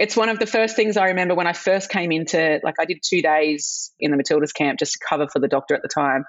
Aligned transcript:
it's 0.00 0.16
one 0.16 0.30
of 0.30 0.38
the 0.38 0.46
first 0.46 0.76
things 0.76 0.96
I 0.96 1.08
remember 1.08 1.34
when 1.34 1.46
I 1.46 1.52
first 1.52 1.90
came 1.90 2.10
into, 2.10 2.58
like, 2.64 2.76
I 2.80 2.86
did 2.86 3.00
two 3.06 3.20
days 3.20 3.92
in 4.00 4.10
the 4.10 4.16
Matildas 4.16 4.54
camp 4.54 4.78
just 4.78 4.94
to 4.94 4.98
cover 5.06 5.28
for 5.30 5.40
the 5.40 5.46
doctor 5.46 5.74
at 5.74 5.82
the 5.82 5.90
time. 5.94 6.24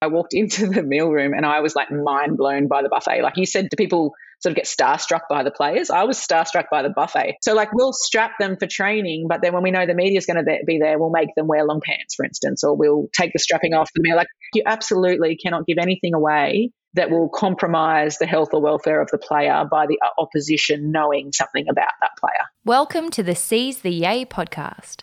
I 0.00 0.06
walked 0.06 0.32
into 0.32 0.68
the 0.68 0.84
meal 0.84 1.10
room 1.10 1.32
and 1.34 1.44
I 1.44 1.58
was 1.58 1.74
like 1.74 1.90
mind 1.90 2.36
blown 2.36 2.68
by 2.68 2.82
the 2.82 2.88
buffet. 2.88 3.22
Like 3.22 3.36
you 3.36 3.44
said, 3.44 3.68
do 3.68 3.76
people 3.76 4.12
sort 4.40 4.52
of 4.52 4.56
get 4.56 4.66
starstruck 4.66 5.22
by 5.28 5.42
the 5.42 5.50
players? 5.50 5.90
I 5.90 6.04
was 6.04 6.18
starstruck 6.18 6.66
by 6.70 6.82
the 6.82 6.90
buffet. 6.90 7.38
So 7.40 7.54
like 7.54 7.72
we'll 7.72 7.92
strap 7.92 8.32
them 8.38 8.56
for 8.60 8.68
training, 8.68 9.26
but 9.28 9.40
then 9.42 9.54
when 9.54 9.64
we 9.64 9.72
know 9.72 9.86
the 9.86 9.94
media 9.94 10.18
is 10.18 10.26
going 10.26 10.44
to 10.44 10.58
be 10.64 10.78
there, 10.78 10.98
we'll 10.98 11.10
make 11.10 11.30
them 11.34 11.48
wear 11.48 11.64
long 11.64 11.80
pants, 11.84 12.14
for 12.14 12.24
instance, 12.24 12.62
or 12.62 12.76
we'll 12.76 13.08
take 13.12 13.32
the 13.32 13.40
strapping 13.40 13.74
off 13.74 13.90
the 13.94 14.02
meal. 14.02 14.16
Like 14.16 14.28
you 14.54 14.62
absolutely 14.66 15.36
cannot 15.36 15.66
give 15.66 15.78
anything 15.78 16.14
away 16.14 16.70
that 16.96 17.10
will 17.10 17.28
compromise 17.28 18.18
the 18.18 18.26
health 18.26 18.48
or 18.52 18.60
welfare 18.60 19.00
of 19.00 19.08
the 19.10 19.18
player 19.18 19.64
by 19.70 19.86
the 19.86 19.98
opposition 20.18 20.90
knowing 20.90 21.30
something 21.32 21.66
about 21.70 21.92
that 22.00 22.10
player. 22.18 22.46
Welcome 22.64 23.10
to 23.10 23.22
the 23.22 23.34
Seize 23.34 23.80
the 23.80 23.92
Yay 23.92 24.24
podcast. 24.24 25.02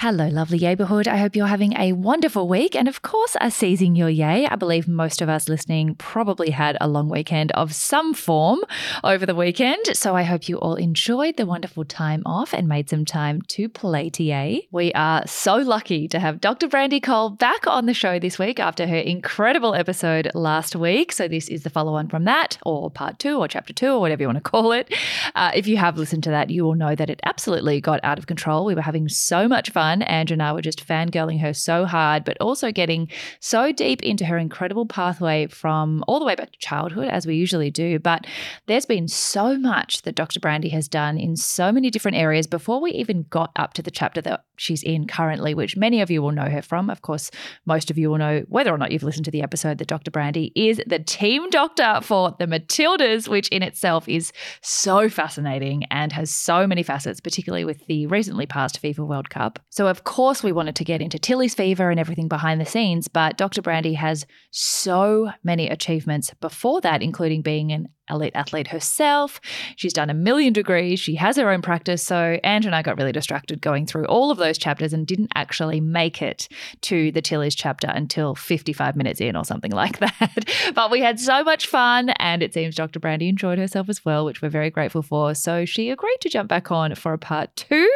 Hello, 0.00 0.28
lovely 0.28 0.58
neighborhood. 0.58 1.08
I 1.08 1.16
hope 1.16 1.34
you're 1.34 1.48
having 1.48 1.76
a 1.76 1.92
wonderful 1.92 2.46
week 2.46 2.76
and, 2.76 2.86
of 2.86 3.02
course, 3.02 3.34
are 3.40 3.50
seizing 3.50 3.96
your 3.96 4.08
yay. 4.08 4.46
I 4.46 4.54
believe 4.54 4.86
most 4.86 5.20
of 5.20 5.28
us 5.28 5.48
listening 5.48 5.96
probably 5.96 6.50
had 6.50 6.78
a 6.80 6.86
long 6.86 7.08
weekend 7.08 7.50
of 7.50 7.74
some 7.74 8.14
form 8.14 8.60
over 9.02 9.26
the 9.26 9.34
weekend. 9.34 9.84
So 9.94 10.14
I 10.14 10.22
hope 10.22 10.48
you 10.48 10.56
all 10.58 10.76
enjoyed 10.76 11.36
the 11.36 11.46
wonderful 11.46 11.84
time 11.84 12.22
off 12.24 12.54
and 12.54 12.68
made 12.68 12.88
some 12.88 13.04
time 13.04 13.42
to 13.48 13.68
play 13.68 14.08
yay. 14.18 14.68
We 14.70 14.92
are 14.92 15.26
so 15.26 15.56
lucky 15.56 16.06
to 16.06 16.20
have 16.20 16.40
Dr. 16.40 16.68
Brandi 16.68 17.02
Cole 17.02 17.30
back 17.30 17.66
on 17.66 17.86
the 17.86 17.92
show 17.92 18.20
this 18.20 18.38
week 18.38 18.60
after 18.60 18.86
her 18.86 18.94
incredible 18.94 19.74
episode 19.74 20.30
last 20.32 20.76
week. 20.76 21.10
So 21.10 21.26
this 21.26 21.48
is 21.48 21.64
the 21.64 21.70
follow 21.70 21.94
on 21.94 22.06
from 22.06 22.22
that, 22.22 22.56
or 22.64 22.88
part 22.88 23.18
two, 23.18 23.38
or 23.38 23.48
chapter 23.48 23.72
two, 23.72 23.94
or 23.94 24.00
whatever 24.00 24.22
you 24.22 24.28
want 24.28 24.44
to 24.44 24.48
call 24.48 24.70
it. 24.70 24.94
Uh, 25.34 25.50
if 25.56 25.66
you 25.66 25.76
have 25.76 25.98
listened 25.98 26.22
to 26.22 26.30
that, 26.30 26.50
you 26.50 26.62
will 26.62 26.76
know 26.76 26.94
that 26.94 27.10
it 27.10 27.18
absolutely 27.24 27.80
got 27.80 27.98
out 28.04 28.20
of 28.20 28.28
control. 28.28 28.64
We 28.64 28.76
were 28.76 28.82
having 28.82 29.08
so 29.08 29.48
much 29.48 29.70
fun 29.70 29.87
Andrew 30.02 30.34
and 30.34 30.42
I 30.42 30.52
were 30.52 30.62
just 30.62 30.86
fangirling 30.86 31.40
her 31.40 31.52
so 31.52 31.84
hard, 31.84 32.24
but 32.24 32.36
also 32.40 32.72
getting 32.72 33.08
so 33.40 33.72
deep 33.72 34.02
into 34.02 34.24
her 34.24 34.38
incredible 34.38 34.86
pathway 34.86 35.46
from 35.46 36.04
all 36.06 36.18
the 36.18 36.24
way 36.24 36.34
back 36.34 36.52
to 36.52 36.58
childhood, 36.58 37.08
as 37.08 37.26
we 37.26 37.36
usually 37.36 37.70
do. 37.70 37.98
But 37.98 38.26
there's 38.66 38.86
been 38.86 39.08
so 39.08 39.58
much 39.58 40.02
that 40.02 40.14
Dr. 40.14 40.40
Brandi 40.40 40.70
has 40.70 40.88
done 40.88 41.18
in 41.18 41.36
so 41.36 41.72
many 41.72 41.90
different 41.90 42.16
areas 42.16 42.46
before 42.46 42.80
we 42.80 42.92
even 42.92 43.26
got 43.30 43.50
up 43.56 43.74
to 43.74 43.82
the 43.82 43.90
chapter 43.90 44.20
that 44.22 44.44
she's 44.56 44.82
in 44.82 45.06
currently, 45.06 45.54
which 45.54 45.76
many 45.76 46.00
of 46.00 46.10
you 46.10 46.22
will 46.22 46.32
know 46.32 46.48
her 46.48 46.62
from. 46.62 46.90
Of 46.90 47.02
course, 47.02 47.30
most 47.66 47.90
of 47.90 47.98
you 47.98 48.10
will 48.10 48.18
know 48.18 48.44
whether 48.48 48.72
or 48.72 48.78
not 48.78 48.92
you've 48.92 49.02
listened 49.02 49.24
to 49.24 49.30
the 49.30 49.42
episode 49.42 49.78
that 49.78 49.88
Dr. 49.88 50.10
Brandi 50.10 50.52
is 50.54 50.80
the 50.86 50.98
team 50.98 51.48
doctor 51.50 52.00
for 52.02 52.36
the 52.38 52.46
Matildas, 52.46 53.28
which 53.28 53.48
in 53.48 53.62
itself 53.62 54.08
is 54.08 54.32
so 54.60 55.08
fascinating 55.08 55.84
and 55.90 56.12
has 56.12 56.30
so 56.30 56.66
many 56.66 56.82
facets, 56.82 57.20
particularly 57.20 57.64
with 57.64 57.86
the 57.86 58.06
recently 58.06 58.46
passed 58.46 58.82
FIFA 58.82 59.06
World 59.06 59.30
Cup. 59.30 59.58
So, 59.78 59.86
of 59.86 60.02
course, 60.02 60.42
we 60.42 60.50
wanted 60.50 60.74
to 60.74 60.84
get 60.84 61.00
into 61.00 61.20
Tilly's 61.20 61.54
fever 61.54 61.88
and 61.88 62.00
everything 62.00 62.26
behind 62.26 62.60
the 62.60 62.66
scenes, 62.66 63.06
but 63.06 63.36
Dr. 63.36 63.62
Brandi 63.62 63.94
has 63.94 64.26
so 64.50 65.30
many 65.44 65.68
achievements 65.68 66.34
before 66.40 66.80
that, 66.80 67.00
including 67.00 67.42
being 67.42 67.70
an 67.70 67.88
elite 68.10 68.32
athlete 68.34 68.68
herself. 68.68 69.40
She's 69.76 69.92
done 69.92 70.10
a 70.10 70.14
million 70.14 70.52
degrees. 70.52 71.00
She 71.00 71.14
has 71.16 71.36
her 71.36 71.50
own 71.50 71.62
practice. 71.62 72.02
So 72.02 72.38
Andrew 72.44 72.68
and 72.68 72.74
I 72.74 72.82
got 72.82 72.96
really 72.96 73.12
distracted 73.12 73.60
going 73.60 73.86
through 73.86 74.06
all 74.06 74.30
of 74.30 74.38
those 74.38 74.58
chapters 74.58 74.92
and 74.92 75.06
didn't 75.06 75.30
actually 75.34 75.80
make 75.80 76.22
it 76.22 76.48
to 76.82 77.12
the 77.12 77.22
Tilly's 77.22 77.54
chapter 77.54 77.88
until 77.88 78.34
55 78.34 78.96
minutes 78.96 79.20
in 79.20 79.36
or 79.36 79.44
something 79.44 79.72
like 79.78 79.98
that. 79.98 80.44
but 80.74 80.90
we 80.90 81.00
had 81.00 81.20
so 81.20 81.42
much 81.44 81.66
fun 81.66 82.10
and 82.10 82.42
it 82.42 82.54
seems 82.54 82.74
Dr. 82.74 83.00
Brandi 83.00 83.28
enjoyed 83.28 83.58
herself 83.58 83.88
as 83.88 84.04
well, 84.04 84.24
which 84.24 84.42
we're 84.42 84.48
very 84.48 84.70
grateful 84.70 85.02
for. 85.02 85.34
So 85.34 85.64
she 85.64 85.90
agreed 85.90 86.18
to 86.20 86.28
jump 86.28 86.48
back 86.48 86.70
on 86.70 86.94
for 86.94 87.12
a 87.12 87.18
part 87.18 87.54
two. 87.56 87.88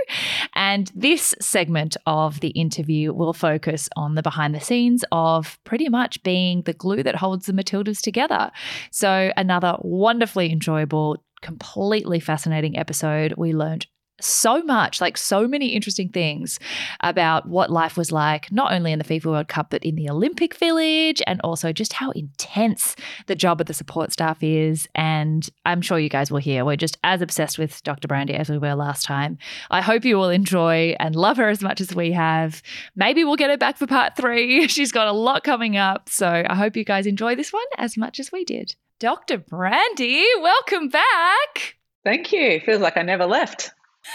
And 0.55 0.91
this 0.95 1.35
segment 1.41 1.97
of 2.07 2.41
the 2.41 2.49
interview 2.49 3.13
will 3.13 3.33
focus 3.33 3.89
on 3.97 4.15
the 4.15 4.23
behind 4.23 4.55
the 4.55 4.61
scenes 4.61 5.05
of 5.13 5.59
pretty 5.65 5.89
much 5.89 6.23
being 6.23 6.63
the 6.63 6.73
glue 6.73 7.03
that 7.03 7.17
holds 7.17 7.47
the 7.47 7.53
Matildas 7.53 8.01
together. 8.01 8.51
So 8.91 9.33
another 9.37 9.77
wonderfully 10.03 10.51
enjoyable, 10.51 11.17
completely 11.43 12.19
fascinating 12.19 12.77
episode. 12.77 13.35
We 13.37 13.53
learned 13.53 13.87
so 14.21 14.63
much, 14.63 15.01
like 15.01 15.17
so 15.17 15.47
many 15.47 15.69
interesting 15.69 16.09
things 16.09 16.59
about 17.01 17.49
what 17.49 17.71
life 17.71 17.97
was 17.97 18.13
like, 18.13 18.51
not 18.51 18.73
only 18.73 18.93
in 18.93 18.99
the 18.99 19.05
FIFA 19.05 19.27
World 19.27 19.49
Cup, 19.49 19.71
but 19.71 19.85
in 19.85 19.95
the 19.95 20.09
Olympic 20.09 20.55
Village, 20.55 21.23
and 21.27 21.41
also 21.43 21.73
just 21.73 21.93
how 21.95 22.11
intense 22.13 22.97
the 23.27 23.35
job 23.35 23.61
of 23.61 23.67
the 23.67 23.75
support 23.75 24.13
staff 24.13 24.43
is. 24.43 24.89
And 24.95 25.49
I'm 25.67 25.83
sure 25.83 25.99
you 25.99 26.09
guys 26.09 26.31
will 26.31 26.39
hear, 26.39 26.65
we're 26.65 26.77
just 26.77 26.99
as 27.05 27.23
obsessed 27.23 27.59
with 27.59 27.83
Dr. 27.85 28.09
Brandi 28.09 28.35
as 28.35 28.51
we 28.51 28.59
were 28.59 28.75
last 28.75 29.05
time. 29.05 29.39
I 29.71 29.81
hope 29.81 30.05
you 30.05 30.17
will 30.17 30.31
enjoy 30.31 30.97
and 30.99 31.15
love 31.15 31.37
her 31.37 31.49
as 31.49 31.63
much 31.63 31.81
as 31.81 31.95
we 31.95 32.13
have. 32.13 32.63
Maybe 32.97 33.25
we'll 33.25 33.37
get 33.37 33.51
her 33.51 33.57
back 33.57 33.77
for 33.77 33.87
part 33.87 34.17
three. 34.17 34.69
She's 34.77 34.93
got 34.93 35.09
a 35.09 35.13
lot 35.13 35.45
coming 35.45 35.77
up. 35.77 36.09
So 36.09 36.45
I 36.49 36.55
hope 36.55 36.77
you 36.77 36.85
guys 36.85 37.07
enjoy 37.07 37.35
this 37.35 37.53
one 37.53 37.63
as 37.79 37.97
much 37.97 38.21
as 38.21 38.33
we 38.33 38.45
did. 38.45 38.75
Dr. 39.03 39.39
Brandi, 39.39 40.23
welcome 40.41 40.89
back. 40.89 41.75
Thank 42.05 42.31
you. 42.31 42.61
Feels 42.61 42.81
like 42.81 42.97
I 42.97 43.03
never 43.03 43.27
left. 43.27 43.73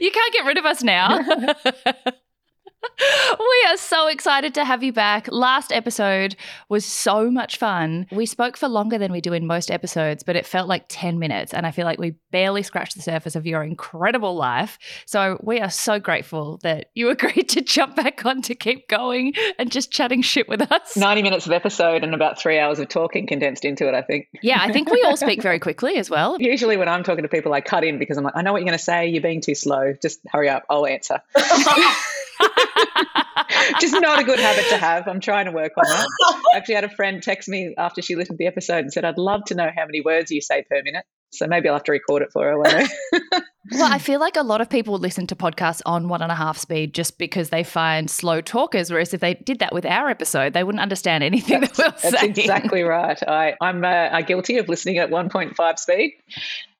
you 0.00 0.10
can't 0.10 0.32
get 0.32 0.46
rid 0.46 0.56
of 0.56 0.64
us 0.64 0.82
now. 0.82 1.18
we 3.38 3.66
are 3.68 3.76
so 3.76 4.08
excited 4.08 4.54
to 4.54 4.64
have 4.64 4.82
you 4.82 4.92
back. 4.92 5.28
Last 5.30 5.72
episode 5.72 6.36
was 6.68 6.84
so 6.84 7.30
much 7.30 7.58
fun. 7.58 8.06
We 8.10 8.26
spoke 8.26 8.56
for 8.56 8.68
longer 8.68 8.98
than 8.98 9.12
we 9.12 9.20
do 9.20 9.32
in 9.32 9.46
most 9.46 9.70
episodes, 9.70 10.22
but 10.22 10.36
it 10.36 10.46
felt 10.46 10.68
like 10.68 10.84
10 10.88 11.18
minutes. 11.18 11.52
And 11.52 11.66
I 11.66 11.70
feel 11.70 11.84
like 11.84 11.98
we 11.98 12.14
barely 12.30 12.62
scratched 12.62 12.96
the 12.96 13.02
surface 13.02 13.36
of 13.36 13.46
your 13.46 13.62
incredible 13.62 14.34
life. 14.34 14.78
So 15.06 15.38
we 15.42 15.60
are 15.60 15.70
so 15.70 15.98
grateful 15.98 16.58
that 16.62 16.90
you 16.94 17.08
agreed 17.16 17.48
to 17.50 17.60
jump 17.60 17.96
back 17.96 18.24
on 18.24 18.42
to 18.42 18.54
keep 18.54 18.88
going 18.88 19.34
and 19.58 19.70
just 19.70 19.90
chatting 19.90 20.22
shit 20.22 20.48
with 20.48 20.62
us. 20.70 20.96
90 20.96 21.22
minutes 21.22 21.46
of 21.46 21.52
episode 21.52 22.04
and 22.04 22.14
about 22.14 22.38
three 22.38 22.58
hours 22.58 22.78
of 22.78 22.88
talking 22.88 23.26
condensed 23.26 23.64
into 23.64 23.88
it, 23.88 23.94
I 23.94 24.02
think. 24.02 24.28
Yeah, 24.42 24.58
I 24.60 24.72
think 24.72 24.90
we 24.90 25.02
all 25.02 25.16
speak 25.16 25.42
very 25.42 25.58
quickly 25.66 25.96
as 25.96 26.08
well. 26.08 26.36
Usually 26.40 26.76
when 26.76 26.88
I'm 26.88 27.02
talking 27.02 27.22
to 27.22 27.28
people, 27.28 27.52
I 27.52 27.60
cut 27.60 27.84
in 27.84 27.98
because 27.98 28.16
I'm 28.16 28.24
like, 28.24 28.36
I 28.36 28.42
know 28.42 28.52
what 28.52 28.58
you're 28.58 28.68
going 28.68 28.78
to 28.78 28.84
say. 28.84 29.08
You're 29.08 29.22
being 29.22 29.40
too 29.40 29.54
slow. 29.54 29.94
Just 30.00 30.20
hurry 30.28 30.48
up. 30.48 30.64
I'll 30.70 30.86
answer. 30.86 31.20
Just 33.80 33.94
not 34.00 34.18
a 34.18 34.24
good 34.24 34.38
habit 34.38 34.68
to 34.68 34.76
have. 34.76 35.08
I'm 35.08 35.20
trying 35.20 35.46
to 35.46 35.52
work 35.52 35.72
on 35.76 35.84
that. 35.84 36.06
I 36.54 36.56
actually 36.58 36.74
had 36.76 36.84
a 36.84 36.88
friend 36.88 37.22
text 37.22 37.48
me 37.48 37.74
after 37.76 38.02
she 38.02 38.16
listened 38.16 38.38
to 38.38 38.42
the 38.42 38.46
episode 38.46 38.78
and 38.78 38.92
said, 38.92 39.04
I'd 39.04 39.18
love 39.18 39.44
to 39.46 39.54
know 39.54 39.70
how 39.74 39.84
many 39.86 40.00
words 40.00 40.30
you 40.30 40.40
say 40.40 40.64
per 40.68 40.82
minute. 40.82 41.04
So 41.32 41.46
maybe 41.46 41.68
I'll 41.68 41.74
have 41.74 41.84
to 41.84 41.92
record 41.92 42.22
it 42.22 42.32
for 42.32 42.44
her. 42.44 42.58
well, 43.72 43.92
I 43.92 43.98
feel 43.98 44.20
like 44.20 44.36
a 44.36 44.42
lot 44.42 44.60
of 44.60 44.70
people 44.70 44.98
listen 44.98 45.26
to 45.28 45.36
podcasts 45.36 45.82
on 45.84 46.08
one 46.08 46.22
and 46.22 46.32
a 46.32 46.34
half 46.34 46.56
speed 46.56 46.94
just 46.94 47.18
because 47.18 47.50
they 47.50 47.62
find 47.62 48.10
slow 48.10 48.40
talkers. 48.40 48.90
Whereas 48.90 49.12
if 49.12 49.20
they 49.20 49.34
did 49.34 49.58
that 49.58 49.72
with 49.72 49.84
our 49.84 50.08
episode, 50.08 50.52
they 50.52 50.64
wouldn't 50.64 50.82
understand 50.82 51.24
anything 51.24 51.60
that's, 51.60 51.76
that 51.76 51.86
we're 51.86 52.10
that's 52.10 52.20
saying. 52.20 52.30
exactly 52.30 52.82
right. 52.84 53.20
I, 53.26 53.54
I'm 53.60 53.84
uh, 53.84 54.20
guilty 54.22 54.58
of 54.58 54.68
listening 54.68 54.98
at 54.98 55.10
1.5 55.10 55.78
speed. 55.78 56.14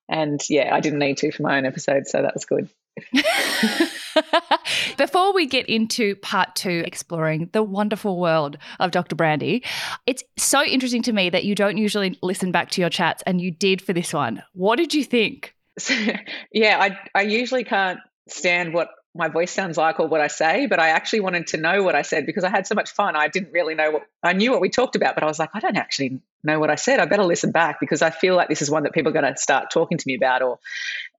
And 0.08 0.40
yeah, 0.48 0.74
I 0.74 0.80
didn't 0.80 1.00
need 1.00 1.18
to 1.18 1.32
for 1.32 1.42
my 1.42 1.58
own 1.58 1.66
episode. 1.66 2.06
So 2.06 2.22
that 2.22 2.34
was 2.34 2.44
good. 2.44 2.68
Before 4.96 5.34
we 5.34 5.46
get 5.46 5.68
into 5.68 6.16
part 6.16 6.54
two, 6.54 6.82
exploring 6.86 7.50
the 7.52 7.62
wonderful 7.62 8.18
world 8.18 8.58
of 8.80 8.90
Dr. 8.90 9.16
Brandi, 9.16 9.64
it's 10.06 10.24
so 10.36 10.64
interesting 10.64 11.02
to 11.02 11.12
me 11.12 11.30
that 11.30 11.44
you 11.44 11.54
don't 11.54 11.76
usually 11.76 12.18
listen 12.22 12.52
back 12.52 12.70
to 12.70 12.80
your 12.80 12.90
chats 12.90 13.22
and 13.26 13.40
you 13.40 13.50
did 13.50 13.82
for 13.82 13.92
this 13.92 14.12
one. 14.12 14.42
What 14.54 14.76
did 14.76 14.94
you 14.94 15.04
think? 15.04 15.54
So, 15.78 15.94
yeah, 16.52 16.78
I, 16.80 16.98
I 17.14 17.22
usually 17.22 17.64
can't 17.64 17.98
stand 18.28 18.72
what 18.74 18.88
my 19.16 19.28
voice 19.28 19.50
sounds 19.50 19.76
like 19.76 19.98
or 19.98 20.06
what 20.06 20.20
I 20.20 20.28
say, 20.28 20.66
but 20.66 20.78
I 20.78 20.88
actually 20.88 21.20
wanted 21.20 21.48
to 21.48 21.56
know 21.56 21.82
what 21.82 21.94
I 21.94 22.02
said 22.02 22.26
because 22.26 22.44
I 22.44 22.50
had 22.50 22.66
so 22.66 22.74
much 22.74 22.90
fun. 22.90 23.16
I 23.16 23.28
didn't 23.28 23.52
really 23.52 23.74
know 23.74 23.90
what 23.90 24.02
I 24.22 24.32
knew 24.32 24.50
what 24.52 24.60
we 24.60 24.68
talked 24.68 24.96
about, 24.96 25.14
but 25.14 25.24
I 25.24 25.26
was 25.26 25.38
like, 25.38 25.50
I 25.54 25.60
don't 25.60 25.76
actually 25.76 26.20
know 26.44 26.58
what 26.58 26.70
I 26.70 26.76
said. 26.76 27.00
I 27.00 27.06
better 27.06 27.24
listen 27.24 27.52
back 27.52 27.80
because 27.80 28.02
I 28.02 28.10
feel 28.10 28.36
like 28.36 28.48
this 28.48 28.62
is 28.62 28.70
one 28.70 28.84
that 28.84 28.92
people 28.92 29.10
are 29.10 29.20
going 29.20 29.32
to 29.32 29.40
start 29.40 29.70
talking 29.70 29.98
to 29.98 30.04
me 30.06 30.14
about 30.14 30.42
or 30.42 30.58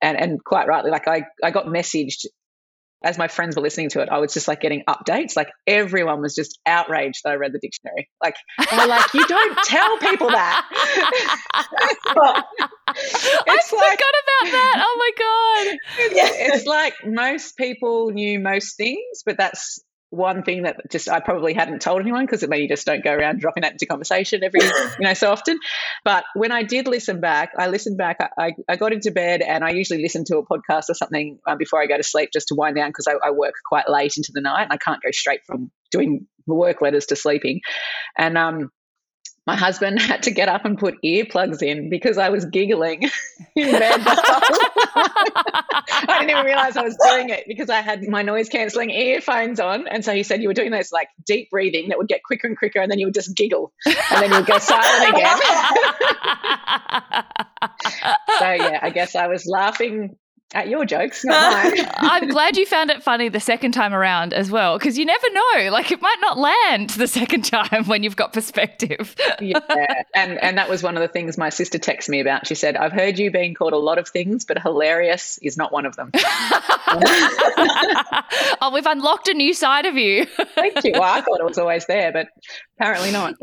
and 0.02 0.20
and 0.20 0.44
quite 0.44 0.68
rightly 0.68 0.92
like 0.92 1.08
I 1.08 1.26
I 1.44 1.52
got 1.52 1.66
messaged 1.66 2.26
as 3.04 3.18
my 3.18 3.28
friends 3.28 3.56
were 3.56 3.62
listening 3.62 3.90
to 3.90 4.02
it, 4.02 4.10
I 4.10 4.20
was 4.20 4.34
just 4.34 4.48
like 4.48 4.62
getting 4.62 4.84
updates. 4.88 5.36
Like 5.36 5.50
everyone 5.66 6.22
was 6.22 6.36
just 6.36 6.60
outraged 6.66 7.22
that 7.24 7.32
I 7.32 7.36
read 7.36 7.54
the 7.54 7.60
dictionary. 7.60 8.10
Like, 8.24 8.36
they're 8.70 8.88
like, 8.88 9.14
you 9.14 9.26
don't 9.28 9.58
tell 9.66 9.98
people 10.00 10.30
that. 10.30 10.66
I 11.54 11.64
forgot 13.70 13.88
about 13.88 14.52
that. 14.52 14.84
Oh 14.84 14.96
my 15.00 15.12
God. 15.18 15.78
It's, 16.00 16.16
it's 16.56 16.66
like 16.66 16.94
most 17.06 17.56
people 17.58 18.12
knew 18.12 18.40
most 18.40 18.78
things, 18.78 19.24
but 19.26 19.38
that's 19.38 19.80
one 20.10 20.44
thing 20.44 20.64
that 20.64 20.90
just 20.90 21.10
I 21.10 21.20
probably 21.20 21.54
hadn't 21.54 21.82
told 21.82 22.02
anyone 22.02 22.26
because 22.26 22.44
it 22.44 22.50
mean 22.50 22.62
you 22.62 22.68
just 22.68 22.86
don't 22.86 23.04
go 23.04 23.12
around 23.12 23.40
dropping 23.40 23.62
that 23.62 23.74
into 23.74 23.86
conversation 23.86 24.44
every 24.44 24.62
you 24.64 24.72
know 25.02 25.14
so 25.14 25.32
often. 25.32 25.60
But 26.04 26.24
when 26.34 26.52
I 26.52 26.64
did 26.64 26.88
listen 26.88 27.20
back, 27.20 27.52
I 27.58 27.68
listened 27.68 27.98
back. 27.98 28.18
I, 28.38 28.54
I 28.70 28.78
got 28.78 28.94
into 28.94 29.12
bed 29.12 29.42
and 29.42 29.64
I 29.64 29.72
usually 29.72 30.02
listen 30.02 30.24
to 30.26 30.38
a 30.38 30.46
podcast 30.46 30.90
or 30.90 30.94
something 30.94 31.40
uh, 31.46 31.56
before 31.56 31.82
I 31.82 31.88
go 31.88 31.98
to 31.98 32.04
sleep 32.04 32.30
just 32.32 32.48
to 32.50 32.56
wind 32.56 32.76
down 32.76 32.90
because 32.90 33.08
I, 33.08 33.28
I 33.28 33.32
work 33.32 33.54
quite 33.68 33.90
late 33.90 34.14
into 34.18 34.32
the 34.34 34.42
night 34.42 34.64
and 34.64 34.72
I 34.72 34.78
can't 34.78 35.02
go 35.02 35.12
straight 35.12 35.42
from 35.46 35.72
doing 35.92 36.28
work 36.46 36.82
letters 36.82 37.08
to 37.08 37.16
sleeping. 37.16 37.62
And 38.18 38.38
um, 38.38 38.70
my 39.48 39.56
husband 39.56 40.00
had 40.04 40.24
to 40.24 40.32
get 40.32 40.50
up 40.50 40.66
and 40.66 40.78
put 40.78 41.02
earplugs 41.04 41.64
in 41.64 41.90
because 41.90 42.18
I 42.18 42.30
was 42.30 42.46
giggling 42.46 43.04
in 43.56 43.72
bed. 43.72 44.02
I 46.00 46.18
didn't 46.20 46.30
even 46.30 46.46
realize 46.46 46.76
I 46.76 46.84
was 46.84 46.98
doing 46.98 47.30
it 47.30 47.46
because 47.48 47.70
I 47.70 47.80
had 47.82 48.06
my 48.08 48.22
noise 48.22 48.50
cancelling 48.50 48.90
earphones 48.92 49.62
on. 49.62 49.88
And 49.88 50.04
so 50.04 50.14
he 50.14 50.24
said 50.24 50.42
you 50.42 50.50
were 50.50 50.54
doing 50.54 50.72
this 50.72 50.92
like 50.92 51.08
deep 51.26 51.50
breathing 51.50 51.88
that 51.90 51.98
would 51.98 52.10
get 52.10 52.24
quicker 52.24 52.46
and 52.48 52.58
quicker, 52.58 52.80
and 52.82 52.92
then 52.92 53.00
you 53.00 53.08
would 53.08 53.14
just 53.14 53.36
giggle, 53.36 53.72
and 53.86 53.96
then 54.22 54.30
you 54.32 54.38
would 54.38 54.46
go 54.46 54.60
silent 54.60 55.16
again. 55.16 55.38
so 58.38 58.52
yeah, 58.52 58.80
I 58.82 58.92
guess 58.94 59.16
I 59.16 59.28
was 59.28 59.46
laughing 59.48 60.18
at 60.54 60.70
your 60.70 60.86
jokes, 60.86 61.26
not 61.26 61.54
mine. 61.54 61.88
I'm 61.98 62.30
glad 62.30 62.56
you 62.56 62.66
found 62.66 62.90
it 62.90 63.04
funny 63.04 63.28
the 63.28 63.40
second 63.40 63.74
time 63.74 63.94
around 63.94 64.34
as 64.34 64.50
well, 64.50 64.78
because 64.78 64.98
you 64.98 65.06
never 65.06 65.28
know. 65.32 65.72
Like 65.72 65.92
it 65.92 66.02
might 66.02 66.18
not 66.22 66.38
land 66.38 66.92
the 66.92 67.08
second 67.18 67.44
time 67.44 67.86
when 67.86 68.04
you've 68.04 68.16
got 68.16 68.32
perspective. 68.34 69.14
yeah, 69.42 69.60
and 70.16 70.42
and 70.42 70.58
that 70.58 70.70
was 70.70 70.82
one 70.84 70.96
of 70.96 71.02
the 71.02 71.10
things 71.10 71.38
my 71.38 71.50
sister 71.50 71.78
texted 71.78 72.10
me 72.10 72.22
about. 72.22 72.48
She 72.48 72.56
said, 72.56 72.78
"I've 72.78 72.94
heard 72.94 73.20
you 73.20 73.30
being 73.30 73.54
called 73.56 73.74
a 73.74 73.78
lot 73.78 73.98
of 73.98 74.08
things, 74.08 74.46
but 74.46 74.62
hilarious 74.62 75.38
is 75.42 75.58
not 75.58 75.74
one 75.74 75.86
of 75.86 75.98
them." 75.98 76.12
oh, 78.62 78.72
we've 78.74 78.86
unlocked 78.86 79.28
a 79.28 79.34
new 79.34 79.54
side 79.54 79.86
of 79.86 79.96
you. 79.96 80.26
Thank 80.56 80.84
you. 80.86 80.94
Well, 80.94 81.04
I 81.04 81.20
thought 81.22 81.42
it 81.42 81.46
was 81.46 81.58
always 81.58 81.86
there, 81.88 82.14
but 82.14 82.30
apparently 82.80 83.12
not. 83.12 83.36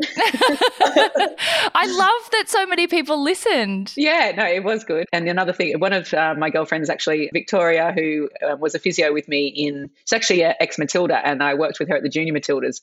I 1.75 1.85
love 1.85 2.31
that 2.31 2.45
so 2.47 2.65
many 2.65 2.87
people 2.87 3.21
listened. 3.21 3.93
Yeah, 3.95 4.31
no, 4.35 4.45
it 4.45 4.63
was 4.63 4.83
good. 4.83 5.05
And 5.13 5.27
another 5.27 5.53
thing, 5.53 5.79
one 5.79 5.93
of 5.93 6.11
uh, 6.13 6.33
my 6.35 6.49
girlfriends 6.49 6.89
actually, 6.95 7.29
Victoria, 7.33 7.91
who 7.93 8.29
uh, 8.41 8.55
was 8.55 8.73
a 8.73 8.79
physio 8.79 9.11
with 9.11 9.27
me 9.27 9.47
in, 9.47 9.89
it's 10.01 10.13
actually 10.13 10.43
ex 10.43 10.77
Matilda, 10.77 11.19
and 11.21 11.43
I 11.43 11.55
worked 11.55 11.77
with 11.77 11.89
her 11.89 11.97
at 11.97 12.03
the 12.03 12.09
Junior 12.09 12.33
Matildas. 12.33 12.79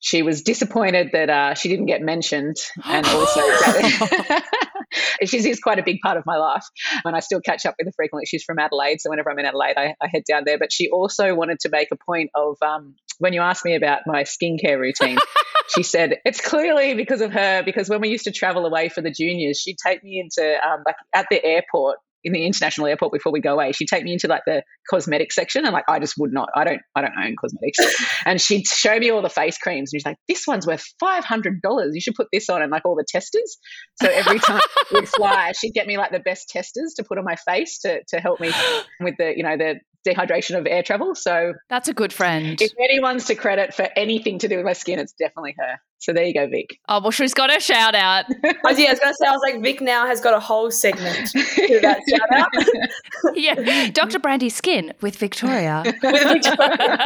She 0.00 0.22
was 0.22 0.42
disappointed 0.42 1.10
that 1.12 1.28
uh, 1.28 1.54
she 1.54 1.68
didn't 1.68 1.86
get 1.86 2.00
mentioned, 2.00 2.56
and 2.82 3.06
also 3.18 3.40
she's 5.26 5.60
quite 5.60 5.78
a 5.78 5.82
big 5.82 5.98
part 6.02 6.16
of 6.16 6.24
my 6.24 6.38
life, 6.38 6.64
and 7.04 7.14
I 7.14 7.20
still 7.20 7.42
catch 7.42 7.66
up 7.66 7.74
with 7.78 7.88
her 7.88 7.92
frequently. 7.94 8.24
She's 8.24 8.42
from 8.42 8.58
Adelaide, 8.58 9.02
so 9.02 9.10
whenever 9.10 9.30
I'm 9.30 9.38
in 9.38 9.44
Adelaide, 9.44 9.74
I, 9.76 9.94
I 10.00 10.08
head 10.08 10.22
down 10.26 10.44
there. 10.46 10.58
But 10.58 10.72
she 10.72 10.88
also 10.88 11.34
wanted 11.34 11.60
to 11.60 11.68
make 11.68 11.88
a 11.92 11.96
point 11.96 12.30
of 12.34 12.56
um, 12.62 12.94
when 13.18 13.34
you 13.34 13.42
asked 13.42 13.66
me 13.66 13.74
about 13.74 14.00
my 14.06 14.22
skincare 14.22 14.78
routine. 14.78 15.18
she 15.68 15.82
said 15.82 16.18
it's 16.24 16.40
clearly 16.40 16.94
because 16.94 17.20
of 17.20 17.32
her 17.32 17.62
because 17.62 17.88
when 17.88 18.00
we 18.00 18.08
used 18.08 18.24
to 18.24 18.32
travel 18.32 18.66
away 18.66 18.88
for 18.88 19.00
the 19.00 19.12
juniors 19.12 19.60
she'd 19.60 19.76
take 19.78 20.02
me 20.02 20.18
into 20.18 20.42
um, 20.66 20.82
like 20.84 20.96
at 21.14 21.26
the 21.30 21.42
airport 21.42 21.98
in 22.24 22.32
the 22.32 22.44
international 22.46 22.86
airport 22.86 23.12
before 23.12 23.32
we 23.32 23.40
go 23.40 23.54
away, 23.54 23.72
she'd 23.72 23.88
take 23.88 24.04
me 24.04 24.12
into 24.12 24.28
like 24.28 24.42
the 24.46 24.62
cosmetic 24.88 25.32
section 25.32 25.64
and 25.64 25.72
like 25.72 25.84
I 25.88 25.98
just 25.98 26.14
would 26.18 26.32
not. 26.32 26.48
I 26.54 26.64
don't 26.64 26.80
I 26.94 27.02
don't 27.02 27.14
own 27.16 27.36
cosmetics. 27.40 27.78
and 28.26 28.40
she'd 28.40 28.66
show 28.66 28.98
me 28.98 29.10
all 29.10 29.22
the 29.22 29.28
face 29.28 29.58
creams 29.58 29.92
and 29.92 30.00
she's 30.00 30.06
like, 30.06 30.16
This 30.28 30.46
one's 30.46 30.66
worth 30.66 30.84
five 31.00 31.24
hundred 31.24 31.62
dollars. 31.62 31.94
You 31.94 32.00
should 32.00 32.14
put 32.14 32.28
this 32.32 32.48
on 32.48 32.62
and 32.62 32.70
like 32.70 32.84
all 32.84 32.96
the 32.96 33.06
testers. 33.08 33.58
So 34.02 34.08
every 34.08 34.38
time 34.38 34.60
we'd 34.92 35.08
fly, 35.08 35.52
she'd 35.52 35.74
get 35.74 35.86
me 35.86 35.98
like 35.98 36.12
the 36.12 36.20
best 36.20 36.48
testers 36.48 36.94
to 36.96 37.04
put 37.04 37.18
on 37.18 37.24
my 37.24 37.36
face 37.36 37.80
to 37.80 38.02
to 38.08 38.20
help 38.20 38.40
me 38.40 38.52
with 39.00 39.14
the, 39.18 39.32
you 39.36 39.42
know, 39.42 39.56
the 39.56 39.80
dehydration 40.06 40.58
of 40.58 40.66
air 40.66 40.82
travel. 40.82 41.14
So 41.14 41.54
that's 41.68 41.88
a 41.88 41.94
good 41.94 42.12
friend. 42.12 42.60
If 42.60 42.72
anyone's 42.78 43.26
to 43.26 43.34
credit 43.34 43.74
for 43.74 43.88
anything 43.96 44.40
to 44.40 44.48
do 44.48 44.56
with 44.56 44.66
my 44.66 44.72
skin, 44.72 44.98
it's 44.98 45.12
definitely 45.12 45.54
her. 45.58 45.78
So 46.02 46.12
there 46.12 46.24
you 46.24 46.34
go, 46.34 46.48
Vic. 46.48 46.80
Oh 46.88 47.00
well, 47.00 47.12
she's 47.12 47.32
got 47.32 47.56
a 47.56 47.60
shout 47.60 47.94
out. 47.94 48.24
I 48.44 48.54
was, 48.64 48.76
yeah, 48.76 48.88
I 48.88 48.90
was 48.90 48.98
going 48.98 49.12
to 49.12 49.16
say, 49.20 49.26
I 49.28 49.30
was 49.30 49.40
like, 49.40 49.62
Vic 49.62 49.80
now 49.80 50.04
has 50.04 50.20
got 50.20 50.34
a 50.34 50.40
whole 50.40 50.68
segment 50.72 51.28
to 51.28 51.78
that 51.80 52.00
shout 52.10 52.32
out. 52.32 53.36
yeah, 53.36 53.88
Dr. 53.88 54.18
Brandi's 54.18 54.56
skin 54.56 54.92
with 55.00 55.14
Victoria. 55.14 55.84
with 55.86 56.02
Victoria. 56.02 56.98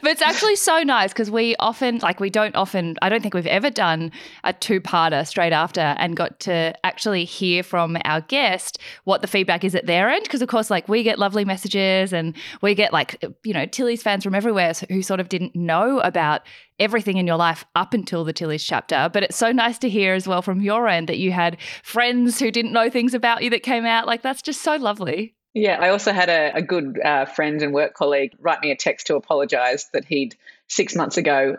but 0.00 0.10
it's 0.10 0.22
actually 0.22 0.56
so 0.56 0.82
nice 0.82 1.12
because 1.12 1.30
we 1.30 1.54
often, 1.56 1.98
like, 1.98 2.20
we 2.20 2.30
don't 2.30 2.56
often. 2.56 2.96
I 3.02 3.10
don't 3.10 3.20
think 3.20 3.34
we've 3.34 3.46
ever 3.46 3.68
done 3.68 4.12
a 4.44 4.54
two-parter 4.54 5.26
straight 5.26 5.52
after 5.52 5.82
and 5.82 6.16
got 6.16 6.40
to 6.40 6.72
actually 6.84 7.26
hear 7.26 7.62
from 7.62 7.98
our 8.06 8.22
guest 8.22 8.78
what 9.04 9.20
the 9.20 9.28
feedback 9.28 9.62
is 9.62 9.74
at 9.74 9.84
their 9.84 10.08
end. 10.08 10.22
Because 10.22 10.40
of 10.40 10.48
course, 10.48 10.70
like, 10.70 10.88
we 10.88 11.02
get 11.02 11.18
lovely 11.18 11.44
messages 11.44 12.14
and 12.14 12.34
we 12.62 12.74
get 12.74 12.94
like, 12.94 13.22
you 13.44 13.52
know, 13.52 13.66
Tilly's 13.66 14.02
fans 14.02 14.24
from 14.24 14.34
everywhere 14.34 14.72
who 14.88 15.02
sort 15.02 15.20
of 15.20 15.28
didn't 15.28 15.54
know 15.54 16.00
about 16.00 16.40
everything 16.80 17.18
in 17.18 17.26
your 17.26 17.36
life 17.36 17.64
up 17.74 17.94
until 17.94 18.24
the 18.24 18.32
Tilly's 18.32 18.64
chapter. 18.64 19.08
But 19.12 19.22
it's 19.22 19.36
so 19.36 19.52
nice 19.52 19.78
to 19.78 19.88
hear 19.88 20.14
as 20.14 20.26
well 20.26 20.42
from 20.42 20.60
your 20.60 20.88
end 20.88 21.08
that 21.08 21.18
you 21.18 21.30
had 21.30 21.58
friends 21.82 22.40
who 22.40 22.50
didn't 22.50 22.72
know 22.72 22.90
things 22.90 23.14
about 23.14 23.42
you 23.42 23.50
that 23.50 23.62
came 23.62 23.86
out. 23.86 24.06
Like 24.06 24.22
that's 24.22 24.42
just 24.42 24.62
so 24.62 24.76
lovely. 24.76 25.34
Yeah, 25.54 25.78
I 25.80 25.90
also 25.90 26.12
had 26.12 26.28
a, 26.28 26.52
a 26.54 26.62
good 26.62 27.00
uh, 27.04 27.24
friend 27.24 27.60
and 27.62 27.74
work 27.74 27.94
colleague 27.94 28.34
write 28.38 28.60
me 28.62 28.70
a 28.70 28.76
text 28.76 29.08
to 29.08 29.16
apologise 29.16 29.84
that 29.92 30.04
he'd 30.04 30.36
six 30.68 30.94
months 30.94 31.16
ago 31.16 31.56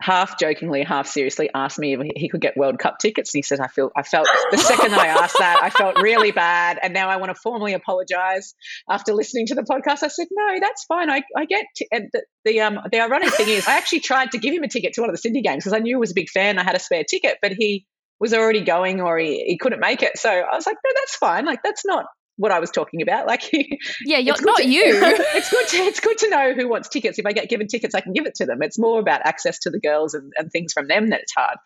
half 0.00 0.38
jokingly, 0.38 0.82
half 0.82 1.06
seriously 1.06 1.48
asked 1.54 1.78
me 1.78 1.94
if 1.94 2.00
he 2.16 2.28
could 2.28 2.40
get 2.40 2.56
World 2.56 2.78
Cup 2.78 2.98
tickets. 2.98 3.32
And 3.32 3.38
he 3.38 3.42
said, 3.42 3.60
I 3.60 3.68
feel, 3.68 3.90
I 3.96 4.02
felt 4.02 4.28
the 4.50 4.58
second 4.58 4.90
that 4.90 5.00
I 5.00 5.06
asked 5.06 5.36
that, 5.38 5.60
I 5.62 5.70
felt 5.70 6.00
really 6.00 6.32
bad. 6.32 6.78
And 6.82 6.92
now 6.92 7.08
I 7.08 7.16
want 7.16 7.30
to 7.30 7.34
formally 7.34 7.74
apologize 7.74 8.54
after 8.88 9.14
listening 9.14 9.46
to 9.46 9.54
the 9.54 9.62
podcast. 9.62 10.02
I 10.02 10.08
said, 10.08 10.26
no, 10.30 10.58
that's 10.60 10.84
fine. 10.84 11.10
I, 11.10 11.22
I 11.36 11.46
get, 11.46 11.64
t-. 11.76 11.88
and 11.90 12.10
the, 12.12 12.22
the, 12.44 12.60
um, 12.60 12.80
the 12.90 13.00
ironic 13.00 13.32
thing 13.34 13.48
is 13.48 13.66
I 13.66 13.76
actually 13.76 14.00
tried 14.00 14.32
to 14.32 14.38
give 14.38 14.52
him 14.52 14.62
a 14.62 14.68
ticket 14.68 14.94
to 14.94 15.00
one 15.00 15.10
of 15.10 15.14
the 15.14 15.20
Sydney 15.20 15.42
games 15.42 15.64
because 15.64 15.72
I 15.72 15.78
knew 15.78 15.96
he 15.96 16.00
was 16.00 16.10
a 16.10 16.14
big 16.14 16.28
fan. 16.28 16.58
I 16.58 16.64
had 16.64 16.74
a 16.74 16.80
spare 16.80 17.04
ticket, 17.04 17.38
but 17.40 17.52
he 17.52 17.86
was 18.20 18.34
already 18.34 18.62
going 18.62 19.00
or 19.00 19.18
he, 19.18 19.44
he 19.46 19.58
couldn't 19.58 19.80
make 19.80 20.02
it. 20.02 20.18
So 20.18 20.30
I 20.30 20.54
was 20.54 20.66
like, 20.66 20.76
no, 20.84 20.90
that's 20.94 21.16
fine. 21.16 21.46
Like, 21.46 21.60
that's 21.62 21.84
not, 21.84 22.06
what 22.36 22.50
I 22.52 22.60
was 22.60 22.70
talking 22.70 23.02
about. 23.02 23.24
Like, 23.34 23.50
yeah, 24.04 24.18
you're 24.18 24.36
not 24.42 24.58
to, 24.58 24.68
you. 24.68 24.82
it's 25.02 25.50
good. 25.50 25.66
To, 25.68 25.76
it's 25.78 26.00
good 26.00 26.18
to 26.18 26.28
know 26.28 26.52
who 26.52 26.68
wants 26.68 26.88
tickets. 26.88 27.18
If 27.18 27.26
I 27.26 27.32
get 27.32 27.48
given 27.48 27.66
tickets, 27.66 27.94
I 27.94 28.00
can 28.00 28.12
give 28.12 28.26
it 28.26 28.36
to 28.36 28.46
them. 28.46 28.62
It's 28.62 28.78
more 28.78 29.00
about 29.00 29.22
access 29.24 29.58
to 29.60 29.70
the 29.70 29.80
girls 29.80 30.14
and, 30.14 30.32
and 30.36 30.52
things 30.52 30.72
from 30.72 30.86
them 30.86 31.10
that 31.10 31.22
it's 31.22 31.32
hard. 31.36 31.56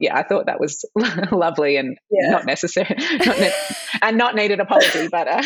Yeah, 0.00 0.16
I 0.16 0.24
thought 0.24 0.46
that 0.46 0.58
was 0.58 0.84
lovely 1.32 1.76
and 1.76 1.96
yeah. 2.10 2.30
not 2.30 2.46
necessary, 2.46 2.96
not 3.24 3.38
ne- 3.38 3.52
and 4.00 4.18
not 4.18 4.34
needed 4.34 4.58
apology. 4.58 5.08
But 5.08 5.28
uh, 5.28 5.42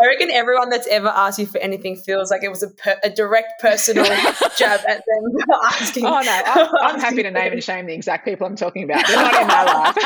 I 0.00 0.06
reckon 0.06 0.30
everyone 0.30 0.70
that's 0.70 0.86
ever 0.86 1.08
asked 1.08 1.38
you 1.38 1.44
for 1.44 1.58
anything 1.58 1.96
feels 1.96 2.30
like 2.30 2.42
it 2.42 2.48
was 2.48 2.62
a, 2.62 2.68
per- 2.70 2.98
a 3.04 3.10
direct 3.10 3.60
personal 3.60 4.04
jab 4.56 4.80
at 4.88 5.02
them 5.06 5.36
asking. 5.64 6.06
Oh 6.06 6.20
no, 6.20 6.42
I'm, 6.46 6.68
I'm 6.94 7.00
happy 7.00 7.22
to 7.22 7.30
name 7.30 7.52
and 7.52 7.62
shame 7.62 7.86
the 7.86 7.92
exact 7.92 8.24
people 8.24 8.46
I'm 8.46 8.56
talking 8.56 8.84
about. 8.84 9.06
They're 9.06 9.16
not 9.16 9.40
in 9.40 9.46
my 9.46 9.64
life. 9.72 9.96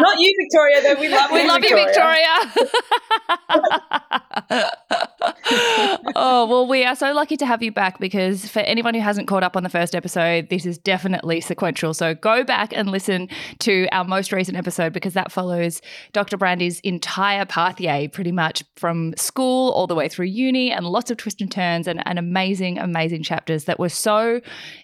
not 0.00 0.18
you, 0.18 0.34
Victoria. 0.40 0.82
Though 0.82 1.00
we 1.00 1.08
love 1.10 1.30
we 1.30 1.42
you, 1.42 1.48
love 1.48 1.60
Victoria. 1.60 2.26
you, 2.44 2.66
Victoria. 4.48 4.70
oh 6.16 6.46
well, 6.48 6.66
we 6.66 6.84
are 6.84 6.96
so 6.96 7.12
lucky 7.12 7.36
to 7.36 7.46
have 7.46 7.62
you 7.62 7.72
back 7.72 7.98
because 7.98 8.48
for 8.48 8.60
anyone 8.60 8.94
who 8.94 9.00
hasn't 9.00 9.28
caught 9.28 9.42
up 9.42 9.56
on 9.56 9.64
the 9.64 9.68
first 9.70 9.94
episode, 9.94 10.48
this 10.48 10.64
is 10.64 10.78
definitely 10.78 11.40
sequential. 11.42 11.92
So 11.92 12.14
go 12.14 12.42
back 12.42 12.72
and 12.74 12.90
listen 12.90 13.28
to 13.60 13.86
our 13.92 14.04
most 14.04 14.32
recent 14.32 14.56
episode 14.56 14.92
because 14.94 15.12
that 15.14 15.30
follows 15.30 15.82
Dr. 16.12 16.36
Brandi's 16.38 16.80
entire 16.80 17.44
pathway, 17.44 18.08
pretty 18.08 18.32
much 18.32 18.61
from 18.76 19.14
school 19.16 19.72
all 19.72 19.86
the 19.86 19.94
way 19.94 20.08
through 20.08 20.26
uni 20.26 20.70
and 20.70 20.86
lots 20.86 21.10
of 21.10 21.16
twists 21.16 21.40
and 21.40 21.50
turns 21.50 21.86
and, 21.86 22.02
and 22.06 22.18
amazing, 22.18 22.78
amazing 22.78 23.22
chapters 23.22 23.64
that 23.64 23.78
were 23.78 23.88
so 23.88 24.40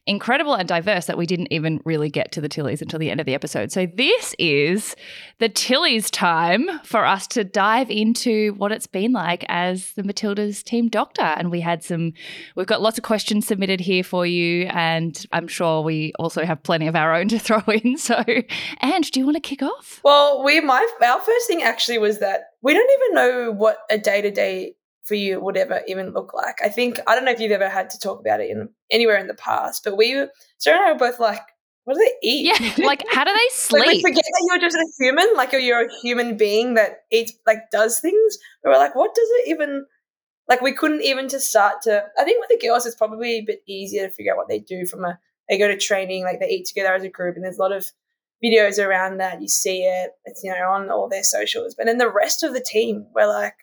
incredible 0.06 0.54
and 0.54 0.68
diverse 0.68 1.06
that 1.06 1.18
we 1.18 1.26
didn't 1.26 1.48
even 1.50 1.80
really 1.84 2.10
get 2.10 2.32
to 2.32 2.40
the 2.40 2.48
Tillies 2.48 2.82
until 2.82 2.98
the 2.98 3.10
end 3.10 3.20
of 3.20 3.26
the 3.26 3.34
episode. 3.34 3.72
So 3.72 3.86
this 3.86 4.34
is 4.38 4.96
the 5.38 5.48
Tillies 5.48 6.10
time 6.10 6.68
for 6.84 7.04
us 7.04 7.26
to 7.28 7.44
dive 7.44 7.90
into 7.90 8.54
what 8.54 8.72
it's 8.72 8.86
been 8.86 9.12
like 9.12 9.44
as 9.48 9.92
the 9.92 10.02
Matildas 10.02 10.62
team 10.62 10.88
doctor. 10.88 11.22
And 11.22 11.50
we 11.50 11.60
had 11.60 11.82
some, 11.82 12.12
we've 12.56 12.66
got 12.66 12.82
lots 12.82 12.98
of 12.98 13.04
questions 13.04 13.46
submitted 13.46 13.80
here 13.80 14.04
for 14.04 14.26
you. 14.26 14.66
And 14.66 15.24
I'm 15.32 15.48
sure 15.48 15.82
we 15.82 16.12
also 16.18 16.44
have 16.44 16.62
plenty 16.62 16.86
of 16.86 16.96
our 16.96 17.14
own 17.14 17.28
to 17.28 17.38
throw 17.48 17.62
in. 17.68 17.96
So, 17.98 18.22
Ange, 18.82 19.10
do 19.10 19.20
you 19.20 19.26
want 19.26 19.36
to 19.36 19.40
kick 19.40 19.62
off? 19.62 20.00
Well, 20.04 20.42
we, 20.44 20.60
my, 20.60 20.86
our 21.02 21.20
first 21.20 21.46
thing 21.46 21.62
actually 21.62 21.98
was 21.98 22.18
that 22.20 22.52
we 22.62 22.74
don't 22.74 22.90
even 23.00 23.14
know 23.14 23.52
what 23.52 23.78
a 23.90 23.98
day 23.98 24.22
to 24.22 24.30
day 24.30 24.74
for 25.04 25.14
you 25.14 25.40
would 25.40 25.56
ever 25.56 25.82
even 25.88 26.12
look 26.12 26.34
like. 26.34 26.60
I 26.62 26.68
think 26.68 27.00
I 27.06 27.14
don't 27.14 27.24
know 27.24 27.30
if 27.32 27.40
you've 27.40 27.52
ever 27.52 27.68
had 27.68 27.90
to 27.90 27.98
talk 27.98 28.20
about 28.20 28.40
it 28.40 28.50
in 28.50 28.68
anywhere 28.90 29.16
in 29.16 29.26
the 29.26 29.34
past, 29.34 29.84
but 29.84 29.96
we 29.96 30.26
Sarah 30.58 30.78
and 30.78 30.86
I 30.86 30.92
were 30.92 30.98
both 30.98 31.18
like, 31.18 31.42
what 31.84 31.94
do 31.94 32.00
they 32.00 32.28
eat? 32.28 32.46
Yeah, 32.46 32.74
like 32.86 33.02
how 33.10 33.24
do 33.24 33.32
they 33.32 33.48
sleep? 33.52 33.86
like 33.86 33.94
we 33.94 34.02
forget 34.02 34.24
that 34.24 34.46
you're 34.48 34.60
just 34.60 34.76
a 34.76 34.86
human, 34.98 35.26
like 35.34 35.52
you're 35.52 35.86
a 35.86 36.00
human 36.02 36.36
being 36.36 36.74
that 36.74 37.04
eats 37.10 37.32
like 37.46 37.70
does 37.72 38.00
things. 38.00 38.38
But 38.62 38.70
we're 38.70 38.78
like, 38.78 38.94
what 38.94 39.14
does 39.14 39.28
it 39.30 39.48
even 39.48 39.86
like 40.48 40.60
we 40.60 40.72
couldn't 40.72 41.02
even 41.02 41.28
to 41.28 41.40
start 41.40 41.82
to 41.82 42.04
I 42.18 42.24
think 42.24 42.40
with 42.40 42.50
the 42.60 42.66
girls 42.66 42.84
it's 42.84 42.96
probably 42.96 43.38
a 43.38 43.44
bit 43.44 43.62
easier 43.66 44.06
to 44.06 44.12
figure 44.12 44.32
out 44.32 44.38
what 44.38 44.48
they 44.48 44.58
do 44.58 44.86
from 44.86 45.04
a 45.04 45.18
they 45.48 45.58
go 45.58 45.68
to 45.68 45.78
training, 45.78 46.24
like 46.24 46.40
they 46.40 46.48
eat 46.48 46.66
together 46.66 46.92
as 46.92 47.02
a 47.02 47.08
group 47.08 47.36
and 47.36 47.44
there's 47.44 47.58
a 47.58 47.62
lot 47.62 47.72
of 47.72 47.90
videos 48.44 48.84
around 48.84 49.18
that. 49.18 49.40
You 49.40 49.48
see 49.48 49.82
it, 49.82 50.10
it's 50.24 50.42
you 50.42 50.50
know, 50.50 50.70
on 50.70 50.90
all 50.90 51.08
their 51.08 51.24
socials. 51.24 51.74
But 51.74 51.86
then 51.86 51.98
the 51.98 52.10
rest 52.10 52.42
of 52.42 52.52
the 52.52 52.60
team, 52.60 53.06
we're 53.14 53.26
like, 53.26 53.54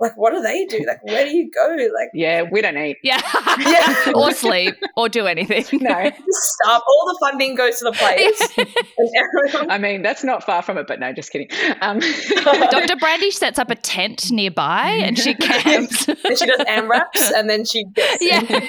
like 0.00 0.16
what 0.16 0.32
do 0.32 0.40
they 0.42 0.66
do? 0.66 0.84
Like 0.86 1.02
where 1.04 1.24
do 1.24 1.36
you 1.36 1.50
go? 1.50 1.68
Like 1.68 2.10
yeah 2.14 2.42
we 2.50 2.60
don't 2.60 2.76
eat. 2.76 2.98
Yeah, 3.02 3.20
yeah. 3.60 4.12
or 4.14 4.32
sleep 4.32 4.74
or 4.96 5.08
do 5.08 5.26
anything. 5.26 5.64
No. 5.80 6.10
Stop. 6.28 6.82
All 6.86 7.06
the 7.06 7.18
funding 7.20 7.54
goes 7.54 7.78
to 7.78 7.84
the 7.84 7.92
players. 7.92 9.68
I 9.70 9.78
mean 9.78 10.02
that's 10.02 10.24
not 10.24 10.44
far 10.44 10.62
from 10.62 10.78
it 10.78 10.86
but 10.86 11.00
no 11.00 11.12
just 11.12 11.30
kidding. 11.30 11.48
Um. 11.80 12.00
dr 12.00 12.96
brandi 12.96 13.32
sets 13.32 13.58
up 13.58 13.70
a 13.70 13.76
tent 13.76 14.30
nearby 14.30 14.90
and 14.90 15.18
she 15.18 15.34
camps. 15.34 16.08
And 16.08 16.38
she 16.38 16.46
does 16.46 16.60
AMRAPs 16.60 17.32
and 17.34 17.48
then 17.48 17.64
she 17.64 17.84
gets 17.84 18.18
yeah 18.20 18.68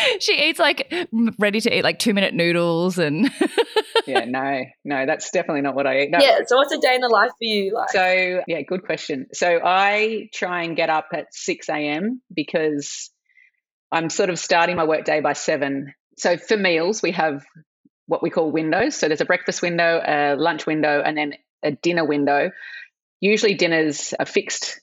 she 0.20 0.48
eats 0.48 0.58
like 0.58 0.92
ready 1.38 1.60
to 1.60 1.76
eat 1.76 1.82
like 1.82 1.98
two 1.98 2.14
minute 2.14 2.34
noodles 2.34 2.98
and 2.98 3.30
yeah 4.06 4.24
no 4.24 4.64
no 4.84 5.06
that's 5.06 5.30
definitely 5.30 5.62
not 5.62 5.74
what 5.74 5.86
i 5.86 6.00
eat 6.00 6.10
no. 6.10 6.18
yeah 6.18 6.40
so 6.46 6.56
what's 6.56 6.72
a 6.72 6.78
day 6.78 6.94
in 6.94 7.00
the 7.00 7.08
life 7.08 7.30
for 7.30 7.44
you 7.44 7.74
like 7.74 7.90
so 7.90 8.42
yeah 8.46 8.60
good 8.62 8.84
question 8.84 9.26
so 9.32 9.60
i 9.64 10.28
try 10.32 10.62
and 10.64 10.76
get 10.76 10.90
up 10.90 11.08
at 11.12 11.32
6 11.32 11.68
a.m. 11.68 12.20
because 12.34 13.10
I'm 13.92 14.10
sort 14.10 14.30
of 14.30 14.38
starting 14.38 14.76
my 14.76 14.84
work 14.84 15.04
day 15.04 15.20
by 15.20 15.32
7. 15.32 15.92
So 16.16 16.36
for 16.36 16.56
meals, 16.56 17.02
we 17.02 17.12
have 17.12 17.44
what 18.06 18.22
we 18.22 18.30
call 18.30 18.50
windows. 18.50 18.96
So 18.96 19.08
there's 19.08 19.20
a 19.20 19.26
breakfast 19.26 19.62
window, 19.62 20.00
a 20.04 20.36
lunch 20.36 20.66
window, 20.66 21.02
and 21.04 21.16
then 21.16 21.34
a 21.62 21.72
dinner 21.72 22.04
window. 22.04 22.50
Usually 23.20 23.54
dinners 23.54 24.14
are 24.18 24.26
fixed 24.26 24.80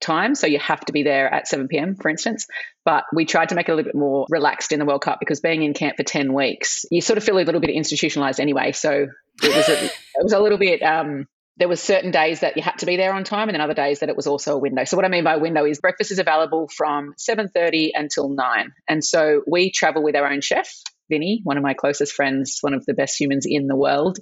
time, 0.00 0.34
so 0.34 0.46
you 0.46 0.58
have 0.58 0.80
to 0.86 0.92
be 0.92 1.02
there 1.02 1.32
at 1.32 1.48
7 1.48 1.68
p.m., 1.68 1.96
for 1.96 2.08
instance. 2.08 2.46
But 2.84 3.04
we 3.12 3.24
tried 3.24 3.50
to 3.50 3.54
make 3.54 3.68
it 3.68 3.72
a 3.72 3.74
little 3.74 3.90
bit 3.90 3.98
more 3.98 4.26
relaxed 4.30 4.72
in 4.72 4.78
the 4.78 4.84
World 4.84 5.02
Cup 5.02 5.18
because 5.20 5.40
being 5.40 5.62
in 5.62 5.74
camp 5.74 5.96
for 5.96 6.02
10 6.02 6.32
weeks, 6.32 6.84
you 6.90 7.00
sort 7.00 7.18
of 7.18 7.24
feel 7.24 7.38
a 7.38 7.40
little 7.40 7.60
bit 7.60 7.70
institutionalized 7.70 8.40
anyway. 8.40 8.72
So 8.72 9.08
it 9.42 9.56
was 9.56 9.68
a, 9.68 9.84
it 9.84 10.22
was 10.22 10.32
a 10.32 10.40
little 10.40 10.58
bit 10.58 10.82
um, 10.82 11.26
there 11.58 11.68
was 11.68 11.82
certain 11.82 12.10
days 12.10 12.40
that 12.40 12.56
you 12.56 12.62
had 12.62 12.78
to 12.78 12.86
be 12.86 12.96
there 12.96 13.12
on 13.12 13.24
time 13.24 13.48
and 13.48 13.54
then 13.54 13.60
other 13.60 13.74
days 13.74 14.00
that 14.00 14.08
it 14.08 14.16
was 14.16 14.26
also 14.26 14.54
a 14.54 14.58
window. 14.58 14.84
So 14.84 14.96
what 14.96 15.04
I 15.04 15.08
mean 15.08 15.24
by 15.24 15.36
window 15.36 15.64
is 15.64 15.80
breakfast 15.80 16.12
is 16.12 16.18
available 16.18 16.68
from 16.68 17.14
7:30 17.18 17.90
until 17.94 18.28
9. 18.28 18.72
And 18.88 19.04
so 19.04 19.42
we 19.46 19.70
travel 19.70 20.02
with 20.02 20.14
our 20.14 20.30
own 20.30 20.40
chef, 20.40 20.72
Vinny, 21.10 21.40
one 21.42 21.56
of 21.56 21.64
my 21.64 21.74
closest 21.74 22.12
friends, 22.12 22.58
one 22.60 22.74
of 22.74 22.86
the 22.86 22.94
best 22.94 23.20
humans 23.20 23.44
in 23.46 23.66
the 23.66 23.76
world. 23.76 24.18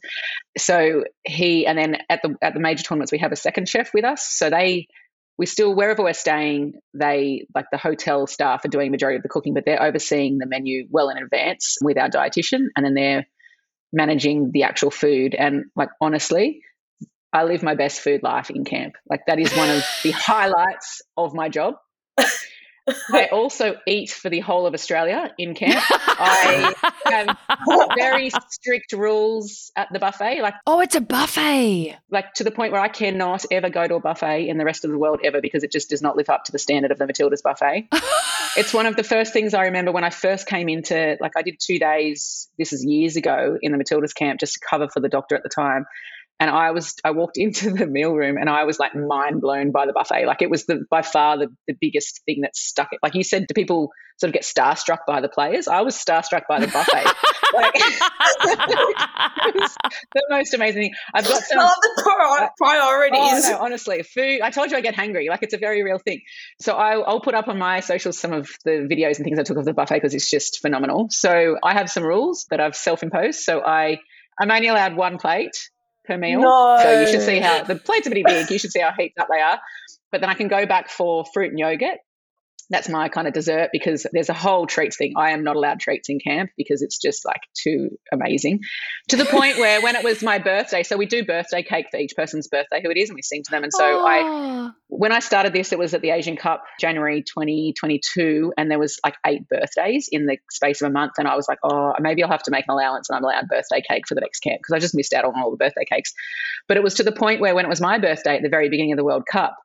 So 0.56 1.04
he 1.24 1.66
and 1.66 1.78
then 1.78 1.98
at 2.08 2.22
the 2.22 2.36
at 2.40 2.54
the 2.54 2.60
major 2.60 2.82
tournaments 2.82 3.12
we 3.12 3.18
have 3.18 3.32
a 3.32 3.36
second 3.36 3.68
chef 3.68 3.92
with 3.92 4.04
us. 4.04 4.26
So 4.26 4.48
they 4.48 4.88
we 5.38 5.46
still 5.46 5.74
wherever 5.74 6.02
we're 6.02 6.14
staying, 6.14 6.74
they 6.94 7.46
like 7.54 7.66
the 7.70 7.78
hotel 7.78 8.26
staff 8.26 8.64
are 8.64 8.68
doing 8.68 8.90
majority 8.90 9.16
of 9.16 9.22
the 9.22 9.28
cooking, 9.28 9.54
but 9.54 9.64
they're 9.64 9.82
overseeing 9.82 10.38
the 10.38 10.46
menu 10.46 10.86
well 10.90 11.10
in 11.10 11.18
advance 11.18 11.76
with 11.82 11.98
our 11.98 12.08
dietitian 12.08 12.66
and 12.76 12.84
then 12.84 12.94
they're 12.94 13.26
managing 13.92 14.50
the 14.52 14.64
actual 14.64 14.90
food 14.90 15.34
and 15.34 15.66
like 15.76 15.90
honestly 16.00 16.60
I 17.32 17.44
live 17.44 17.62
my 17.62 17.74
best 17.74 18.00
food 18.00 18.22
life 18.22 18.50
in 18.50 18.64
camp. 18.64 18.94
Like 19.08 19.20
that 19.26 19.38
is 19.38 19.52
one 19.54 19.68
of 19.68 19.84
the 20.02 20.10
highlights 20.14 21.02
of 21.16 21.34
my 21.34 21.48
job. 21.50 21.74
I 23.12 23.26
also 23.32 23.76
eat 23.86 24.10
for 24.10 24.30
the 24.30 24.40
whole 24.40 24.66
of 24.66 24.74
Australia 24.74 25.32
in 25.38 25.54
camp. 25.54 25.82
I 25.90 26.74
have 27.06 27.36
very 27.96 28.30
strict 28.50 28.92
rules 28.92 29.72
at 29.76 29.88
the 29.92 29.98
buffet. 29.98 30.40
Like 30.42 30.54
oh, 30.66 30.80
it's 30.80 30.94
a 30.94 31.00
buffet. 31.00 31.96
Like 32.10 32.34
to 32.34 32.44
the 32.44 32.50
point 32.50 32.72
where 32.72 32.80
I 32.80 32.88
cannot 32.88 33.44
ever 33.50 33.70
go 33.70 33.86
to 33.86 33.94
a 33.96 34.00
buffet 34.00 34.48
in 34.48 34.58
the 34.58 34.64
rest 34.64 34.84
of 34.84 34.90
the 34.90 34.98
world 34.98 35.20
ever 35.24 35.40
because 35.40 35.64
it 35.64 35.72
just 35.72 35.90
does 35.90 36.02
not 36.02 36.16
live 36.16 36.28
up 36.28 36.44
to 36.44 36.52
the 36.52 36.58
standard 36.58 36.90
of 36.92 36.98
the 36.98 37.06
Matildas 37.06 37.42
buffet. 37.42 37.88
it's 38.56 38.72
one 38.72 38.86
of 38.86 38.96
the 38.96 39.04
first 39.04 39.32
things 39.32 39.54
I 39.54 39.64
remember 39.64 39.92
when 39.92 40.04
I 40.04 40.10
first 40.10 40.46
came 40.46 40.68
into. 40.68 41.16
Like 41.20 41.32
I 41.36 41.42
did 41.42 41.56
two 41.58 41.78
days. 41.78 42.48
This 42.58 42.72
is 42.72 42.84
years 42.84 43.16
ago 43.16 43.58
in 43.60 43.72
the 43.72 43.78
Matildas 43.78 44.14
camp 44.14 44.40
just 44.40 44.54
to 44.54 44.60
cover 44.68 44.88
for 44.88 45.00
the 45.00 45.08
doctor 45.08 45.34
at 45.34 45.42
the 45.42 45.48
time, 45.48 45.86
and 46.38 46.50
I 46.50 46.72
was 46.72 46.94
I 47.04 47.12
walked 47.12 47.38
into 47.38 47.70
the 47.70 47.86
meal 47.86 48.14
room 48.14 48.36
and 48.38 48.48
I 48.48 48.64
was 48.64 48.78
like 48.78 48.94
mind 48.94 49.40
blown 49.40 49.72
by 49.72 49.86
the 49.86 49.92
buffet. 49.92 50.26
Like 50.26 50.42
it 50.42 50.50
was 50.50 50.66
the 50.66 50.84
by 50.90 51.02
far 51.02 51.38
the, 51.38 51.48
the 51.66 51.74
biggest 51.80 52.22
thing 52.24 52.42
that 52.42 52.56
stuck 52.56 52.92
it. 52.92 52.98
Like 53.02 53.14
you 53.14 53.24
said, 53.24 53.46
do 53.46 53.54
people 53.54 53.90
sort 54.18 54.30
of 54.30 54.34
get 54.34 54.42
starstruck 54.42 55.00
by 55.06 55.20
the 55.20 55.28
players? 55.28 55.68
I 55.68 55.82
was 55.82 55.96
starstruck 55.96 56.42
by 56.48 56.60
the 56.60 56.68
buffet. 56.68 57.04
like 57.54 57.74
the 60.14 60.22
most 60.30 60.54
amazing 60.54 60.82
thing. 60.82 60.94
I've 61.14 61.26
got 61.26 61.42
some 61.42 61.58
the 61.58 62.42
uh, 62.42 62.48
priorities. 62.56 63.18
Oh, 63.20 63.50
no, 63.50 63.58
honestly, 63.58 64.02
food. 64.02 64.40
I 64.40 64.50
told 64.50 64.70
you 64.70 64.76
I 64.76 64.80
get 64.80 64.94
hungry. 64.94 65.28
Like 65.28 65.42
it's 65.42 65.54
a 65.54 65.58
very 65.58 65.82
real 65.82 65.98
thing. 65.98 66.22
So 66.60 66.74
I, 66.74 66.98
I'll 66.98 67.20
put 67.20 67.34
up 67.34 67.48
on 67.48 67.58
my 67.58 67.80
socials 67.80 68.18
some 68.18 68.32
of 68.32 68.48
the 68.64 68.88
videos 68.90 69.16
and 69.16 69.24
things 69.24 69.38
I 69.38 69.42
took 69.42 69.58
of 69.58 69.64
the 69.64 69.74
buffet 69.74 69.96
because 69.96 70.14
it's 70.14 70.30
just 70.30 70.60
phenomenal. 70.60 71.08
So 71.10 71.56
I 71.62 71.74
have 71.74 71.90
some 71.90 72.02
rules 72.02 72.46
that 72.50 72.60
I've 72.60 72.76
self 72.76 73.02
imposed. 73.02 73.40
So 73.40 73.60
I 73.60 73.98
I'm 74.38 74.50
only 74.50 74.68
allowed 74.68 74.96
one 74.96 75.18
plate 75.18 75.56
per 76.06 76.16
meal. 76.16 76.40
No. 76.40 76.78
So 76.82 77.00
you 77.00 77.06
should 77.08 77.22
see 77.22 77.38
how 77.38 77.64
the 77.64 77.76
plates 77.76 78.06
are 78.06 78.10
pretty 78.10 78.24
big. 78.24 78.50
You 78.50 78.58
should 78.58 78.72
see 78.72 78.80
how 78.80 78.92
heaped 78.96 79.18
up 79.18 79.28
they 79.30 79.40
are. 79.40 79.60
But 80.12 80.20
then 80.20 80.30
I 80.30 80.34
can 80.34 80.48
go 80.48 80.66
back 80.66 80.88
for 80.88 81.24
fruit 81.34 81.50
and 81.50 81.58
yogurt 81.58 81.98
that's 82.68 82.88
my 82.88 83.08
kind 83.08 83.28
of 83.28 83.34
dessert 83.34 83.70
because 83.72 84.06
there's 84.12 84.28
a 84.28 84.34
whole 84.34 84.66
treats 84.66 84.96
thing. 84.96 85.14
I 85.16 85.30
am 85.30 85.44
not 85.44 85.56
allowed 85.56 85.78
treats 85.78 86.08
in 86.08 86.18
camp 86.18 86.50
because 86.56 86.82
it's 86.82 86.98
just 86.98 87.24
like 87.24 87.40
too 87.54 87.90
amazing. 88.12 88.60
To 89.08 89.16
the 89.16 89.24
point 89.24 89.58
where 89.58 89.80
when 89.80 89.94
it 89.94 90.02
was 90.02 90.22
my 90.22 90.38
birthday, 90.38 90.82
so 90.82 90.96
we 90.96 91.06
do 91.06 91.24
birthday 91.24 91.62
cake 91.62 91.86
for 91.90 91.98
each 91.98 92.14
person's 92.16 92.48
birthday 92.48 92.80
who 92.82 92.90
it 92.90 92.96
is, 92.96 93.08
and 93.08 93.14
we 93.14 93.22
sing 93.22 93.42
to 93.44 93.50
them. 93.50 93.62
And 93.62 93.72
so 93.72 93.84
oh. 93.84 94.06
I, 94.06 94.70
when 94.88 95.12
I 95.12 95.20
started 95.20 95.52
this, 95.52 95.72
it 95.72 95.78
was 95.78 95.94
at 95.94 96.02
the 96.02 96.10
Asian 96.10 96.36
Cup 96.36 96.64
January 96.80 97.22
2022, 97.22 98.52
and 98.56 98.70
there 98.70 98.78
was 98.78 98.98
like 99.04 99.14
eight 99.24 99.48
birthdays 99.48 100.08
in 100.10 100.26
the 100.26 100.38
space 100.50 100.82
of 100.82 100.90
a 100.90 100.92
month, 100.92 101.12
and 101.18 101.28
I 101.28 101.36
was 101.36 101.46
like, 101.48 101.58
oh, 101.62 101.92
maybe 102.00 102.22
I'll 102.22 102.30
have 102.30 102.42
to 102.44 102.50
make 102.50 102.64
an 102.66 102.72
allowance 102.72 103.08
and 103.08 103.16
I'm 103.16 103.24
allowed 103.24 103.48
birthday 103.48 103.82
cake 103.88 104.08
for 104.08 104.14
the 104.14 104.20
next 104.20 104.40
camp 104.40 104.60
because 104.60 104.72
I 104.72 104.78
just 104.80 104.94
missed 104.94 105.12
out 105.12 105.24
on 105.24 105.34
all 105.36 105.50
the 105.50 105.56
birthday 105.56 105.84
cakes. 105.84 106.14
But 106.66 106.76
it 106.76 106.82
was 106.82 106.94
to 106.94 107.04
the 107.04 107.12
point 107.12 107.40
where 107.40 107.54
when 107.54 107.64
it 107.64 107.68
was 107.68 107.80
my 107.80 107.98
birthday 107.98 108.36
at 108.36 108.42
the 108.42 108.48
very 108.48 108.68
beginning 108.68 108.92
of 108.92 108.96
the 108.96 109.04
World 109.04 109.24
Cup, 109.30 109.56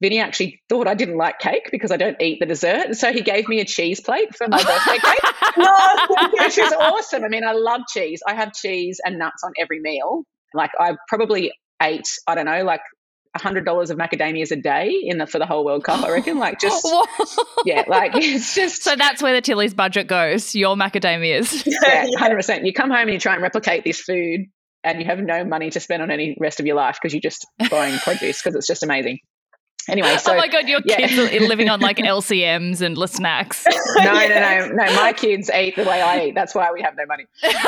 Vinny 0.00 0.20
actually 0.20 0.60
thought 0.68 0.86
I 0.86 0.94
didn't 0.94 1.16
like 1.16 1.38
cake 1.38 1.68
because 1.70 1.90
I 1.90 1.96
don't 1.96 2.20
eat 2.20 2.38
the 2.40 2.46
dessert. 2.46 2.86
And 2.86 2.96
so 2.96 3.12
he 3.12 3.22
gave 3.22 3.48
me 3.48 3.60
a 3.60 3.64
cheese 3.64 4.00
plate 4.00 4.34
for 4.36 4.48
my 4.48 4.62
birthday 4.62 4.98
cake, 4.98 6.40
which 6.40 6.58
is 6.58 6.72
awesome. 6.72 7.24
I 7.24 7.28
mean, 7.28 7.44
I 7.46 7.52
love 7.52 7.82
cheese. 7.88 8.20
I 8.26 8.34
have 8.34 8.52
cheese 8.52 9.00
and 9.04 9.18
nuts 9.18 9.42
on 9.44 9.52
every 9.58 9.80
meal. 9.80 10.24
Like 10.52 10.70
I 10.78 10.96
probably 11.08 11.52
ate, 11.82 12.08
I 12.26 12.34
don't 12.34 12.46
know, 12.46 12.64
like 12.64 12.80
hundred 13.36 13.64
dollars 13.64 13.90
of 13.90 13.98
macadamias 13.98 14.52
a 14.52 14.56
day 14.56 14.92
in 15.02 15.18
the 15.18 15.26
for 15.26 15.38
the 15.38 15.46
whole 15.46 15.64
World 15.64 15.84
Cup. 15.84 16.04
I 16.04 16.12
reckon, 16.12 16.38
like 16.38 16.60
just 16.60 16.86
yeah, 17.64 17.84
like 17.88 18.12
it's 18.14 18.54
just. 18.54 18.82
So 18.82 18.96
that's 18.96 19.22
where 19.22 19.34
the 19.34 19.40
Tilly's 19.40 19.74
budget 19.74 20.06
goes. 20.06 20.54
Your 20.54 20.76
macadamias. 20.76 21.66
Yeah, 21.66 22.06
hundred 22.18 22.36
percent. 22.36 22.64
You 22.64 22.72
come 22.72 22.90
home 22.90 23.02
and 23.02 23.12
you 23.12 23.18
try 23.18 23.34
and 23.34 23.42
replicate 23.42 23.84
this 23.84 24.00
food, 24.00 24.46
and 24.82 25.00
you 25.00 25.06
have 25.06 25.18
no 25.18 25.44
money 25.44 25.70
to 25.70 25.80
spend 25.80 26.02
on 26.02 26.10
any 26.10 26.36
rest 26.40 26.60
of 26.60 26.66
your 26.66 26.76
life 26.76 26.98
because 27.00 27.12
you're 27.12 27.20
just 27.20 27.46
buying 27.70 27.98
produce 27.98 28.40
because 28.42 28.54
it's 28.54 28.66
just 28.66 28.82
amazing. 28.82 29.18
Anyway, 29.88 30.16
so 30.16 30.32
oh 30.32 30.36
my 30.36 30.48
god, 30.48 30.68
your 30.68 30.80
yeah. 30.84 30.96
kids 30.96 31.18
are 31.18 31.46
living 31.46 31.68
on 31.68 31.80
like 31.80 31.96
LCMs 31.98 32.80
and 32.80 32.96
Snacks. 33.08 33.66
no, 33.96 34.04
no, 34.04 34.28
no, 34.28 34.68
no. 34.68 34.84
My 34.96 35.12
kids 35.12 35.50
eat 35.50 35.76
the 35.76 35.84
way 35.84 36.00
I 36.00 36.26
eat. 36.26 36.34
That's 36.34 36.54
why 36.54 36.70
we 36.72 36.82
have 36.82 36.94
no 36.96 37.04
money. 37.06 37.26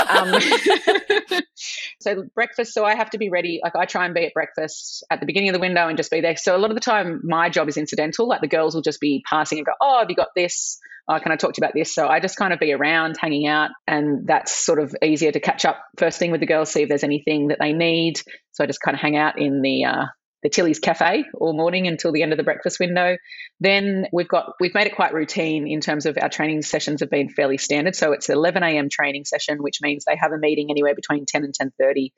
Um, 0.09 1.41
so 2.01 2.25
breakfast. 2.35 2.73
So 2.73 2.85
I 2.85 2.95
have 2.95 3.11
to 3.11 3.19
be 3.19 3.29
ready. 3.29 3.61
Like 3.63 3.77
I 3.77 3.85
try 3.85 4.07
and 4.07 4.15
be 4.15 4.25
at 4.25 4.35
breakfast 4.35 5.05
at 5.11 5.21
the 5.21 5.27
beginning 5.27 5.51
of 5.51 5.55
the 5.55 5.61
window 5.61 5.89
and 5.89 5.97
just 5.97 6.11
be 6.11 6.21
there. 6.21 6.37
So 6.37 6.57
a 6.57 6.59
lot 6.59 6.71
of 6.71 6.75
the 6.75 6.81
time, 6.81 7.21
my 7.23 7.51
job 7.51 7.69
is 7.69 7.77
incidental. 7.77 8.29
Like 8.29 8.41
the 8.41 8.49
girls 8.49 8.75
will 8.75 8.83
just 8.83 9.01
be 9.01 9.23
passing 9.29 9.59
and 9.59 9.67
go, 9.67 9.73
"Oh, 9.81 9.99
have 9.99 10.09
you 10.09 10.17
got 10.17 10.29
this?" 10.35 10.79
Oh, 11.09 11.21
can 11.21 11.31
I 11.31 11.37
talk 11.37 11.53
to 11.53 11.61
you 11.61 11.65
about 11.65 11.75
this? 11.75 11.95
So 11.95 12.09
I 12.09 12.19
just 12.19 12.37
kind 12.37 12.53
of 12.53 12.59
be 12.59 12.73
around, 12.73 13.17
hanging 13.21 13.47
out, 13.47 13.71
and 13.87 14.27
that's 14.27 14.53
sort 14.53 14.81
of 14.81 14.95
easier 15.05 15.31
to 15.31 15.39
catch 15.39 15.65
up 15.65 15.79
first 15.99 16.19
thing 16.19 16.33
with 16.33 16.41
the 16.41 16.47
girls, 16.47 16.73
see 16.73 16.83
if 16.83 16.89
there's 16.89 17.05
anything 17.05 17.49
that 17.49 17.59
they 17.61 17.73
need. 17.73 18.21
So 18.53 18.65
I 18.65 18.67
just 18.67 18.81
kind 18.81 18.97
of 18.97 19.01
hang 19.01 19.17
out 19.17 19.39
in 19.39 19.63
the 19.63 19.85
uh, 19.85 20.07
the 20.43 20.51
Tilly's 20.51 20.79
Cafe 20.79 21.25
all 21.35 21.55
morning 21.55 21.87
until 21.87 22.13
the 22.13 22.23
end 22.23 22.33
of 22.33 22.37
the 22.37 22.45
breakfast 22.45 22.79
window. 22.79 23.17
Then 23.61 24.07
we've 24.13 24.29
got 24.29 24.53
we've 24.61 24.75
made 24.75 24.87
it 24.87 24.95
quite 24.95 25.15
routine 25.15 25.67
in 25.67 25.81
terms 25.81 26.07
of 26.07 26.19
our 26.21 26.29
training 26.29 26.63
sessions 26.63 27.01
have 27.01 27.11
been 27.11 27.29
fairly 27.29 27.59
standard. 27.59 27.97
So 27.97 28.13
it's 28.13 28.29
11 28.29 28.63
a.m. 28.63 28.89
training 28.91 29.25
session, 29.25 29.63
which 29.63 29.81
means 29.81 30.05
they 30.05 30.17
have 30.17 30.33
a 30.33 30.39
meeting 30.39 30.69
anywhere 30.71 30.95
between 30.95 31.27
10 31.27 31.45
and 31.45 31.55
10:30 31.55 32.11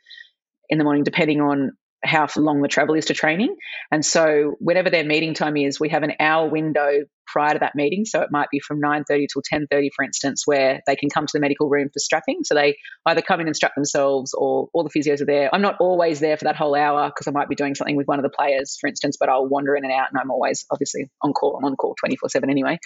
in 0.68 0.78
the 0.78 0.84
morning, 0.84 1.04
depending 1.04 1.40
on 1.40 1.72
how 2.04 2.26
long 2.36 2.62
the 2.62 2.68
travel 2.68 2.94
is 2.94 3.06
to 3.06 3.14
training. 3.14 3.56
And 3.90 4.04
so 4.04 4.56
whenever 4.60 4.90
their 4.90 5.04
meeting 5.04 5.34
time 5.34 5.56
is, 5.56 5.80
we 5.80 5.88
have 5.88 6.02
an 6.02 6.12
hour 6.20 6.48
window 6.48 7.04
prior 7.26 7.52
to 7.52 7.58
that 7.58 7.74
meeting. 7.74 8.04
So 8.04 8.22
it 8.22 8.28
might 8.30 8.48
be 8.50 8.60
from 8.60 8.80
9.30 8.80 9.26
till 9.32 9.42
10.30, 9.42 9.90
for 9.94 10.04
instance, 10.04 10.42
where 10.46 10.80
they 10.86 10.96
can 10.96 11.10
come 11.10 11.26
to 11.26 11.32
the 11.32 11.40
medical 11.40 11.68
room 11.68 11.88
for 11.92 11.98
strapping. 11.98 12.40
So 12.44 12.54
they 12.54 12.76
either 13.06 13.22
come 13.22 13.40
in 13.40 13.46
and 13.46 13.56
strap 13.56 13.74
themselves 13.74 14.32
or 14.34 14.68
all 14.72 14.84
the 14.84 14.90
physios 14.90 15.20
are 15.20 15.26
there. 15.26 15.54
I'm 15.54 15.62
not 15.62 15.76
always 15.80 16.20
there 16.20 16.36
for 16.36 16.44
that 16.44 16.56
whole 16.56 16.74
hour 16.74 17.08
because 17.08 17.26
I 17.26 17.32
might 17.32 17.48
be 17.48 17.54
doing 17.54 17.74
something 17.74 17.96
with 17.96 18.06
one 18.06 18.18
of 18.18 18.22
the 18.22 18.30
players, 18.30 18.78
for 18.80 18.86
instance, 18.88 19.16
but 19.18 19.28
I'll 19.28 19.46
wander 19.46 19.74
in 19.74 19.84
and 19.84 19.92
out 19.92 20.08
and 20.10 20.20
I'm 20.20 20.30
always 20.30 20.64
obviously 20.70 21.10
on 21.22 21.32
call. 21.32 21.56
I'm 21.58 21.64
on 21.64 21.76
call 21.76 21.94
24 21.98 22.30
7 22.30 22.48
anyway. 22.48 22.78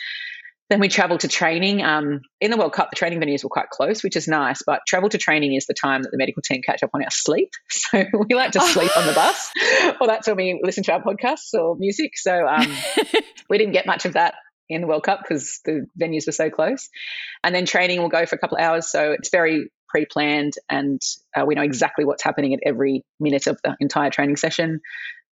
Then 0.73 0.81
we 0.81 0.89
travel 0.89 1.19
to 1.19 1.29
training. 1.29 1.83
Um, 1.83 2.23
in 2.41 2.51
the 2.51 2.57
World 2.57 2.73
Cup, 2.73 2.89
the 2.89 2.97
training 2.97 3.21
venues 3.21 3.45
were 3.45 3.51
quite 3.51 3.69
close, 3.69 4.03
which 4.03 4.17
is 4.17 4.27
nice. 4.27 4.63
But 4.65 4.81
travel 4.89 5.11
to 5.11 5.19
training 5.19 5.53
is 5.53 5.67
the 5.67 5.75
time 5.75 6.03
that 6.03 6.09
the 6.13 6.17
medical 6.17 6.41
team 6.41 6.63
catch 6.65 6.83
up 6.83 6.89
on 6.95 7.05
our 7.05 7.11
sleep. 7.11 7.51
So 7.69 8.07
we 8.27 8.35
like 8.35 8.53
to 8.53 8.61
sleep 8.61 8.97
on 8.97 9.07
the 9.07 9.13
bus, 9.13 9.51
or 10.01 10.07
that's 10.07 10.27
when 10.27 10.37
we 10.37 10.61
listen 10.63 10.83
to 10.85 10.93
our 10.95 11.03
podcasts 11.03 11.53
or 11.53 11.77
music. 11.77 12.13
So 12.17 12.47
um, 12.47 12.67
we 13.51 13.59
didn't 13.59 13.75
get 13.75 13.85
much 13.85 14.07
of 14.07 14.15
that 14.15 14.33
in 14.71 14.81
the 14.81 14.87
World 14.87 15.03
Cup 15.03 15.21
because 15.21 15.61
the 15.67 15.87
venues 16.01 16.27
were 16.27 16.33
so 16.33 16.49
close. 16.49 16.89
And 17.45 17.55
then 17.55 17.67
training 17.67 18.01
will 18.01 18.09
go 18.09 18.25
for 18.25 18.37
a 18.37 18.39
couple 18.39 18.57
of 18.57 18.63
hours, 18.63 18.91
so 18.91 19.13
it's 19.13 19.29
very 19.29 19.71
pre-planned, 19.91 20.55
and 20.71 21.03
uh, 21.37 21.45
we 21.45 21.55
know 21.55 21.61
exactly 21.63 22.07
what's 22.07 22.23
happening 22.23 22.55
at 22.55 22.61
every 22.65 23.05
minute 23.21 23.47
of 23.47 23.61
the 23.63 23.77
entire 23.79 24.09
training 24.09 24.37
session. 24.37 24.81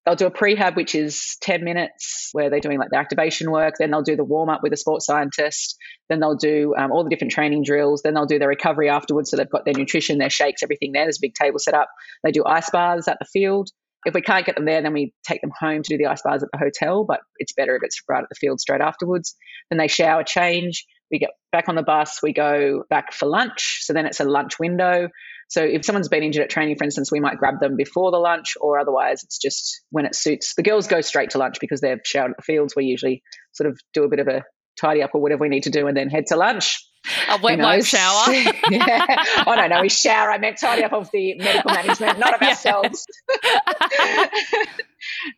They'll 0.05 0.17
do 0.17 0.27
a 0.27 0.31
prehab, 0.31 0.77
which 0.77 0.95
is 0.95 1.37
10 1.43 1.63
minutes, 1.63 2.31
where 2.33 2.49
they're 2.49 2.61
doing 2.61 2.79
like 2.79 2.91
the 2.91 2.97
activation 2.97 3.51
work. 3.51 3.75
Then 3.79 3.91
they'll 3.91 4.03
do 4.03 4.17
the 4.17 4.25
warm 4.25 4.49
up 4.49 4.63
with 4.63 4.73
a 4.73 4.77
sports 4.77 5.05
scientist. 5.05 5.77
Then 6.09 6.21
they'll 6.21 6.37
do 6.37 6.75
um, 6.77 6.91
all 6.91 7.05
the 7.05 7.11
different 7.11 7.33
training 7.33 7.65
drills. 7.65 8.01
Then 8.03 8.15
they'll 8.15 8.27
do 8.27 8.39
their 8.39 8.49
recovery 8.49 8.89
afterwards. 8.89 9.31
So 9.31 9.37
they've 9.37 9.51
got 9.51 9.67
their 9.67 9.75
nutrition, 9.75 10.19
their 10.19 10.31
shakes, 10.31 10.63
everything 10.63 10.93
there. 10.93 11.05
There's 11.05 11.19
a 11.19 11.27
big 11.27 11.35
table 11.35 11.59
set 11.59 11.75
up. 11.75 11.89
They 12.25 12.33
do 12.33 12.45
ice 12.47 12.71
baths 12.71 13.09
at 13.09 13.19
the 13.19 13.27
field. 13.27 13.69
If 14.07 14.15
we 14.15 14.23
can't 14.23 14.47
get 14.47 14.55
them 14.57 14.65
there, 14.65 14.81
then 14.81 14.95
we 14.95 15.13
take 15.27 15.43
them 15.43 15.53
home 15.59 15.83
to 15.83 15.89
do 15.89 15.99
the 15.99 16.07
ice 16.07 16.23
baths 16.23 16.43
at 16.43 16.49
the 16.51 16.59
hotel, 16.59 17.05
but 17.05 17.21
it's 17.37 17.53
better 17.53 17.77
if 17.77 17.83
it's 17.83 18.01
right 18.09 18.23
at 18.23 18.29
the 18.31 18.35
field 18.35 18.59
straight 18.59 18.81
afterwards. 18.81 19.37
Then 19.69 19.77
they 19.77 19.89
shower, 19.89 20.25
change. 20.25 20.87
We 21.11 21.19
get 21.19 21.31
back 21.53 21.69
on 21.69 21.75
the 21.75 21.83
bus. 21.83 22.21
We 22.23 22.33
go 22.33 22.85
back 22.89 23.13
for 23.13 23.27
lunch. 23.27 23.81
So 23.83 23.93
then 23.93 24.07
it's 24.07 24.21
a 24.21 24.25
lunch 24.25 24.59
window. 24.59 25.11
So 25.51 25.65
if 25.65 25.85
someone's 25.85 26.09
been 26.09 26.23
injured 26.23 26.45
at 26.45 26.51
training, 26.51 26.77
for 26.77 26.85
instance, 26.85 27.11
we 27.11 27.19
might 27.19 27.37
grab 27.37 27.59
them 27.59 27.75
before 27.77 28.13
the 28.13 28.19
lunch, 28.19 28.55
or 28.61 28.79
otherwise 28.79 29.25
it's 29.25 29.37
just 29.37 29.83
when 29.91 30.07
it 30.07 30.15
suits. 30.15 30.55
The 30.55 30.63
girls 30.63 30.87
go 30.87 31.01
straight 31.01 31.31
to 31.31 31.39
lunch 31.39 31.57
because 31.61 31.81
they're 31.81 32.01
showered 32.05 32.31
at 32.31 32.37
the 32.37 32.43
fields. 32.43 32.75
We 32.77 32.85
usually 32.85 33.25
sort 33.51 33.69
of 33.69 33.79
do 33.93 34.05
a 34.05 34.09
bit 34.09 34.21
of 34.21 34.29
a 34.29 34.45
tidy 34.81 35.03
up 35.03 35.11
or 35.13 35.21
whatever 35.21 35.43
we 35.43 35.49
need 35.49 35.65
to 35.65 35.71
do 35.71 35.89
and 35.89 35.97
then 35.97 36.09
head 36.09 36.27
to 36.29 36.37
lunch. 36.37 36.87
A 37.29 37.39
wet 37.43 37.59
wipe 37.59 37.85
shower. 37.85 38.33
yeah. 38.71 39.25
Oh 39.45 39.55
no, 39.55 39.67
no, 39.67 39.81
we 39.81 39.89
shower. 39.89 40.31
I 40.31 40.39
meant 40.39 40.59
tidy 40.59 40.85
up 40.85 40.93
of 40.93 41.11
the 41.13 41.35
medical 41.39 41.73
management, 41.73 42.21
not 42.21 42.35
of 42.35 42.43
ourselves. 42.49 43.05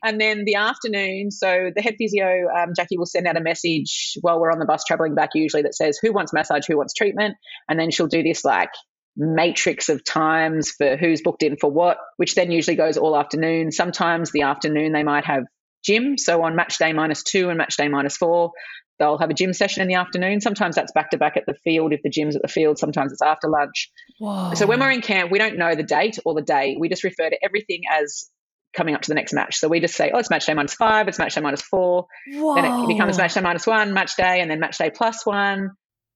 and 0.04 0.20
then 0.20 0.44
the 0.44 0.56
afternoon, 0.56 1.30
so 1.30 1.70
the 1.74 1.80
head 1.80 1.94
physio, 1.96 2.48
um, 2.54 2.72
Jackie, 2.76 2.98
will 2.98 3.06
send 3.06 3.26
out 3.26 3.38
a 3.38 3.40
message 3.40 4.18
while 4.20 4.40
we're 4.40 4.52
on 4.52 4.58
the 4.58 4.66
bus 4.66 4.84
traveling 4.84 5.14
back, 5.14 5.30
usually 5.34 5.62
that 5.62 5.74
says 5.74 5.98
who 6.02 6.12
wants 6.12 6.34
massage, 6.34 6.66
who 6.68 6.76
wants 6.76 6.92
treatment, 6.92 7.36
and 7.68 7.78
then 7.80 7.90
she'll 7.90 8.08
do 8.08 8.22
this 8.22 8.44
like 8.44 8.70
matrix 9.16 9.88
of 9.88 10.04
times 10.04 10.70
for 10.70 10.96
who's 10.96 11.20
booked 11.22 11.42
in 11.42 11.56
for 11.56 11.70
what, 11.70 11.98
which 12.16 12.34
then 12.34 12.50
usually 12.50 12.76
goes 12.76 12.96
all 12.96 13.16
afternoon. 13.16 13.70
Sometimes 13.72 14.32
the 14.32 14.42
afternoon 14.42 14.92
they 14.92 15.02
might 15.02 15.24
have 15.24 15.44
gym. 15.84 16.16
So 16.16 16.42
on 16.42 16.56
match 16.56 16.78
day 16.78 16.92
minus 16.92 17.22
two 17.22 17.48
and 17.48 17.58
match 17.58 17.76
day 17.76 17.88
minus 17.88 18.16
four, 18.16 18.52
they'll 18.98 19.18
have 19.18 19.30
a 19.30 19.34
gym 19.34 19.52
session 19.52 19.82
in 19.82 19.88
the 19.88 19.94
afternoon. 19.94 20.40
Sometimes 20.40 20.76
that's 20.76 20.92
back 20.92 21.10
to 21.10 21.18
back 21.18 21.36
at 21.36 21.44
the 21.46 21.54
field 21.54 21.92
if 21.92 22.00
the 22.02 22.10
gym's 22.10 22.36
at 22.36 22.42
the 22.42 22.48
field. 22.48 22.78
Sometimes 22.78 23.12
it's 23.12 23.22
after 23.22 23.48
lunch. 23.48 23.90
Whoa. 24.18 24.54
So 24.54 24.66
when 24.66 24.80
we're 24.80 24.90
in 24.90 25.02
camp, 25.02 25.30
we 25.30 25.38
don't 25.38 25.58
know 25.58 25.74
the 25.74 25.82
date 25.82 26.18
or 26.24 26.34
the 26.34 26.42
day. 26.42 26.76
We 26.78 26.88
just 26.88 27.04
refer 27.04 27.28
to 27.28 27.38
everything 27.44 27.82
as 27.90 28.30
coming 28.74 28.94
up 28.94 29.02
to 29.02 29.08
the 29.08 29.14
next 29.14 29.34
match. 29.34 29.56
So 29.56 29.68
we 29.68 29.80
just 29.80 29.94
say, 29.94 30.10
oh, 30.14 30.18
it's 30.18 30.30
match 30.30 30.46
day 30.46 30.54
minus 30.54 30.74
five, 30.74 31.08
it's 31.08 31.18
match 31.18 31.34
day 31.34 31.42
minus 31.42 31.60
four. 31.60 32.06
Whoa. 32.32 32.54
Then 32.54 32.64
it 32.64 32.86
becomes 32.86 33.18
match 33.18 33.34
day 33.34 33.40
minus 33.42 33.66
one, 33.66 33.92
match 33.92 34.16
day, 34.16 34.40
and 34.40 34.50
then 34.50 34.60
match 34.60 34.78
day 34.78 34.90
plus 34.90 35.26
one, 35.26 35.70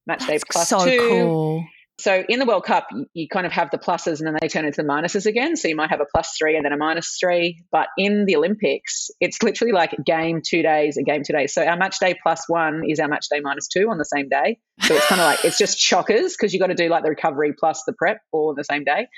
match 0.07 0.21
That's 0.21 0.27
day 0.27 0.39
plus 0.51 0.69
so 0.69 0.85
two. 0.85 1.09
cool. 1.09 1.65
So 1.99 2.23
in 2.29 2.39
the 2.39 2.45
World 2.45 2.65
Cup, 2.65 2.89
you, 3.15 3.27
kind 3.27 3.47
of 3.47 3.53
have 3.53 3.71
the 3.71 3.79
pluses 3.79 4.19
and 4.19 4.27
then 4.27 4.37
they 4.41 4.49
turn 4.49 4.67
into 4.67 4.83
the 4.83 4.89
minuses 4.89 5.25
again. 5.25 5.57
So 5.57 5.69
you 5.69 5.77
might 5.77 5.91
have 5.91 6.01
a 6.01 6.07
plus 6.15 6.35
three 6.39 6.57
and 6.57 6.65
then 6.65 6.73
a 6.73 6.77
minus 6.77 7.17
three. 7.19 7.65
But 7.73 7.89
in 7.97 8.27
the 8.27 8.37
Olympics, 8.37 9.11
it's 9.21 9.43
literally 9.43 9.73
like 9.73 9.95
a 9.95 10.03
game 10.03 10.43
two 10.45 10.63
days, 10.63 10.99
a 10.99 11.03
game 11.03 11.23
two 11.25 11.33
days. 11.33 11.55
So 11.55 11.65
our 11.65 11.77
match 11.77 11.99
day 11.99 12.15
plus 12.23 12.45
one 12.49 12.83
is 12.87 13.01
our 13.01 13.09
match 13.09 13.27
day 13.31 13.41
minus 13.41 13.69
two 13.69 13.89
on 13.91 13.97
the 13.97 14.05
same 14.05 14.29
day. 14.29 14.59
So 14.83 14.95
it's 14.95 15.07
kind 15.07 15.21
of 15.21 15.27
like, 15.27 15.45
it's 15.45 15.57
just 15.57 15.79
shockers 15.79 16.37
because 16.37 16.53
you've 16.53 16.61
got 16.61 16.67
to 16.67 16.75
do 16.75 16.89
like 16.89 17.03
the 17.03 17.11
recovery 17.11 17.55
plus 17.59 17.83
the 17.87 17.95
prep 17.95 18.19
all 18.31 18.51
on 18.51 18.57
the 18.57 18.65
same 18.65 18.85
day 18.85 19.09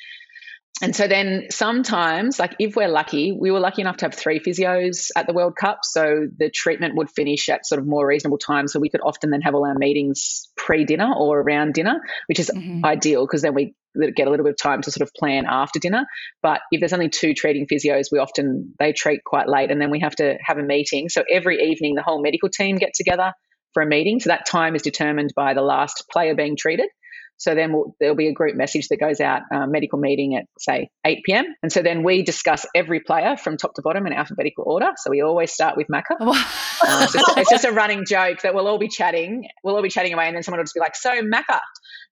and 0.81 0.95
so 0.95 1.09
then 1.09 1.47
sometimes, 1.51 2.39
like 2.39 2.55
if 2.59 2.77
we're 2.77 2.89
lucky, 2.89 3.33
we 3.33 3.51
were 3.51 3.61
lucky 3.61 3.83
enough 3.83 3.99
to 3.99 4.05
have 4.07 4.15
three 4.15 4.41
physios 4.41 5.11
at 5.17 5.27
the 5.27 5.33
World 5.33 5.57
Cup. 5.57 5.81
So 5.83 6.29
the 6.37 6.51
treatment 6.51 6.95
would 6.97 7.11
finish 7.11 7.49
at 7.49 7.67
sort 7.67 7.81
of 7.81 7.87
more 7.87 8.07
reasonable 8.07 8.39
time. 8.39 8.69
So 8.69 8.79
we 8.79 8.89
could 8.89 9.01
often 9.05 9.31
then 9.31 9.41
have 9.43 9.55
all 9.55 9.67
our 9.67 9.75
meetings 9.75 10.49
pre 10.57 10.85
dinner 10.85 11.13
or 11.17 11.41
around 11.41 11.75
dinner, 11.75 12.01
which 12.27 12.39
is 12.39 12.51
Mhm. 12.55 12.85
ideal 12.85 13.27
because 13.27 13.43
then 13.43 13.55
we 13.55 13.75
get 14.15 14.29
a 14.29 14.31
little 14.31 14.45
bit 14.45 14.53
of 14.53 14.59
time 14.59 14.83
to 14.83 14.91
sort 14.91 15.03
of 15.03 15.13
plan 15.15 15.45
after 15.49 15.81
dinner. 15.81 16.07
But 16.43 16.61
if 16.71 16.81
there's 16.81 16.93
only 16.93 17.09
two 17.09 17.35
treating 17.35 17.67
physios, 17.67 18.07
we 18.13 18.19
often 18.19 18.75
they 18.79 18.93
treat 18.93 19.25
quite 19.25 19.49
late 19.49 19.71
and 19.71 19.81
then 19.81 19.91
we 19.91 20.01
have 20.01 20.15
to 20.17 20.39
have 20.41 20.59
a 20.59 20.63
meeting. 20.63 21.09
So 21.09 21.25
every 21.29 21.71
evening, 21.71 21.95
the 21.95 22.03
whole 22.03 22.23
medical 22.23 22.49
team 22.49 22.77
get 22.77 22.95
together 22.95 23.33
for 23.75 23.83
a 23.83 23.87
meeting. 23.87 24.21
So 24.21 24.31
that 24.31 24.47
time 24.47 24.75
is 24.77 24.83
determined 24.83 25.33
by 25.35 25.55
the 25.55 25.63
last 25.63 26.05
player 26.11 26.35
being 26.35 26.57
treated. 26.57 26.89
So 27.39 27.55
then 27.55 27.73
we'll, 27.73 27.95
there'll 28.01 28.17
be 28.17 28.29
a 28.29 28.33
group 28.33 28.57
message 28.57 28.89
that 28.89 28.99
goes 28.99 29.21
out, 29.21 29.43
uh, 29.53 29.67
medical 29.67 29.99
meeting 29.99 30.35
at 30.35 30.47
say 30.59 30.91
8 31.07 31.21
p.m. 31.25 31.47
And 31.63 31.73
so 31.73 31.83
then 31.83 32.03
we 32.03 32.23
discuss 32.23 32.67
every 32.75 33.01
player 33.01 33.37
from 33.37 33.57
top 33.57 33.75
to 33.75 33.83
bottom 33.83 34.07
in 34.07 34.13
alphabetical 34.13 34.65
order. 34.67 34.91
So 34.97 35.11
we 35.11 35.23
always 35.23 35.53
start 35.53 35.77
with 35.77 35.87
Macca. 35.87 36.17
Uh, 36.21 37.01
it's, 37.03 37.13
just, 37.13 37.39
it's 37.39 37.51
just 37.51 37.65
a 37.65 37.73
running 37.73 38.05
joke 38.05 38.43
that 38.43 38.55
we'll 38.55 38.67
all 38.67 38.79
be 38.79 38.89
chatting. 38.89 39.49
We'll 39.63 39.77
all 39.77 39.83
be 39.83 39.89
chatting 39.89 40.13
away, 40.13 40.27
and 40.27 40.35
then 40.35 40.43
someone 40.43 40.59
will 40.59 40.65
just 40.65 40.75
be 40.75 40.81
like, 40.81 40.97
"So 40.97 41.11
Macca," 41.23 41.61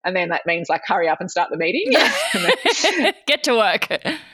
and 0.04 0.14
then 0.14 0.30
that 0.30 0.42
means 0.46 0.68
like, 0.68 0.82
"Hurry 0.86 1.08
up 1.08 1.20
and 1.20 1.30
start 1.30 1.50
the 1.50 1.56
meeting." 1.56 1.92
Get 3.26 3.44
to 3.44 3.54
work. 3.54 3.88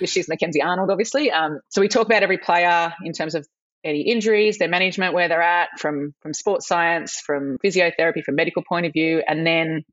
She's 0.04 0.28
Mackenzie 0.28 0.62
Arnold, 0.62 0.90
obviously. 0.90 1.30
Um, 1.30 1.60
so 1.68 1.80
we 1.80 1.88
talk 1.88 2.06
about 2.06 2.22
every 2.22 2.38
player 2.38 2.92
in 3.04 3.12
terms 3.12 3.34
of 3.34 3.46
any 3.84 4.02
injuries, 4.02 4.58
their 4.58 4.68
management, 4.68 5.14
where 5.14 5.28
they're 5.28 5.42
at, 5.42 5.68
from 5.78 6.14
from 6.20 6.34
sports 6.34 6.68
science, 6.68 7.20
from 7.20 7.58
physiotherapy, 7.64 8.22
from 8.22 8.34
medical 8.36 8.62
point 8.66 8.86
of 8.86 8.92
view, 8.92 9.22
and 9.26 9.46
then 9.46 9.84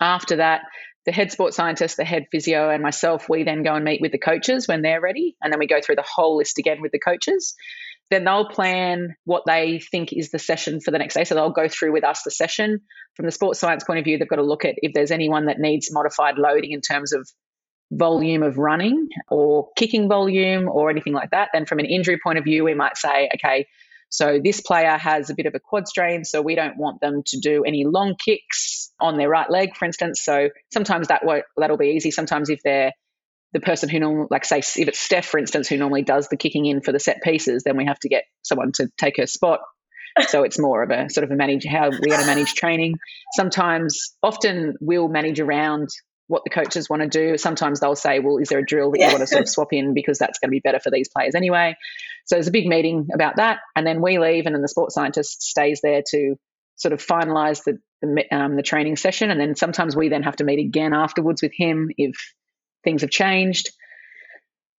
after 0.00 0.36
that, 0.36 0.62
the 1.06 1.12
head 1.12 1.32
sports 1.32 1.56
scientist, 1.56 1.96
the 1.96 2.04
head 2.04 2.26
physio, 2.30 2.70
and 2.70 2.82
myself, 2.82 3.28
we 3.28 3.42
then 3.42 3.62
go 3.62 3.74
and 3.74 3.84
meet 3.84 4.00
with 4.00 4.12
the 4.12 4.18
coaches 4.18 4.68
when 4.68 4.82
they're 4.82 5.00
ready. 5.00 5.36
And 5.42 5.52
then 5.52 5.58
we 5.58 5.66
go 5.66 5.80
through 5.80 5.96
the 5.96 6.04
whole 6.06 6.36
list 6.36 6.58
again 6.58 6.82
with 6.82 6.92
the 6.92 6.98
coaches. 6.98 7.54
Then 8.10 8.24
they'll 8.24 8.48
plan 8.48 9.14
what 9.24 9.44
they 9.46 9.78
think 9.78 10.12
is 10.12 10.30
the 10.30 10.38
session 10.38 10.80
for 10.80 10.90
the 10.90 10.98
next 10.98 11.14
day. 11.14 11.24
So 11.24 11.34
they'll 11.34 11.50
go 11.50 11.68
through 11.68 11.92
with 11.92 12.04
us 12.04 12.22
the 12.22 12.30
session. 12.30 12.80
From 13.14 13.26
the 13.26 13.32
sports 13.32 13.60
science 13.60 13.84
point 13.84 13.98
of 13.98 14.04
view, 14.04 14.18
they've 14.18 14.28
got 14.28 14.36
to 14.36 14.42
look 14.42 14.64
at 14.64 14.74
if 14.78 14.92
there's 14.92 15.10
anyone 15.10 15.46
that 15.46 15.58
needs 15.58 15.92
modified 15.92 16.36
loading 16.36 16.72
in 16.72 16.80
terms 16.80 17.12
of 17.12 17.28
volume 17.92 18.42
of 18.42 18.58
running 18.58 19.08
or 19.28 19.68
kicking 19.76 20.08
volume 20.08 20.68
or 20.68 20.90
anything 20.90 21.12
like 21.12 21.30
that. 21.30 21.50
Then 21.52 21.66
from 21.66 21.78
an 21.78 21.86
injury 21.86 22.18
point 22.22 22.38
of 22.38 22.44
view, 22.44 22.64
we 22.64 22.74
might 22.74 22.96
say, 22.96 23.30
okay, 23.34 23.66
so 24.10 24.40
this 24.42 24.60
player 24.60 24.98
has 24.98 25.30
a 25.30 25.34
bit 25.34 25.46
of 25.46 25.54
a 25.54 25.60
quad 25.60 25.88
strain, 25.88 26.24
so 26.24 26.42
we 26.42 26.56
don't 26.56 26.76
want 26.76 27.00
them 27.00 27.22
to 27.26 27.38
do 27.38 27.64
any 27.64 27.84
long 27.84 28.16
kicks 28.16 28.92
on 29.00 29.16
their 29.16 29.28
right 29.28 29.48
leg, 29.48 29.76
for 29.76 29.84
instance. 29.84 30.20
So 30.22 30.50
sometimes 30.72 31.08
that 31.08 31.24
won't, 31.24 31.44
that'll 31.56 31.76
be 31.76 31.90
easy. 31.90 32.10
Sometimes 32.10 32.50
if 32.50 32.60
they're 32.62 32.92
the 33.52 33.60
person 33.60 33.88
who 33.88 33.98
normally, 34.00 34.26
like 34.30 34.44
say, 34.44 34.58
if 34.58 34.76
it's 34.88 35.00
Steph, 35.00 35.26
for 35.26 35.38
instance, 35.38 35.68
who 35.68 35.76
normally 35.76 36.02
does 36.02 36.28
the 36.28 36.36
kicking 36.36 36.66
in 36.66 36.80
for 36.80 36.92
the 36.92 37.00
set 37.00 37.22
pieces, 37.22 37.62
then 37.64 37.76
we 37.76 37.86
have 37.86 37.98
to 38.00 38.08
get 38.08 38.24
someone 38.42 38.72
to 38.72 38.88
take 38.98 39.16
her 39.16 39.26
spot. 39.26 39.60
So 40.26 40.42
it's 40.42 40.58
more 40.58 40.82
of 40.82 40.90
a 40.90 41.08
sort 41.08 41.24
of 41.24 41.30
a 41.30 41.36
manage 41.36 41.64
how 41.64 41.90
we're 41.90 41.98
going 41.98 42.18
to 42.20 42.26
manage 42.26 42.54
training. 42.54 42.96
Sometimes, 43.34 44.16
often 44.22 44.74
we'll 44.80 45.08
manage 45.08 45.40
around 45.40 45.88
what 46.26 46.42
the 46.44 46.50
coaches 46.50 46.88
want 46.88 47.02
to 47.02 47.08
do. 47.08 47.36
Sometimes 47.36 47.80
they'll 47.80 47.96
say, 47.96 48.18
well, 48.20 48.38
is 48.38 48.48
there 48.48 48.58
a 48.58 48.64
drill 48.64 48.92
that 48.92 49.00
Yeah. 49.00 49.06
you 49.06 49.12
want 49.14 49.22
to 49.22 49.26
sort 49.26 49.42
of 49.42 49.48
swap 49.48 49.72
in 49.72 49.94
because 49.94 50.18
that's 50.18 50.38
going 50.38 50.48
to 50.48 50.52
be 50.52 50.60
better 50.60 50.78
for 50.78 50.90
these 50.90 51.08
players 51.08 51.34
anyway? 51.34 51.76
So 52.30 52.36
there's 52.36 52.46
a 52.46 52.52
big 52.52 52.68
meeting 52.68 53.08
about 53.12 53.36
that. 53.36 53.58
And 53.74 53.84
then 53.84 54.00
we 54.00 54.20
leave, 54.20 54.46
and 54.46 54.54
then 54.54 54.62
the 54.62 54.68
sports 54.68 54.94
scientist 54.94 55.42
stays 55.42 55.80
there 55.82 56.00
to 56.10 56.36
sort 56.76 56.92
of 56.92 57.04
finalize 57.04 57.64
the, 57.64 57.78
the, 58.02 58.24
um, 58.32 58.54
the 58.54 58.62
training 58.62 58.94
session. 58.94 59.32
And 59.32 59.40
then 59.40 59.56
sometimes 59.56 59.96
we 59.96 60.10
then 60.10 60.22
have 60.22 60.36
to 60.36 60.44
meet 60.44 60.64
again 60.64 60.94
afterwards 60.94 61.42
with 61.42 61.50
him 61.52 61.90
if 61.96 62.32
things 62.84 63.00
have 63.00 63.10
changed. 63.10 63.70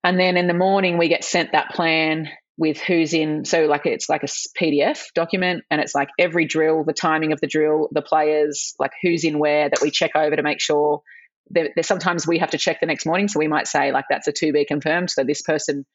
And 0.02 0.18
then 0.18 0.38
in 0.38 0.48
the 0.48 0.54
morning, 0.54 0.98
we 0.98 1.10
get 1.10 1.26
sent 1.26 1.52
that 1.52 1.72
plan 1.72 2.30
with 2.58 2.80
who's 2.80 3.14
in. 3.14 3.44
So, 3.44 3.66
like, 3.66 3.86
it's 3.86 4.08
like 4.08 4.24
a 4.24 4.28
PDF 4.28 5.08
document, 5.14 5.66
and 5.70 5.82
it's 5.82 5.94
like 5.94 6.08
every 6.18 6.46
drill, 6.46 6.86
the 6.86 6.94
timing 6.94 7.34
of 7.34 7.42
the 7.42 7.48
drill, 7.48 7.90
the 7.92 8.02
players, 8.02 8.76
like 8.80 8.92
who's 9.02 9.26
in 9.26 9.40
where 9.40 9.68
that 9.68 9.82
we 9.82 9.92
check 9.92 10.12
over 10.16 10.38
to 10.38 10.42
make 10.42 10.62
sure. 10.62 11.02
There, 11.50 11.68
there's 11.76 11.88
sometimes 11.88 12.26
we 12.26 12.38
have 12.38 12.52
to 12.52 12.58
check 12.58 12.80
the 12.80 12.86
next 12.86 13.06
morning. 13.06 13.28
So, 13.28 13.40
we 13.40 13.50
might 13.50 13.68
say, 13.68 13.92
like, 13.92 14.06
that's 14.10 14.30
a 14.30 14.32
to 14.32 14.54
be 14.54 14.64
confirmed. 14.64 15.10
So, 15.10 15.26
this 15.26 15.42
person 15.42 15.86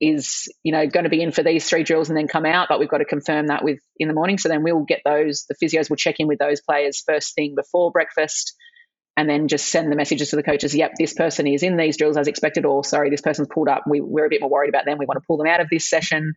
is, 0.00 0.48
you 0.62 0.72
know, 0.72 0.86
going 0.86 1.04
to 1.04 1.10
be 1.10 1.22
in 1.22 1.32
for 1.32 1.42
these 1.42 1.68
three 1.68 1.82
drills 1.82 2.08
and 2.08 2.16
then 2.16 2.28
come 2.28 2.46
out, 2.46 2.68
but 2.68 2.80
we've 2.80 2.88
got 2.88 2.98
to 2.98 3.04
confirm 3.04 3.48
that 3.48 3.62
with 3.62 3.78
in 3.98 4.08
the 4.08 4.14
morning. 4.14 4.38
So, 4.38 4.48
then 4.48 4.62
we'll 4.62 4.84
get 4.84 5.02
those, 5.04 5.46
the 5.48 5.54
physios 5.54 5.90
will 5.90 5.96
check 5.96 6.16
in 6.18 6.26
with 6.26 6.38
those 6.38 6.60
players 6.60 7.02
first 7.06 7.34
thing 7.34 7.54
before 7.54 7.90
breakfast 7.90 8.54
and 9.16 9.28
then 9.28 9.48
just 9.48 9.68
send 9.68 9.92
the 9.92 9.96
messages 9.96 10.30
to 10.30 10.36
the 10.36 10.42
coaches. 10.42 10.74
Yep, 10.74 10.92
this 10.98 11.12
person 11.12 11.46
is 11.46 11.62
in 11.62 11.76
these 11.76 11.96
drills 11.96 12.16
as 12.16 12.26
expected, 12.26 12.64
or 12.64 12.84
sorry, 12.84 13.10
this 13.10 13.20
person's 13.20 13.48
pulled 13.52 13.68
up. 13.68 13.84
We, 13.86 14.00
we're 14.00 14.26
a 14.26 14.30
bit 14.30 14.40
more 14.40 14.48
worried 14.48 14.70
about 14.70 14.86
them. 14.86 14.96
We 14.98 15.04
want 15.04 15.20
to 15.20 15.26
pull 15.26 15.36
them 15.36 15.46
out 15.46 15.60
of 15.60 15.68
this 15.70 15.88
session. 15.88 16.34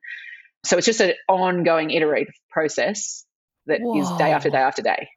So 0.65 0.77
it's 0.77 0.85
just 0.85 0.99
an 0.99 1.13
ongoing 1.29 1.91
iterative 1.91 2.33
process 2.49 3.25
that 3.67 3.79
Whoa. 3.81 4.01
is 4.01 4.09
day 4.17 4.31
after 4.31 4.49
day 4.49 4.57
after 4.57 4.81
day. 4.81 5.07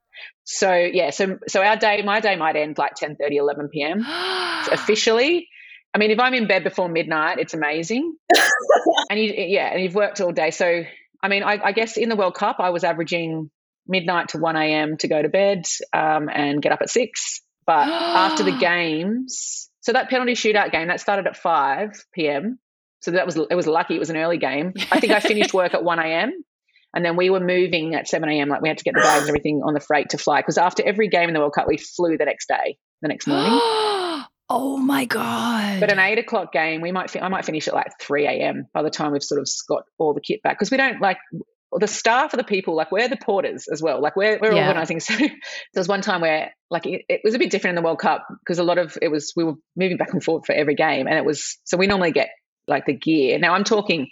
So 0.44 0.72
yeah, 0.74 1.10
so 1.10 1.38
so 1.48 1.62
our 1.62 1.76
day, 1.76 2.02
my 2.02 2.20
day 2.20 2.36
might 2.36 2.56
end 2.56 2.78
like 2.78 2.94
10, 2.94 3.16
30, 3.16 3.36
11 3.36 3.68
p.m. 3.72 4.04
officially. 4.70 5.48
I 5.96 5.98
mean, 5.98 6.10
if 6.10 6.20
I'm 6.20 6.34
in 6.34 6.46
bed 6.46 6.62
before 6.62 6.90
midnight, 6.90 7.38
it's 7.38 7.54
amazing. 7.54 8.16
and 9.10 9.18
you, 9.18 9.32
yeah, 9.34 9.72
and 9.72 9.82
you've 9.82 9.94
worked 9.94 10.20
all 10.20 10.30
day. 10.30 10.50
So 10.50 10.84
I 11.22 11.28
mean, 11.28 11.42
I, 11.42 11.58
I 11.64 11.72
guess 11.72 11.96
in 11.96 12.10
the 12.10 12.16
World 12.16 12.34
Cup, 12.34 12.56
I 12.58 12.68
was 12.68 12.84
averaging 12.84 13.50
midnight 13.88 14.28
to 14.28 14.38
1 14.38 14.56
a.m. 14.56 14.98
to 14.98 15.08
go 15.08 15.22
to 15.22 15.30
bed 15.30 15.64
um, 15.94 16.28
and 16.28 16.60
get 16.60 16.72
up 16.72 16.82
at 16.82 16.90
six. 16.90 17.40
But 17.66 17.88
after 17.88 18.42
the 18.42 18.58
games, 18.58 19.70
so 19.80 19.94
that 19.94 20.10
penalty 20.10 20.34
shootout 20.34 20.70
game 20.70 20.88
that 20.88 21.00
started 21.00 21.26
at 21.26 21.34
5 21.34 21.92
p.m. 22.12 22.58
So 23.00 23.12
that 23.12 23.24
was 23.24 23.38
it 23.38 23.54
was 23.54 23.66
lucky 23.66 23.96
it 23.96 23.98
was 23.98 24.10
an 24.10 24.18
early 24.18 24.36
game. 24.36 24.74
I 24.92 25.00
think 25.00 25.14
I 25.14 25.20
finished 25.20 25.54
work 25.54 25.72
at 25.72 25.82
1 25.82 25.98
a.m. 25.98 26.44
And 26.92 27.06
then 27.06 27.16
we 27.16 27.30
were 27.30 27.40
moving 27.40 27.94
at 27.94 28.06
7 28.06 28.28
a.m. 28.28 28.50
Like 28.50 28.60
we 28.60 28.68
had 28.68 28.76
to 28.76 28.84
get 28.84 28.92
the 28.92 29.00
bags 29.00 29.22
and 29.22 29.30
everything 29.30 29.62
on 29.64 29.72
the 29.72 29.80
freight 29.80 30.10
to 30.10 30.18
fly 30.18 30.42
because 30.42 30.58
after 30.58 30.82
every 30.86 31.08
game 31.08 31.30
in 31.30 31.32
the 31.32 31.40
World 31.40 31.54
Cup, 31.54 31.66
we 31.66 31.78
flew 31.78 32.18
the 32.18 32.26
next 32.26 32.48
day, 32.48 32.76
the 33.00 33.08
next 33.08 33.26
morning. 33.26 33.58
oh 34.48 34.76
my 34.76 35.04
god! 35.04 35.80
But 35.80 35.92
an 35.92 35.98
eight 35.98 36.18
o'clock 36.18 36.52
game, 36.52 36.80
we 36.80 36.92
might 36.92 37.10
fi- 37.10 37.20
I 37.20 37.28
might 37.28 37.44
finish 37.44 37.68
at 37.68 37.74
like 37.74 37.92
3 38.00 38.26
a.m. 38.26 38.66
By 38.72 38.82
the 38.82 38.90
time 38.90 39.12
we've 39.12 39.22
sort 39.22 39.40
of 39.40 39.48
got 39.68 39.84
all 39.98 40.14
the 40.14 40.20
kit 40.20 40.42
back 40.42 40.58
because 40.58 40.70
we 40.70 40.76
don't 40.76 41.00
like 41.00 41.18
the 41.72 41.88
staff 41.88 42.32
are 42.32 42.36
the 42.36 42.44
people 42.44 42.74
like 42.74 42.92
we're 42.92 43.08
the 43.08 43.16
porters 43.16 43.68
as 43.68 43.82
well 43.82 44.00
like 44.00 44.16
we're, 44.16 44.38
we're 44.40 44.52
yeah. 44.52 44.66
organizing 44.66 45.00
so 45.00 45.14
there 45.16 45.30
was 45.74 45.88
one 45.88 46.00
time 46.00 46.20
where 46.20 46.54
like 46.70 46.86
it, 46.86 47.02
it, 47.08 47.20
was 47.24 47.34
a 47.34 47.38
bit 47.38 47.50
different 47.50 47.76
in 47.76 47.82
the 47.82 47.86
world 47.86 47.98
cup 47.98 48.26
because 48.40 48.58
a 48.58 48.62
lot 48.62 48.78
of 48.78 48.96
it 49.02 49.08
was 49.08 49.32
we 49.36 49.44
were 49.44 49.54
moving 49.76 49.96
back 49.96 50.12
and 50.12 50.22
forth 50.22 50.46
for 50.46 50.52
every 50.52 50.74
game 50.74 51.06
and 51.06 51.16
it 51.16 51.24
was 51.24 51.58
so 51.64 51.76
we 51.76 51.86
normally 51.86 52.12
get 52.12 52.28
like 52.68 52.86
the 52.86 52.92
gear 52.92 53.38
now 53.38 53.54
i'm 53.54 53.64
talking 53.64 54.08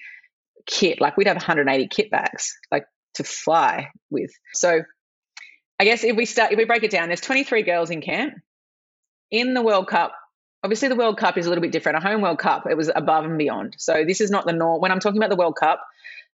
kit 0.66 1.00
like 1.00 1.16
we'd 1.16 1.26
have 1.26 1.36
180 1.36 1.88
kit 1.88 2.10
bags 2.10 2.56
like 2.70 2.86
to 3.14 3.24
fly 3.24 3.88
with 4.10 4.30
so 4.52 4.82
i 5.78 5.84
guess 5.84 6.04
if 6.04 6.16
we 6.16 6.24
start 6.24 6.52
if 6.52 6.58
we 6.58 6.64
break 6.64 6.82
it 6.82 6.90
down 6.90 7.08
there's 7.08 7.20
23 7.20 7.62
girls 7.62 7.90
in 7.90 8.00
camp 8.00 8.34
in 9.30 9.54
the 9.54 9.62
world 9.62 9.86
cup 9.86 10.12
obviously 10.64 10.88
the 10.88 10.96
world 10.96 11.16
cup 11.16 11.38
is 11.38 11.46
a 11.46 11.48
little 11.48 11.62
bit 11.62 11.70
different 11.70 11.98
a 11.98 12.00
home 12.00 12.22
world 12.22 12.38
cup 12.38 12.66
it 12.68 12.76
was 12.76 12.90
above 12.94 13.24
and 13.24 13.38
beyond 13.38 13.76
so 13.78 14.04
this 14.04 14.20
is 14.20 14.30
not 14.30 14.46
the 14.46 14.52
norm 14.52 14.80
when 14.80 14.90
i'm 14.90 15.00
talking 15.00 15.18
about 15.18 15.30
the 15.30 15.36
world 15.36 15.54
cup 15.54 15.80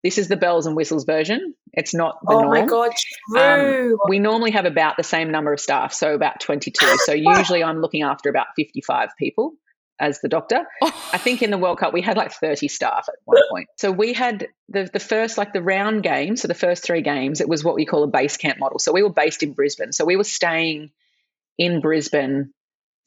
this 0.05 0.19
is 0.19 0.29
the 0.29 0.37
bells 0.37 0.67
and 0.67 0.77
whistles 0.77 1.05
version. 1.05 1.55
It's 1.73 1.93
not 1.93 2.19
the 2.23 2.35
oh 2.35 2.43
norm. 2.43 2.51
my 2.51 2.67
god, 2.67 2.93
true. 3.31 3.93
Um, 3.93 3.99
we 4.09 4.21
normally 4.21 4.53
have 4.53 4.65
about 4.65 4.97
the 4.97 5.03
same 5.03 5.31
number 5.31 5.53
of 5.53 5.61
staff, 5.61 5.93
so 5.93 6.15
about 6.15 6.41
22. 6.41 6.87
so 7.05 7.13
usually 7.13 7.65
I'm 7.65 7.81
looking 7.81 8.03
after 8.03 8.29
about 8.29 8.47
55 8.57 9.11
people 9.19 9.55
as 10.01 10.21
the 10.21 10.29
doctor. 10.29 10.63
Oh. 10.81 11.11
I 11.13 11.19
think 11.19 11.43
in 11.43 11.51
the 11.51 11.59
World 11.59 11.79
Cup 11.79 11.93
we 11.93 12.01
had 12.01 12.17
like 12.17 12.31
30 12.31 12.69
staff 12.69 13.07
at 13.09 13.17
one 13.25 13.43
point. 13.51 13.69
So 13.77 13.91
we 13.91 14.13
had 14.13 14.47
the 14.69 14.89
the 14.93 15.01
first 15.01 15.37
like 15.37 15.53
the 15.53 15.63
round 15.63 16.05
game, 16.05 16.37
so 16.37 16.47
the 16.47 16.55
first 16.55 16.85
three 16.85 17.03
games, 17.03 17.41
it 17.41 17.49
was 17.49 17.65
what 17.65 17.75
we 17.75 17.85
call 17.85 18.05
a 18.05 18.09
base 18.09 18.37
camp 18.37 18.61
model. 18.61 18.79
So 18.79 18.93
we 18.93 19.03
were 19.03 19.13
based 19.13 19.43
in 19.43 19.53
Brisbane. 19.53 19.93
So 19.93 20.05
we 20.05 20.17
were 20.17 20.25
staying 20.25 20.91
in 21.59 21.81
Brisbane 21.81 22.55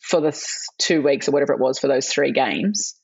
for 0.01 0.21
the 0.21 0.37
two 0.79 1.01
weeks 1.01 1.27
or 1.27 1.31
whatever 1.31 1.53
it 1.53 1.59
was 1.59 1.79
for 1.79 1.87
those 1.87 2.07
three 2.07 2.31
games 2.31 2.95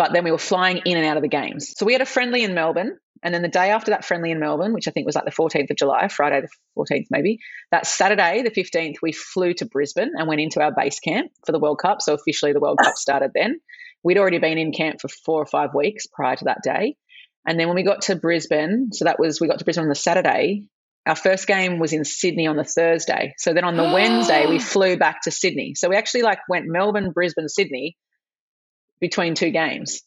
but 0.00 0.14
then 0.14 0.24
we 0.24 0.30
were 0.30 0.38
flying 0.38 0.78
in 0.86 0.96
and 0.96 1.04
out 1.04 1.18
of 1.18 1.22
the 1.22 1.28
games. 1.28 1.74
So 1.76 1.84
we 1.84 1.92
had 1.92 2.00
a 2.00 2.06
friendly 2.06 2.42
in 2.42 2.54
Melbourne. 2.54 2.96
And 3.22 3.34
then 3.34 3.42
the 3.42 3.48
day 3.48 3.68
after 3.68 3.90
that 3.90 4.02
friendly 4.02 4.30
in 4.30 4.40
Melbourne, 4.40 4.72
which 4.72 4.88
I 4.88 4.92
think 4.92 5.04
was 5.04 5.14
like 5.14 5.26
the 5.26 5.30
14th 5.30 5.68
of 5.68 5.76
July, 5.76 6.08
Friday 6.08 6.40
the 6.40 6.48
14th 6.74 7.04
maybe, 7.10 7.38
that 7.70 7.84
Saturday, 7.84 8.40
the 8.40 8.50
15th, 8.50 8.94
we 9.02 9.12
flew 9.12 9.52
to 9.52 9.66
Brisbane 9.66 10.12
and 10.16 10.26
went 10.26 10.40
into 10.40 10.62
our 10.62 10.72
base 10.74 11.00
camp 11.00 11.30
for 11.44 11.52
the 11.52 11.58
World 11.58 11.80
Cup. 11.82 12.00
So 12.00 12.14
officially 12.14 12.54
the 12.54 12.60
World 12.60 12.78
Cup 12.82 12.94
started 12.96 13.32
then. 13.34 13.60
We'd 14.02 14.16
already 14.16 14.38
been 14.38 14.56
in 14.56 14.72
camp 14.72 15.02
for 15.02 15.08
four 15.08 15.42
or 15.42 15.44
five 15.44 15.74
weeks 15.74 16.06
prior 16.06 16.34
to 16.34 16.44
that 16.46 16.62
day. 16.64 16.96
And 17.46 17.60
then 17.60 17.68
when 17.68 17.76
we 17.76 17.82
got 17.82 18.00
to 18.04 18.16
Brisbane, 18.16 18.92
so 18.92 19.04
that 19.04 19.20
was, 19.20 19.38
we 19.38 19.48
got 19.48 19.58
to 19.58 19.66
Brisbane 19.66 19.82
on 19.82 19.90
the 19.90 19.94
Saturday. 19.94 20.62
Our 21.10 21.16
first 21.16 21.48
game 21.48 21.80
was 21.80 21.92
in 21.92 22.04
Sydney 22.04 22.46
on 22.46 22.54
the 22.54 22.62
Thursday. 22.62 23.34
So 23.36 23.52
then 23.52 23.64
on 23.64 23.76
the 23.76 23.82
Wednesday, 23.94 24.46
we 24.46 24.60
flew 24.60 24.96
back 24.96 25.22
to 25.22 25.32
Sydney. 25.32 25.74
So 25.74 25.88
we 25.88 25.96
actually 25.96 26.22
like 26.22 26.38
went 26.48 26.66
Melbourne, 26.68 27.10
Brisbane, 27.10 27.48
Sydney 27.48 27.96
between 29.00 29.34
two 29.34 29.50
games. 29.50 30.02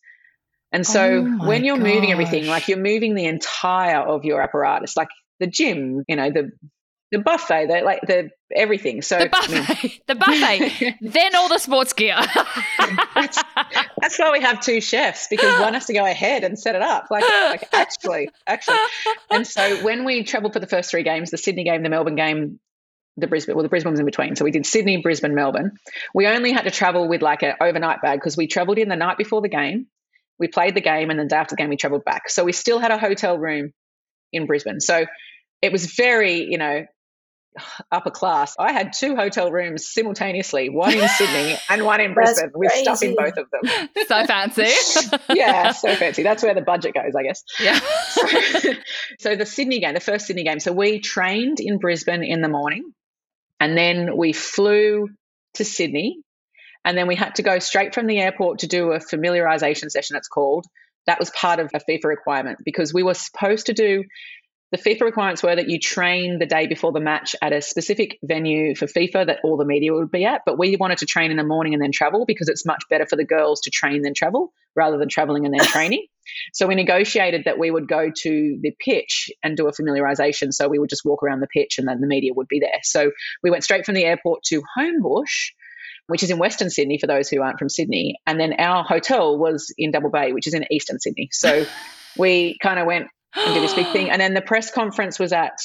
And 0.72 0.88
so 0.88 1.28
oh 1.28 1.46
when 1.46 1.66
you're 1.66 1.78
gosh. 1.78 1.94
moving 1.94 2.12
everything, 2.14 2.48
like 2.48 2.70
you're 2.70 2.78
moving 2.78 3.16
the 3.16 3.26
entire 3.26 4.00
of 4.00 4.24
your 4.24 4.42
apparatus, 4.42 4.96
like 4.96 5.10
the 5.42 5.48
gym, 5.48 6.06
you 6.08 6.16
know, 6.16 6.32
the 6.32 6.52
the 7.14 7.20
buffet, 7.20 7.68
the 7.68 7.82
like 7.82 8.02
the 8.02 8.30
everything. 8.54 9.02
So 9.02 9.20
the 9.20 9.30
buffet, 9.30 10.02
the 10.08 10.16
buffet, 10.16 10.98
then 11.02 11.36
all 11.36 11.48
the 11.48 11.60
sports 11.60 11.94
gear. 11.94 12.18
that's, 13.16 13.42
that's, 14.02 14.20
why 14.20 14.32
we 14.32 14.42
have 14.42 14.60
two 14.60 14.82
chefs 14.82 15.28
because 15.30 15.62
one 15.62 15.76
has 15.76 15.86
to 15.86 15.94
go 15.94 16.06
ahead 16.06 16.44
and 16.44 16.60
set 16.60 16.76
it 16.76 16.82
up. 16.82 17.08
Like, 17.12 17.24
like 17.24 17.70
actually, 17.72 18.30
actually. 18.48 18.78
And 19.30 19.48
so 19.48 19.84
when 19.84 20.06
we 20.06 20.24
traveled 20.24 20.54
for 20.54 20.60
the 20.60 20.68
first 20.68 20.90
three 20.90 21.04
games, 21.04 21.30
the 21.32 21.38
Sydney 21.38 21.64
game, 21.64 21.84
the 21.84 21.90
Melbourne 21.90 22.16
game, 22.16 22.60
the 23.16 23.28
Brisbane, 23.28 23.56
well, 23.56 23.64
the 23.64 23.70
Brisbane 23.70 23.92
was 23.92 24.00
in 24.00 24.06
between. 24.06 24.36
So 24.36 24.44
we 24.44 24.52
did 24.52 24.66
Sydney, 24.66 24.98
Brisbane, 24.98 25.36
Melbourne. 25.36 25.78
We 26.16 26.26
only 26.26 26.52
had 26.52 26.64
to 26.64 26.72
travel 26.72 27.08
with 27.08 27.22
like 27.22 27.44
an 27.44 27.54
overnight 27.62 28.02
bag 28.02 28.20
because 28.20 28.36
we 28.36 28.48
traveled 28.48 28.80
in 28.80 28.90
the 28.90 28.96
night 28.96 29.18
before 29.18 29.42
the 29.42 29.50
game. 29.50 29.86
We 30.40 30.48
played 30.48 30.76
the 30.76 30.82
game, 30.82 31.12
and 31.12 31.20
then 31.20 31.28
the 31.28 31.30
day 31.30 31.38
after 31.38 31.56
the 31.56 31.62
game, 31.62 31.70
we 31.70 31.78
traveled 31.78 32.04
back. 32.04 32.28
So 32.30 32.44
we 32.44 32.54
still 32.54 32.80
had 32.80 32.90
a 32.90 32.98
hotel 32.98 33.38
room 33.38 33.72
in 34.32 34.48
Brisbane. 34.48 34.80
So 34.80 35.06
it 35.62 35.72
was 35.72 35.86
very, 35.94 36.44
you 36.50 36.58
know, 36.58 36.86
upper 37.92 38.12
class. 38.12 38.56
I 38.58 38.72
had 38.72 38.94
two 38.94 39.16
hotel 39.16 39.52
rooms 39.52 39.88
simultaneously, 39.88 40.70
one 40.70 40.94
in 40.94 41.08
Sydney 41.08 41.58
and 41.70 41.86
one 41.86 42.02
in 42.02 42.14
Brisbane, 42.14 42.52
with 42.54 42.72
stuff 42.72 43.02
in 43.04 43.16
both 43.16 43.38
of 43.38 43.48
them. 43.52 43.90
So 44.08 44.26
fancy. 44.26 44.68
yeah, 45.34 45.72
so 45.72 45.96
fancy. 45.96 46.24
That's 46.24 46.44
where 46.44 46.54
the 46.54 46.62
budget 46.62 46.94
goes, 46.94 47.14
I 47.18 47.24
guess. 47.24 47.44
Yeah. 47.60 47.80
so, 48.10 48.74
so 49.20 49.36
the 49.36 49.46
Sydney 49.46 49.80
game, 49.80 49.94
the 49.94 50.00
first 50.00 50.28
Sydney 50.28 50.44
game. 50.44 50.60
So 50.60 50.74
we 50.74 51.00
trained 51.00 51.60
in 51.60 51.78
Brisbane 51.78 52.24
in 52.24 52.42
the 52.42 52.50
morning 52.50 52.92
and 53.60 53.78
then 53.78 54.18
we 54.18 54.34
flew 54.34 55.10
to 55.56 55.66
Sydney. 55.66 56.20
And 56.86 56.98
then 56.98 57.08
we 57.08 57.16
had 57.16 57.36
to 57.36 57.44
go 57.44 57.60
straight 57.60 57.96
from 57.96 58.08
the 58.08 58.20
airport 58.20 58.60
to 58.60 58.68
do 58.68 58.92
a 58.92 59.00
familiarization 59.00 59.90
session, 59.90 60.18
it's 60.18 60.28
called. 60.28 60.66
That 61.06 61.20
was 61.20 61.30
part 61.30 61.60
of 61.60 61.72
a 61.74 61.80
FIFA 61.80 62.06
requirement 62.06 62.60
because 62.66 62.94
we 62.94 63.04
were 63.04 63.14
supposed 63.14 63.68
to 63.68 63.74
do 63.74 64.04
the 64.74 64.80
FIFA 64.80 65.02
requirements 65.02 65.44
were 65.44 65.56
that 65.56 65.70
you 65.70 65.78
train 65.78 66.40
the 66.40 66.48
day 66.48 66.66
before 66.66 66.92
the 66.92 67.00
match 67.00 67.36
at 67.44 67.54
a 67.54 67.62
specific 67.62 68.18
venue 68.24 68.74
for 68.74 68.88
FIFA 68.88 69.28
that 69.28 69.38
all 69.44 69.56
the 69.56 69.66
media 69.66 69.94
would 69.94 70.10
be 70.10 70.26
at. 70.26 70.42
But 70.48 70.58
we 70.58 70.76
wanted 70.78 70.98
to 70.98 71.06
train 71.06 71.30
in 71.30 71.38
the 71.38 71.44
morning 71.44 71.76
and 71.76 71.82
then 71.82 71.92
travel 71.92 72.26
because 72.26 72.50
it's 72.50 72.66
much 72.66 72.82
better 72.90 73.06
for 73.06 73.16
the 73.16 73.24
girls 73.24 73.62
to 73.62 73.70
train 73.70 74.02
than 74.02 74.16
travel 74.16 74.52
rather 74.76 74.98
than 74.98 75.10
traveling 75.10 75.46
and 75.46 75.54
then 75.54 75.64
training. 75.68 76.08
So 76.54 76.66
we 76.66 76.74
negotiated 76.74 77.44
that 77.46 77.60
we 77.60 77.70
would 77.70 77.88
go 77.88 78.10
to 78.10 78.60
the 78.64 78.72
pitch 78.84 79.30
and 79.44 79.56
do 79.56 79.68
a 79.68 79.72
familiarization. 79.72 80.52
So 80.52 80.68
we 80.70 80.80
would 80.80 80.90
just 80.90 81.06
walk 81.06 81.22
around 81.22 81.42
the 81.42 81.48
pitch 81.54 81.78
and 81.78 81.88
then 81.88 82.02
the 82.02 82.08
media 82.08 82.32
would 82.34 82.48
be 82.48 82.60
there. 82.60 82.80
So 82.82 83.12
we 83.44 83.52
went 83.52 83.64
straight 83.64 83.86
from 83.86 83.94
the 83.94 84.06
airport 84.06 84.42
to 84.46 84.64
Homebush, 84.76 85.52
which 86.08 86.24
is 86.24 86.32
in 86.32 86.40
Western 86.40 86.72
Sydney 86.72 86.98
for 86.98 87.06
those 87.06 87.30
who 87.30 87.44
aren't 87.44 87.60
from 87.60 87.70
Sydney. 87.70 88.16
And 88.26 88.40
then 88.40 88.54
our 88.54 88.84
hotel 88.84 89.38
was 89.38 89.72
in 89.78 89.92
Double 89.92 90.10
Bay, 90.10 90.34
which 90.34 90.48
is 90.48 90.56
in 90.56 90.66
Eastern 90.72 91.00
Sydney. 91.00 91.30
So 91.32 91.68
we 92.18 92.58
kind 92.60 92.80
of 92.80 92.88
went 92.88 93.10
and 93.46 93.54
did 93.54 93.64
this 93.64 93.74
big 93.74 93.92
thing. 93.92 94.10
And 94.10 94.22
then 94.22 94.34
the 94.34 94.42
press 94.42 94.72
conference 94.72 95.20
was 95.20 95.34
at 95.34 95.60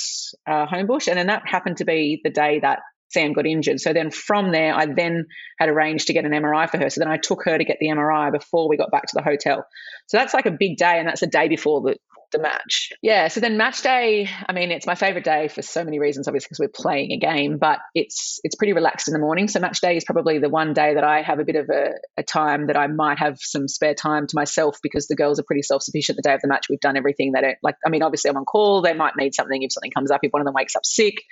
uh, 0.46 0.66
Homebush, 0.66 1.08
and 1.08 1.18
then 1.18 1.28
that 1.28 1.42
happened 1.46 1.78
to 1.78 1.84
be 1.84 2.20
the 2.22 2.30
day 2.30 2.60
that 2.60 2.80
Sam 3.10 3.32
got 3.32 3.46
injured. 3.46 3.80
So 3.80 3.92
then 3.92 4.10
from 4.10 4.52
there, 4.52 4.74
I 4.74 4.86
then 4.86 5.26
had 5.58 5.68
arranged 5.68 6.08
to 6.08 6.12
get 6.12 6.24
an 6.24 6.32
MRI 6.32 6.68
for 6.68 6.78
her. 6.78 6.90
So 6.90 7.00
then 7.00 7.08
I 7.08 7.16
took 7.16 7.44
her 7.44 7.56
to 7.56 7.64
get 7.64 7.78
the 7.80 7.88
MRI 7.88 8.30
before 8.32 8.68
we 8.68 8.76
got 8.76 8.90
back 8.90 9.06
to 9.06 9.14
the 9.14 9.22
hotel. 9.22 9.66
So 10.06 10.18
that's 10.18 10.34
like 10.34 10.46
a 10.46 10.50
big 10.50 10.76
day, 10.76 10.98
and 10.98 11.08
that's 11.08 11.20
the 11.20 11.26
day 11.26 11.48
before 11.48 11.80
the 11.80 11.96
the 12.32 12.38
match. 12.38 12.92
Yeah. 13.02 13.28
So 13.28 13.40
then 13.40 13.56
match 13.56 13.82
day, 13.82 14.28
I 14.46 14.52
mean, 14.52 14.70
it's 14.70 14.86
my 14.86 14.94
favorite 14.94 15.24
day 15.24 15.48
for 15.48 15.62
so 15.62 15.84
many 15.84 15.98
reasons, 15.98 16.28
obviously, 16.28 16.46
because 16.46 16.60
we're 16.60 16.82
playing 16.82 17.12
a 17.12 17.18
game, 17.18 17.58
but 17.58 17.78
it's 17.94 18.40
it's 18.44 18.54
pretty 18.54 18.72
relaxed 18.72 19.08
in 19.08 19.12
the 19.12 19.20
morning. 19.20 19.48
So 19.48 19.60
match 19.60 19.80
day 19.80 19.96
is 19.96 20.04
probably 20.04 20.38
the 20.38 20.48
one 20.48 20.72
day 20.72 20.94
that 20.94 21.04
I 21.04 21.22
have 21.22 21.38
a 21.38 21.44
bit 21.44 21.56
of 21.56 21.68
a, 21.70 21.92
a 22.16 22.22
time 22.22 22.66
that 22.66 22.76
I 22.76 22.86
might 22.86 23.18
have 23.18 23.38
some 23.40 23.68
spare 23.68 23.94
time 23.94 24.26
to 24.26 24.36
myself 24.36 24.78
because 24.82 25.06
the 25.06 25.16
girls 25.16 25.38
are 25.38 25.44
pretty 25.44 25.62
self 25.62 25.82
sufficient 25.82 26.16
the 26.16 26.22
day 26.22 26.34
of 26.34 26.40
the 26.42 26.48
match. 26.48 26.66
We've 26.68 26.80
done 26.80 26.96
everything 26.96 27.32
that 27.32 27.44
it 27.44 27.58
like 27.62 27.76
I 27.84 27.90
mean, 27.90 28.02
obviously 28.02 28.30
I'm 28.30 28.36
on 28.36 28.44
call. 28.44 28.82
They 28.82 28.94
might 28.94 29.16
need 29.16 29.34
something 29.34 29.62
if 29.62 29.72
something 29.72 29.92
comes 29.92 30.10
up, 30.10 30.20
if 30.22 30.32
one 30.32 30.42
of 30.42 30.46
them 30.46 30.54
wakes 30.54 30.76
up 30.76 30.84
sick, 30.84 31.22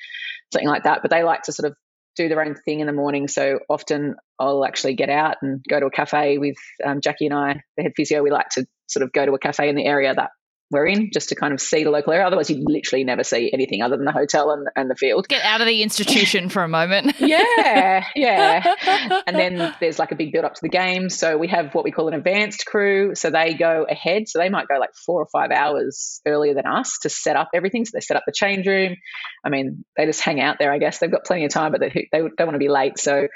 something 0.52 0.68
like 0.68 0.84
that. 0.84 1.00
But 1.02 1.10
they 1.10 1.22
like 1.22 1.42
to 1.42 1.52
sort 1.52 1.70
of 1.70 1.76
do 2.16 2.28
their 2.28 2.42
own 2.42 2.54
thing 2.54 2.80
in 2.80 2.86
the 2.86 2.92
morning. 2.92 3.28
So 3.28 3.60
often 3.68 4.16
I'll 4.40 4.64
actually 4.64 4.94
get 4.94 5.10
out 5.10 5.36
and 5.42 5.62
go 5.68 5.78
to 5.78 5.86
a 5.86 5.90
cafe 5.90 6.38
with 6.38 6.56
um, 6.84 7.00
Jackie 7.00 7.26
and 7.26 7.34
I, 7.34 7.60
the 7.76 7.84
head 7.84 7.92
physio. 7.94 8.22
We 8.22 8.30
like 8.30 8.48
to 8.50 8.66
sort 8.86 9.04
of 9.04 9.12
go 9.12 9.26
to 9.26 9.32
a 9.32 9.38
cafe 9.38 9.68
in 9.68 9.76
the 9.76 9.84
area 9.84 10.14
that 10.14 10.30
we're 10.70 10.86
in 10.86 11.10
just 11.12 11.28
to 11.28 11.36
kind 11.36 11.54
of 11.54 11.60
see 11.60 11.84
the 11.84 11.90
local 11.90 12.12
area. 12.12 12.26
Otherwise, 12.26 12.50
you 12.50 12.62
literally 12.66 13.04
never 13.04 13.22
see 13.22 13.50
anything 13.52 13.82
other 13.82 13.96
than 13.96 14.04
the 14.04 14.12
hotel 14.12 14.50
and, 14.50 14.66
and 14.74 14.90
the 14.90 14.96
field. 14.96 15.28
Get 15.28 15.44
out 15.44 15.60
of 15.60 15.66
the 15.66 15.82
institution 15.82 16.48
for 16.48 16.64
a 16.64 16.68
moment. 16.68 17.14
yeah, 17.20 18.04
yeah. 18.14 18.74
And 19.26 19.36
then 19.36 19.74
there's 19.80 19.98
like 19.98 20.12
a 20.12 20.16
big 20.16 20.32
build 20.32 20.44
up 20.44 20.54
to 20.54 20.60
the 20.62 20.68
game. 20.68 21.08
So 21.08 21.36
we 21.36 21.48
have 21.48 21.74
what 21.74 21.84
we 21.84 21.90
call 21.90 22.08
an 22.08 22.14
advanced 22.14 22.66
crew. 22.66 23.14
So 23.14 23.30
they 23.30 23.54
go 23.54 23.86
ahead. 23.88 24.28
So 24.28 24.38
they 24.38 24.48
might 24.48 24.68
go 24.68 24.78
like 24.78 24.94
four 24.94 25.20
or 25.20 25.26
five 25.26 25.50
hours 25.50 26.20
earlier 26.26 26.54
than 26.54 26.66
us 26.66 26.98
to 27.02 27.08
set 27.08 27.36
up 27.36 27.50
everything. 27.54 27.84
So 27.84 27.92
they 27.94 28.00
set 28.00 28.16
up 28.16 28.24
the 28.26 28.32
change 28.32 28.66
room. 28.66 28.96
I 29.44 29.50
mean, 29.50 29.84
they 29.96 30.06
just 30.06 30.20
hang 30.20 30.40
out 30.40 30.56
there, 30.58 30.72
I 30.72 30.78
guess. 30.78 30.98
They've 30.98 31.10
got 31.10 31.24
plenty 31.24 31.44
of 31.44 31.52
time, 31.52 31.72
but 31.72 31.80
they, 31.80 32.08
they 32.10 32.18
don't 32.18 32.38
want 32.38 32.54
to 32.54 32.58
be 32.58 32.68
late. 32.68 32.98
So, 32.98 33.28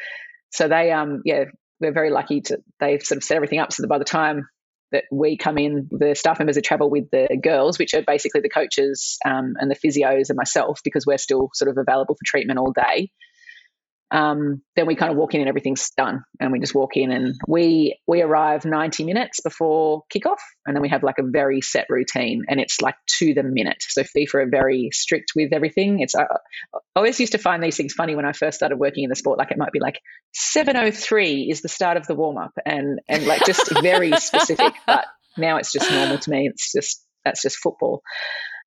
so 0.51 0.69
they, 0.69 0.91
um, 0.91 1.23
yeah, 1.25 1.45
we're 1.81 1.93
very 1.93 2.11
lucky 2.11 2.41
to, 2.43 2.59
they've 2.81 3.03
sort 3.03 3.19
of 3.19 3.25
set 3.25 3.37
everything 3.37 3.61
up 3.61 3.73
so 3.73 3.83
that 3.83 3.89
by 3.89 3.99
the 3.99 4.05
time 4.05 4.49
that 4.93 5.05
we 5.11 5.37
come 5.37 5.59
in, 5.59 5.89
the 5.91 6.15
staff 6.15 6.39
members 6.39 6.57
that 6.57 6.65
travel 6.65 6.91
with 6.91 7.11
the 7.11 7.39
girls, 7.43 7.79
which 7.79 7.95
are 7.95 8.03
basically 8.03 8.41
the 8.41 8.49
coaches 8.49 9.19
um, 9.25 9.55
and 9.59 9.71
the 9.71 9.77
physios 9.77 10.29
and 10.29 10.37
myself, 10.37 10.81
because 10.83 11.07
we're 11.07 11.19
still 11.19 11.51
sort 11.55 11.71
of 11.71 11.79
available 11.79 12.15
for 12.15 12.25
treatment 12.25 12.59
all 12.59 12.73
day 12.73 13.11
um, 14.13 14.63
then 14.75 14.87
we 14.87 14.97
kind 14.97 15.13
of 15.13 15.17
walk 15.17 15.35
in 15.35 15.41
and 15.41 15.49
everything's 15.49 15.91
done. 15.91 16.25
And 16.41 16.51
we 16.51 16.59
just 16.59 16.75
walk 16.75 16.97
in 16.97 17.13
and 17.13 17.37
we 17.47 17.99
we 18.07 18.23
arrive 18.23 18.65
90 18.65 19.05
minutes 19.05 19.41
before 19.41 20.03
kickoff. 20.15 20.39
And 20.67 20.75
then 20.75 20.83
we 20.83 20.89
have 20.89 21.03
like 21.03 21.19
a 21.19 21.25
very 21.25 21.61
set 21.61 21.87
routine 21.89 22.45
and 22.49 22.59
it's 22.59 22.81
like 22.81 22.97
to 23.19 23.35
the 23.35 23.43
minute. 23.43 23.77
So 23.81 24.03
FIFA 24.03 24.35
are 24.35 24.51
very 24.51 24.91
strict 24.93 25.33
with 25.37 25.53
everything. 25.53 26.01
It's 26.01 26.15
I, 26.15 26.23
I 26.23 26.79
always 26.97 27.21
used 27.21 27.33
to 27.33 27.39
find 27.39 27.63
these 27.63 27.77
things 27.77 27.93
funny 27.93 28.17
when 28.17 28.25
I 28.25 28.33
first 28.33 28.57
started 28.57 28.79
working 28.79 29.05
in 29.05 29.11
the 29.11 29.17
sport. 29.17 29.39
Like 29.39 29.53
it 29.53 29.59
might 29.59 29.73
be 29.73 29.81
like 29.81 30.01
703 30.33 31.49
is 31.51 31.63
the 31.63 31.69
start 31.69 31.97
of 31.97 32.07
the 32.07 32.15
warm 32.15 32.39
up 32.39 32.53
and 32.67 33.01
and 33.09 33.27
like 33.27 33.45
just 33.45 33.71
very 33.81 34.13
specific 34.17 34.75
but 34.87 35.07
now 35.39 35.57
it's 35.57 35.73
just 35.73 35.91
normal 35.91 36.19
to 36.19 36.31
me. 36.31 36.49
It's 36.49 36.73
just 36.73 37.05
that's 37.25 37.43
just 37.43 37.59
football. 37.59 38.03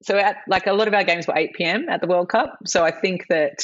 So 0.03 0.17
at 0.17 0.37
like 0.47 0.67
a 0.67 0.73
lot 0.73 0.87
of 0.87 0.93
our 0.93 1.03
games 1.03 1.27
were 1.27 1.35
8 1.35 1.53
p.m. 1.53 1.89
at 1.89 2.01
the 2.01 2.07
World 2.07 2.29
Cup. 2.29 2.57
So 2.65 2.83
I 2.83 2.91
think 2.91 3.25
that 3.29 3.63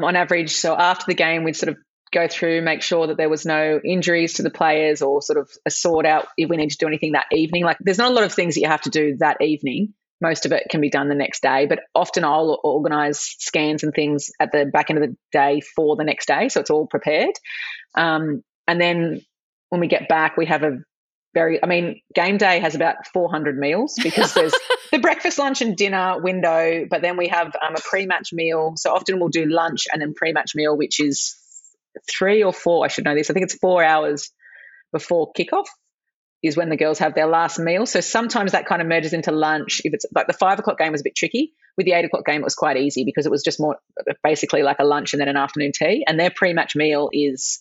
on 0.00 0.16
average. 0.16 0.52
So 0.52 0.74
after 0.76 1.04
the 1.06 1.14
game, 1.14 1.44
we'd 1.44 1.56
sort 1.56 1.70
of 1.70 1.78
go 2.12 2.26
through, 2.28 2.62
make 2.62 2.82
sure 2.82 3.06
that 3.06 3.16
there 3.16 3.28
was 3.28 3.46
no 3.46 3.80
injuries 3.84 4.34
to 4.34 4.42
the 4.42 4.50
players 4.50 5.02
or 5.02 5.22
sort 5.22 5.38
of 5.38 5.50
sort 5.68 6.06
out 6.06 6.26
if 6.36 6.48
we 6.48 6.56
need 6.56 6.70
to 6.70 6.76
do 6.76 6.86
anything 6.86 7.12
that 7.12 7.26
evening. 7.32 7.64
Like 7.64 7.78
there's 7.80 7.98
not 7.98 8.10
a 8.10 8.14
lot 8.14 8.24
of 8.24 8.32
things 8.32 8.54
that 8.54 8.60
you 8.60 8.68
have 8.68 8.82
to 8.82 8.90
do 8.90 9.16
that 9.18 9.40
evening. 9.40 9.94
Most 10.20 10.44
of 10.44 10.52
it 10.52 10.66
can 10.68 10.80
be 10.80 10.90
done 10.90 11.08
the 11.08 11.14
next 11.14 11.40
day, 11.40 11.66
but 11.66 11.80
often 11.94 12.24
I'll 12.24 12.60
organize 12.62 13.20
scans 13.20 13.82
and 13.82 13.94
things 13.94 14.30
at 14.38 14.52
the 14.52 14.66
back 14.66 14.90
end 14.90 15.02
of 15.02 15.08
the 15.08 15.16
day 15.32 15.60
for 15.60 15.96
the 15.96 16.04
next 16.04 16.26
day. 16.26 16.48
So 16.50 16.60
it's 16.60 16.70
all 16.70 16.86
prepared. 16.86 17.34
Um, 17.94 18.42
and 18.66 18.80
then 18.80 19.22
when 19.70 19.80
we 19.80 19.86
get 19.86 20.08
back, 20.08 20.36
we 20.36 20.46
have 20.46 20.62
a 20.62 20.78
very, 21.32 21.62
I 21.62 21.66
mean, 21.66 22.00
game 22.14 22.38
day 22.38 22.58
has 22.58 22.74
about 22.74 23.06
400 23.12 23.56
meals 23.56 23.94
because 24.02 24.34
there's 24.34 24.54
the 24.92 24.98
breakfast, 24.98 25.38
lunch, 25.38 25.62
and 25.62 25.76
dinner 25.76 26.20
window, 26.20 26.86
but 26.90 27.02
then 27.02 27.16
we 27.16 27.28
have 27.28 27.46
um, 27.46 27.74
a 27.76 27.80
pre 27.80 28.06
match 28.06 28.32
meal. 28.32 28.74
So 28.76 28.92
often 28.92 29.20
we'll 29.20 29.28
do 29.28 29.46
lunch 29.46 29.86
and 29.92 30.02
then 30.02 30.14
pre 30.14 30.32
match 30.32 30.52
meal, 30.54 30.76
which 30.76 31.00
is 31.00 31.36
three 32.10 32.42
or 32.42 32.52
four, 32.52 32.84
I 32.84 32.88
should 32.88 33.04
know 33.04 33.14
this. 33.14 33.30
I 33.30 33.34
think 33.34 33.44
it's 33.44 33.54
four 33.54 33.84
hours 33.84 34.30
before 34.92 35.32
kickoff 35.38 35.66
is 36.42 36.56
when 36.56 36.70
the 36.70 36.76
girls 36.76 36.98
have 36.98 37.14
their 37.14 37.26
last 37.26 37.58
meal. 37.58 37.84
So 37.86 38.00
sometimes 38.00 38.52
that 38.52 38.66
kind 38.66 38.80
of 38.80 38.88
merges 38.88 39.12
into 39.12 39.30
lunch. 39.30 39.82
If 39.84 39.92
it's 39.92 40.06
like 40.14 40.26
the 40.26 40.32
five 40.32 40.58
o'clock 40.58 40.78
game 40.78 40.92
was 40.92 41.02
a 41.02 41.04
bit 41.04 41.14
tricky. 41.14 41.52
With 41.76 41.86
the 41.86 41.92
eight 41.92 42.04
o'clock 42.04 42.26
game, 42.26 42.40
it 42.40 42.44
was 42.44 42.54
quite 42.54 42.76
easy 42.76 43.04
because 43.04 43.26
it 43.26 43.30
was 43.30 43.42
just 43.42 43.60
more 43.60 43.76
basically 44.22 44.62
like 44.62 44.78
a 44.80 44.84
lunch 44.84 45.12
and 45.12 45.20
then 45.20 45.28
an 45.28 45.36
afternoon 45.36 45.72
tea. 45.72 46.04
And 46.06 46.18
their 46.18 46.30
pre 46.30 46.52
match 46.52 46.74
meal 46.74 47.10
is 47.12 47.60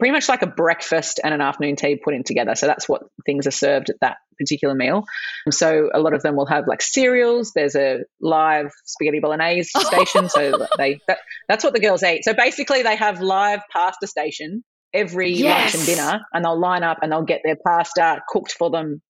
pretty 0.00 0.12
much 0.12 0.28
like 0.28 0.42
a 0.42 0.46
breakfast 0.46 1.20
and 1.22 1.32
an 1.32 1.40
afternoon 1.40 1.76
tea 1.76 1.96
put 2.02 2.14
in 2.14 2.24
together. 2.24 2.54
So 2.56 2.66
that's 2.66 2.88
what 2.88 3.02
things 3.26 3.46
are 3.46 3.52
served 3.52 3.90
at 3.90 3.96
that 4.00 4.16
particular 4.38 4.74
meal. 4.74 5.04
Um, 5.46 5.52
so 5.52 5.90
a 5.94 6.00
lot 6.00 6.14
of 6.14 6.22
them 6.22 6.34
will 6.34 6.46
have 6.46 6.66
like 6.66 6.82
cereals. 6.82 7.52
There's 7.54 7.76
a 7.76 8.00
live 8.20 8.72
spaghetti 8.86 9.20
bolognese 9.20 9.70
station. 9.78 10.28
so 10.28 10.66
they 10.78 10.98
that, 11.06 11.18
that's 11.48 11.62
what 11.62 11.74
the 11.74 11.80
girls 11.80 12.02
eat. 12.02 12.24
So 12.24 12.34
basically, 12.34 12.82
they 12.82 12.96
have 12.96 13.20
live 13.20 13.60
pasta 13.72 14.06
station 14.06 14.64
every 14.92 15.32
yes. 15.32 15.74
lunch 15.74 15.74
and 15.74 15.86
dinner, 15.86 16.20
and 16.32 16.44
they'll 16.44 16.58
line 16.58 16.82
up 16.82 16.98
and 17.02 17.12
they'll 17.12 17.22
get 17.22 17.42
their 17.44 17.56
pasta 17.64 18.22
cooked 18.28 18.52
for 18.52 18.70
them 18.70 19.02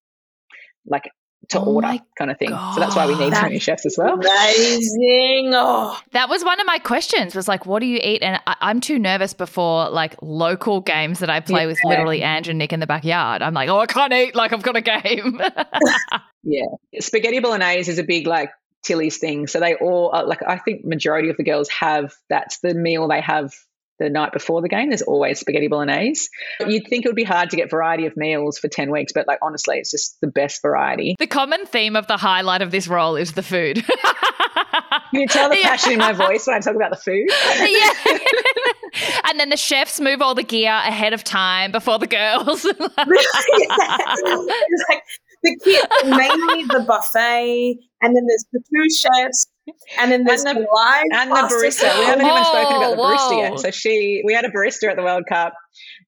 like 0.86 1.08
to 1.48 1.58
oh 1.58 1.64
order 1.64 1.98
kind 2.16 2.30
of 2.30 2.38
thing. 2.38 2.50
God. 2.50 2.74
So 2.74 2.80
that's 2.80 2.94
why 2.94 3.06
we 3.06 3.16
need 3.16 3.32
training 3.32 3.58
chefs 3.60 3.86
as 3.86 3.96
well. 3.98 4.14
Amazing. 4.14 5.50
Oh. 5.54 5.98
That 6.12 6.28
was 6.28 6.44
one 6.44 6.60
of 6.60 6.66
my 6.66 6.78
questions 6.78 7.34
was 7.34 7.48
like, 7.48 7.66
what 7.66 7.80
do 7.80 7.86
you 7.86 7.98
eat? 8.02 8.22
And 8.22 8.40
I, 8.46 8.70
am 8.70 8.80
too 8.80 8.98
nervous 8.98 9.32
before 9.32 9.88
like 9.90 10.14
local 10.22 10.80
games 10.80 11.18
that 11.20 11.30
I 11.30 11.40
play 11.40 11.62
yeah. 11.62 11.66
with 11.66 11.78
literally 11.84 12.22
Andrew 12.22 12.50
and 12.50 12.58
Nick 12.58 12.72
in 12.72 12.80
the 12.80 12.86
backyard. 12.86 13.42
I'm 13.42 13.54
like, 13.54 13.68
oh, 13.68 13.78
I 13.78 13.86
can't 13.86 14.12
eat 14.12 14.34
like 14.34 14.52
I've 14.52 14.62
got 14.62 14.76
a 14.76 14.80
game. 14.80 15.40
yeah. 16.44 16.66
Spaghetti 17.00 17.40
bolognese 17.40 17.90
is 17.90 17.98
a 17.98 18.04
big 18.04 18.26
like 18.26 18.50
Tilly's 18.82 19.18
thing. 19.18 19.46
So 19.46 19.60
they 19.60 19.74
all 19.74 20.14
uh, 20.14 20.26
like 20.26 20.40
I 20.46 20.58
think 20.58 20.84
majority 20.84 21.30
of 21.30 21.36
the 21.36 21.44
girls 21.44 21.68
have 21.70 22.14
that's 22.28 22.60
the 22.60 22.74
meal 22.74 23.08
they 23.08 23.20
have 23.20 23.52
the 24.00 24.10
night 24.10 24.32
before 24.32 24.62
the 24.62 24.68
game. 24.68 24.88
There's 24.88 25.02
always 25.02 25.38
spaghetti 25.38 25.68
bolognese. 25.68 26.28
You'd 26.66 26.86
think 26.88 27.04
it 27.04 27.08
would 27.08 27.16
be 27.16 27.24
hard 27.24 27.50
to 27.50 27.56
get 27.56 27.70
variety 27.70 28.06
of 28.06 28.16
meals 28.16 28.58
for 28.58 28.66
10 28.68 28.90
weeks, 28.90 29.12
but 29.12 29.28
like 29.28 29.38
honestly, 29.42 29.76
it's 29.76 29.90
just 29.90 30.20
the 30.20 30.26
best 30.26 30.62
variety. 30.62 31.14
The 31.18 31.26
common 31.26 31.66
theme 31.66 31.94
of 31.94 32.06
the 32.06 32.16
highlight 32.16 32.62
of 32.62 32.70
this 32.70 32.88
role 32.88 33.16
is 33.16 33.34
the 33.34 33.42
food. 33.42 33.76
you 35.12 35.26
tell 35.28 35.50
the 35.50 35.58
passion 35.62 35.90
yeah. 35.90 35.94
in 35.94 35.98
my 36.00 36.12
voice 36.12 36.46
when 36.46 36.56
I 36.56 36.60
talk 36.60 36.74
about 36.74 36.90
the 36.90 36.96
food. 36.96 37.28
yeah. 37.60 37.92
and 39.28 39.38
then 39.38 39.50
the 39.50 39.56
chefs 39.56 40.00
move 40.00 40.22
all 40.22 40.34
the 40.34 40.42
gear 40.42 40.72
ahead 40.72 41.12
of 41.12 41.22
time 41.22 41.72
before 41.72 41.98
the 41.98 42.06
girls. 42.06 42.64
like 42.64 42.78
the 45.42 45.58
kids, 45.62 45.86
mainly 46.04 46.64
the 46.64 46.84
buffet, 46.86 47.78
and 48.02 48.16
then 48.16 48.26
there's 48.26 48.46
the 48.52 48.60
two 48.60 48.88
chefs 48.90 49.49
and 49.98 50.10
then 50.10 50.24
there's 50.24 50.44
and 50.44 50.58
the, 50.58 50.66
live 50.72 51.04
and 51.12 51.30
the 51.30 51.54
barista. 51.54 51.98
We 51.98 52.04
haven't 52.04 52.26
even 52.26 52.44
spoken 52.44 52.76
about 52.76 52.96
the 52.96 53.02
barista 53.02 53.38
yet. 53.38 53.60
So 53.60 53.70
she, 53.70 54.22
we 54.24 54.34
had 54.34 54.44
a 54.44 54.50
barista 54.50 54.88
at 54.90 54.96
the 54.96 55.02
World 55.02 55.24
Cup. 55.28 55.54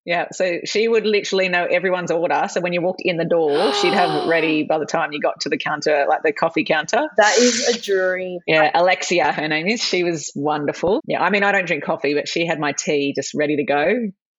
Yeah, 0.04 0.26
so 0.32 0.58
she 0.64 0.88
would 0.88 1.06
literally 1.06 1.48
know 1.48 1.64
everyone's 1.64 2.10
order. 2.10 2.46
So 2.50 2.60
when 2.60 2.72
you 2.72 2.82
walked 2.82 3.02
in 3.04 3.18
the 3.18 3.24
door, 3.24 3.72
she'd 3.74 3.92
have 3.92 4.24
it 4.24 4.28
ready 4.28 4.64
by 4.64 4.78
the 4.78 4.86
time 4.86 5.12
you 5.12 5.20
got 5.20 5.40
to 5.42 5.48
the 5.48 5.58
counter, 5.58 6.06
like 6.08 6.22
the 6.24 6.32
coffee 6.32 6.64
counter. 6.64 7.02
That 7.16 7.38
is 7.38 7.68
a 7.68 7.80
dream. 7.80 8.40
Yeah, 8.46 8.70
Alexia, 8.74 9.32
her 9.32 9.46
name 9.46 9.68
is. 9.68 9.80
She 9.80 10.02
was 10.02 10.32
wonderful. 10.34 11.00
Yeah, 11.06 11.22
I 11.22 11.30
mean, 11.30 11.44
I 11.44 11.52
don't 11.52 11.66
drink 11.66 11.84
coffee, 11.84 12.14
but 12.14 12.26
she 12.26 12.46
had 12.46 12.58
my 12.58 12.72
tea 12.72 13.12
just 13.14 13.32
ready 13.34 13.56
to 13.56 13.64
go. 13.64 13.94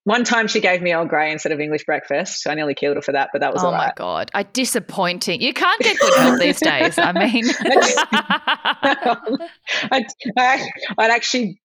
One 0.05 0.25
time 0.25 0.47
she 0.47 0.59
gave 0.59 0.81
me 0.81 0.93
Earl 0.93 1.05
Grey 1.05 1.31
instead 1.31 1.53
of 1.53 1.61
English 1.61 1.85
breakfast. 1.85 2.45
I 2.45 2.55
nearly 2.55 2.75
killed 2.75 2.97
her 2.97 3.01
for 3.01 3.13
that, 3.13 3.29
but 3.31 3.39
that 3.39 3.53
was 3.53 3.63
oh 3.63 3.67
all 3.67 3.71
right. 3.71 3.85
Oh 3.85 3.87
my 3.87 3.93
god, 3.95 4.31
I 4.33 4.43
disappointing. 4.43 5.41
You 5.41 5.53
can't 5.53 5.81
get 5.81 5.97
good 5.97 6.13
help 6.13 6.41
these 6.41 6.59
days. 6.59 6.97
I 6.97 7.13
mean, 7.13 7.45
I'd, 9.91 10.05
I, 10.37 10.69
would 10.97 11.11
actually 11.11 11.61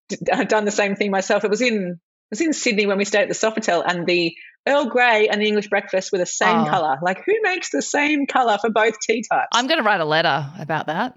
done 0.48 0.64
the 0.64 0.70
same 0.70 0.94
thing 0.94 1.10
myself. 1.10 1.44
It 1.44 1.50
was 1.50 1.60
in 1.60 1.74
it 1.74 1.98
was 2.30 2.40
in 2.40 2.52
Sydney 2.52 2.86
when 2.86 2.98
we 2.98 3.04
stayed 3.04 3.22
at 3.22 3.28
the 3.28 3.34
Sofitel, 3.34 3.82
and 3.84 4.06
the 4.06 4.36
Earl 4.66 4.86
Grey 4.86 5.28
and 5.28 5.40
the 5.40 5.46
English 5.46 5.68
breakfast 5.68 6.12
were 6.12 6.18
the 6.18 6.26
same 6.26 6.60
oh. 6.60 6.66
color. 6.66 6.98
Like, 7.02 7.24
who 7.24 7.34
makes 7.42 7.70
the 7.70 7.82
same 7.82 8.26
color 8.26 8.58
for 8.58 8.70
both 8.70 8.94
tea 9.00 9.24
types? 9.30 9.48
I'm 9.52 9.66
going 9.66 9.78
to 9.78 9.84
write 9.84 10.00
a 10.00 10.04
letter 10.04 10.46
about 10.58 10.86
that. 10.86 11.16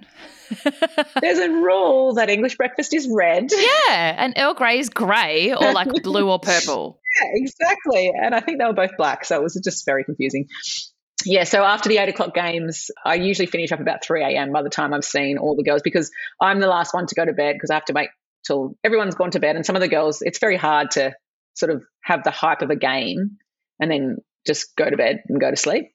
There's 1.22 1.40
a 1.40 1.50
rule 1.50 2.16
that 2.16 2.30
English 2.30 2.56
breakfast 2.56 2.94
is 2.94 3.10
red. 3.12 3.50
Yeah, 3.52 4.16
and 4.18 4.34
Earl 4.38 4.54
Grey 4.54 4.80
is 4.80 4.90
grey 4.90 5.54
or 5.54 5.74
like 5.74 5.90
blue 6.04 6.30
or 6.30 6.40
purple. 6.40 7.00
Yeah, 7.22 7.30
exactly. 7.34 8.12
And 8.16 8.34
I 8.34 8.40
think 8.40 8.60
they 8.60 8.66
were 8.66 8.74
both 8.74 8.98
black, 8.98 9.26
so 9.26 9.38
it 9.38 9.44
was 9.44 9.60
just 9.64 9.86
very 9.86 10.04
confusing. 10.04 10.48
Yeah, 11.26 11.44
so 11.44 11.64
after 11.64 11.90
the 11.90 11.98
eight 11.98 12.10
o'clock 12.10 12.34
games, 12.34 12.90
I 13.06 13.16
usually 13.16 13.46
finish 13.46 13.72
up 13.72 13.80
about 13.80 14.04
3 14.04 14.24
a.m. 14.24 14.52
by 14.52 14.64
the 14.64 14.70
time 14.70 14.94
I've 14.94 15.06
seen 15.06 15.38
all 15.38 15.56
the 15.56 15.64
girls 15.64 15.82
because 15.84 16.10
I'm 16.40 16.60
the 16.60 16.68
last 16.68 16.94
one 16.94 17.06
to 17.08 17.16
go 17.16 17.26
to 17.26 17.34
bed 17.34 17.54
because 17.54 17.70
I 17.70 17.76
have 17.76 17.86
to 17.86 17.94
wait 17.94 18.10
till 18.46 18.76
everyone's 18.84 19.16
gone 19.16 19.32
to 19.32 19.40
bed. 19.40 19.56
And 19.56 19.66
some 19.66 19.76
of 19.76 19.82
the 19.82 19.88
girls, 19.88 20.22
it's 20.22 20.40
very 20.40 20.58
hard 20.58 20.92
to 20.92 21.14
sort 21.54 21.72
of 21.72 21.84
have 22.04 22.24
the 22.24 22.32
hype 22.32 22.62
of 22.62 22.70
a 22.70 22.76
game 22.76 23.38
and 23.80 23.92
then 23.92 24.18
just 24.46 24.76
go 24.76 24.90
to 24.90 24.98
bed 24.98 25.22
and 25.28 25.40
go 25.40 25.50
to 25.50 25.58
sleep. 25.58 25.92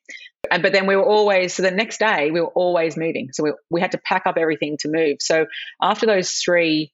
And 0.50 0.62
but 0.62 0.72
then 0.72 0.86
we 0.86 0.96
were 0.96 1.04
always 1.04 1.54
so 1.54 1.62
the 1.62 1.70
next 1.70 1.98
day 1.98 2.30
we 2.30 2.40
were 2.40 2.52
always 2.54 2.96
moving. 2.96 3.28
So 3.32 3.42
we 3.42 3.52
we 3.70 3.80
had 3.80 3.92
to 3.92 3.98
pack 3.98 4.26
up 4.26 4.36
everything 4.36 4.76
to 4.80 4.88
move. 4.88 5.16
So 5.20 5.46
after 5.82 6.06
those 6.06 6.32
three 6.32 6.92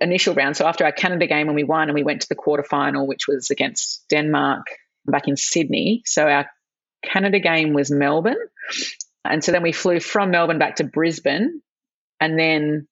initial 0.00 0.34
rounds, 0.34 0.58
so 0.58 0.66
after 0.66 0.84
our 0.84 0.92
Canada 0.92 1.26
game 1.26 1.46
when 1.46 1.56
we 1.56 1.64
won 1.64 1.88
and 1.88 1.94
we 1.94 2.02
went 2.02 2.22
to 2.22 2.28
the 2.28 2.36
quarterfinal, 2.36 3.06
which 3.06 3.28
was 3.28 3.50
against 3.50 4.04
Denmark 4.08 4.66
back 5.06 5.28
in 5.28 5.36
Sydney. 5.36 6.02
So 6.06 6.26
our 6.26 6.46
Canada 7.04 7.40
game 7.40 7.74
was 7.74 7.90
Melbourne. 7.90 8.38
And 9.24 9.44
so 9.44 9.52
then 9.52 9.62
we 9.62 9.72
flew 9.72 10.00
from 10.00 10.30
Melbourne 10.30 10.58
back 10.58 10.76
to 10.76 10.84
Brisbane. 10.84 11.60
And 12.20 12.38
then 12.38 12.86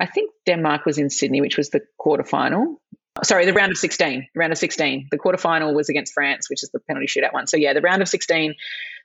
I 0.00 0.06
think 0.06 0.30
Denmark 0.46 0.86
was 0.86 0.98
in 0.98 1.10
Sydney, 1.10 1.40
which 1.40 1.56
was 1.56 1.70
the 1.70 1.82
quarterfinal 2.00 2.76
sorry, 3.22 3.46
the 3.46 3.52
round 3.52 3.72
of 3.72 3.78
16, 3.78 4.28
the 4.34 4.38
round 4.38 4.52
of 4.52 4.58
16. 4.58 5.08
The 5.10 5.18
quarterfinal 5.18 5.74
was 5.74 5.88
against 5.88 6.12
France, 6.12 6.48
which 6.50 6.62
is 6.62 6.70
the 6.70 6.80
penalty 6.80 7.06
shootout 7.06 7.32
one. 7.32 7.46
So, 7.46 7.56
yeah, 7.56 7.72
the 7.72 7.80
round 7.80 8.02
of 8.02 8.08
16. 8.08 8.54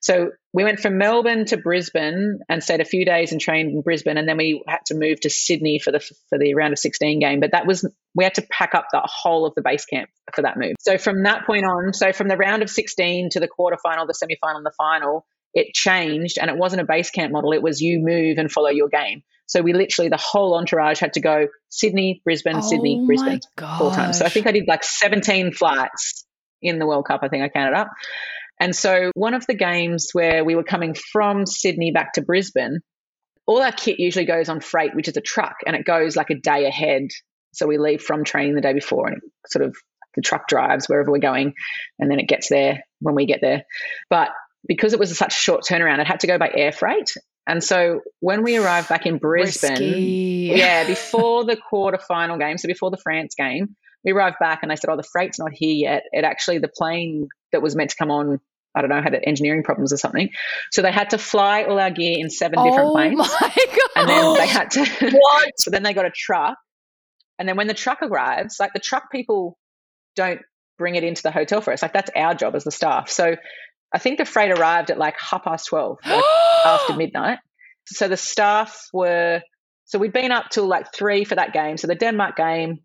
So, 0.01 0.31
we 0.53 0.63
went 0.63 0.79
from 0.79 0.97
Melbourne 0.97 1.45
to 1.45 1.57
Brisbane 1.57 2.39
and 2.49 2.63
stayed 2.63 2.81
a 2.81 2.85
few 2.85 3.05
days 3.05 3.31
and 3.31 3.39
trained 3.39 3.71
in 3.71 3.81
Brisbane. 3.81 4.17
And 4.17 4.27
then 4.27 4.37
we 4.37 4.63
had 4.67 4.85
to 4.87 4.95
move 4.95 5.19
to 5.21 5.29
Sydney 5.29 5.79
for 5.79 5.91
the 5.91 5.99
for 5.99 6.37
the 6.37 6.53
round 6.55 6.73
of 6.73 6.79
16 6.79 7.19
game. 7.19 7.39
But 7.39 7.51
that 7.51 7.65
was, 7.65 7.85
we 8.15 8.23
had 8.23 8.35
to 8.35 8.43
pack 8.51 8.73
up 8.73 8.87
the 8.91 9.01
whole 9.03 9.45
of 9.45 9.53
the 9.55 9.61
base 9.61 9.85
camp 9.85 10.09
for 10.33 10.41
that 10.41 10.57
move. 10.57 10.75
So, 10.79 10.97
from 10.97 11.23
that 11.23 11.45
point 11.45 11.65
on, 11.65 11.93
so 11.93 12.13
from 12.13 12.27
the 12.27 12.37
round 12.37 12.63
of 12.63 12.69
16 12.69 13.29
to 13.31 13.39
the 13.39 13.47
quarterfinal, 13.47 14.07
the 14.07 14.13
semi 14.13 14.37
final, 14.41 14.57
and 14.57 14.65
the 14.65 14.73
final, 14.77 15.25
it 15.53 15.73
changed 15.73 16.37
and 16.39 16.49
it 16.49 16.57
wasn't 16.57 16.81
a 16.81 16.85
base 16.85 17.11
camp 17.11 17.31
model. 17.31 17.51
It 17.53 17.61
was 17.61 17.81
you 17.81 17.99
move 17.99 18.37
and 18.37 18.51
follow 18.51 18.69
your 18.69 18.89
game. 18.89 19.23
So 19.51 19.61
we 19.61 19.73
literally, 19.73 20.07
the 20.07 20.15
whole 20.15 20.55
entourage 20.55 21.01
had 21.01 21.11
to 21.13 21.19
go 21.19 21.47
Sydney, 21.67 22.21
Brisbane, 22.23 22.55
Oh 22.55 22.61
Sydney, 22.61 23.03
Brisbane 23.05 23.41
four 23.57 23.91
times. 23.91 24.19
So 24.19 24.25
I 24.25 24.29
think 24.29 24.47
I 24.47 24.53
did 24.53 24.63
like 24.65 24.81
17 24.81 25.51
flights 25.51 26.25
in 26.61 26.79
the 26.79 26.87
World 26.87 27.05
Cup. 27.05 27.19
I 27.21 27.27
think 27.27 27.43
I 27.43 27.49
counted 27.49 27.75
up. 27.75 27.89
And 28.61 28.73
so 28.73 29.11
one 29.13 29.33
of 29.33 29.45
the 29.47 29.53
games 29.53 30.11
where 30.13 30.45
we 30.45 30.55
were 30.55 30.63
coming 30.63 30.93
from 30.93 31.45
Sydney 31.45 31.91
back 31.91 32.13
to 32.13 32.21
Brisbane, 32.21 32.79
all 33.45 33.61
our 33.61 33.73
kit 33.73 33.99
usually 33.99 34.23
goes 34.23 34.47
on 34.47 34.61
freight, 34.61 34.95
which 34.95 35.09
is 35.09 35.17
a 35.17 35.21
truck, 35.21 35.55
and 35.67 35.75
it 35.75 35.85
goes 35.85 36.15
like 36.15 36.29
a 36.29 36.35
day 36.35 36.65
ahead. 36.65 37.09
So 37.51 37.67
we 37.67 37.77
leave 37.77 38.01
from 38.01 38.23
training 38.23 38.55
the 38.55 38.61
day 38.61 38.71
before 38.71 39.07
and 39.07 39.17
it 39.17 39.23
sort 39.51 39.65
of 39.65 39.75
the 40.15 40.21
truck 40.21 40.47
drives 40.47 40.87
wherever 40.87 41.11
we're 41.11 41.19
going 41.19 41.55
and 41.99 42.09
then 42.09 42.21
it 42.21 42.29
gets 42.29 42.47
there 42.47 42.85
when 43.01 43.15
we 43.15 43.25
get 43.25 43.41
there. 43.41 43.63
But 44.09 44.29
because 44.65 44.93
it 44.93 44.99
was 44.99 45.17
such 45.17 45.33
a 45.33 45.37
short 45.37 45.63
turnaround, 45.69 45.99
it 45.99 46.07
had 46.07 46.21
to 46.21 46.27
go 46.27 46.37
by 46.37 46.49
air 46.55 46.71
freight. 46.71 47.11
And 47.47 47.63
so 47.63 48.01
when 48.19 48.43
we 48.43 48.57
arrived 48.57 48.89
back 48.89 49.05
in 49.05 49.17
Brisbane, 49.17 49.71
Risky. 49.71 50.53
yeah, 50.55 50.83
before 50.87 51.43
the 51.43 51.57
quarterfinal 51.57 52.39
game, 52.39 52.57
so 52.57 52.67
before 52.67 52.91
the 52.91 52.97
France 52.97 53.35
game, 53.35 53.75
we 54.03 54.11
arrived 54.11 54.37
back 54.39 54.59
and 54.61 54.71
they 54.71 54.75
said, 54.75 54.89
"Oh, 54.89 54.97
the 54.97 55.03
freight's 55.03 55.39
not 55.39 55.51
here 55.53 55.75
yet." 55.75 56.03
It 56.11 56.23
actually 56.23 56.59
the 56.59 56.69
plane 56.69 57.29
that 57.51 57.61
was 57.61 57.75
meant 57.75 57.91
to 57.91 57.95
come 57.97 58.11
on, 58.11 58.39
I 58.75 58.81
don't 58.81 58.89
know, 58.89 59.01
had 59.01 59.17
engineering 59.25 59.63
problems 59.63 59.91
or 59.91 59.97
something. 59.97 60.29
So 60.71 60.81
they 60.81 60.91
had 60.91 61.11
to 61.11 61.17
fly 61.17 61.63
all 61.63 61.79
our 61.79 61.91
gear 61.91 62.15
in 62.17 62.29
seven 62.29 62.63
different 62.63 62.89
oh 62.89 62.93
planes, 62.93 63.17
my 63.17 63.27
god. 63.27 63.51
and 63.95 64.09
then 64.09 64.33
they 64.35 64.47
had 64.47 64.71
to. 64.71 65.11
What? 65.11 65.51
so 65.57 65.71
then 65.71 65.83
they 65.83 65.93
got 65.93 66.05
a 66.05 66.11
truck, 66.11 66.57
and 67.39 67.49
then 67.49 67.57
when 67.57 67.67
the 67.67 67.73
truck 67.73 68.01
arrives, 68.01 68.57
like 68.59 68.73
the 68.73 68.79
truck 68.79 69.11
people 69.11 69.57
don't 70.15 70.41
bring 70.77 70.95
it 70.95 71.03
into 71.03 71.21
the 71.21 71.31
hotel 71.31 71.61
for 71.61 71.73
us. 71.73 71.81
Like 71.81 71.93
that's 71.93 72.11
our 72.15 72.33
job 72.33 72.55
as 72.55 72.63
the 72.63 72.71
staff. 72.71 73.09
So 73.09 73.35
I 73.93 73.99
think 73.99 74.17
the 74.17 74.25
freight 74.25 74.51
arrived 74.51 74.91
at 74.91 74.97
like 74.97 75.19
half 75.19 75.43
past 75.43 75.67
twelve, 75.67 75.99
like 76.05 76.23
after 76.65 76.95
midnight. 76.95 77.39
So 77.87 78.07
the 78.07 78.17
staff 78.17 78.87
were, 78.93 79.41
so 79.85 79.99
we'd 79.99 80.13
been 80.13 80.31
up 80.31 80.49
till 80.49 80.67
like 80.67 80.93
three 80.93 81.25
for 81.25 81.35
that 81.35 81.53
game. 81.53 81.77
So 81.77 81.87
the 81.87 81.95
Denmark 81.95 82.37
game, 82.37 82.79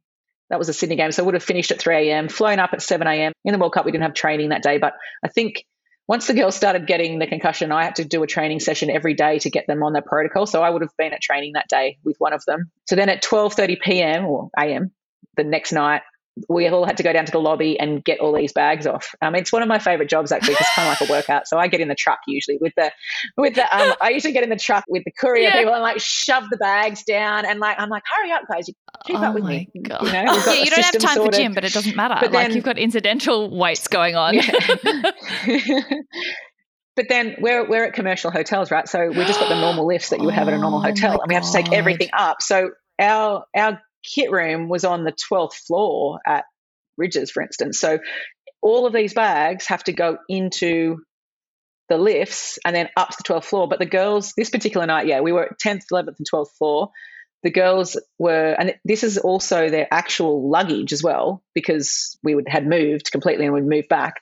that 0.50 0.58
was 0.58 0.68
a 0.68 0.72
Sydney 0.72 0.96
game. 0.96 1.12
So 1.12 1.24
would 1.24 1.34
have 1.34 1.42
finished 1.42 1.70
at 1.70 1.80
3 1.80 2.08
a.m., 2.08 2.28
flown 2.28 2.58
up 2.58 2.70
at 2.72 2.82
7 2.82 3.06
a.m. 3.06 3.32
In 3.44 3.52
the 3.52 3.58
World 3.58 3.72
Cup, 3.72 3.84
we 3.84 3.92
didn't 3.92 4.04
have 4.04 4.14
training 4.14 4.50
that 4.50 4.62
day. 4.62 4.78
But 4.78 4.94
I 5.24 5.28
think 5.28 5.64
once 6.08 6.28
the 6.28 6.34
girls 6.34 6.54
started 6.54 6.86
getting 6.86 7.18
the 7.18 7.26
concussion, 7.26 7.72
I 7.72 7.84
had 7.84 7.96
to 7.96 8.04
do 8.04 8.22
a 8.22 8.26
training 8.26 8.60
session 8.60 8.90
every 8.90 9.14
day 9.14 9.40
to 9.40 9.50
get 9.50 9.66
them 9.66 9.82
on 9.82 9.92
their 9.92 10.02
protocol. 10.02 10.46
So 10.46 10.62
I 10.62 10.70
would 10.70 10.82
have 10.82 10.96
been 10.96 11.12
at 11.12 11.20
training 11.20 11.54
that 11.54 11.68
day 11.68 11.98
with 12.04 12.16
one 12.18 12.32
of 12.32 12.44
them. 12.46 12.70
So 12.86 12.94
then 12.94 13.08
at 13.08 13.24
12.30 13.24 13.80
p.m. 13.80 14.24
or 14.24 14.50
a.m., 14.56 14.92
the 15.36 15.44
next 15.44 15.72
night, 15.72 16.02
we 16.50 16.68
all 16.68 16.84
had 16.84 16.98
to 16.98 17.02
go 17.02 17.12
down 17.14 17.24
to 17.24 17.32
the 17.32 17.40
lobby 17.40 17.80
and 17.80 18.04
get 18.04 18.20
all 18.20 18.34
these 18.34 18.52
bags 18.52 18.86
off. 18.86 19.14
Um, 19.22 19.34
it's 19.34 19.50
one 19.52 19.62
of 19.62 19.68
my 19.68 19.78
favorite 19.78 20.10
jobs 20.10 20.30
actually. 20.32 20.54
'cause 20.54 20.66
It's 20.66 20.74
kind 20.74 20.88
of 20.92 21.00
like 21.00 21.08
a 21.08 21.10
workout. 21.12 21.48
So 21.48 21.56
I 21.58 21.66
get 21.68 21.80
in 21.80 21.88
the 21.88 21.94
truck 21.94 22.18
usually 22.26 22.58
with 22.60 22.74
the, 22.76 22.92
with 23.38 23.54
the. 23.54 23.62
Um, 23.74 23.94
I 24.02 24.10
usually 24.10 24.34
get 24.34 24.42
in 24.44 24.50
the 24.50 24.56
truck 24.56 24.84
with 24.88 25.02
the 25.04 25.12
courier 25.18 25.44
Yeah. 25.48 25.56
people 25.58 25.72
and 25.72 25.82
like 25.82 25.98
shove 25.98 26.44
the 26.50 26.58
bags 26.58 27.02
down 27.04 27.46
and 27.46 27.58
like 27.58 27.80
I'm 27.80 27.88
like, 27.88 28.02
hurry 28.14 28.32
up, 28.32 28.42
guys, 28.50 28.68
you 28.68 28.74
keep 29.06 29.18
oh 29.18 29.24
up 29.24 29.34
with 29.34 29.44
my 29.44 29.48
me. 29.50 29.70
god. 29.82 30.02
You 30.02 30.12
know, 30.12 30.22
yeah, 30.22 30.52
you 30.52 30.66
don't 30.66 30.74
have 30.82 30.84
system 30.92 31.00
time 31.00 31.24
for 31.24 31.30
gym, 31.32 31.54
but 31.54 31.64
it 31.64 31.72
doesn't 31.72 31.96
matter. 31.96 32.16
But 32.20 32.32
like 32.32 32.48
then- 32.48 32.54
you've 32.56 32.64
got 32.64 32.76
incidental 32.78 33.56
weights 33.56 33.88
going 33.88 34.14
on. 34.16 34.34
Yeah. 34.34 34.42
but 36.96 37.06
then 37.08 37.36
we're 37.40 37.68
we're 37.68 37.84
at 37.84 37.92
commercial 37.92 38.30
hotels, 38.30 38.70
right? 38.70 38.88
So 38.88 39.08
we 39.08 39.24
just 39.24 39.38
got 39.40 39.48
the 39.48 39.60
normal 39.60 39.86
lifts 39.86 40.10
that 40.10 40.18
you 40.18 40.26
would 40.26 40.34
have 40.34 40.48
at 40.48 40.54
a 40.54 40.58
normal 40.58 40.78
Oh 40.84 40.88
hotel, 40.88 41.12
my 41.14 41.18
and 41.22 41.28
we 41.28 41.34
have 41.34 41.44
to 41.44 41.52
take 41.52 41.66
God. 41.66 41.74
everything 41.74 42.08
up. 42.12 42.42
So 42.42 42.70
our 42.98 43.44
our 43.54 43.80
kit 44.14 44.30
room 44.30 44.68
was 44.68 44.84
on 44.84 45.04
the 45.04 45.12
twelfth 45.12 45.56
floor 45.66 46.20
at 46.26 46.44
Rydges, 47.00 47.30
for 47.30 47.42
instance. 47.42 47.78
So 47.78 47.98
all 48.62 48.86
of 48.86 48.92
these 48.92 49.14
bags 49.14 49.66
have 49.66 49.84
to 49.84 49.92
go 49.92 50.18
into 50.28 50.98
the 51.88 51.98
lifts 51.98 52.58
and 52.64 52.74
then 52.74 52.88
up 52.96 53.10
to 53.10 53.16
the 53.18 53.34
12th 53.34 53.44
floor. 53.44 53.68
But 53.68 53.78
the 53.78 53.86
girls, 53.86 54.32
this 54.36 54.50
particular 54.50 54.86
night, 54.86 55.06
yeah, 55.06 55.20
we 55.20 55.32
were 55.32 55.44
at 55.44 55.58
10th, 55.64 55.84
11th, 55.92 56.16
and 56.18 56.26
12th 56.32 56.50
floor. 56.58 56.90
The 57.42 57.50
girls 57.50 58.00
were, 58.18 58.56
and 58.58 58.74
this 58.84 59.04
is 59.04 59.18
also 59.18 59.68
their 59.68 59.86
actual 59.90 60.50
luggage 60.50 60.92
as 60.92 61.02
well, 61.02 61.42
because 61.54 62.18
we 62.22 62.34
would 62.34 62.48
had 62.48 62.66
moved 62.66 63.12
completely 63.12 63.44
and 63.44 63.54
we'd 63.54 63.64
moved 63.64 63.88
back. 63.88 64.20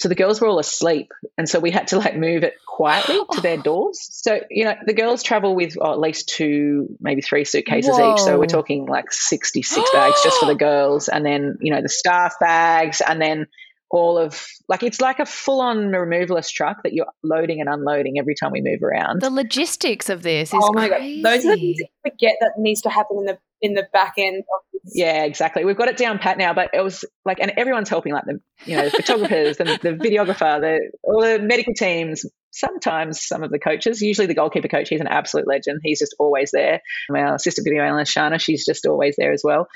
So 0.00 0.08
the 0.08 0.16
girls 0.16 0.40
were 0.40 0.48
all 0.48 0.58
asleep, 0.58 1.12
and 1.38 1.48
so 1.48 1.60
we 1.60 1.70
had 1.70 1.88
to 1.88 1.98
like 1.98 2.16
move 2.16 2.42
it 2.42 2.54
quietly 2.66 3.20
to 3.32 3.40
their 3.40 3.58
oh. 3.58 3.62
doors. 3.62 4.08
So 4.10 4.40
you 4.50 4.64
know, 4.64 4.74
the 4.84 4.92
girls 4.92 5.22
travel 5.22 5.54
with 5.54 5.76
oh, 5.80 5.92
at 5.92 6.00
least 6.00 6.28
two, 6.28 6.96
maybe 7.00 7.22
three 7.22 7.44
suitcases 7.44 7.98
each. 7.98 8.18
So 8.18 8.38
we're 8.38 8.46
talking 8.46 8.86
like 8.86 9.12
sixty-six 9.12 9.90
bags 9.92 10.22
just 10.24 10.40
for 10.40 10.46
the 10.46 10.54
girls, 10.56 11.08
and 11.08 11.24
then 11.24 11.58
you 11.60 11.72
know 11.72 11.80
the 11.80 11.88
staff 11.88 12.34
bags, 12.40 13.00
and 13.00 13.20
then 13.20 13.46
all 13.94 14.18
of 14.18 14.44
like 14.68 14.82
it's 14.82 15.00
like 15.00 15.20
a 15.20 15.26
full-on 15.26 15.90
removalist 15.90 16.52
truck 16.52 16.82
that 16.82 16.92
you're 16.92 17.06
loading 17.22 17.60
and 17.60 17.68
unloading 17.68 18.18
every 18.18 18.34
time 18.34 18.50
we 18.50 18.60
move 18.60 18.82
around. 18.82 19.20
The 19.22 19.30
logistics 19.30 20.10
of 20.10 20.22
this 20.22 20.52
is 20.52 20.60
Oh 20.60 20.72
my 20.72 20.88
crazy. 20.88 21.22
god, 21.22 21.30
those 21.32 21.44
are 21.46 21.54
the 21.54 21.60
things 21.60 21.78
that 21.78 22.10
forget 22.10 22.34
that 22.40 22.52
needs 22.58 22.82
to 22.82 22.90
happen 22.90 23.18
in 23.18 23.24
the 23.26 23.38
in 23.62 23.74
the 23.74 23.86
back 23.92 24.14
end 24.18 24.38
of 24.38 24.60
this. 24.72 24.92
Yeah, 24.96 25.24
exactly. 25.24 25.64
We've 25.64 25.76
got 25.76 25.88
it 25.88 25.96
down 25.96 26.18
pat 26.18 26.36
now, 26.38 26.52
but 26.52 26.70
it 26.74 26.80
was 26.82 27.04
like, 27.24 27.38
and 27.40 27.52
everyone's 27.56 27.88
helping, 27.88 28.12
like 28.12 28.24
the 28.24 28.40
you 28.66 28.76
know 28.76 28.84
the 28.84 28.90
photographers, 28.90 29.56
the, 29.58 29.64
the 29.64 29.92
videographer, 29.92 30.60
the 30.60 30.90
all 31.04 31.22
the 31.22 31.38
medical 31.38 31.72
teams. 31.72 32.26
Sometimes 32.56 33.20
some 33.20 33.42
of 33.42 33.50
the 33.50 33.58
coaches, 33.58 34.00
usually 34.00 34.26
the 34.26 34.34
goalkeeper 34.34 34.68
coach, 34.68 34.88
he's 34.88 35.00
an 35.00 35.08
absolute 35.08 35.48
legend. 35.48 35.80
He's 35.82 35.98
just 35.98 36.14
always 36.18 36.50
there. 36.52 36.80
Our 37.10 37.34
assistant 37.34 37.64
video 37.64 37.82
analyst 37.82 38.14
Shana, 38.14 38.40
she's 38.40 38.64
just 38.64 38.86
always 38.86 39.16
there 39.16 39.32
as 39.32 39.42
well. 39.42 39.66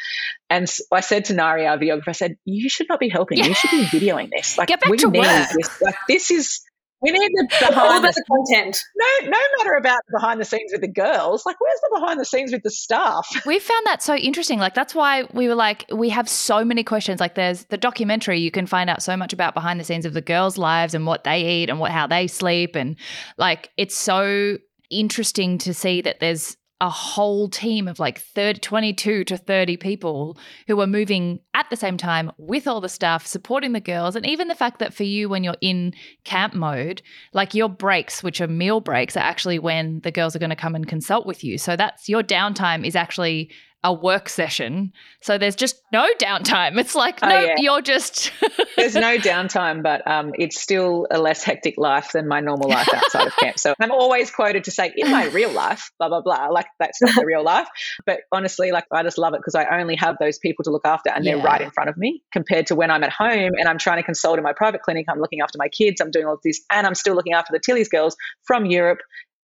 And 0.49 0.73
I 0.93 1.01
said 1.01 1.25
to 1.27 1.35
Nari, 1.35 1.67
our 1.67 1.77
videographer, 1.77 2.09
I 2.09 2.12
said, 2.12 2.37
"You 2.45 2.69
should 2.69 2.88
not 2.88 3.01
be 3.01 3.09
helping. 3.09 3.38
You 3.38 3.55
should 3.55 3.71
be 3.71 3.85
videoing 3.85 4.31
this. 4.31 4.57
Like 4.57 4.69
Get 4.69 4.81
back 4.81 4.91
we 4.91 4.97
to 4.99 5.11
need 5.11 5.21
work." 5.21 5.49
this. 5.55 5.83
Like 5.83 5.97
this 6.09 6.31
is." 6.31 6.61
We 7.01 7.13
need 7.13 7.31
the 7.35 7.47
behind 7.69 8.05
the, 8.05 8.09
the 8.09 8.25
content. 8.29 8.83
no 8.97 9.31
no 9.31 9.39
matter 9.59 9.75
about 9.79 10.01
behind 10.13 10.41
the 10.41 10.45
scenes 10.45 10.73
with 10.73 10.81
the 10.81 10.89
girls. 10.89 11.47
Like 11.47 11.61
where's 11.61 11.81
the 11.81 12.01
behind 12.01 12.21
the 12.21 12.25
scenes 12.25 12.53
with 12.53 12.63
the 12.63 12.71
staff? 12.71 13.29
We 13.47 13.59
found 13.59 13.87
that 13.87 14.03
so 14.03 14.17
interesting. 14.17 14.59
Like 14.59 14.75
that's 14.75 14.95
why 14.95 15.25
we 15.33 15.49
were 15.49 15.55
like, 15.55 15.87
we 15.93 16.09
have 16.11 16.29
so 16.29 16.65
many 16.65 16.83
questions. 16.83 17.21
Like 17.21 17.35
there's 17.35 17.65
the 17.67 17.77
documentary, 17.77 18.41
you 18.41 18.51
can 18.51 18.67
find 18.67 18.91
out 18.91 19.03
so 19.03 19.17
much 19.17 19.33
about 19.33 19.55
behind 19.55 19.79
the 19.79 19.85
scenes 19.85 20.05
of 20.05 20.13
the 20.13 20.21
girls' 20.21 20.59
lives 20.59 20.95
and 20.95 21.07
what 21.07 21.25
they 21.25 21.63
eat 21.63 21.71
and 21.71 21.79
what 21.79 21.93
how 21.93 22.07
they 22.07 22.27
sleep. 22.27 22.75
And 22.75 22.97
like 23.37 23.71
it's 23.77 23.97
so 23.97 24.59
interesting 24.91 25.59
to 25.59 25.75
see 25.75 26.01
that 26.03 26.21
there's 26.21 26.57
a 26.81 26.88
whole 26.88 27.49
team 27.49 27.88
of 27.88 27.99
like 27.99 28.21
30, 28.21 28.61
22 28.61 29.25
to 29.25 29.37
30 29.37 29.77
people 29.77 30.38
who 30.69 30.81
are 30.81 30.87
moving 30.87 31.41
at 31.55 31.69
the 31.71 31.77
same 31.77 31.97
time 31.97 32.31
with 32.38 32.69
all 32.69 32.81
the 32.81 32.88
stuff, 32.88 33.27
supporting 33.27 33.73
the 33.73 33.81
girls. 33.81 34.14
And 34.14 34.25
even 34.25 34.47
the 34.47 34.55
fact 34.55 34.79
that 34.79 34.95
for 34.95 35.03
you, 35.03 35.29
when 35.29 35.43
you're 35.43 35.57
in 35.61 35.93
camp 36.25 36.55
mode, 36.55 37.03
like 37.33 37.53
your 37.53 37.69
breaks, 37.69 38.23
which 38.23 38.41
are 38.41 38.47
meal 38.47 38.81
breaks, 38.81 39.17
are 39.17 39.21
actually 39.21 39.59
when 39.59 40.01
the 40.01 40.12
girls 40.12 40.37
are 40.37 40.38
going 40.38 40.51
to 40.51 40.57
come 40.57 40.77
and 40.77 40.87
consult 40.87 41.27
with 41.27 41.43
you. 41.43 41.59
So 41.59 41.75
that's 41.75 42.09
your 42.09 42.23
downtime 42.23 42.87
is 42.87 42.95
actually 42.95 43.51
a 43.85 43.93
work 43.93 44.29
session. 44.29 44.93
So 45.23 45.38
there's 45.38 45.55
just 45.55 45.81
no 45.93 46.07
downtime. 46.21 46.79
It's 46.81 46.95
like, 46.97 47.21
Oh, 47.23 47.29
no, 47.29 47.41
yeah. 47.41 47.55
you're 47.59 47.81
just. 47.83 48.33
There's 48.77 48.95
no 48.95 49.17
downtime, 49.19 49.83
but 49.83 50.07
um, 50.07 50.33
it's 50.38 50.61
still 50.61 51.09
a 51.11 51.19
less 51.19 51.43
hectic 51.43 51.75
life 51.79 52.12
than 52.12 52.29
my 52.29 52.38
normal 52.38 52.69
life 52.69 52.88
outside 52.95 53.27
of 53.27 53.37
camp. 53.37 53.59
So 53.59 53.75
I'm 53.81 53.91
always 53.91 54.31
quoted 54.31 54.64
to 54.64 54.71
say, 54.71 54.93
in 54.97 55.11
my 55.11 55.27
real 55.27 55.51
life, 55.51 55.91
blah, 55.99 56.09
blah, 56.09 56.21
blah. 56.21 56.47
Like, 56.49 56.67
that's 56.79 57.03
not 57.03 57.12
the 57.17 57.27
real 57.27 57.43
life. 57.43 57.67
But 58.07 58.21
honestly, 58.31 58.71
like, 58.71 58.85
I 58.93 59.03
just 59.03 59.19
love 59.19 59.35
it 59.35 59.38
because 59.41 59.57
I 59.57 59.81
only 59.81 59.97
have 59.97 60.17
those 60.21 60.38
people 60.38 60.62
to 60.64 60.71
look 60.71 60.87
after 60.87 61.11
and 61.11 61.27
they're 61.27 61.38
right 61.38 61.61
in 61.61 61.73
front 61.73 61.91
of 61.91 61.97
me 61.97 62.23
compared 62.33 62.69
to 62.69 62.77
when 62.77 62.91
I'm 62.91 63.03
at 63.03 63.11
home 63.12 63.51
and 63.59 63.69
I'm 63.69 63.79
trying 63.79 63.99
to 63.99 64.05
consult 64.05 64.38
in 64.38 64.45
my 64.45 64.53
private 64.53 64.83
clinic. 64.83 65.07
I'm 65.09 65.19
looking 65.21 65.41
after 65.41 65.59
my 65.59 65.69
kids, 65.69 66.01
I'm 66.01 66.12
doing 66.12 66.27
all 66.27 66.35
of 66.35 66.41
this, 66.45 66.61
and 66.71 66.87
I'm 66.87 66.95
still 66.95 67.17
looking 67.17 67.33
after 67.33 67.53
the 67.53 67.59
Tillies 67.61 67.88
girls 67.88 68.17
from 68.45 68.64
Europe 68.67 68.99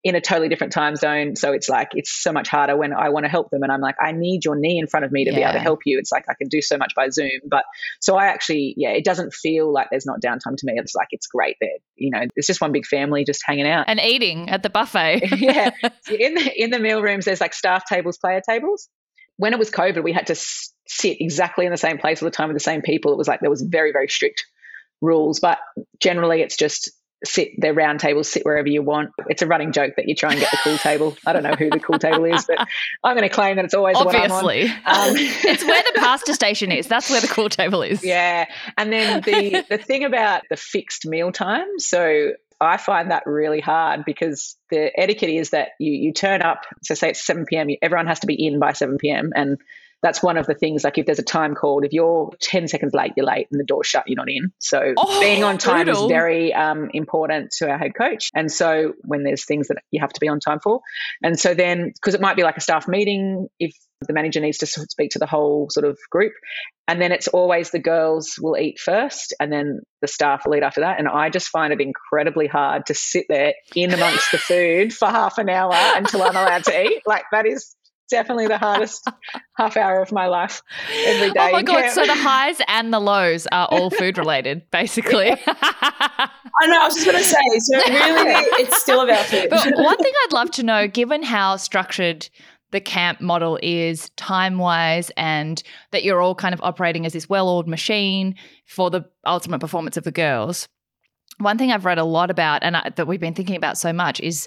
in 0.05 0.15
a 0.15 0.21
totally 0.21 0.51
different 0.51 0.75
time 0.75 0.97
zone. 0.97 1.35
So 1.35 1.53
it's 1.53 1.67
like, 1.67 1.89
it's 1.93 2.11
so 2.13 2.31
much 2.31 2.49
harder 2.49 2.77
when 2.77 2.93
I 2.93 3.09
want 3.09 3.25
to 3.25 3.31
help 3.31 3.49
them. 3.49 3.63
And 3.63 3.73
I'm 3.73 3.81
like, 3.81 3.95
I 3.99 4.13
need 4.13 4.45
your 4.45 4.55
knee 4.55 4.79
in 4.79 4.87
front 4.87 5.07
of 5.07 5.11
me 5.11 5.25
to 5.25 5.33
be 5.33 5.41
able 5.41 5.55
to 5.55 5.59
help 5.59 5.81
you. 5.87 5.99
It's 5.99 6.13
like, 6.13 6.27
I 6.29 6.35
can 6.35 6.49
do 6.49 6.61
so 6.61 6.77
much 6.77 6.93
by 6.95 7.09
Zoom. 7.09 7.31
But 7.49 7.65
so 8.01 8.15
I 8.15 8.27
actually, 8.27 8.75
yeah, 8.77 8.91
it 8.91 9.03
doesn't 9.03 9.33
feel 9.33 9.73
like 9.73 9.89
there's 9.91 10.05
not 10.05 10.21
downtime 10.21 10.57
to 10.59 10.67
me. 10.67 10.75
It's 10.77 10.95
like, 10.95 11.09
it's 11.11 11.27
great 11.27 11.57
there. 11.59 11.79
You 11.97 12.11
know, 12.11 12.27
it's 12.37 12.47
just 12.47 12.61
one 12.61 12.71
big 12.71 12.85
family 12.85 13.25
just 13.25 13.43
hanging 13.47 13.67
out. 13.67 13.87
and 13.89 13.99
eating 13.99 14.51
at 14.51 14.63
the 14.63 14.69
buffet. 14.69 15.23
yeah. 15.39 15.71
In 16.11 16.35
the, 16.35 16.53
in 16.63 16.71
the 16.71 16.79
meal 16.79 17.03
rooms, 17.03 17.25
there's 17.25 17.41
like 17.41 17.55
staff 17.55 17.87
tables, 17.87 18.19
player 18.19 18.43
tables. 18.47 18.91
When 19.39 19.55
it 19.55 19.59
was 19.59 19.71
COVID, 19.71 20.05
we 20.05 20.13
had 20.13 20.27
to 20.27 20.35
sit 20.35 21.21
exactly 21.21 21.65
in 21.65 21.73
the 21.73 21.79
same 21.79 21.99
place 21.99 22.23
all 22.23 22.27
the 22.27 22.37
time 22.37 22.49
with 22.49 22.57
the 22.57 22.61
same 22.61 22.83
people. 22.83 23.13
It 23.13 23.19
was 23.19 23.27
like 23.27 23.41
there 23.41 23.51
was 23.51 23.63
very, 23.63 23.91
very 23.91 24.09
strict 24.09 24.45
rules, 25.01 25.41
but 25.41 25.59
generally 26.01 26.43
it's 26.43 26.57
just 26.57 26.91
sit 27.25 27.53
they're 27.59 27.75
round 27.75 28.01
tables 28.01 28.29
sit 28.29 28.45
wherever 28.45 28.69
you 28.69 28.83
want 28.83 29.11
it's 29.29 29.43
a 29.43 29.47
running 29.47 29.73
joke 29.73 29.95
that 29.97 30.09
you 30.09 30.15
try 30.15 30.33
and 30.33 30.41
get 30.41 30.51
the 30.51 30.59
cool 30.63 30.79
table 30.79 31.17
i 31.27 31.33
don't 31.33 31.43
know 31.43 31.55
who 31.55 31.71
the 31.71 31.81
cool 31.81 31.99
table 31.99 32.25
is 32.25 32.45
but 32.47 32.67
i'm 33.03 33.17
going 33.17 33.29
to 33.29 33.35
claim 33.35 33.57
that 33.57 33.65
it's 33.65 33.75
always 33.75 33.97
the 33.97 34.05
one 34.05 34.15
I'm 34.15 34.31
on. 34.31 34.45
Obviously. 34.45 34.71
Um, 34.85 35.15
it's 35.45 35.65
where 35.65 35.83
the 35.95 36.01
pasta 36.01 36.35
station 36.35 36.73
is. 36.73 36.87
That's 36.87 37.11
where 37.11 37.21
the 37.21 37.29
cool 37.29 37.49
table 37.49 37.83
is. 37.83 38.03
Yeah. 38.05 38.47
And 38.77 38.93
then 38.93 39.23
the 39.23 39.65
the 39.69 39.79
thing 39.79 40.05
about 40.05 40.43
the 40.51 40.57
fixed 40.57 41.07
meal 41.07 41.33
time, 41.33 41.79
so 41.79 42.33
I 42.61 42.77
find 42.77 43.11
that 43.11 43.25
really 43.27 43.61
hard 43.61 44.05
because 44.05 44.57
the 44.71 44.91
etiquette 44.99 45.31
is 45.31 45.51
that 45.51 45.71
you 45.79 45.93
you 45.93 46.13
turn 46.13 46.43
up, 46.43 46.63
so 46.83 46.95
say 46.95 47.11
it's 47.11 47.25
7 47.25 47.47
p.m., 47.47 47.69
everyone 47.83 48.07
has 48.07 48.21
to 48.21 48.27
be 48.27 48.35
in 48.35 48.59
by 48.59 48.73
7 48.73 48.99
p.m. 48.99 49.31
and 49.35 49.59
that's 50.05 50.23
one 50.23 50.37
of 50.37 50.47
the 50.47 50.55
things. 50.55 50.85
Like 50.85 50.99
if 50.99 51.07
there's 51.07 51.19
a 51.19 51.23
time 51.25 51.55
called, 51.55 51.85
if 51.87 51.93
you're 51.95 52.31
10 52.41 52.69
seconds 52.69 52.93
late, 52.93 53.13
you're 53.17 53.25
late 53.25 53.49
and 53.51 53.59
the 53.59 53.65
door's 53.65 53.87
shut, 53.87 54.05
you're 54.07 54.17
not 54.19 54.29
in. 54.31 54.53
So 54.59 54.93
Oh, 54.99 55.21
being 55.21 55.43
on 55.43 55.57
time 55.57 55.87
brutal. 55.87 56.05
is 56.05 56.09
very 56.11 56.53
um, 56.53 56.91
important 56.93 57.53
to 57.59 57.71
our 57.71 57.79
head 57.79 57.95
coach. 57.97 58.29
And 58.35 58.53
so 58.53 58.93
when 59.01 59.25
there's 59.25 59.47
things 59.47 59.69
that 59.69 59.79
you 59.91 60.01
have 60.01 60.13
to 60.13 60.21
be 60.21 60.29
on 60.29 60.41
time 60.41 60.61
for, 60.61 60.81
and 61.23 61.41
so 61.41 61.55
then 61.55 61.91
because 61.95 62.15
it 62.15 62.21
might 62.21 62.37
be 62.37 62.43
like 62.43 62.59
a 62.59 62.61
staff 62.61 62.87
meeting, 62.87 63.49
if 63.59 63.73
the 64.07 64.13
manager 64.13 64.41
needs 64.41 64.59
to 64.59 64.67
speak 64.67 65.13
to 65.13 65.19
the 65.19 65.25
whole 65.27 65.69
sort 65.71 65.87
of 65.87 65.99
group, 66.11 66.35
and 66.87 67.01
then 67.01 67.11
it's 67.11 67.29
always 67.29 67.71
the 67.71 67.79
girls 67.79 68.35
will 68.39 68.59
eat 68.59 68.79
first, 68.79 69.33
and 69.41 69.51
then 69.51 69.81
the 70.03 70.09
staff 70.09 70.43
will 70.45 70.55
eat 70.55 70.63
after 70.63 70.83
that. 70.83 70.99
And 70.99 71.09
I 71.09 71.31
just 71.31 71.49
find 71.49 71.73
it 71.73 71.81
incredibly 71.81 72.47
hard 72.47 72.85
to 72.87 72.95
sit 72.95 73.25
there 73.31 73.55
in 73.75 73.95
amongst 73.95 74.31
the 74.33 74.37
food 74.39 74.93
for 74.93 75.09
half 75.09 75.39
an 75.39 75.49
hour 75.49 75.73
until 75.75 76.23
I'm 76.23 76.37
allowed 76.37 76.65
to 76.65 76.83
eat. 76.83 77.01
Like 77.07 77.25
that 77.33 77.47
is 77.47 77.75
definitely 78.11 78.47
the 78.47 78.59
hardest 78.59 79.09
half 79.57 79.77
hour 79.77 80.01
of 80.01 80.13
my 80.13 80.27
life 80.27 80.63
every 81.07 81.31
oh 81.31 81.33
day. 81.33 81.41
Oh 81.41 81.53
my 81.53 81.63
god! 81.63 81.83
camp. 81.83 81.95
So 81.95 82.07
the 82.07 82.15
highs 82.15 82.61
and 82.69 82.93
the 82.93 83.01
lows 83.01 83.47
are 83.53 83.67
all 83.71 83.91
food 83.91 84.19
related, 84.19 84.63
basically. 84.71 85.31
I 85.47 86.67
know. 86.67 86.81
I 86.81 86.85
was 86.85 86.95
just 86.95 87.07
going 87.07 87.19
to 87.19 87.25
say. 87.25 87.37
So 87.59 87.77
really, 87.77 88.33
it's 88.63 88.77
still 88.81 89.01
about 89.01 89.25
food. 89.27 89.49
But 89.51 89.73
one 89.77 89.99
thing 89.99 90.13
I'd 90.25 90.33
love 90.33 90.51
to 90.53 90.63
know, 90.63 90.89
given 90.89 91.23
how 91.23 91.57
structured 91.57 92.29
the 92.71 92.81
camp 92.81 93.21
model 93.21 93.59
is 93.63 94.11
time 94.17 94.59
wise, 94.59 95.11
and 95.17 95.63
that 95.93 96.03
you're 96.05 96.21
all 96.21 96.35
kind 96.35 96.55
of 96.55 96.61
operating 96.63 97.07
as 97.07 97.13
this 97.13 97.29
well 97.29 97.49
oiled 97.49 97.69
machine 97.69 98.35
for 98.67 98.91
the 98.91 99.05
ultimate 99.27 99.61
performance 99.61 99.97
of 99.97 100.05
the 100.05 100.13
girls, 100.13 100.69
one 101.39 101.59
thing 101.59 101.73
I've 101.73 101.85
read 101.85 101.99
a 101.99 102.05
lot 102.05 102.31
about 102.31 102.63
and 102.63 102.77
I, 102.77 102.91
that 102.97 103.07
we've 103.07 103.21
been 103.21 103.35
thinking 103.35 103.57
about 103.57 103.79
so 103.79 103.93
much 103.93 104.21
is 104.21 104.47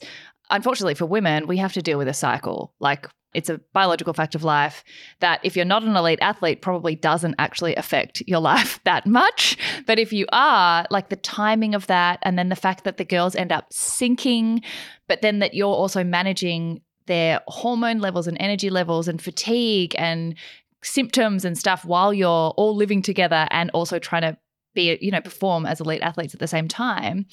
unfortunately 0.49 0.95
for 0.95 1.05
women, 1.05 1.47
we 1.47 1.57
have 1.57 1.73
to 1.73 1.81
deal 1.81 1.97
with 1.97 2.07
a 2.07 2.13
cycle. 2.13 2.73
Like 2.79 3.07
it's 3.33 3.49
a 3.49 3.59
biological 3.73 4.13
fact 4.13 4.35
of 4.35 4.43
life 4.43 4.83
that 5.19 5.39
if 5.43 5.55
you're 5.55 5.65
not 5.65 5.83
an 5.83 5.95
elite 5.95 6.19
athlete, 6.21 6.61
probably 6.61 6.95
doesn't 6.95 7.35
actually 7.37 7.75
affect 7.75 8.23
your 8.25 8.39
life 8.51 8.79
that 8.83 9.05
much. 9.05 9.57
But 9.85 9.99
if 9.99 10.13
you 10.13 10.25
are, 10.31 10.85
like 10.89 11.09
the 11.09 11.17
timing 11.17 11.75
of 11.75 11.87
that, 11.87 12.19
and 12.23 12.37
then 12.37 12.49
the 12.49 12.55
fact 12.55 12.83
that 12.83 12.97
the 12.97 13.05
girls 13.05 13.35
end 13.35 13.51
up 13.51 13.69
syncing, 13.69 14.63
but 15.07 15.21
then 15.21 15.39
that 15.39 15.53
you're 15.53 15.67
also 15.67 16.03
managing 16.03 16.81
their 17.05 17.41
hormone 17.47 17.99
levels 17.99 18.27
and 18.27 18.37
energy 18.39 18.69
levels 18.69 19.07
and 19.07 19.21
fatigue 19.21 19.95
and 19.97 20.35
symptoms 20.83 21.43
and 21.43 21.57
stuff 21.57 21.85
while 21.85 22.13
you're 22.13 22.27
all 22.27 22.75
living 22.75 23.01
together 23.01 23.47
and 23.51 23.71
also 23.71 23.97
trying 23.99 24.21
to 24.21 24.37
be, 24.78 24.97
you 25.01 25.11
know, 25.11 25.21
perform 25.21 25.65
as 25.65 25.82
elite 25.82 26.01
athletes 26.01 26.34
at 26.34 26.39
the 26.39 26.47
same 26.47 26.67
time. 26.67 27.25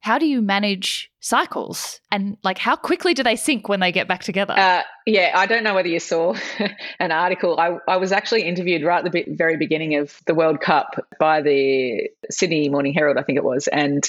How 0.00 0.18
do 0.18 0.26
you 0.26 0.42
manage 0.42 1.10
cycles? 1.20 2.00
And 2.10 2.36
like, 2.42 2.58
how 2.58 2.76
quickly 2.76 3.14
do 3.14 3.22
they 3.22 3.36
sync 3.36 3.68
when 3.68 3.80
they 3.80 3.92
get 3.92 4.08
back 4.08 4.22
together? 4.22 4.54
Uh, 4.56 4.82
yeah, 5.06 5.32
I 5.34 5.46
don't 5.46 5.62
know 5.62 5.74
whether 5.74 5.88
you 5.88 6.00
saw 6.00 6.34
an 6.98 7.12
article. 7.12 7.58
I, 7.58 7.78
I 7.88 7.96
was 7.98 8.12
actually 8.12 8.42
interviewed 8.42 8.82
right 8.82 9.04
at 9.04 9.12
the 9.12 9.24
very 9.28 9.56
beginning 9.56 9.96
of 9.96 10.18
the 10.26 10.34
World 10.34 10.60
Cup 10.60 11.06
by 11.20 11.42
the 11.42 12.08
Sydney 12.30 12.68
Morning 12.68 12.94
Herald, 12.94 13.18
I 13.18 13.22
think 13.22 13.36
it 13.36 13.44
was. 13.44 13.68
And 13.68 14.08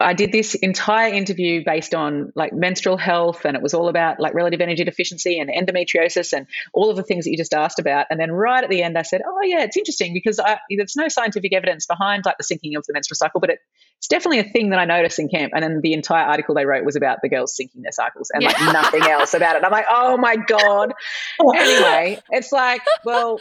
I 0.00 0.14
did 0.14 0.32
this 0.32 0.54
entire 0.54 1.12
interview 1.12 1.62
based 1.64 1.94
on 1.94 2.32
like 2.34 2.52
menstrual 2.52 2.96
health, 2.96 3.44
and 3.44 3.56
it 3.56 3.62
was 3.62 3.74
all 3.74 3.88
about 3.88 4.18
like 4.18 4.34
relative 4.34 4.60
energy 4.60 4.84
deficiency 4.84 5.38
and 5.38 5.50
endometriosis 5.50 6.32
and 6.32 6.46
all 6.72 6.90
of 6.90 6.96
the 6.96 7.02
things 7.02 7.24
that 7.24 7.30
you 7.30 7.36
just 7.36 7.52
asked 7.52 7.78
about. 7.78 8.06
And 8.10 8.18
then 8.18 8.32
right 8.32 8.64
at 8.64 8.70
the 8.70 8.82
end, 8.82 8.96
I 8.96 9.02
said, 9.02 9.20
"Oh 9.26 9.42
yeah, 9.42 9.62
it's 9.62 9.76
interesting 9.76 10.14
because 10.14 10.40
I, 10.40 10.58
there's 10.74 10.96
no 10.96 11.08
scientific 11.08 11.52
evidence 11.52 11.86
behind 11.86 12.24
like 12.24 12.38
the 12.38 12.44
syncing 12.44 12.76
of 12.76 12.84
the 12.86 12.92
menstrual 12.92 13.16
cycle, 13.16 13.40
but 13.40 13.50
it, 13.50 13.58
it's 13.98 14.08
definitely 14.08 14.38
a 14.38 14.44
thing 14.44 14.70
that 14.70 14.78
I 14.78 14.86
noticed 14.86 15.18
in 15.18 15.28
camp." 15.28 15.52
And 15.54 15.62
then 15.62 15.80
the 15.82 15.92
entire 15.92 16.24
article 16.24 16.54
they 16.54 16.64
wrote 16.64 16.84
was 16.84 16.96
about 16.96 17.18
the 17.22 17.28
girls 17.28 17.56
syncing 17.60 17.82
their 17.82 17.92
cycles 17.92 18.30
and 18.32 18.42
like 18.42 18.58
nothing 18.72 19.02
else 19.02 19.34
about 19.34 19.54
it. 19.54 19.58
And 19.58 19.66
I'm 19.66 19.72
like, 19.72 19.86
"Oh 19.90 20.16
my 20.16 20.36
god." 20.36 20.94
Anyway, 21.60 22.18
it's 22.30 22.52
like, 22.52 22.80
well, 23.04 23.38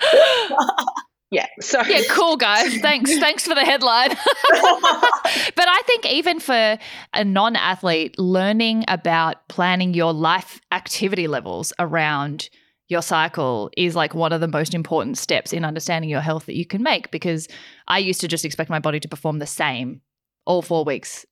yeah. 1.30 1.46
So 1.60 1.82
yeah, 1.82 2.02
cool 2.10 2.36
guys. 2.36 2.76
Thanks. 2.80 3.16
Thanks 3.18 3.44
for 3.44 3.54
the 3.54 3.64
headline. 3.64 4.10
but 4.10 5.68
I 5.68 5.82
think 5.86 6.06
even 6.06 6.40
for 6.40 6.78
a 7.14 7.24
non-athlete, 7.24 8.18
learning 8.18 8.84
about 8.88 9.48
planning 9.48 9.94
your 9.94 10.12
life 10.12 10.60
activity 10.70 11.26
levels 11.26 11.72
around 11.78 12.48
your 12.88 13.02
cycle 13.02 13.70
is 13.76 13.96
like 13.96 14.14
one 14.14 14.32
of 14.32 14.40
the 14.40 14.46
most 14.46 14.72
important 14.72 15.18
steps 15.18 15.52
in 15.52 15.64
understanding 15.64 16.08
your 16.08 16.20
health 16.20 16.46
that 16.46 16.54
you 16.54 16.64
can 16.64 16.82
make 16.82 17.10
because 17.10 17.48
I 17.88 17.98
used 17.98 18.20
to 18.20 18.28
just 18.28 18.44
expect 18.44 18.70
my 18.70 18.78
body 18.78 19.00
to 19.00 19.08
perform 19.08 19.40
the 19.40 19.46
same 19.46 20.02
all 20.44 20.62
4 20.62 20.84
weeks 20.84 21.26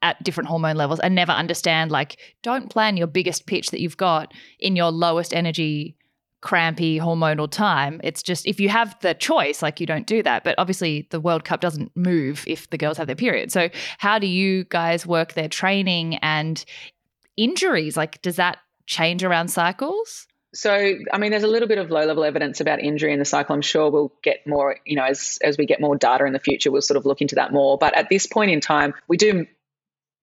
at 0.00 0.22
different 0.22 0.48
hormone 0.48 0.76
levels 0.76 1.00
and 1.00 1.14
never 1.14 1.32
understand 1.32 1.90
like 1.90 2.18
don't 2.42 2.70
plan 2.70 2.96
your 2.96 3.06
biggest 3.06 3.46
pitch 3.46 3.68
that 3.68 3.80
you've 3.80 3.98
got 3.98 4.32
in 4.58 4.76
your 4.76 4.90
lowest 4.90 5.34
energy 5.34 5.96
crampy 6.44 6.98
hormonal 6.98 7.50
time. 7.50 8.00
It's 8.04 8.22
just 8.22 8.46
if 8.46 8.60
you 8.60 8.68
have 8.68 8.94
the 9.00 9.14
choice, 9.14 9.62
like 9.62 9.80
you 9.80 9.86
don't 9.86 10.06
do 10.06 10.22
that. 10.22 10.44
But 10.44 10.54
obviously, 10.58 11.08
the 11.10 11.18
World 11.18 11.44
Cup 11.44 11.60
doesn't 11.60 11.90
move 11.96 12.44
if 12.46 12.70
the 12.70 12.78
girls 12.78 12.98
have 12.98 13.08
their 13.08 13.16
period. 13.16 13.50
So, 13.50 13.70
how 13.98 14.18
do 14.20 14.28
you 14.28 14.64
guys 14.64 15.06
work 15.06 15.32
their 15.32 15.48
training 15.48 16.16
and 16.16 16.64
injuries? 17.36 17.96
Like, 17.96 18.22
does 18.22 18.36
that 18.36 18.58
change 18.86 19.24
around 19.24 19.48
cycles? 19.48 20.28
So, 20.52 20.94
I 21.12 21.18
mean, 21.18 21.32
there's 21.32 21.42
a 21.42 21.48
little 21.48 21.66
bit 21.66 21.78
of 21.78 21.90
low 21.90 22.04
level 22.04 22.22
evidence 22.22 22.60
about 22.60 22.78
injury 22.78 23.12
in 23.12 23.18
the 23.18 23.24
cycle. 23.24 23.54
I'm 23.54 23.62
sure 23.62 23.90
we'll 23.90 24.12
get 24.22 24.46
more, 24.46 24.76
you 24.84 24.94
know, 24.94 25.04
as, 25.04 25.38
as 25.42 25.58
we 25.58 25.66
get 25.66 25.80
more 25.80 25.96
data 25.96 26.26
in 26.26 26.32
the 26.32 26.38
future, 26.38 26.70
we'll 26.70 26.82
sort 26.82 26.96
of 26.96 27.06
look 27.06 27.20
into 27.22 27.34
that 27.36 27.52
more. 27.52 27.76
But 27.76 27.96
at 27.96 28.08
this 28.08 28.26
point 28.26 28.52
in 28.52 28.60
time, 28.60 28.94
we 29.08 29.16
do 29.16 29.46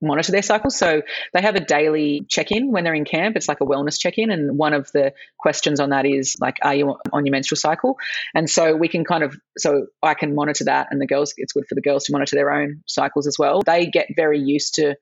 monitor 0.01 0.31
their 0.31 0.41
cycles. 0.41 0.77
So 0.77 1.01
they 1.33 1.41
have 1.41 1.55
a 1.55 1.59
daily 1.59 2.25
check 2.27 2.51
in 2.51 2.71
when 2.71 2.83
they're 2.83 2.93
in 2.93 3.05
camp. 3.05 3.35
It's 3.35 3.47
like 3.47 3.61
a 3.61 3.65
wellness 3.65 3.99
check 3.99 4.17
in. 4.17 4.31
And 4.31 4.57
one 4.57 4.73
of 4.73 4.91
the 4.91 5.13
questions 5.37 5.79
on 5.79 5.91
that 5.91 6.05
is, 6.05 6.37
like, 6.39 6.57
are 6.61 6.75
you 6.75 6.95
on 7.13 7.25
your 7.25 7.31
menstrual 7.31 7.57
cycle? 7.57 7.97
And 8.33 8.49
so 8.49 8.75
we 8.75 8.87
can 8.87 9.05
kind 9.05 9.23
of, 9.23 9.35
so 9.57 9.87
I 10.01 10.13
can 10.13 10.35
monitor 10.35 10.65
that. 10.65 10.87
And 10.91 11.01
the 11.01 11.07
girls, 11.07 11.33
it's 11.37 11.53
good 11.53 11.65
for 11.67 11.75
the 11.75 11.81
girls 11.81 12.05
to 12.05 12.11
monitor 12.11 12.35
their 12.35 12.51
own 12.51 12.81
cycles 12.87 13.27
as 13.27 13.37
well. 13.37 13.61
They 13.65 13.87
get 13.87 14.07
very 14.15 14.39
used 14.39 14.75
to 14.75 14.95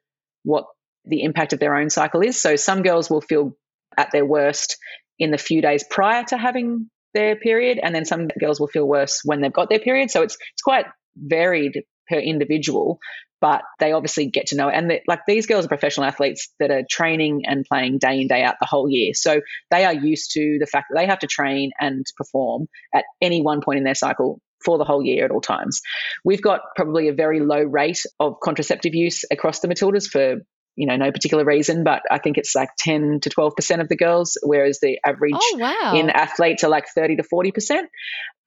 what 0.44 0.66
the 1.06 1.24
impact 1.24 1.54
of 1.54 1.60
their 1.60 1.76
own 1.76 1.90
cycle 1.90 2.22
is. 2.22 2.42
So 2.42 2.56
some 2.56 2.84
girls 2.84 3.10
will 3.10 3.22
feel 3.22 3.54
at 3.98 4.12
their 4.12 4.26
worst 4.26 4.78
in 5.18 5.32
the 5.32 5.38
few 5.38 5.62
days 5.62 5.84
prior 5.90 6.24
to 6.26 6.38
having 6.38 6.90
their 7.14 7.36
period, 7.36 7.80
and 7.82 7.94
then 7.94 8.06
some 8.06 8.28
girls 8.40 8.60
will 8.60 8.68
feel 8.68 8.88
worse 8.88 9.22
when 9.26 9.42
they've 9.42 9.52
got 9.52 9.70
their 9.70 9.80
period. 9.80 10.12
So 10.12 10.22
it's 10.22 10.38
it's 10.54 10.62
quite 10.62 10.86
varied 11.16 11.84
per 12.10 12.18
individual, 12.18 13.00
but 13.42 13.62
they 13.80 13.92
obviously 13.92 14.28
get 14.28 14.48
to 14.48 14.58
know 14.58 14.68
it. 14.68 14.76
And 14.76 14.92
like 15.08 15.22
these 15.28 15.46
girls 15.46 15.66
are 15.66 15.70
professional 15.70 16.06
athletes 16.06 16.50
that 16.60 16.72
are 16.72 16.84
training 16.90 17.44
and 17.46 17.66
playing 17.66 18.00
day 18.00 18.20
in 18.20 18.28
day 18.28 18.44
out 18.44 18.56
the 18.60 18.68
whole 18.68 18.90
year, 18.90 19.14
so 19.14 19.42
they 19.72 19.86
are 19.86 19.94
used 19.94 20.32
to 20.32 20.58
the 20.60 20.68
fact 20.68 20.88
that 20.90 21.00
they 21.00 21.06
have 21.06 21.20
to 21.20 21.28
train 21.28 21.72
and 21.80 22.06
perform 22.18 22.68
at 22.94 23.06
any 23.22 23.42
one 23.42 23.62
point 23.62 23.78
in 23.78 23.84
their 23.84 23.96
cycle 23.96 24.42
for 24.66 24.78
the 24.78 24.84
whole 24.84 25.04
year 25.04 25.24
at 25.24 25.32
all 25.32 25.40
times. 25.40 25.82
We've 26.26 26.42
got 26.42 26.62
probably 26.76 27.08
a 27.08 27.14
very 27.14 27.40
low 27.40 27.62
rate 27.62 28.06
of 28.20 28.42
contraceptive 28.44 28.94
use 28.94 29.24
across 29.32 29.62
the 29.62 29.70
Matildas 29.70 30.10
for 30.10 30.42
you 30.76 30.86
know 30.86 30.96
no 30.96 31.12
particular 31.12 31.44
reason, 31.44 31.84
but 31.84 32.04
I 32.10 32.20
think 32.20 32.38
it's 32.38 32.56
like 32.56 32.70
ten 32.78 33.20
to 33.22 33.30
twelve 33.30 33.56
percent 33.56 33.82
of 33.82 33.90
the 33.90 33.98
girls, 33.98 34.38
whereas 34.44 34.80
the 34.82 35.00
average 35.06 35.34
Oh 35.36 35.58
wow! 35.60 35.94
in 35.96 36.10
athletes 36.10 36.64
are 36.64 36.70
like 36.70 36.88
thirty 36.88 37.16
to 37.18 37.24
forty 37.24 37.52
percent. 37.52 37.90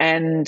And 0.01 0.47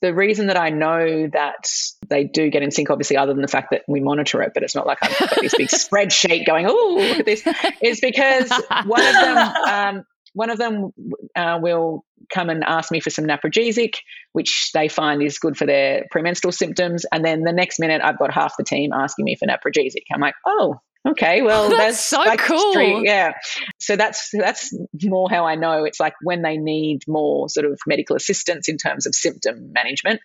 the 0.00 0.14
reason 0.14 0.48
that 0.48 0.58
I 0.58 0.70
know 0.70 1.28
that 1.32 1.68
they 2.08 2.24
do 2.24 2.50
get 2.50 2.62
in 2.62 2.70
sync, 2.70 2.90
obviously, 2.90 3.16
other 3.16 3.32
than 3.32 3.42
the 3.42 3.48
fact 3.48 3.68
that 3.70 3.82
we 3.88 4.00
monitor 4.00 4.42
it, 4.42 4.52
but 4.54 4.62
it's 4.62 4.74
not 4.74 4.86
like 4.86 4.98
I've 5.02 5.18
got 5.18 5.40
this 5.40 5.54
big 5.54 5.68
spreadsheet 5.68 6.46
going, 6.46 6.66
oh, 6.68 6.96
look 6.98 7.20
at 7.20 7.26
this, 7.26 7.46
is 7.82 8.00
because 8.00 8.50
one 8.86 9.06
of 9.06 9.14
them, 9.14 9.38
um, 9.68 10.04
one 10.34 10.50
of 10.50 10.58
them 10.58 10.92
uh, 11.34 11.58
will 11.60 12.04
come 12.32 12.50
and 12.50 12.64
ask 12.64 12.90
me 12.90 13.00
for 13.00 13.10
some 13.10 13.24
naprogesic, 13.24 13.94
which 14.32 14.70
they 14.74 14.88
find 14.88 15.22
is 15.22 15.38
good 15.38 15.56
for 15.56 15.66
their 15.66 16.04
premenstrual 16.10 16.52
symptoms. 16.52 17.06
And 17.12 17.24
then 17.24 17.42
the 17.42 17.52
next 17.52 17.78
minute, 17.78 18.02
I've 18.02 18.18
got 18.18 18.32
half 18.32 18.54
the 18.58 18.64
team 18.64 18.92
asking 18.92 19.24
me 19.24 19.36
for 19.36 19.46
naprogesic. 19.46 20.02
I'm 20.12 20.20
like, 20.20 20.34
oh, 20.46 20.80
okay, 21.10 21.42
well, 21.42 21.68
That's 21.70 21.78
that's, 21.78 22.00
so 22.00 22.18
like 22.18 22.40
cool. 22.40 22.72
street- 22.72 23.02
yeah. 23.04 23.32
So 23.78 23.96
that's 23.96 24.30
that's 24.32 24.76
more 25.02 25.28
how 25.30 25.44
I 25.46 25.54
know 25.54 25.84
it's 25.84 26.00
like 26.00 26.14
when 26.22 26.42
they 26.42 26.56
need 26.56 27.00
more 27.06 27.48
sort 27.48 27.66
of 27.66 27.78
medical 27.86 28.16
assistance 28.16 28.68
in 28.68 28.76
terms 28.76 29.06
of 29.06 29.14
symptom 29.14 29.72
management. 29.72 30.20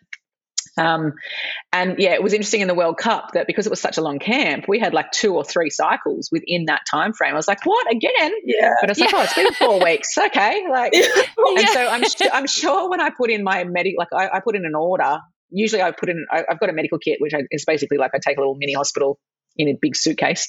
Um, 0.77 1.13
and 1.73 1.95
yeah, 1.99 2.13
it 2.13 2.23
was 2.23 2.31
interesting 2.33 2.61
in 2.61 2.69
the 2.69 2.73
World 2.75 2.97
Cup 2.97 3.31
that 3.33 3.45
because 3.45 3.65
it 3.65 3.69
was 3.69 3.81
such 3.81 3.97
a 3.97 4.01
long 4.01 4.19
camp, 4.19 4.65
we 4.69 4.79
had 4.79 4.93
like 4.93 5.11
two 5.11 5.35
or 5.35 5.43
three 5.43 5.69
cycles 5.69 6.29
within 6.31 6.65
that 6.67 6.81
time 6.89 7.11
frame. 7.13 7.33
I 7.33 7.35
was 7.35 7.47
like, 7.47 7.65
what 7.65 7.91
again? 7.91 8.31
Yeah. 8.45 8.71
But 8.79 8.89
I 8.89 8.91
was 8.91 8.99
like, 8.99 9.11
Yeah. 9.11 9.17
oh, 9.17 9.23
it's 9.23 9.33
been 9.33 9.53
four 9.53 9.79
weeks. 9.83 10.17
Okay, 10.17 10.63
like 10.71 10.93
and 10.93 11.03
Yeah. 11.57 11.65
so 11.73 11.87
I'm 11.87 12.03
I'm 12.33 12.47
sure 12.47 12.89
when 12.89 13.01
I 13.01 13.09
put 13.09 13.29
in 13.29 13.43
my 13.43 13.65
medical, 13.65 13.97
like 13.99 14.13
I, 14.31 14.37
I 14.37 14.39
put 14.39 14.55
in 14.55 14.65
an 14.65 14.75
order. 14.75 15.19
Usually, 15.49 15.81
I 15.81 15.91
put 15.91 16.07
in. 16.07 16.25
I, 16.31 16.45
I've 16.49 16.59
got 16.61 16.69
a 16.69 16.73
medical 16.73 16.97
kit, 16.99 17.17
which 17.19 17.33
is 17.51 17.65
basically 17.65 17.97
like 17.97 18.11
I 18.15 18.19
take 18.25 18.37
a 18.37 18.39
little 18.39 18.55
mini 18.57 18.73
hospital 18.73 19.19
in 19.57 19.67
a 19.69 19.73
big 19.79 19.95
suitcase. 19.95 20.47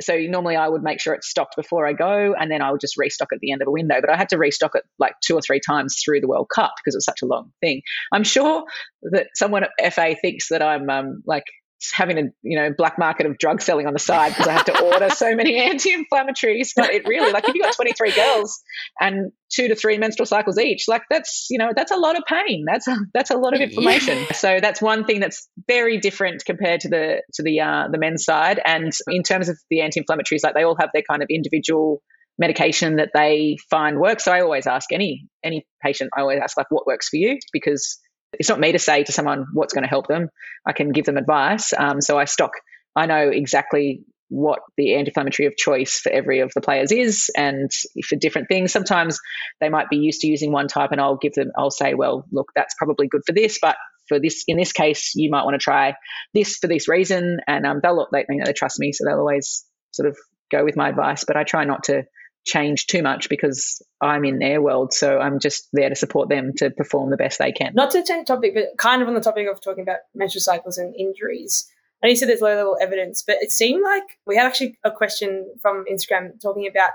So 0.00 0.16
normally, 0.16 0.56
I 0.56 0.68
would 0.68 0.82
make 0.82 1.00
sure 1.00 1.14
it's 1.14 1.28
stocked 1.28 1.56
before 1.56 1.86
I 1.86 1.92
go, 1.92 2.34
and 2.38 2.50
then 2.50 2.62
I 2.62 2.70
would 2.70 2.80
just 2.80 2.96
restock 2.96 3.28
at 3.32 3.40
the 3.40 3.52
end 3.52 3.62
of 3.62 3.68
a 3.68 3.70
window. 3.70 4.00
But 4.00 4.10
I 4.10 4.16
had 4.16 4.28
to 4.30 4.38
restock 4.38 4.72
it 4.74 4.84
like 4.98 5.14
two 5.22 5.34
or 5.34 5.40
three 5.40 5.60
times 5.60 6.00
through 6.04 6.20
the 6.20 6.28
World 6.28 6.48
Cup 6.54 6.72
because 6.78 6.94
it 6.94 6.98
was 6.98 7.04
such 7.04 7.22
a 7.22 7.26
long 7.26 7.52
thing. 7.60 7.82
I'm 8.12 8.24
sure 8.24 8.64
that 9.02 9.28
someone 9.34 9.64
at 9.64 9.94
FA 9.94 10.14
thinks 10.20 10.48
that 10.48 10.62
I'm 10.62 10.88
um, 10.90 11.22
like 11.26 11.44
having 11.92 12.18
a 12.18 12.22
you 12.42 12.58
know 12.58 12.70
black 12.76 12.98
market 12.98 13.26
of 13.26 13.38
drug 13.38 13.60
selling 13.60 13.86
on 13.86 13.92
the 13.92 13.98
side 13.98 14.30
because 14.30 14.46
I 14.46 14.52
have 14.52 14.64
to 14.66 14.80
order 14.82 15.10
so 15.10 15.34
many 15.34 15.56
anti-inflammatories. 15.70 16.70
But 16.76 16.90
it 16.90 17.06
really 17.06 17.32
like 17.32 17.48
if 17.48 17.54
you 17.54 17.62
got 17.62 17.74
23 17.74 18.12
girls 18.12 18.60
and 19.00 19.32
two 19.50 19.68
to 19.68 19.74
three 19.74 19.98
menstrual 19.98 20.26
cycles 20.26 20.58
each, 20.58 20.84
like 20.88 21.02
that's 21.10 21.46
you 21.50 21.58
know 21.58 21.70
that's 21.74 21.90
a 21.90 21.96
lot 21.96 22.16
of 22.16 22.24
pain. 22.26 22.64
That's 22.66 22.86
a, 22.86 22.96
that's 23.12 23.30
a 23.30 23.36
lot 23.36 23.54
of 23.54 23.60
information. 23.60 24.18
Yeah. 24.18 24.32
So 24.32 24.58
that's 24.60 24.80
one 24.80 25.04
thing 25.04 25.20
that's 25.20 25.48
very 25.66 25.98
different 25.98 26.44
compared 26.44 26.80
to 26.80 26.88
the 26.88 27.22
to 27.34 27.42
the 27.42 27.60
uh, 27.60 27.88
the 27.90 27.98
men's 27.98 28.24
side. 28.24 28.60
And 28.64 28.92
in 29.08 29.22
terms 29.22 29.48
of 29.48 29.58
the 29.70 29.80
anti-inflammatories, 29.80 30.44
like 30.44 30.54
they 30.54 30.64
all 30.64 30.76
have 30.78 30.90
their 30.92 31.04
kind 31.08 31.22
of 31.22 31.28
individual 31.30 32.02
medication 32.38 32.96
that 32.96 33.10
they 33.14 33.56
find 33.70 33.98
works. 33.98 34.24
So 34.24 34.32
I 34.32 34.40
always 34.40 34.66
ask 34.66 34.92
any 34.92 35.26
any 35.44 35.66
patient, 35.82 36.10
I 36.16 36.20
always 36.20 36.40
ask 36.42 36.56
like 36.56 36.70
what 36.70 36.86
works 36.86 37.08
for 37.08 37.16
you 37.16 37.38
because 37.52 37.98
it's 38.32 38.48
not 38.48 38.60
me 38.60 38.72
to 38.72 38.78
say 38.78 39.04
to 39.04 39.12
someone 39.12 39.46
what's 39.52 39.74
going 39.74 39.84
to 39.84 39.88
help 39.88 40.06
them. 40.06 40.28
I 40.66 40.72
can 40.72 40.92
give 40.92 41.04
them 41.04 41.16
advice. 41.16 41.72
Um, 41.76 42.00
so 42.00 42.18
I 42.18 42.24
stock, 42.24 42.52
I 42.96 43.06
know 43.06 43.28
exactly 43.28 44.04
what 44.32 44.60
the 44.78 44.94
anti-inflammatory 44.94 45.46
of 45.46 45.56
choice 45.56 46.00
for 46.00 46.10
every 46.10 46.40
of 46.40 46.50
the 46.54 46.62
players 46.62 46.90
is 46.90 47.30
and 47.36 47.70
for 48.08 48.16
different 48.16 48.48
things 48.48 48.72
sometimes 48.72 49.20
they 49.60 49.68
might 49.68 49.90
be 49.90 49.98
used 49.98 50.22
to 50.22 50.26
using 50.26 50.50
one 50.50 50.68
type 50.68 50.90
and 50.90 51.02
i'll 51.02 51.18
give 51.18 51.34
them 51.34 51.50
i'll 51.58 51.70
say 51.70 51.92
well 51.92 52.24
look 52.32 52.48
that's 52.54 52.74
probably 52.78 53.06
good 53.06 53.20
for 53.26 53.34
this 53.34 53.58
but 53.60 53.76
for 54.08 54.18
this 54.18 54.42
in 54.48 54.56
this 54.56 54.72
case 54.72 55.12
you 55.14 55.28
might 55.30 55.44
want 55.44 55.52
to 55.52 55.62
try 55.62 55.94
this 56.32 56.56
for 56.56 56.66
this 56.66 56.88
reason 56.88 57.40
and 57.46 57.66
um, 57.66 57.80
they'll 57.82 57.94
look 57.94 58.08
they, 58.10 58.24
you 58.26 58.38
know, 58.38 58.46
they 58.46 58.54
trust 58.54 58.80
me 58.80 58.90
so 58.90 59.04
they'll 59.04 59.18
always 59.18 59.66
sort 59.90 60.08
of 60.08 60.16
go 60.50 60.64
with 60.64 60.76
my 60.76 60.88
advice 60.88 61.24
but 61.26 61.36
i 61.36 61.44
try 61.44 61.64
not 61.64 61.84
to 61.84 62.02
change 62.44 62.86
too 62.86 63.02
much 63.02 63.28
because 63.28 63.80
I'm 64.00 64.24
in 64.24 64.38
their 64.38 64.60
world. 64.60 64.92
So 64.92 65.18
I'm 65.18 65.38
just 65.38 65.68
there 65.72 65.88
to 65.88 65.94
support 65.94 66.28
them 66.28 66.52
to 66.56 66.70
perform 66.70 67.10
the 67.10 67.16
best 67.16 67.38
they 67.38 67.52
can. 67.52 67.72
Not 67.74 67.92
to 67.92 68.02
change 68.02 68.26
topic, 68.26 68.54
but 68.54 68.76
kind 68.78 69.02
of 69.02 69.08
on 69.08 69.14
the 69.14 69.20
topic 69.20 69.46
of 69.48 69.60
talking 69.60 69.82
about 69.82 69.98
menstrual 70.14 70.42
cycles 70.42 70.78
and 70.78 70.94
injuries. 70.96 71.68
Know 72.02 72.08
you 72.08 72.16
said 72.16 72.28
there's 72.28 72.40
low 72.40 72.56
level 72.56 72.76
evidence, 72.80 73.22
but 73.24 73.36
it 73.40 73.52
seemed 73.52 73.82
like 73.84 74.02
we 74.26 74.36
had 74.36 74.46
actually 74.46 74.76
a 74.82 74.90
question 74.90 75.54
from 75.62 75.84
Instagram 75.90 76.40
talking 76.40 76.66
about 76.66 76.90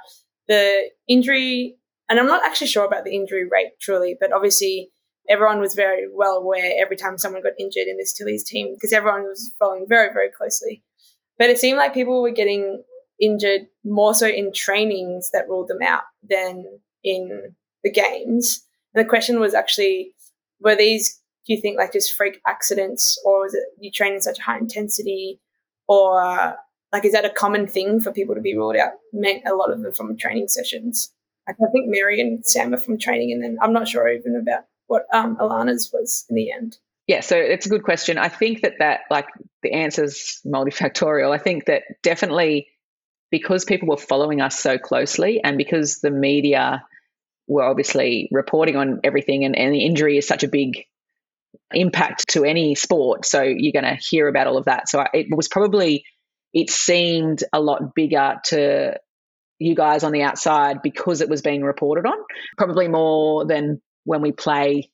the 0.47 0.89
injury. 1.07 1.77
And 2.09 2.19
I'm 2.19 2.27
not 2.27 2.45
actually 2.45 2.67
sure 2.67 2.85
about 2.85 3.05
the 3.05 3.15
injury 3.15 3.47
rate 3.49 3.79
truly, 3.79 4.17
but 4.19 4.33
obviously 4.33 4.91
everyone 5.29 5.59
was 5.59 5.75
very 5.75 6.07
well 6.13 6.35
aware 6.35 6.73
every 6.79 6.97
time 6.97 7.17
someone 7.17 7.41
got 7.41 7.53
injured 7.59 7.87
in 7.87 7.97
this 7.97 8.13
Tillies 8.13 8.43
team 8.43 8.73
because 8.73 8.93
everyone 8.93 9.23
was 9.23 9.53
following 9.59 9.85
very, 9.87 10.11
very 10.11 10.29
closely. 10.29 10.83
But 11.37 11.49
it 11.49 11.59
seemed 11.59 11.77
like 11.77 11.93
people 11.93 12.21
were 12.21 12.31
getting 12.31 12.83
injured 13.19 13.67
more 13.83 14.13
so 14.13 14.27
in 14.27 14.51
trainings 14.53 15.31
that 15.31 15.47
ruled 15.49 15.67
them 15.67 15.81
out 15.81 16.03
than 16.27 16.65
in 17.03 17.55
the 17.83 17.91
games. 17.91 18.63
And 18.93 19.03
the 19.03 19.09
question 19.09 19.39
was 19.39 19.53
actually, 19.53 20.13
were 20.59 20.75
these, 20.75 21.19
do 21.45 21.53
you 21.53 21.61
think, 21.61 21.77
like 21.77 21.93
just 21.93 22.13
freak 22.13 22.39
accidents, 22.47 23.17
or 23.25 23.41
was 23.41 23.53
it 23.53 23.63
you 23.79 23.91
train 23.91 24.13
in 24.13 24.21
such 24.21 24.39
high 24.39 24.57
intensity, 24.57 25.39
or 25.87 26.55
like 26.91 27.05
is 27.05 27.13
that 27.13 27.25
a 27.25 27.29
common 27.29 27.67
thing 27.67 27.99
for 27.99 28.11
people 28.11 28.35
to 28.35 28.41
be 28.41 28.55
ruled 28.55 28.75
out? 28.75 28.93
Meant 29.13 29.43
a 29.47 29.55
lot 29.55 29.71
of 29.71 29.81
them 29.81 29.93
from 29.93 30.17
training 30.17 30.47
sessions. 30.47 31.13
Like 31.47 31.57
I 31.61 31.71
think 31.71 31.85
Mary 31.87 32.19
and 32.19 32.45
Sam 32.45 32.73
are 32.73 32.77
from 32.77 32.97
training, 32.97 33.31
and 33.31 33.43
then 33.43 33.57
I'm 33.61 33.73
not 33.73 33.87
sure 33.87 34.09
even 34.09 34.35
about 34.35 34.65
what 34.87 35.05
um, 35.13 35.37
Alanna's 35.37 35.91
was 35.93 36.25
in 36.29 36.35
the 36.35 36.51
end. 36.51 36.77
Yeah, 37.07 37.21
so 37.21 37.37
it's 37.37 37.65
a 37.65 37.69
good 37.69 37.83
question. 37.83 38.17
I 38.17 38.27
think 38.27 38.61
that 38.63 38.79
that 38.79 39.01
like 39.09 39.27
the 39.63 39.71
answer's 39.71 40.41
multifactorial. 40.45 41.33
I 41.33 41.37
think 41.37 41.65
that 41.65 41.83
definitely 42.03 42.67
because 43.31 43.65
people 43.65 43.87
were 43.87 43.97
following 43.97 44.41
us 44.41 44.59
so 44.59 44.77
closely 44.77 45.41
and 45.43 45.57
because 45.57 45.99
the 45.99 46.11
media 46.11 46.83
were 47.47 47.63
obviously 47.63 48.29
reporting 48.31 48.75
on 48.75 48.99
everything 49.03 49.45
and, 49.45 49.55
and 49.55 49.73
the 49.73 49.85
injury 49.85 50.17
is 50.17 50.27
such 50.27 50.43
a 50.43 50.47
big 50.47 50.85
impact 51.73 52.27
to 52.29 52.43
any 52.43 52.75
sport 52.75 53.25
so 53.25 53.41
you're 53.41 53.73
going 53.73 53.83
to 53.83 54.01
hear 54.01 54.27
about 54.27 54.47
all 54.47 54.57
of 54.57 54.65
that. 54.65 54.87
So 54.87 55.05
it 55.13 55.27
was 55.35 55.47
probably 55.47 56.05
it 56.53 56.69
seemed 56.69 57.43
a 57.53 57.59
lot 57.59 57.93
bigger 57.93 58.35
to 58.45 58.97
you 59.59 59.75
guys 59.75 60.03
on 60.03 60.11
the 60.11 60.21
outside 60.21 60.81
because 60.81 61.21
it 61.21 61.29
was 61.29 61.41
being 61.41 61.63
reported 61.63 62.05
on 62.05 62.17
probably 62.57 62.87
more 62.87 63.45
than 63.45 63.81
when 64.05 64.21
we 64.21 64.31
play 64.31 64.89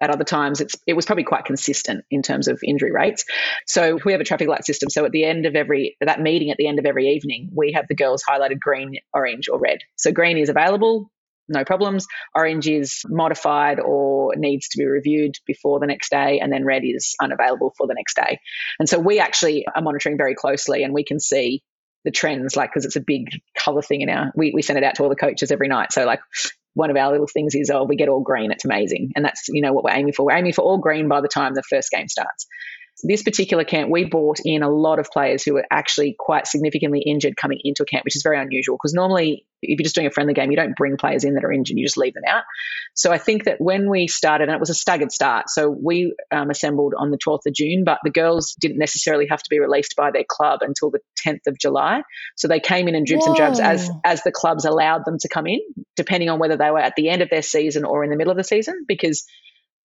at 0.00 0.10
other 0.10 0.24
times 0.24 0.60
it's 0.60 0.76
it 0.86 0.94
was 0.94 1.06
probably 1.06 1.24
quite 1.24 1.44
consistent 1.44 2.04
in 2.10 2.22
terms 2.22 2.48
of 2.48 2.60
injury 2.64 2.92
rates. 2.92 3.24
So 3.66 3.98
we 4.04 4.12
have 4.12 4.20
a 4.20 4.24
traffic 4.24 4.48
light 4.48 4.64
system. 4.64 4.90
So 4.90 5.04
at 5.04 5.12
the 5.12 5.24
end 5.24 5.46
of 5.46 5.56
every 5.56 5.96
that 6.00 6.20
meeting 6.20 6.50
at 6.50 6.56
the 6.56 6.68
end 6.68 6.78
of 6.78 6.86
every 6.86 7.08
evening 7.08 7.50
we 7.54 7.72
have 7.72 7.86
the 7.88 7.94
girls 7.94 8.22
highlighted 8.28 8.60
green 8.60 8.96
orange 9.12 9.48
or 9.48 9.58
red. 9.58 9.78
So 9.96 10.12
green 10.12 10.38
is 10.38 10.48
available 10.48 11.10
no 11.48 11.64
problems. 11.64 12.06
Orange 12.34 12.68
is 12.68 13.02
modified 13.06 13.80
or 13.80 14.34
needs 14.36 14.68
to 14.68 14.78
be 14.78 14.84
reviewed 14.84 15.36
before 15.46 15.80
the 15.80 15.86
next 15.86 16.10
day 16.10 16.40
and 16.40 16.52
then 16.52 16.64
red 16.64 16.82
is 16.84 17.14
unavailable 17.22 17.72
for 17.76 17.86
the 17.86 17.94
next 17.94 18.16
day. 18.16 18.38
And 18.78 18.88
so 18.88 18.98
we 18.98 19.18
actually 19.18 19.66
are 19.66 19.82
monitoring 19.82 20.18
very 20.18 20.34
closely 20.34 20.82
and 20.82 20.92
we 20.92 21.04
can 21.04 21.18
see 21.18 21.62
the 22.04 22.10
trends 22.10 22.56
like 22.56 22.70
because 22.70 22.84
it's 22.84 22.96
a 22.96 23.00
big 23.00 23.28
color 23.58 23.82
thing 23.82 24.00
in 24.02 24.08
our 24.08 24.32
we, 24.36 24.52
we 24.54 24.62
send 24.62 24.78
it 24.78 24.84
out 24.84 24.94
to 24.94 25.02
all 25.02 25.08
the 25.08 25.16
coaches 25.16 25.50
every 25.50 25.68
night 25.68 25.92
so 25.92 26.04
like 26.04 26.20
one 26.78 26.90
of 26.90 26.96
our 26.96 27.10
little 27.10 27.26
things 27.26 27.56
is, 27.56 27.70
oh, 27.70 27.82
we 27.82 27.96
get 27.96 28.08
all 28.08 28.20
green. 28.20 28.52
It's 28.52 28.64
amazing. 28.64 29.10
And 29.16 29.24
that's, 29.24 29.48
you 29.48 29.60
know, 29.60 29.72
what 29.72 29.82
we're 29.82 29.96
aiming 29.96 30.12
for. 30.12 30.24
We're 30.24 30.36
aiming 30.36 30.52
for 30.52 30.62
all 30.62 30.78
green 30.78 31.08
by 31.08 31.20
the 31.20 31.28
time 31.28 31.54
the 31.54 31.62
first 31.68 31.90
game 31.90 32.06
starts. 32.06 32.46
This 33.02 33.22
particular 33.22 33.64
camp, 33.64 33.90
we 33.90 34.04
brought 34.04 34.40
in 34.44 34.62
a 34.62 34.70
lot 34.70 34.98
of 34.98 35.10
players 35.10 35.44
who 35.44 35.54
were 35.54 35.64
actually 35.70 36.16
quite 36.18 36.46
significantly 36.46 37.00
injured 37.00 37.36
coming 37.36 37.60
into 37.62 37.84
a 37.84 37.86
camp, 37.86 38.04
which 38.04 38.16
is 38.16 38.22
very 38.22 38.40
unusual 38.40 38.76
because 38.76 38.92
normally, 38.92 39.46
if 39.62 39.78
you're 39.78 39.84
just 39.84 39.94
doing 39.94 40.08
a 40.08 40.10
friendly 40.10 40.34
game, 40.34 40.50
you 40.50 40.56
don't 40.56 40.74
bring 40.76 40.96
players 40.96 41.22
in 41.22 41.34
that 41.34 41.44
are 41.44 41.52
injured, 41.52 41.76
you 41.76 41.86
just 41.86 41.96
leave 41.96 42.14
them 42.14 42.24
out. 42.26 42.42
So 42.94 43.12
I 43.12 43.18
think 43.18 43.44
that 43.44 43.60
when 43.60 43.88
we 43.88 44.08
started, 44.08 44.48
and 44.48 44.54
it 44.54 44.58
was 44.58 44.70
a 44.70 44.74
staggered 44.74 45.12
start, 45.12 45.48
so 45.48 45.70
we 45.70 46.12
um, 46.32 46.50
assembled 46.50 46.94
on 46.98 47.12
the 47.12 47.18
12th 47.18 47.46
of 47.46 47.54
June, 47.54 47.84
but 47.84 47.98
the 48.02 48.10
girls 48.10 48.56
didn't 48.60 48.78
necessarily 48.78 49.28
have 49.30 49.40
to 49.40 49.50
be 49.50 49.60
released 49.60 49.94
by 49.96 50.10
their 50.10 50.24
club 50.28 50.60
until 50.62 50.90
the 50.90 50.98
10th 51.24 51.46
of 51.46 51.56
July. 51.56 52.02
So 52.36 52.48
they 52.48 52.58
came 52.58 52.88
in 52.88 52.96
in 52.96 53.04
dribs 53.04 53.24
Whoa. 53.24 53.32
and 53.32 53.36
drabs 53.36 53.60
as 53.60 53.88
as 54.04 54.22
the 54.24 54.32
clubs 54.32 54.64
allowed 54.64 55.04
them 55.04 55.18
to 55.20 55.28
come 55.28 55.46
in, 55.46 55.60
depending 55.94 56.30
on 56.30 56.40
whether 56.40 56.56
they 56.56 56.70
were 56.70 56.80
at 56.80 56.94
the 56.96 57.08
end 57.08 57.22
of 57.22 57.30
their 57.30 57.42
season 57.42 57.84
or 57.84 58.02
in 58.02 58.10
the 58.10 58.16
middle 58.16 58.32
of 58.32 58.36
the 58.36 58.44
season, 58.44 58.84
because 58.88 59.24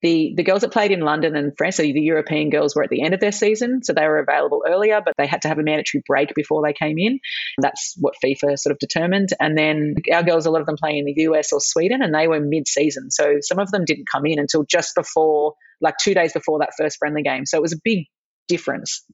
the, 0.04 0.34
the 0.36 0.43
girls 0.43 0.62
that 0.62 0.72
played 0.72 0.91
in 0.91 0.99
London 0.99 1.36
and 1.36 1.54
France, 1.58 1.78
so 1.78 1.84
the 1.84 2.01
European 2.01 2.49
girls 2.49 2.76
were 2.76 2.84
at 2.84 2.89
the 2.89 3.01
end 3.01 3.14
of 3.14 3.22
their 3.22 3.32
season, 3.32 3.82
so 3.84 3.93
they 3.93 4.06
were 4.06 4.20
available 4.20 4.64
earlier, 4.68 5.01
but 5.04 5.14
they 5.18 5.26
had 5.26 5.41
to 5.43 5.47
have 5.47 5.60
a 5.60 5.64
mandatory 5.64 6.04
break 6.06 6.36
before 6.36 6.62
they 6.62 6.74
came 6.74 6.97
in. 6.99 7.20
That's 7.60 7.95
what 7.97 8.16
FIFA 8.24 8.60
sort 8.60 8.72
of 8.72 8.80
determined. 8.80 9.30
And 9.39 9.58
then 9.58 9.95
our 10.14 10.22
girls, 10.22 10.45
a 10.45 10.51
lot 10.51 10.60
of 10.60 10.68
them 10.68 10.76
play 10.78 10.97
in 10.97 11.06
the 11.06 11.24
US 11.24 11.54
or 11.54 11.62
Sweden, 11.62 12.01
and 12.04 12.14
they 12.14 12.28
were 12.28 12.41
mid 12.41 12.68
season. 12.68 13.12
So 13.12 13.38
some 13.41 13.60
of 13.60 13.72
them 13.72 13.86
didn't 13.86 14.10
come 14.12 14.26
in 14.26 14.39
until 14.39 14.66
just 14.70 14.93
before, 14.93 15.54
like 15.80 15.95
two 16.01 16.14
days 16.14 16.34
before 16.34 16.60
that 16.60 16.74
first 16.78 16.97
friendly 16.99 17.24
game. 17.24 17.45
So 17.45 17.58
it 17.58 17.62
was 17.62 17.74
a 17.74 17.80
big 17.82 18.06
difference. 18.49 19.06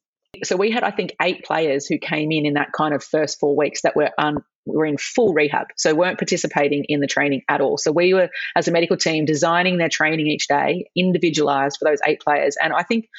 So 0.44 0.56
we 0.56 0.72
had, 0.72 0.84
I 0.84 0.92
think, 0.92 1.16
eight 1.22 1.44
players 1.44 1.86
who 1.88 1.98
came 1.98 2.32
in 2.32 2.46
in 2.46 2.54
that 2.54 2.72
kind 2.72 2.94
of 2.94 3.04
first 3.04 3.40
four 3.40 3.56
weeks 3.56 3.82
that 3.82 3.96
were 3.96 4.12
un, 4.18 4.38
were 4.66 4.86
in 4.86 4.98
full 4.98 5.34
rehab, 5.34 5.68
so 5.76 5.96
weren't 5.96 6.20
participating 6.20 6.86
in 6.88 7.00
the 7.00 7.08
training 7.08 7.42
at 7.50 7.62
all. 7.62 7.78
So 7.78 7.92
we 7.92 8.14
were, 8.14 8.30
as 8.56 8.68
a 8.68 8.72
medical 8.72 8.98
team, 8.98 9.26
designing 9.26 9.78
their 9.78 9.90
training 9.90 10.28
each 10.28 10.48
day, 10.48 10.86
individualized 10.96 11.78
for 11.80 11.90
those 11.90 12.00
eight 12.06 12.22
players. 12.22 12.56
And 12.62 12.74
I 12.74 12.84
think 12.84 13.10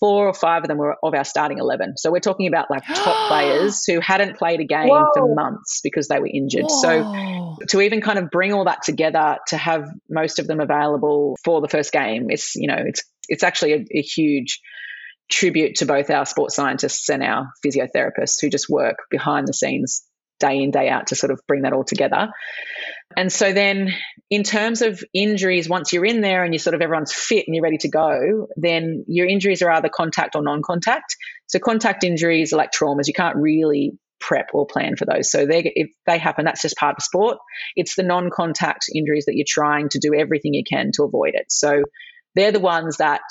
four 0.00 0.26
or 0.26 0.32
five 0.32 0.62
of 0.62 0.68
them 0.68 0.78
were 0.78 0.96
of 1.02 1.14
our 1.14 1.24
starting 1.24 1.58
11. 1.58 1.98
So 1.98 2.10
we're 2.10 2.20
talking 2.20 2.46
about 2.46 2.70
like 2.70 2.84
top 2.86 3.16
players 3.28 3.84
who 3.84 4.00
hadn't 4.00 4.38
played 4.38 4.60
a 4.60 4.64
game 4.64 4.88
Whoa. 4.88 5.10
for 5.14 5.34
months 5.34 5.80
because 5.82 6.08
they 6.08 6.18
were 6.18 6.30
injured. 6.32 6.64
Whoa. 6.68 7.56
So 7.58 7.66
to 7.68 7.80
even 7.80 8.00
kind 8.00 8.18
of 8.18 8.30
bring 8.30 8.52
all 8.52 8.64
that 8.64 8.82
together 8.82 9.38
to 9.48 9.56
have 9.56 9.88
most 10.08 10.38
of 10.38 10.46
them 10.46 10.60
available 10.60 11.36
for 11.44 11.60
the 11.60 11.68
first 11.68 11.92
game, 11.92 12.30
it's, 12.30 12.54
you 12.54 12.68
know, 12.68 12.78
it's, 12.78 13.02
it's 13.28 13.42
actually 13.42 13.72
a, 13.72 13.84
a 13.92 14.02
huge 14.02 14.60
tribute 15.30 15.76
to 15.76 15.86
both 15.86 16.10
our 16.10 16.26
sports 16.26 16.56
scientists 16.56 17.08
and 17.08 17.22
our 17.22 17.50
physiotherapists 17.64 18.40
who 18.40 18.48
just 18.48 18.68
work 18.68 18.96
behind 19.10 19.46
the 19.46 19.52
scenes 19.52 20.04
day 20.38 20.62
in, 20.62 20.70
day 20.70 20.88
out 20.88 21.08
to 21.08 21.16
sort 21.16 21.30
of 21.30 21.40
bring 21.46 21.62
that 21.62 21.72
all 21.72 21.84
together. 21.84 22.28
And 23.16 23.32
so 23.32 23.52
then, 23.52 23.92
in 24.30 24.42
terms 24.42 24.82
of 24.82 25.02
injuries, 25.12 25.68
once 25.68 25.92
you're 25.92 26.04
in 26.04 26.20
there 26.20 26.44
and 26.44 26.52
you 26.52 26.58
sort 26.58 26.74
of 26.74 26.82
everyone's 26.82 27.12
fit 27.12 27.44
and 27.46 27.54
you're 27.54 27.64
ready 27.64 27.78
to 27.78 27.88
go, 27.88 28.46
then 28.56 29.04
your 29.08 29.26
injuries 29.26 29.62
are 29.62 29.70
either 29.70 29.88
contact 29.88 30.36
or 30.36 30.42
non 30.42 30.62
contact. 30.62 31.16
So, 31.46 31.58
contact 31.58 32.04
injuries 32.04 32.52
are 32.52 32.56
like 32.56 32.70
traumas. 32.70 33.06
You 33.06 33.14
can't 33.14 33.36
really 33.36 33.98
prep 34.20 34.50
or 34.52 34.66
plan 34.66 34.96
for 34.96 35.06
those. 35.06 35.30
So, 35.30 35.46
they, 35.46 35.72
if 35.74 35.90
they 36.06 36.18
happen, 36.18 36.44
that's 36.44 36.62
just 36.62 36.76
part 36.76 36.96
of 36.98 37.02
sport. 37.02 37.38
It's 37.74 37.96
the 37.96 38.02
non 38.02 38.30
contact 38.30 38.84
injuries 38.94 39.24
that 39.24 39.34
you're 39.34 39.46
trying 39.48 39.88
to 39.90 39.98
do 39.98 40.14
everything 40.14 40.54
you 40.54 40.64
can 40.68 40.90
to 40.94 41.04
avoid 41.04 41.32
it. 41.34 41.46
So, 41.48 41.82
they're 42.34 42.52
the 42.52 42.60
ones 42.60 42.98
that 42.98 43.22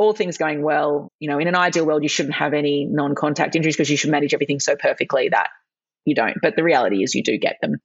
all 0.00 0.14
things 0.14 0.38
going 0.38 0.62
well, 0.62 1.12
you 1.20 1.28
know, 1.28 1.38
in 1.38 1.46
an 1.46 1.54
ideal 1.54 1.84
world, 1.84 2.02
you 2.02 2.08
shouldn't 2.08 2.34
have 2.34 2.54
any 2.54 2.86
non 2.86 3.14
contact 3.14 3.54
injuries 3.54 3.76
because 3.76 3.90
you 3.90 3.98
should 3.98 4.10
manage 4.10 4.32
everything 4.32 4.58
so 4.58 4.74
perfectly 4.74 5.28
that 5.28 5.50
you 6.06 6.14
don't. 6.14 6.38
But 6.40 6.56
the 6.56 6.64
reality 6.64 7.02
is 7.02 7.14
you 7.14 7.22
do 7.22 7.36
get 7.36 7.58
them. 7.60 7.82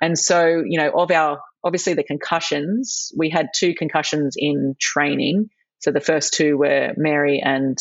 And 0.00 0.16
so, 0.16 0.62
you 0.64 0.78
know, 0.78 0.92
of 0.94 1.10
our, 1.10 1.40
obviously 1.64 1.94
the 1.94 2.04
concussions, 2.04 3.10
we 3.16 3.28
had 3.28 3.48
two 3.52 3.74
concussions 3.74 4.36
in 4.38 4.76
training. 4.80 5.50
So 5.80 5.90
the 5.90 6.00
first 6.00 6.34
two 6.34 6.56
were 6.56 6.92
Mary 6.96 7.42
and 7.44 7.76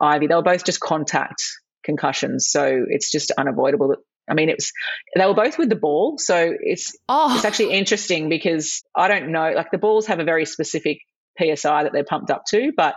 Aivi. 0.00 0.28
They 0.28 0.34
were 0.36 0.42
both 0.42 0.64
just 0.64 0.78
contact 0.78 1.42
concussions. 1.82 2.48
So 2.48 2.84
it's 2.88 3.10
just 3.10 3.32
unavoidable 3.32 3.88
that 3.88 3.98
I 4.30 4.34
mean, 4.34 4.48
it 4.48 4.56
was 4.58 4.72
they 5.16 5.26
were 5.26 5.34
both 5.34 5.58
with 5.58 5.70
the 5.70 5.74
ball, 5.76 6.18
so 6.18 6.54
it's 6.60 6.94
oh. 7.08 7.34
it's 7.34 7.46
actually 7.46 7.72
interesting 7.72 8.28
because 8.28 8.82
I 8.94 9.08
don't 9.08 9.32
know. 9.32 9.52
Like 9.56 9.70
the 9.70 9.78
balls 9.78 10.06
have 10.06 10.20
a 10.20 10.24
very 10.24 10.44
specific 10.44 10.98
psi 11.38 11.84
that 11.84 11.92
they're 11.92 12.04
pumped 12.04 12.30
up 12.30 12.44
to, 12.50 12.72
but 12.76 12.94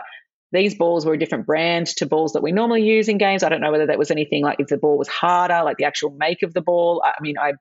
these 0.51 0.75
balls 0.75 1.05
were 1.05 1.13
a 1.13 1.19
different 1.19 1.45
brand 1.45 1.87
to 1.87 2.05
balls 2.05 2.33
that 2.33 2.43
we 2.43 2.51
normally 2.51 2.83
use 2.83 3.07
in 3.07 3.17
games. 3.17 3.41
I 3.41 3.49
don't 3.49 3.61
know 3.61 3.71
whether 3.71 3.87
that 3.87 3.97
was 3.97 4.11
anything 4.11 4.43
like 4.43 4.59
if 4.59 4.67
the 4.67 4.77
ball 4.77 4.97
was 4.97 5.07
harder, 5.07 5.61
like 5.63 5.77
the 5.77 5.85
actual 5.85 6.11
make 6.11 6.43
of 6.43 6.53
the 6.53 6.61
ball. 6.61 7.01
I 7.05 7.13
mean, 7.21 7.37
I 7.39 7.53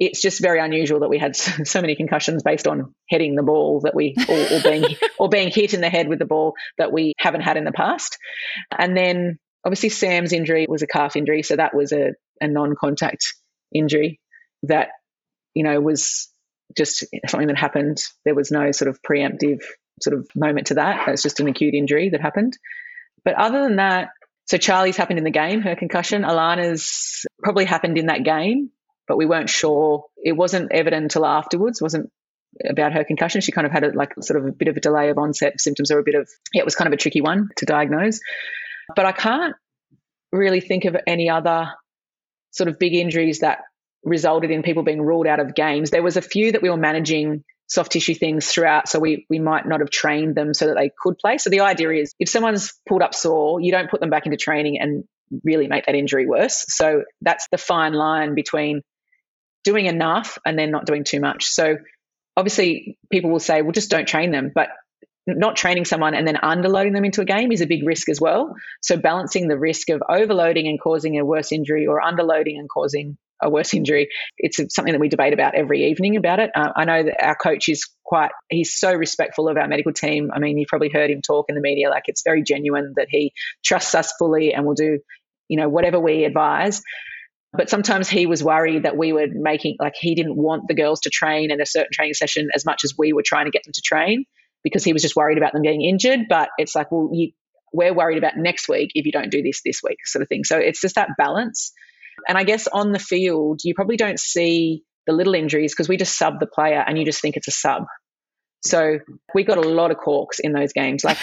it's 0.00 0.20
just 0.20 0.40
very 0.40 0.58
unusual 0.58 1.00
that 1.00 1.08
we 1.08 1.18
had 1.18 1.36
so 1.36 1.80
many 1.80 1.94
concussions 1.94 2.42
based 2.42 2.66
on 2.66 2.94
heading 3.08 3.36
the 3.36 3.42
ball 3.42 3.80
that 3.84 3.94
we 3.94 4.16
or, 4.28 4.56
or 4.56 4.62
being 4.62 4.96
or 5.18 5.28
being 5.28 5.50
hit 5.50 5.74
in 5.74 5.80
the 5.80 5.90
head 5.90 6.08
with 6.08 6.18
the 6.18 6.24
ball 6.24 6.54
that 6.78 6.92
we 6.92 7.14
haven't 7.18 7.42
had 7.42 7.56
in 7.56 7.64
the 7.64 7.72
past. 7.72 8.18
And 8.76 8.96
then 8.96 9.38
obviously 9.64 9.90
Sam's 9.90 10.32
injury 10.32 10.66
was 10.68 10.82
a 10.82 10.88
calf 10.88 11.16
injury, 11.16 11.42
so 11.42 11.56
that 11.56 11.74
was 11.74 11.92
a, 11.92 12.14
a 12.40 12.48
non-contact 12.48 13.24
injury 13.72 14.20
that 14.64 14.88
you 15.54 15.62
know 15.62 15.80
was 15.80 16.28
just 16.76 17.04
something 17.28 17.46
that 17.46 17.58
happened. 17.58 17.98
There 18.24 18.34
was 18.34 18.50
no 18.50 18.72
sort 18.72 18.88
of 18.88 19.00
preemptive 19.02 19.60
sort 20.02 20.18
of 20.18 20.28
moment 20.34 20.68
to 20.68 20.74
that. 20.74 21.08
It's 21.08 21.22
just 21.22 21.40
an 21.40 21.48
acute 21.48 21.74
injury 21.74 22.10
that 22.10 22.20
happened. 22.20 22.56
But 23.24 23.34
other 23.34 23.62
than 23.62 23.76
that, 23.76 24.10
so 24.46 24.58
Charli's 24.58 24.96
happened 24.96 25.18
in 25.18 25.24
the 25.24 25.30
game, 25.30 25.62
her 25.62 25.76
concussion. 25.76 26.22
Alanna's 26.22 27.24
probably 27.42 27.64
happened 27.64 27.96
in 27.96 28.06
that 28.06 28.24
game, 28.24 28.70
but 29.08 29.16
we 29.16 29.26
weren't 29.26 29.48
sure. 29.48 30.04
It 30.22 30.32
wasn't 30.32 30.72
evident 30.72 31.04
until 31.04 31.24
afterwards. 31.24 31.80
Wasn't 31.80 32.10
about 32.68 32.92
her 32.92 33.04
concussion. 33.04 33.40
She 33.40 33.52
kind 33.52 33.66
of 33.66 33.72
had 33.72 33.84
a, 33.84 33.92
like 33.92 34.12
sort 34.20 34.40
of 34.40 34.46
a 34.46 34.52
bit 34.52 34.68
of 34.68 34.76
a 34.76 34.80
delay 34.80 35.08
of 35.08 35.18
onset 35.18 35.60
symptoms, 35.60 35.90
or 35.90 35.98
a 35.98 36.04
bit 36.04 36.14
of 36.14 36.28
yeah, 36.52 36.60
it 36.60 36.64
was 36.64 36.74
kind 36.74 36.88
of 36.88 36.92
a 36.92 36.98
tricky 36.98 37.22
one 37.22 37.48
to 37.56 37.66
diagnose. 37.66 38.20
But 38.94 39.06
I 39.06 39.12
can't 39.12 39.54
really 40.30 40.60
think 40.60 40.84
of 40.84 40.96
any 41.06 41.30
other 41.30 41.72
sort 42.50 42.68
of 42.68 42.78
big 42.78 42.94
injuries 42.94 43.40
that 43.40 43.60
resulted 44.04 44.50
in 44.50 44.62
people 44.62 44.82
being 44.82 45.00
ruled 45.00 45.26
out 45.26 45.40
of 45.40 45.54
games. 45.54 45.90
There 45.90 46.02
was 46.02 46.18
a 46.18 46.22
few 46.22 46.52
that 46.52 46.62
we 46.62 46.68
were 46.68 46.76
managing 46.76 47.44
soft 47.66 47.92
tissue 47.92 48.14
things 48.14 48.46
throughout, 48.46 48.88
so 48.88 48.98
we 48.98 49.26
we 49.30 49.38
might 49.38 49.66
not 49.66 49.80
have 49.80 49.90
trained 49.90 50.34
them 50.34 50.54
so 50.54 50.66
that 50.66 50.76
they 50.76 50.90
could 50.98 51.18
play. 51.18 51.38
So 51.38 51.50
the 51.50 51.60
idea 51.60 51.90
is 51.90 52.14
if 52.18 52.28
someone's 52.28 52.72
pulled 52.88 53.02
up 53.02 53.14
sore, 53.14 53.60
you 53.60 53.72
don't 53.72 53.90
put 53.90 54.00
them 54.00 54.10
back 54.10 54.26
into 54.26 54.36
training 54.36 54.78
and 54.80 55.04
really 55.42 55.66
make 55.66 55.86
that 55.86 55.94
injury 55.94 56.26
worse. 56.26 56.64
So 56.68 57.04
that's 57.22 57.48
the 57.50 57.58
fine 57.58 57.92
line 57.92 58.34
between 58.34 58.82
doing 59.64 59.86
enough 59.86 60.38
and 60.44 60.58
then 60.58 60.70
not 60.70 60.86
doing 60.86 61.04
too 61.04 61.20
much. 61.20 61.46
So 61.46 61.78
obviously 62.36 62.98
people 63.10 63.30
will 63.30 63.40
say, 63.40 63.62
well, 63.62 63.72
just 63.72 63.90
don't 63.90 64.06
train 64.06 64.30
them. 64.30 64.52
But 64.54 64.68
not 65.26 65.56
training 65.56 65.84
someone 65.84 66.14
and 66.14 66.26
then 66.28 66.36
underloading 66.36 66.92
them 66.92 67.04
into 67.04 67.20
a 67.20 67.24
game 67.24 67.50
is 67.50 67.60
a 67.60 67.66
big 67.66 67.86
risk 67.86 68.08
as 68.08 68.20
well. 68.20 68.54
So 68.82 68.96
balancing 68.96 69.48
the 69.48 69.58
risk 69.58 69.88
of 69.88 70.02
overloading 70.08 70.68
and 70.68 70.80
causing 70.80 71.18
a 71.18 71.24
worse 71.24 71.52
injury 71.52 71.86
or 71.86 72.00
underloading 72.00 72.58
and 72.58 72.68
causing 72.68 73.16
a 73.42 73.50
worse 73.50 73.74
injury. 73.74 74.08
It's 74.38 74.58
something 74.74 74.92
that 74.92 75.00
we 75.00 75.08
debate 75.08 75.32
about 75.32 75.54
every 75.54 75.90
evening 75.90 76.16
about 76.16 76.40
it. 76.40 76.50
Uh, 76.54 76.70
I 76.76 76.84
know 76.84 77.02
that 77.02 77.24
our 77.24 77.34
coach 77.34 77.68
is 77.68 77.88
quite, 78.04 78.30
he's 78.48 78.78
so 78.78 78.92
respectful 78.92 79.48
of 79.48 79.56
our 79.56 79.66
medical 79.66 79.92
team. 79.92 80.30
I 80.32 80.38
mean, 80.38 80.56
you've 80.56 80.68
probably 80.68 80.90
heard 80.90 81.10
him 81.10 81.20
talk 81.20 81.46
in 81.48 81.54
the 81.54 81.60
media, 81.60 81.90
like 81.90 82.04
it's 82.06 82.22
very 82.24 82.42
genuine 82.42 82.94
that 82.96 83.08
he 83.10 83.32
trusts 83.64 83.94
us 83.94 84.12
fully 84.18 84.54
and 84.54 84.64
will 84.64 84.74
do, 84.74 84.98
you 85.48 85.56
know, 85.58 85.68
whatever 85.68 85.98
we 85.98 86.24
advise. 86.24 86.80
But 87.52 87.70
sometimes 87.70 88.08
he 88.08 88.26
was 88.26 88.42
worried 88.42 88.82
that 88.82 88.96
we 88.96 89.12
were 89.12 89.26
making, 89.30 89.76
like, 89.78 89.94
he 89.98 90.14
didn't 90.14 90.36
want 90.36 90.66
the 90.68 90.74
girls 90.74 91.00
to 91.00 91.10
train 91.10 91.50
in 91.50 91.60
a 91.60 91.66
certain 91.66 91.90
training 91.92 92.14
session 92.14 92.48
as 92.54 92.64
much 92.64 92.82
as 92.84 92.94
we 92.98 93.12
were 93.12 93.22
trying 93.24 93.44
to 93.44 93.50
get 93.50 93.64
them 93.64 93.72
to 93.72 93.82
train 93.82 94.24
because 94.64 94.82
he 94.82 94.92
was 94.92 95.02
just 95.02 95.14
worried 95.14 95.38
about 95.38 95.52
them 95.52 95.62
getting 95.62 95.82
injured. 95.82 96.20
But 96.28 96.48
it's 96.58 96.74
like, 96.74 96.90
well, 96.90 97.10
you, 97.12 97.30
we're 97.72 97.94
worried 97.94 98.18
about 98.18 98.36
next 98.36 98.68
week 98.68 98.90
if 98.94 99.06
you 99.06 99.12
don't 99.12 99.30
do 99.30 99.42
this 99.42 99.60
this 99.64 99.80
week, 99.84 99.98
sort 100.04 100.22
of 100.22 100.28
thing. 100.28 100.42
So 100.42 100.58
it's 100.58 100.80
just 100.80 100.96
that 100.96 101.10
balance. 101.16 101.72
And 102.28 102.38
I 102.38 102.44
guess 102.44 102.66
on 102.66 102.92
the 102.92 102.98
field, 102.98 103.60
you 103.62 103.74
probably 103.74 103.96
don't 103.96 104.18
see 104.18 104.82
the 105.06 105.12
little 105.12 105.34
injuries 105.34 105.72
because 105.72 105.88
we 105.88 105.96
just 105.96 106.16
sub 106.16 106.40
the 106.40 106.46
player 106.46 106.82
and 106.84 106.98
you 106.98 107.04
just 107.04 107.20
think 107.20 107.36
it's 107.36 107.48
a 107.48 107.52
sub. 107.52 107.84
So 108.62 108.98
we 109.34 109.44
got 109.44 109.58
a 109.58 109.68
lot 109.68 109.90
of 109.90 109.98
corks 109.98 110.38
in 110.40 110.52
those 110.52 110.72
games, 110.72 111.04
like 111.04 111.18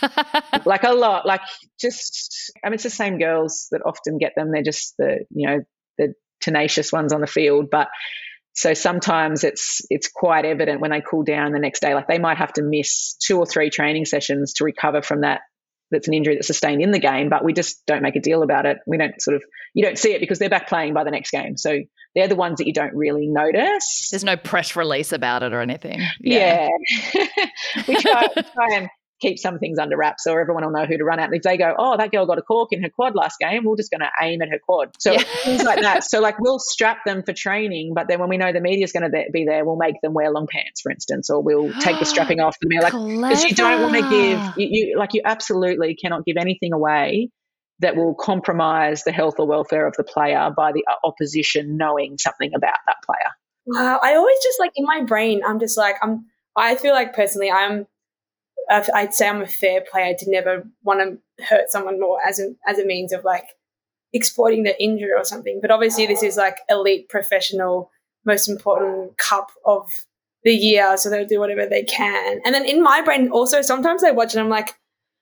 like 0.64 0.84
a 0.84 0.92
lot, 0.92 1.26
like 1.26 1.42
just 1.78 2.52
I 2.64 2.68
mean 2.68 2.74
it's 2.74 2.84
the 2.84 2.90
same 2.90 3.18
girls 3.18 3.68
that 3.72 3.82
often 3.84 4.16
get 4.16 4.32
them. 4.34 4.52
They're 4.52 4.62
just 4.62 4.94
the 4.96 5.26
you 5.30 5.48
know 5.48 5.60
the 5.98 6.14
tenacious 6.40 6.90
ones 6.90 7.12
on 7.12 7.20
the 7.20 7.26
field, 7.26 7.68
but 7.70 7.88
so 8.58 8.74
sometimes 8.74 9.44
it's 9.44 9.82
it's 9.88 10.08
quite 10.08 10.44
evident 10.44 10.80
when 10.80 10.90
they 10.90 11.00
cool 11.00 11.22
down 11.22 11.52
the 11.52 11.60
next 11.60 11.78
day. 11.78 11.94
Like 11.94 12.08
they 12.08 12.18
might 12.18 12.38
have 12.38 12.52
to 12.54 12.62
miss 12.62 13.14
two 13.14 13.38
or 13.38 13.46
three 13.46 13.70
training 13.70 14.04
sessions 14.04 14.54
to 14.54 14.64
recover 14.64 15.00
from 15.00 15.20
that 15.20 15.42
that's 15.92 16.08
an 16.08 16.14
injury 16.14 16.34
that's 16.34 16.48
sustained 16.48 16.82
in 16.82 16.90
the 16.90 16.98
game, 16.98 17.28
but 17.28 17.44
we 17.44 17.52
just 17.52 17.86
don't 17.86 18.02
make 18.02 18.16
a 18.16 18.20
deal 18.20 18.42
about 18.42 18.66
it. 18.66 18.78
We 18.84 18.98
don't 18.98 19.22
sort 19.22 19.36
of, 19.36 19.44
you 19.74 19.84
don't 19.84 19.96
see 19.96 20.12
it 20.12 20.20
because 20.20 20.40
they're 20.40 20.50
back 20.50 20.68
playing 20.68 20.92
by 20.92 21.04
the 21.04 21.12
next 21.12 21.30
game. 21.30 21.56
So 21.56 21.78
they're 22.16 22.26
the 22.26 22.34
ones 22.34 22.58
that 22.58 22.66
you 22.66 22.72
don't 22.72 22.94
really 22.94 23.28
notice. 23.28 24.08
There's 24.10 24.24
no 24.24 24.36
press 24.36 24.74
release 24.74 25.12
about 25.12 25.44
it 25.44 25.52
or 25.52 25.60
anything. 25.60 26.00
Yeah. 26.20 26.68
yeah. 27.14 27.26
we 27.88 27.94
try, 27.94 28.26
try 28.26 28.68
and 28.72 28.88
keep 29.20 29.38
some 29.38 29.58
things 29.58 29.78
under 29.78 29.96
wraps 29.96 30.24
so 30.24 30.36
everyone 30.36 30.64
will 30.64 30.70
know 30.70 30.86
who 30.86 30.96
to 30.96 31.04
run 31.04 31.18
at. 31.18 31.26
And 31.26 31.34
if 31.34 31.42
they 31.42 31.56
go, 31.56 31.74
oh, 31.78 31.96
that 31.96 32.10
girl 32.10 32.26
got 32.26 32.38
a 32.38 32.42
cork 32.42 32.72
in 32.72 32.82
her 32.82 32.88
quad 32.88 33.14
last 33.14 33.38
game, 33.38 33.64
we're 33.64 33.76
just 33.76 33.90
going 33.90 34.00
to 34.00 34.10
aim 34.22 34.42
at 34.42 34.48
her 34.48 34.58
quad. 34.58 34.90
So 34.98 35.12
yeah. 35.12 35.22
things 35.44 35.64
like 35.64 35.80
that. 35.80 36.04
So 36.04 36.20
like 36.20 36.38
we'll 36.38 36.58
strap 36.58 37.04
them 37.04 37.22
for 37.22 37.32
training, 37.32 37.92
but 37.94 38.08
then 38.08 38.20
when 38.20 38.28
we 38.28 38.36
know 38.36 38.52
the 38.52 38.60
media's 38.60 38.92
going 38.92 39.10
to 39.10 39.24
be 39.32 39.44
there, 39.44 39.64
we'll 39.64 39.76
make 39.76 40.00
them 40.02 40.14
wear 40.14 40.30
long 40.30 40.46
pants, 40.46 40.80
for 40.80 40.90
instance, 40.90 41.30
or 41.30 41.42
we'll 41.42 41.72
take 41.80 41.98
the 41.98 42.04
strapping 42.04 42.40
off. 42.40 42.56
And 42.62 42.68
be 42.68 42.80
like, 42.80 42.92
because 42.92 43.44
you 43.44 43.54
don't 43.54 43.82
want 43.82 43.94
to 43.94 44.10
give, 44.10 44.58
you, 44.58 44.68
you 44.70 44.98
like 44.98 45.14
you 45.14 45.22
absolutely 45.24 45.94
cannot 45.94 46.24
give 46.24 46.36
anything 46.36 46.72
away 46.72 47.30
that 47.80 47.96
will 47.96 48.14
compromise 48.14 49.04
the 49.04 49.12
health 49.12 49.34
or 49.38 49.46
welfare 49.46 49.86
of 49.86 49.94
the 49.96 50.04
player 50.04 50.50
by 50.56 50.72
the 50.72 50.84
uh, 50.90 50.94
opposition 51.06 51.76
knowing 51.76 52.18
something 52.18 52.50
about 52.54 52.78
that 52.86 52.96
player. 53.04 53.30
Wow, 53.66 54.00
I 54.02 54.14
always 54.14 54.36
just 54.42 54.58
like 54.58 54.72
in 54.76 54.84
my 54.84 55.02
brain, 55.02 55.42
I'm 55.46 55.60
just 55.60 55.76
like 55.76 55.96
I'm. 56.02 56.26
I 56.56 56.74
feel 56.74 56.92
like 56.92 57.14
personally, 57.14 57.50
I'm 57.50 57.86
I'd 58.70 59.14
say 59.14 59.28
I'm 59.28 59.42
a 59.42 59.46
fair 59.46 59.82
player 59.90 60.14
to 60.18 60.30
never 60.30 60.64
want 60.82 61.00
to 61.00 61.44
hurt 61.44 61.70
someone 61.70 62.00
more 62.00 62.18
as 62.26 62.38
a, 62.38 62.54
as 62.66 62.78
a 62.78 62.84
means 62.84 63.12
of 63.12 63.24
like 63.24 63.46
exploiting 64.12 64.62
their 64.62 64.76
injury 64.78 65.10
or 65.16 65.24
something. 65.24 65.58
But 65.60 65.70
obviously, 65.70 66.06
this 66.06 66.22
is 66.22 66.36
like 66.36 66.58
elite 66.68 67.08
professional, 67.08 67.90
most 68.24 68.48
important 68.48 69.16
cup 69.18 69.50
of 69.64 69.88
the 70.44 70.52
year, 70.52 70.96
so 70.96 71.10
they'll 71.10 71.26
do 71.26 71.40
whatever 71.40 71.66
they 71.66 71.82
can. 71.82 72.40
And 72.44 72.54
then 72.54 72.64
in 72.64 72.82
my 72.82 73.02
brain, 73.02 73.30
also 73.30 73.62
sometimes 73.62 74.04
I 74.04 74.10
watch 74.10 74.34
and 74.34 74.40
I'm 74.40 74.48
like, 74.48 74.74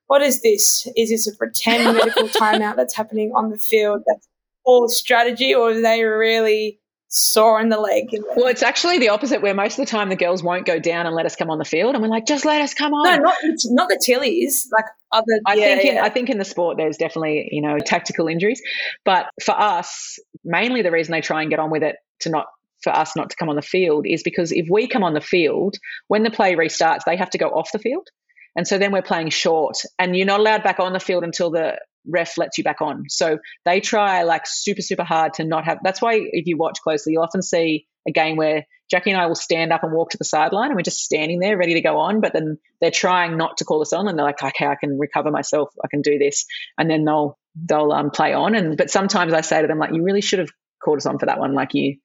what 0.06 0.22
is 0.22 0.42
this? 0.42 0.86
Is 0.96 1.10
this 1.10 1.26
a 1.26 1.36
pretend 1.36 1.96
medical 1.96 2.28
timeout 2.40 2.76
that's 2.76 2.94
happening 2.94 3.32
on 3.34 3.50
the 3.50 3.58
field? 3.58 4.02
That's 4.06 4.28
all 4.64 4.88
strategy, 4.88 5.54
or 5.54 5.70
are 5.70 5.80
they 5.80 6.04
really 6.04 6.80
sore 7.08 7.60
in 7.60 7.68
the 7.68 7.78
leg. 7.78 8.08
Well, 8.36 8.48
it's 8.48 8.62
actually 8.62 8.98
the 8.98 9.08
opposite, 9.08 9.42
where 9.42 9.54
most 9.54 9.78
of 9.78 9.84
the 9.84 9.90
time 9.90 10.08
the 10.08 10.16
girls 10.16 10.42
won't 10.42 10.66
go 10.66 10.78
down 10.78 11.06
and 11.06 11.14
let 11.14 11.26
us 11.26 11.36
come 11.36 11.50
on 11.50 11.58
the 11.58 11.64
field, 11.64 11.94
and 11.94 12.02
we're 12.02 12.08
like, 12.08 12.26
just 12.26 12.44
let 12.44 12.60
us 12.60 12.74
come 12.74 12.92
on. 12.92 13.04
No, 13.04 13.16
not 13.16 13.36
not 13.66 13.88
the 13.88 14.00
Tillies, 14.04 14.66
like 14.72 14.84
other. 15.12 15.24
I 15.46 15.54
yeah, 15.54 15.66
think 15.66 15.84
in, 15.84 15.94
yeah. 15.96 16.04
I 16.04 16.08
think 16.08 16.30
in 16.30 16.38
the 16.38 16.44
sport 16.44 16.76
there's 16.76 16.96
definitely 16.96 17.48
you 17.50 17.62
know 17.62 17.78
tactical 17.78 18.28
injuries, 18.28 18.60
but 19.04 19.26
for 19.42 19.52
us, 19.52 20.18
mainly 20.44 20.82
the 20.82 20.90
reason 20.90 21.12
they 21.12 21.20
try 21.20 21.42
and 21.42 21.50
get 21.50 21.58
on 21.58 21.70
with 21.70 21.82
it 21.82 21.96
to 22.20 22.30
not 22.30 22.46
for 22.82 22.90
us 22.90 23.16
not 23.16 23.30
to 23.30 23.36
come 23.36 23.48
on 23.48 23.56
the 23.56 23.62
field 23.62 24.06
is 24.06 24.22
because 24.22 24.52
if 24.52 24.66
we 24.70 24.86
come 24.86 25.02
on 25.02 25.14
the 25.14 25.20
field 25.20 25.76
when 26.08 26.22
the 26.22 26.30
play 26.30 26.54
restarts, 26.54 27.00
they 27.04 27.16
have 27.16 27.30
to 27.30 27.38
go 27.38 27.48
off 27.48 27.72
the 27.72 27.78
field. 27.78 28.08
And 28.54 28.66
so 28.66 28.78
then 28.78 28.90
we're 28.90 29.02
playing 29.02 29.28
short, 29.30 29.76
and 29.98 30.16
you're 30.16 30.26
not 30.26 30.40
allowed 30.40 30.62
back 30.62 30.80
on 30.80 30.94
the 30.94 31.00
field 31.00 31.24
until 31.24 31.50
the 31.50 31.78
ref 32.08 32.38
lets 32.38 32.58
you 32.58 32.64
back 32.64 32.80
on. 32.80 33.04
So 33.08 33.38
they 33.64 33.80
try 33.80 34.22
like 34.22 34.42
super, 34.46 34.82
super 34.82 35.04
hard 35.04 35.34
to 35.34 35.44
not 35.44 35.64
have. 35.64 35.78
That's 35.82 36.00
why 36.00 36.14
if 36.14 36.46
you 36.46 36.56
watch 36.56 36.80
closely, 36.82 37.12
you'll 37.12 37.22
often 37.22 37.42
see 37.42 37.86
a 38.08 38.12
game 38.12 38.36
where 38.36 38.66
Jackie 38.90 39.10
and 39.10 39.20
I 39.20 39.26
will 39.26 39.34
stand 39.34 39.72
up 39.72 39.82
and 39.82 39.92
walk 39.92 40.10
to 40.10 40.18
the 40.18 40.24
sideline 40.24 40.66
and 40.66 40.76
we're 40.76 40.82
just 40.82 41.02
standing 41.02 41.40
there 41.40 41.58
ready 41.58 41.74
to 41.74 41.80
go 41.80 41.98
on. 41.98 42.20
But 42.20 42.32
then 42.32 42.58
they're 42.80 42.90
trying 42.90 43.36
not 43.36 43.56
to 43.58 43.64
call 43.64 43.82
us 43.82 43.92
on 43.92 44.06
and 44.06 44.16
they're 44.16 44.24
like, 44.24 44.42
okay, 44.42 44.66
I 44.66 44.76
can 44.76 44.98
recover 44.98 45.30
myself. 45.30 45.70
I 45.84 45.88
can 45.88 46.02
do 46.02 46.18
this. 46.18 46.46
And 46.78 46.88
then 46.88 47.04
they'll, 47.04 47.36
they'll 47.56 47.90
um, 47.90 48.10
play 48.10 48.32
on. 48.32 48.54
And, 48.54 48.76
but 48.76 48.90
sometimes 48.90 49.32
I 49.32 49.40
say 49.40 49.60
to 49.60 49.66
them, 49.66 49.78
like, 49.78 49.92
you 49.92 50.04
really 50.04 50.20
should 50.20 50.38
have 50.38 50.50
called 50.82 50.98
us 50.98 51.06
on 51.06 51.18
for 51.18 51.26
that 51.26 51.40
one. 51.40 51.54
Like 51.54 51.74
you, 51.74 51.96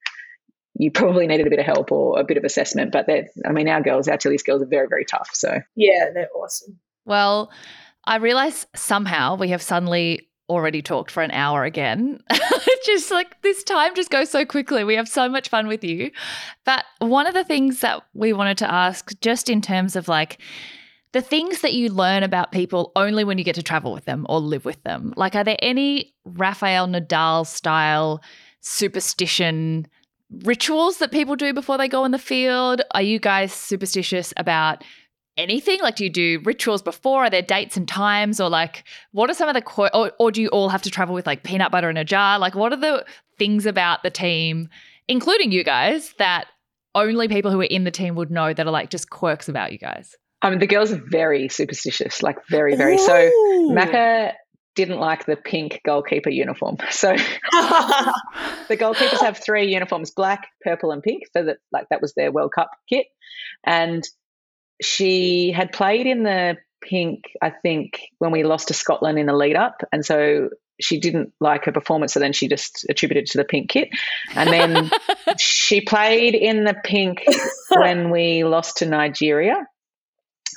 you 0.74 0.90
probably 0.90 1.28
needed 1.28 1.46
a 1.46 1.50
bit 1.52 1.60
of 1.60 1.66
help 1.66 1.92
or 1.92 2.20
a 2.20 2.24
bit 2.24 2.38
of 2.38 2.44
assessment. 2.44 2.92
But 2.92 3.06
they're, 3.06 3.28
I 3.46 3.52
mean, 3.52 3.68
our 3.68 3.84
girls, 3.84 4.08
our 4.08 4.18
Tillies 4.18 4.44
girls 4.44 4.64
are 4.64 4.68
very, 4.68 4.88
very 4.88 5.06
tough. 5.06 5.30
So 5.34 5.60
yeah, 5.76 6.06
they're 6.14 6.30
awesome. 6.36 6.80
Well, 7.06 7.52
I 8.06 8.18
realize 8.18 8.66
somehow 8.76 9.36
we 9.36 9.50
have 9.50 9.62
suddenly 9.62 10.28
already 10.50 10.82
talked 10.82 11.12
for 11.12 11.24
an 11.24 11.32
hour 11.32 11.64
again. 11.64 12.20
just 12.86 13.12
like 13.12 13.42
this 13.42 13.64
time 13.64 13.96
just 13.96 14.10
goes 14.10 14.30
so 14.30 14.46
quickly. 14.46 14.84
We 14.84 14.96
have 14.96 15.08
so 15.08 15.30
much 15.30 15.50
fun 15.50 15.68
with 15.68 15.84
you. 15.84 16.12
But 16.66 16.84
one 17.00 17.28
of 17.28 17.34
the 17.34 17.44
things 17.44 17.80
that 17.82 18.04
we 18.14 18.34
wanted 18.34 18.58
to 18.60 18.72
ask, 18.72 19.12
just 19.22 19.50
in 19.50 19.62
terms 19.62 19.96
of 19.96 20.08
like, 20.08 20.40
the 21.14 21.22
things 21.22 21.62
that 21.62 21.74
you 21.74 21.90
learn 21.90 22.24
about 22.24 22.52
people 22.52 22.92
only 22.96 23.24
when 23.24 23.38
you 23.38 23.44
get 23.44 23.56
to 23.56 23.64
travel 23.64 23.92
with 23.92 24.06
them 24.06 24.26
or 24.30 24.40
live 24.40 24.64
with 24.64 24.82
them. 24.84 25.14
Like, 25.18 25.36
are 25.36 25.44
there 25.44 25.58
any 25.60 26.14
Rafael 26.24 26.88
Nadal 26.88 27.46
style 27.46 28.22
superstition 28.62 29.88
rituals 30.44 31.00
that 31.00 31.12
people 31.12 31.36
do 31.36 31.54
before 31.54 31.78
they 31.78 31.90
go 31.90 32.06
in 32.06 32.12
the 32.12 32.20
field? 32.20 32.82
Are 32.92 33.02
you 33.02 33.20
guys 33.20 33.52
superstitious 33.52 34.34
about 34.38 34.84
anything? 35.42 35.80
Like, 35.82 35.96
do 35.96 36.04
you 36.04 36.10
do 36.10 36.42
rituals 36.44 36.82
before? 36.82 37.26
Are 37.26 37.30
there 37.30 37.42
dates 37.42 37.78
and 37.78 37.88
times? 37.88 38.40
Or, 38.40 38.50
like, 38.50 38.84
what 39.12 39.30
are 39.30 39.34
some 39.34 39.50
of 39.50 39.56
the, 39.56 39.62
co- 39.62 39.90
or, 39.94 40.12
or 40.20 40.32
do 40.32 40.42
you 40.42 40.48
all 40.50 40.70
have 40.70 40.82
to 40.84 40.92
travel 40.92 41.16
with 41.16 41.28
like 41.28 41.44
peanut 41.44 41.72
butter 41.72 41.90
in 41.90 41.98
a 41.98 42.06
jar? 42.06 42.40
Like, 42.40 42.56
what 42.56 42.72
are 42.72 42.78
the 42.78 43.06
things 43.38 43.66
about 43.66 44.04
the 44.04 44.10
team, 44.10 44.70
including 45.08 45.52
you 45.52 45.64
guys, 45.64 46.14
that 46.18 46.48
only 46.96 47.28
people 47.28 47.52
who 47.52 47.62
are 47.62 47.66
in 47.66 47.84
the 47.84 47.92
team 47.92 48.16
would 48.16 48.32
know 48.32 48.54
that 48.54 48.66
are 48.66 48.72
like 48.72 48.90
just 48.90 49.10
quirks 49.10 49.50
about 49.50 49.72
you 49.72 49.78
guys? 49.78 50.16
I 50.42 50.50
mean, 50.50 50.60
the 50.60 50.68
girls 50.68 50.92
are 50.92 51.02
very 51.10 51.50
superstitious, 51.50 52.24
like 52.24 52.38
very, 52.50 52.76
very. 52.76 52.98
So 52.98 53.16
Ooh. 53.16 53.72
Macca 53.74 54.34
didn't 54.76 55.00
like 55.00 55.26
the 55.26 55.36
pink 55.36 55.82
goalkeeper 55.86 56.30
uniform. 56.30 56.78
So 56.92 57.12
the 57.52 58.78
goalkeepers 58.78 59.22
have 59.22 59.38
three 59.38 59.72
uniforms: 59.72 60.12
black, 60.12 60.48
purple, 60.62 60.92
and 60.92 61.04
pink. 61.04 61.24
So 61.34 61.44
that 61.46 61.58
like 61.72 61.90
that 61.90 62.02
was 62.02 62.14
their 62.14 62.32
World 62.32 62.52
Cup 62.56 62.72
kit, 62.90 63.08
and 63.66 64.04
she 64.82 65.52
had 65.52 65.72
played 65.72 66.08
in 66.08 66.24
the 66.24 66.58
pink. 66.82 67.26
I 67.42 67.52
think 67.52 68.00
when 68.18 68.32
we 68.32 68.44
lost 68.44 68.70
to 68.70 68.74
Scotland 68.74 69.20
in 69.20 69.28
the 69.28 69.36
lead 69.36 69.56
up, 69.56 69.82
and 69.92 70.06
so 70.06 70.50
she 70.80 71.00
didn't 71.00 71.34
like 71.40 71.66
her 71.66 71.72
performance. 71.72 72.14
So 72.14 72.20
then 72.20 72.34
she 72.34 72.48
just 72.48 72.86
attributed 72.90 73.28
to 73.28 73.38
the 73.38 73.46
pink 73.46 73.70
kit, 73.70 73.90
and 74.36 74.50
then 74.50 74.92
she 75.40 75.82
played 75.82 76.36
in 76.36 76.64
the 76.64 76.76
pink 76.84 77.24
when 77.70 78.10
we 78.10 78.44
lost 78.44 78.78
to 78.78 78.86
Nigeria. 78.86 79.68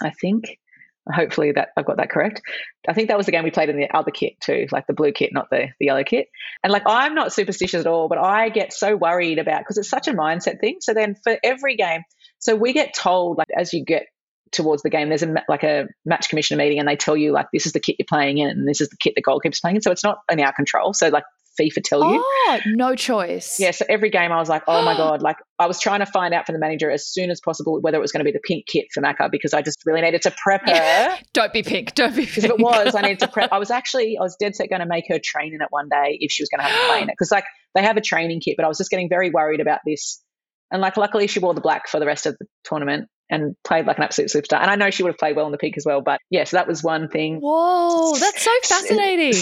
I 0.03 0.11
think. 0.11 0.59
Hopefully 1.13 1.53
that 1.53 1.69
I've 1.77 1.85
got 1.85 1.99
that 1.99 2.09
correct. 2.09 2.41
I 2.89 2.95
think 2.95 3.09
that 3.09 3.19
was 3.19 3.27
the 3.27 3.33
game 3.33 3.45
we 3.45 3.51
played 3.51 3.69
in 3.69 3.77
the 3.77 3.91
other 3.95 4.11
kit 4.11 4.41
too, 4.41 4.67
like 4.73 4.87
the 4.87 4.95
blue 4.95 5.13
kit, 5.13 5.35
not 5.35 5.51
the, 5.51 5.69
the 5.79 5.85
yellow 5.85 6.03
kit. 6.03 6.29
And 6.63 6.73
like 6.73 6.85
I'm 6.87 7.15
not 7.15 7.31
superstitious 7.31 7.81
at 7.81 7.87
all, 7.87 8.09
but 8.09 8.17
I 8.17 8.49
get 8.49 8.73
so 8.73 8.97
worried 8.97 9.39
about 9.39 9.61
because 9.61 9.77
it's 9.77 9.91
such 9.91 10.09
a 10.09 10.15
mindset 10.15 10.61
thing. 10.61 10.79
So 10.81 10.95
then 10.95 11.15
for 11.15 11.37
every 11.45 11.77
game, 11.77 12.05
so 12.39 12.57
we 12.57 12.73
get 12.73 12.95
told 12.95 13.37
like 13.37 13.49
as 13.55 13.75
you 13.75 13.85
get 13.85 14.07
towards 14.55 14.83
the 14.83 14.91
game, 14.91 15.09
there's 15.09 15.23
a 15.23 15.35
like 15.49 15.63
a 15.63 15.87
match 16.05 16.29
commissioner 16.29 16.59
meeting, 16.59 16.79
and 16.79 16.89
they 16.89 16.97
tell 16.97 17.17
you 17.17 17.33
like 17.33 17.47
this 17.53 17.67
is 17.67 17.73
the 17.73 17.81
kit 17.81 17.97
you're 17.99 18.07
playing 18.09 18.39
in, 18.39 18.49
and 18.49 18.69
this 18.69 18.81
is 18.81 18.89
the 18.89 18.97
kit 18.97 19.15
the 19.17 19.23
goalkeeper's 19.23 19.61
playing 19.61 19.77
in. 19.77 19.83
So 19.83 19.91
it's 19.91 20.05
not 20.05 20.19
in 20.31 20.41
our 20.41 20.53
control. 20.53 20.95
So 20.95 21.09
like 21.09 21.25
FIFA 21.61 21.83
tell 21.85 22.13
you. 22.13 22.23
Oh, 22.25 22.61
no 22.67 22.95
choice. 22.95 23.59
Yeah, 23.61 23.71
so 23.71 23.85
every 23.89 24.11
game 24.11 24.33
I 24.33 24.37
was 24.39 24.49
like, 24.49 24.63
oh 24.67 24.83
my 24.85 24.97
God, 24.97 25.23
like 25.23 25.37
I 25.59 25.67
was 25.67 25.81
trying 25.81 26.01
to 26.01 26.07
find 26.07 26.35
out 26.35 26.47
from 26.47 26.55
the 26.55 26.59
manager 26.59 26.91
as 26.91 27.07
soon 27.07 27.31
as 27.31 27.41
possible 27.41 27.81
whether 27.81 27.99
it 27.99 28.01
was 28.01 28.13
going 28.13 28.21
to 28.21 28.25
be 28.25 28.33
the 28.33 28.41
pink 28.41 28.67
kit 28.67 28.87
for 28.93 29.03
Macca 29.03 29.31
because 29.31 29.55
I 29.55 29.63
just 29.63 29.79
really 29.87 30.01
needed 30.01 30.23
to 30.23 30.35
prep 30.37 30.69
her. 30.69 31.19
Don't 31.33 31.53
be 31.53 31.63
pink. 31.63 31.95
Don't 31.95 32.15
be 32.15 32.25
Because 32.25 32.45
pink. 32.45 32.55
if 32.55 32.61
it 32.61 32.63
was, 32.63 32.95
I 32.95 33.03
needed 33.03 33.21
to 33.21 33.29
prep. 33.33 33.53
I 33.53 33.59
was 33.59 33.71
actually, 33.71 34.17
I 34.19 34.23
was 34.23 34.37
dead 34.39 34.57
set 34.57 34.69
going 34.69 34.81
to 34.81 34.87
make 34.87 35.05
her 35.09 35.19
train 35.23 35.55
in 35.55 35.61
it 35.61 35.69
one 35.71 35.89
day 35.89 36.19
if 36.21 36.31
she 36.33 36.43
was 36.43 36.49
going 36.49 36.61
to 36.61 36.65
have 36.65 36.81
to 36.81 36.87
play 36.89 37.03
in 37.03 37.09
it. 37.09 37.13
Because 37.13 37.31
like 37.31 37.45
they 37.75 37.83
have 37.83 37.97
a 37.97 38.01
training 38.03 38.41
kit, 38.41 38.57
but 38.57 38.65
I 38.65 38.69
was 38.69 38.79
just 38.79 38.91
getting 38.91 39.09
very 39.09 39.31
worried 39.31 39.61
about 39.61 39.81
this. 39.87 40.23
And 40.71 40.81
like 40.81 40.97
luckily 40.97 41.27
she 41.27 41.39
wore 41.39 41.55
the 41.55 41.61
black 41.61 41.89
for 41.89 42.01
the 42.01 42.07
rest 42.07 42.27
of 42.27 42.37
the 42.39 42.47
tournament 42.65 43.09
and 43.31 43.57
played 43.65 43.87
like 43.87 43.99
an 43.99 44.05
absolute 44.05 44.31
superstar. 44.31 44.61
And 44.61 44.71
I 44.71 44.77
know 44.77 44.91
she 44.91 45.03
would 45.03 45.11
have 45.11 45.19
played 45.19 45.37
well 45.37 45.47
in 45.47 45.53
the 45.53 45.59
peak 45.59 45.77
as 45.77 45.85
well. 45.87 46.01
But 46.01 46.21
yeah, 46.31 46.45
so 46.45 46.57
that 46.57 46.67
was 46.67 46.83
one 46.83 47.09
thing. 47.09 47.41
Whoa, 47.41 48.17
that's 48.19 48.43
so 48.43 48.51
fascinating. 48.63 49.35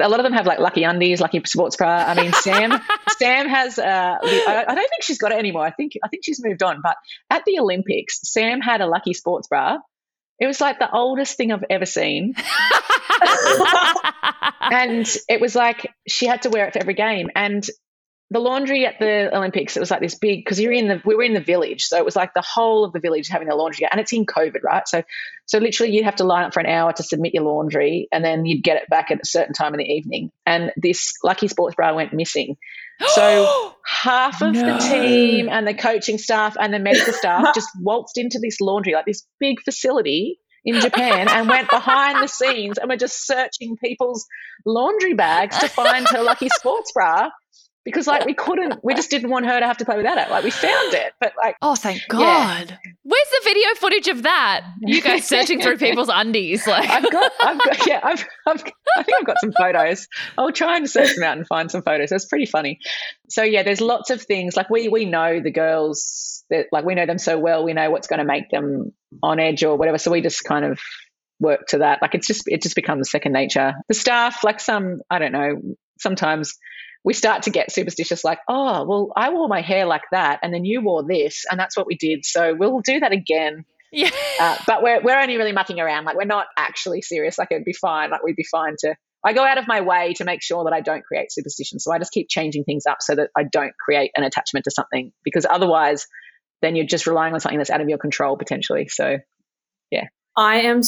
a 0.00 0.08
lot 0.08 0.20
of 0.20 0.24
them 0.24 0.32
have 0.32 0.46
like 0.46 0.58
lucky 0.58 0.84
undies, 0.84 1.20
lucky 1.20 1.42
sports 1.44 1.76
bra. 1.76 2.04
I 2.06 2.14
mean, 2.14 2.32
Sam, 2.32 2.80
Sam 3.18 3.48
has. 3.48 3.78
Uh, 3.78 4.16
I 4.22 4.64
I 4.68 4.74
don't 4.74 4.88
think 4.88 5.02
she's 5.02 5.18
got 5.18 5.32
it 5.32 5.38
anymore. 5.38 5.64
I 5.64 5.70
think 5.70 5.92
I 6.04 6.08
think 6.08 6.24
she's 6.24 6.42
moved 6.42 6.62
on. 6.62 6.80
But 6.82 6.96
at 7.30 7.44
the 7.44 7.58
Olympics, 7.58 8.20
Sam 8.24 8.60
had 8.60 8.80
a 8.80 8.86
lucky 8.86 9.14
sports 9.14 9.48
bra. 9.48 9.78
It 10.38 10.46
was 10.46 10.60
like 10.60 10.78
the 10.78 10.90
oldest 10.90 11.36
thing 11.36 11.52
I've 11.52 11.64
ever 11.70 11.86
seen, 11.86 12.34
and 14.60 15.06
it 15.28 15.40
was 15.40 15.54
like 15.54 15.92
she 16.08 16.26
had 16.26 16.42
to 16.42 16.50
wear 16.50 16.66
it 16.66 16.72
for 16.72 16.80
every 16.80 16.94
game. 16.94 17.30
And 17.34 17.64
the 18.32 18.38
laundry 18.38 18.86
at 18.86 18.98
the 18.98 19.34
Olympics, 19.36 19.76
it 19.76 19.80
was 19.80 19.90
like 19.90 20.00
this 20.00 20.14
big 20.14 20.42
because 20.44 20.58
you're 20.58 20.72
in 20.72 20.88
the 20.88 21.02
we 21.04 21.14
were 21.14 21.22
in 21.22 21.34
the 21.34 21.40
village, 21.40 21.82
so 21.84 21.98
it 21.98 22.04
was 22.04 22.16
like 22.16 22.32
the 22.34 22.42
whole 22.42 22.84
of 22.84 22.92
the 22.92 23.00
village 23.00 23.28
having 23.28 23.46
their 23.46 23.56
laundry, 23.56 23.86
and 23.90 24.00
it's 24.00 24.12
in 24.12 24.24
COVID, 24.24 24.62
right? 24.62 24.88
So, 24.88 25.02
so 25.44 25.58
literally 25.58 25.92
you'd 25.92 26.04
have 26.06 26.16
to 26.16 26.24
line 26.24 26.44
up 26.44 26.54
for 26.54 26.60
an 26.60 26.66
hour 26.66 26.92
to 26.94 27.02
submit 27.02 27.34
your 27.34 27.44
laundry, 27.44 28.08
and 28.10 28.24
then 28.24 28.46
you'd 28.46 28.62
get 28.64 28.78
it 28.78 28.88
back 28.88 29.10
at 29.10 29.18
a 29.18 29.26
certain 29.26 29.52
time 29.52 29.74
in 29.74 29.78
the 29.78 29.84
evening. 29.84 30.30
And 30.46 30.72
this 30.76 31.12
lucky 31.22 31.48
sports 31.48 31.76
bra 31.76 31.94
went 31.94 32.12
missing. 32.12 32.56
So 33.08 33.74
half 33.84 34.42
of 34.42 34.54
No. 34.54 34.64
the 34.74 34.78
team 34.78 35.48
and 35.48 35.66
the 35.66 35.74
coaching 35.74 36.18
staff 36.18 36.56
and 36.58 36.72
the 36.72 36.78
medical 36.78 37.12
staff 37.12 37.48
just 37.54 37.68
waltzed 37.80 38.16
into 38.16 38.38
this 38.40 38.60
laundry, 38.60 38.94
like 38.94 39.06
this 39.06 39.26
big 39.40 39.60
facility 39.60 40.38
in 40.64 40.80
Japan, 40.80 41.26
and 41.28 41.48
went 41.48 41.68
behind 41.68 42.22
the 42.22 42.28
scenes 42.28 42.78
and 42.78 42.88
were 42.88 42.96
just 42.96 43.26
searching 43.26 43.76
people's 43.76 44.24
laundry 44.64 45.14
bags 45.14 45.58
to 45.58 45.68
find 45.68 46.06
her 46.08 46.22
lucky 46.22 46.48
sports 46.50 46.92
bra 46.92 47.28
because, 47.84 48.06
like, 48.06 48.24
we 48.26 48.34
couldn't, 48.34 48.82
we 48.84 48.94
just 48.94 49.10
didn't 49.10 49.30
want 49.30 49.46
her 49.46 49.58
to 49.58 49.66
have 49.66 49.76
to 49.78 49.84
play 49.84 49.96
without 49.96 50.18
it. 50.18 50.30
Like, 50.30 50.44
we 50.44 50.50
found 50.50 50.94
it, 50.94 51.12
but 51.20 51.32
like, 51.36 51.56
oh, 51.62 51.74
thank 51.74 52.00
Yeah. 52.02 52.06
God. 52.66 52.78
Where's 53.02 53.28
the 53.30 53.40
video 53.44 53.68
footage 53.76 54.08
of 54.08 54.22
that? 54.22 54.64
You 54.80 55.00
guys 55.02 55.24
searching 55.28 55.60
through 55.60 55.78
people's 55.78 56.08
undies. 56.12 56.66
Like, 56.66 56.88
I've 56.88 57.10
got, 57.10 57.32
I've 57.40 57.58
got, 57.58 57.86
yeah, 57.86 58.00
I've, 58.02 58.24
I've, 58.46 58.62
I 58.96 59.02
think 59.02 59.18
I've 59.20 59.26
got 59.26 59.40
some 59.40 59.52
photos. 59.52 60.06
I'll 60.38 60.52
try 60.52 60.76
and 60.76 60.88
search 60.88 61.14
them 61.14 61.24
out 61.24 61.36
and 61.36 61.46
find 61.46 61.70
some 61.70 61.82
photos. 61.82 62.10
that's 62.10 62.26
pretty 62.26 62.46
funny. 62.46 62.78
So 63.28 63.42
yeah, 63.42 63.62
there's 63.62 63.80
lots 63.80 64.10
of 64.10 64.22
things 64.22 64.56
like 64.56 64.68
we 64.68 64.88
we 64.88 65.06
know 65.06 65.40
the 65.40 65.50
girls 65.50 66.44
that 66.50 66.66
like 66.70 66.84
we 66.84 66.94
know 66.94 67.06
them 67.06 67.18
so 67.18 67.38
well. 67.38 67.64
We 67.64 67.72
know 67.72 67.90
what's 67.90 68.06
going 68.08 68.18
to 68.18 68.24
make 68.26 68.50
them 68.50 68.92
on 69.22 69.40
edge 69.40 69.64
or 69.64 69.76
whatever. 69.76 69.96
So 69.98 70.10
we 70.10 70.20
just 70.20 70.44
kind 70.44 70.64
of 70.66 70.78
work 71.40 71.66
to 71.68 71.78
that. 71.78 72.00
Like 72.02 72.14
it's 72.14 72.26
just 72.26 72.42
it 72.46 72.62
just 72.62 72.76
becomes 72.76 73.10
second 73.10 73.32
nature. 73.32 73.72
The 73.88 73.94
staff, 73.94 74.44
like 74.44 74.60
some, 74.60 75.00
I 75.10 75.18
don't 75.18 75.32
know, 75.32 75.62
sometimes 75.98 76.54
we 77.04 77.14
start 77.14 77.42
to 77.42 77.50
get 77.50 77.72
superstitious 77.72 78.24
like 78.24 78.38
oh 78.48 78.84
well 78.84 79.12
i 79.16 79.30
wore 79.30 79.48
my 79.48 79.60
hair 79.60 79.86
like 79.86 80.02
that 80.12 80.38
and 80.42 80.52
then 80.54 80.64
you 80.64 80.80
wore 80.80 81.02
this 81.02 81.44
and 81.50 81.58
that's 81.58 81.76
what 81.76 81.86
we 81.86 81.96
did 81.96 82.24
so 82.24 82.54
we'll 82.54 82.80
do 82.80 83.00
that 83.00 83.12
again 83.12 83.64
yeah. 83.92 84.10
uh, 84.40 84.56
but 84.66 84.82
we're 84.82 85.02
we're 85.02 85.18
only 85.18 85.36
really 85.36 85.52
mucking 85.52 85.78
around. 85.78 86.04
Like 86.06 86.16
we're 86.16 86.24
not 86.24 86.46
actually 86.56 87.02
serious. 87.02 87.38
Like 87.38 87.48
it'd 87.52 87.64
be 87.64 87.74
fine. 87.74 88.10
Like 88.10 88.22
we'd 88.24 88.36
be 88.36 88.46
fine 88.50 88.74
to. 88.80 88.96
I 89.24 89.34
go 89.34 89.44
out 89.44 89.58
of 89.58 89.68
my 89.68 89.82
way 89.82 90.14
to 90.14 90.24
make 90.24 90.42
sure 90.42 90.64
that 90.64 90.72
I 90.72 90.80
don't 90.80 91.04
create 91.04 91.30
superstition. 91.30 91.78
So 91.78 91.92
I 91.92 91.98
just 91.98 92.10
keep 92.10 92.28
changing 92.28 92.64
things 92.64 92.86
up 92.86 92.96
so 93.00 93.14
that 93.14 93.28
I 93.36 93.44
don't 93.44 93.72
create 93.78 94.10
an 94.16 94.24
attachment 94.24 94.64
to 94.64 94.72
something 94.72 95.12
because 95.22 95.46
otherwise, 95.48 96.06
then 96.60 96.74
you're 96.74 96.86
just 96.86 97.06
relying 97.06 97.32
on 97.32 97.38
something 97.38 97.58
that's 97.58 97.70
out 97.70 97.80
of 97.80 97.88
your 97.88 97.98
control 97.98 98.36
potentially. 98.36 98.88
So 98.88 99.18
yeah. 99.90 100.06
I 100.36 100.62
am 100.62 100.80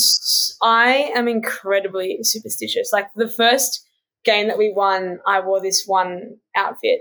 I 0.63 1.13
am 1.15 1.29
incredibly 1.29 2.21
superstitious. 2.23 2.91
Like 2.93 3.09
the 3.15 3.29
first 3.29 3.84
game 4.25 4.49
that 4.49 4.59
we 4.59 4.73
won, 4.73 5.21
I 5.27 5.41
wore 5.41 5.61
this 5.61 5.85
one 5.87 6.37
outfit. 6.57 7.01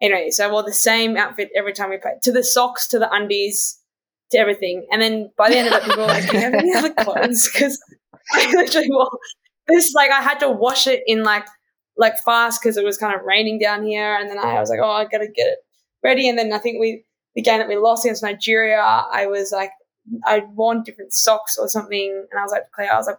Anyway, 0.00 0.30
so 0.30 0.48
I 0.48 0.50
wore 0.50 0.62
the 0.62 0.72
same 0.72 1.16
outfit 1.16 1.50
every 1.54 1.72
time 1.72 1.90
we 1.90 1.98
played, 1.98 2.22
to 2.22 2.32
the 2.32 2.42
socks, 2.42 2.88
to 2.88 2.98
the 2.98 3.12
undies, 3.12 3.78
to 4.30 4.38
everything. 4.38 4.86
And 4.90 5.02
then 5.02 5.30
by 5.36 5.50
the 5.50 5.56
end 5.56 5.68
of 5.68 5.74
it, 5.74 5.84
people 5.84 6.00
were 6.00 6.06
like, 6.06 6.30
"Do 6.30 6.36
you 6.36 6.42
have 6.42 6.54
any 6.54 6.74
other 6.74 6.94
clothes?" 6.94 7.50
Because 7.52 7.78
I 8.32 8.50
literally 8.52 8.88
wore 8.90 9.10
this. 9.68 9.92
Like 9.94 10.10
I 10.10 10.22
had 10.22 10.38
to 10.40 10.50
wash 10.50 10.86
it 10.86 11.02
in 11.06 11.22
like 11.22 11.46
like 11.96 12.18
fast 12.24 12.62
because 12.62 12.76
it 12.76 12.84
was 12.84 12.96
kind 12.96 13.14
of 13.14 13.26
raining 13.26 13.58
down 13.58 13.84
here. 13.84 14.14
And 14.14 14.30
then 14.30 14.38
I 14.38 14.58
was 14.60 14.70
like, 14.70 14.80
"Oh, 14.82 14.90
I 14.90 15.04
gotta 15.04 15.28
get 15.28 15.46
it 15.48 15.58
ready." 16.02 16.28
And 16.28 16.38
then 16.38 16.52
I 16.52 16.58
think 16.58 16.80
we 16.80 17.04
the 17.34 17.42
game 17.42 17.58
that 17.58 17.68
we 17.68 17.76
lost 17.76 18.04
against 18.04 18.22
Nigeria, 18.22 18.80
I 18.80 19.26
was 19.26 19.52
like. 19.52 19.70
I'd 20.26 20.56
worn 20.56 20.82
different 20.82 21.12
socks 21.12 21.56
or 21.58 21.68
something, 21.68 22.26
and 22.30 22.40
I 22.40 22.42
was 22.42 22.50
like, 22.50 22.64
Claire, 22.74 22.92
I 22.92 22.96
was 22.96 23.06
like, 23.06 23.18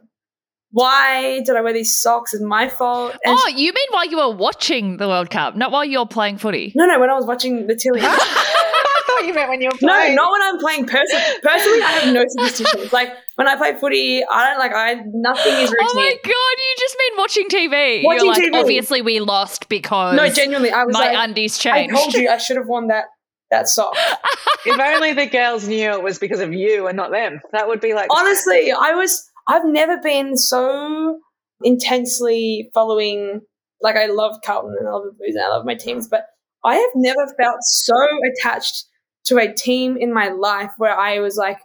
why 0.72 1.41
did 1.41 1.55
I 1.55 1.61
wear 1.61 1.74
these 1.74 1.99
socks? 2.01 2.34
It's 2.34 2.43
my 2.43 2.69
fault. 2.69 3.13
And 3.24 3.38
Oh, 3.39 3.47
you 3.49 3.74
mean 3.74 3.88
while 3.91 4.05
you 4.05 4.17
were 4.17 4.36
watching 4.36 4.97
the 4.97 5.07
World 5.07 5.30
Cup, 5.30 5.55
not 5.55 5.72
while 5.72 5.86
you're 5.86 6.05
playing 6.07 6.38
footy? 6.38 6.72
no, 6.76 6.86
no, 6.86 6.99
when 6.99 7.09
I 7.09 7.13
was 7.13 7.26
watching 7.26 7.67
the 7.67 7.76
Tilly. 7.76 8.01
I 8.03 9.03
thought 9.07 9.26
you 9.28 9.34
meant 9.34 9.49
when 9.49 9.61
you 9.61 9.69
were 9.69 9.78
no, 9.82 10.13
not 10.13 10.32
when 10.32 10.41
I'm 10.41 10.57
playing 10.59 10.86
personally. 10.86 11.24
Personally, 11.43 11.82
I 11.82 11.91
have 11.91 12.13
no 12.13 12.24
superstitions. 12.28 12.91
Like 13.01 13.13
when 13.36 13.47
I 13.47 13.55
play 13.55 13.76
footy, 13.76 14.24
I 14.24 14.49
don't 14.49 14.59
like. 14.59 14.74
I 14.74 15.01
nothing 15.13 15.53
is 15.53 15.72
routine. 15.72 15.88
Oh 15.89 15.95
my 15.95 16.15
god, 16.24 16.30
you 16.32 16.76
just 16.78 16.97
mean 16.99 17.17
watching 17.17 17.47
TV. 17.49 18.03
Watching 18.03 18.26
you're 18.26 18.34
like, 18.34 18.43
TV. 18.43 18.59
obviously 18.59 19.01
we 19.01 19.19
lost 19.19 19.69
because 19.69 20.15
no, 20.15 20.30
genuinely, 20.30 20.72
I 20.72 20.84
was 20.84 20.93
my 20.93 21.07
like, 21.11 21.30
undies 21.30 21.57
changed. 21.57 21.93
I 21.93 21.97
told 21.97 22.13
you 22.13 22.30
I 22.30 22.38
should 22.38 22.57
have 22.57 22.67
worn 22.67 22.88
that 22.88 23.05
that 23.49 23.67
sock. 23.67 23.95
if 24.65 24.80
only 24.80 25.13
the 25.13 25.26
girls 25.28 25.67
knew 25.67 25.91
it 25.91 26.03
was 26.03 26.19
because 26.19 26.39
of 26.39 26.53
you 26.53 26.88
and 26.88 26.95
not 26.97 27.11
them. 27.11 27.39
That 27.51 27.67
would 27.67 27.82
be 27.82 27.93
like 27.93 28.09
Honestly, 28.15 28.72
I 28.72 28.93
was. 28.93 29.30
I've 29.47 29.65
never 29.65 29.97
been 29.97 30.37
so 30.37 31.19
intensely 31.63 32.69
following. 32.73 33.41
Like 33.81 33.95
I 33.95 34.07
love 34.07 34.35
Carlton 34.45 34.75
and 34.79 34.87
I 34.87 34.91
love 34.91 35.03
the 35.05 35.11
Blues 35.11 35.35
and 35.35 35.43
I 35.43 35.49
love 35.49 35.65
my 35.65 35.75
teams, 35.75 36.07
but 36.07 36.25
I 36.63 36.75
have 36.75 36.91
never 36.95 37.27
felt 37.39 37.57
so 37.61 37.95
attached 38.31 38.85
to 39.25 39.37
a 39.37 39.53
team 39.53 39.97
in 39.97 40.13
my 40.13 40.29
life 40.29 40.71
where 40.77 40.97
I 40.97 41.19
was 41.19 41.37
like, 41.37 41.59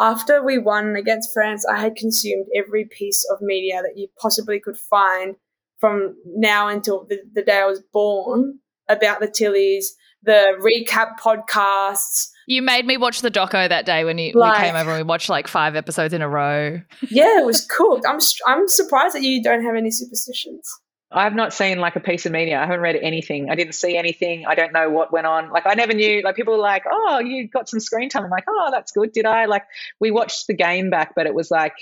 after 0.00 0.42
we 0.42 0.58
won 0.58 0.96
against 0.96 1.30
France, 1.32 1.64
I 1.66 1.78
had 1.78 1.96
consumed 1.96 2.46
every 2.56 2.86
piece 2.86 3.24
of 3.30 3.40
media 3.40 3.82
that 3.82 3.96
you 3.96 4.08
possibly 4.20 4.58
could 4.58 4.76
find 4.76 5.36
from 5.78 6.16
now 6.26 6.68
until 6.68 7.06
the, 7.08 7.18
the 7.34 7.42
day 7.42 7.58
I 7.58 7.66
was 7.66 7.82
born 7.92 8.58
about 8.88 9.20
the 9.20 9.28
Tillies, 9.28 9.86
the 10.22 10.56
recap 10.60 11.18
podcasts. 11.20 12.28
You 12.46 12.62
made 12.62 12.86
me 12.86 12.96
watch 12.96 13.20
the 13.20 13.30
doco 13.30 13.68
that 13.68 13.86
day 13.86 14.04
when 14.04 14.18
you, 14.18 14.32
Like- 14.34 14.58
we 14.60 14.66
came 14.66 14.76
over 14.76 14.90
and 14.90 14.98
we 14.98 15.02
watched 15.08 15.28
like 15.28 15.48
five 15.48 15.76
episodes 15.76 16.12
in 16.14 16.22
a 16.22 16.28
row. 16.28 16.80
Yeah, 17.08 17.38
it 17.40 17.46
was 17.46 17.64
cooked. 17.64 18.04
I'm 18.06 18.18
I'm 18.46 18.68
surprised 18.68 19.14
that 19.14 19.22
you 19.22 19.42
don't 19.42 19.62
have 19.64 19.74
any 19.74 19.90
superstitions. 19.90 20.68
I've 21.14 21.34
not 21.34 21.52
seen 21.52 21.78
like 21.78 21.94
a 21.94 22.00
piece 22.00 22.24
of 22.24 22.32
media. 22.32 22.58
I 22.58 22.62
haven't 22.62 22.80
read 22.80 22.96
anything. 22.96 23.50
I 23.50 23.54
didn't 23.54 23.74
see 23.74 23.96
anything. 23.98 24.46
I 24.46 24.54
don't 24.54 24.72
know 24.72 24.88
what 24.88 25.12
went 25.12 25.26
on. 25.26 25.50
Like 25.50 25.66
I 25.66 25.74
never 25.74 25.92
knew. 25.92 26.22
Like 26.22 26.36
people 26.36 26.54
were 26.54 26.60
like, 26.60 26.84
"Oh, 26.90 27.18
you 27.18 27.48
got 27.48 27.68
some 27.68 27.80
screen 27.80 28.08
time." 28.08 28.24
I'm 28.24 28.30
like, 28.30 28.44
"Oh, 28.48 28.68
that's 28.72 28.92
good." 28.92 29.12
Did 29.12 29.26
I? 29.26 29.44
Like 29.44 29.64
we 30.00 30.10
watched 30.10 30.46
the 30.46 30.54
game 30.54 30.88
back, 30.90 31.12
but 31.14 31.26
it 31.26 31.34
was 31.34 31.50
like 31.50 31.74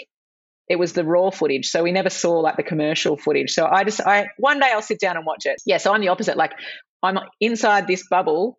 it 0.68 0.76
was 0.80 0.92
the 0.94 1.04
raw 1.04 1.30
footage, 1.30 1.66
so 1.68 1.82
we 1.82 1.92
never 1.92 2.10
saw 2.10 2.38
like 2.40 2.56
the 2.56 2.62
commercial 2.64 3.16
footage. 3.16 3.52
So 3.52 3.66
I 3.66 3.84
just 3.84 4.00
I 4.00 4.28
one 4.38 4.58
day 4.58 4.70
I'll 4.72 4.82
sit 4.82 4.98
down 5.00 5.16
and 5.16 5.24
watch 5.24 5.46
it. 5.46 5.62
Yeah, 5.64 5.78
so 5.78 5.92
I'm 5.94 6.00
the 6.00 6.08
opposite. 6.08 6.36
Like 6.36 6.52
I'm 7.02 7.18
inside 7.40 7.86
this 7.86 8.06
bubble. 8.08 8.58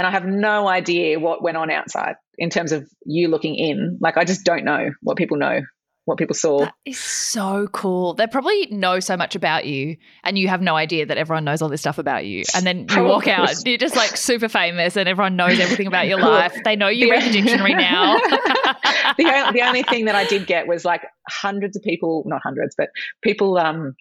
And 0.00 0.06
I 0.06 0.12
have 0.12 0.24
no 0.24 0.66
idea 0.66 1.20
what 1.20 1.42
went 1.42 1.58
on 1.58 1.70
outside 1.70 2.14
in 2.38 2.48
terms 2.48 2.72
of 2.72 2.88
you 3.04 3.28
looking 3.28 3.54
in. 3.54 3.98
Like 4.00 4.16
I 4.16 4.24
just 4.24 4.46
don't 4.46 4.64
know 4.64 4.92
what 5.02 5.18
people 5.18 5.36
know 5.36 5.60
what 6.06 6.16
people 6.16 6.34
saw. 6.34 6.60
That 6.60 6.72
is 6.86 6.98
so 6.98 7.68
cool. 7.70 8.14
They 8.14 8.26
probably 8.26 8.68
know 8.70 8.98
so 9.00 9.18
much 9.18 9.36
about 9.36 9.66
you, 9.66 9.98
and 10.24 10.38
you 10.38 10.48
have 10.48 10.62
no 10.62 10.74
idea 10.74 11.04
that 11.04 11.18
everyone 11.18 11.44
knows 11.44 11.60
all 11.60 11.68
this 11.68 11.82
stuff 11.82 11.98
about 11.98 12.24
you. 12.24 12.44
And 12.54 12.66
then 12.66 12.86
you 12.88 13.04
walk 13.04 13.28
out, 13.28 13.50
you're 13.66 13.76
just 13.76 13.94
like 13.94 14.16
super 14.16 14.48
famous, 14.48 14.96
and 14.96 15.06
everyone 15.06 15.36
knows 15.36 15.60
everything 15.60 15.86
about 15.86 16.08
your 16.08 16.18
life. 16.18 16.56
They 16.64 16.76
know 16.76 16.88
you 16.88 17.10
read 17.10 17.24
the 17.24 17.32
dictionary 17.32 17.74
now. 17.74 18.16
the, 19.18 19.30
only, 19.30 19.52
the 19.52 19.66
only 19.66 19.82
thing 19.82 20.06
that 20.06 20.14
I 20.14 20.24
did 20.24 20.46
get 20.46 20.66
was 20.66 20.82
like 20.82 21.02
hundreds 21.28 21.76
of 21.76 21.82
people, 21.82 22.22
not 22.24 22.40
hundreds, 22.42 22.74
but 22.74 22.88
people 23.22 23.58
um, 23.58 23.94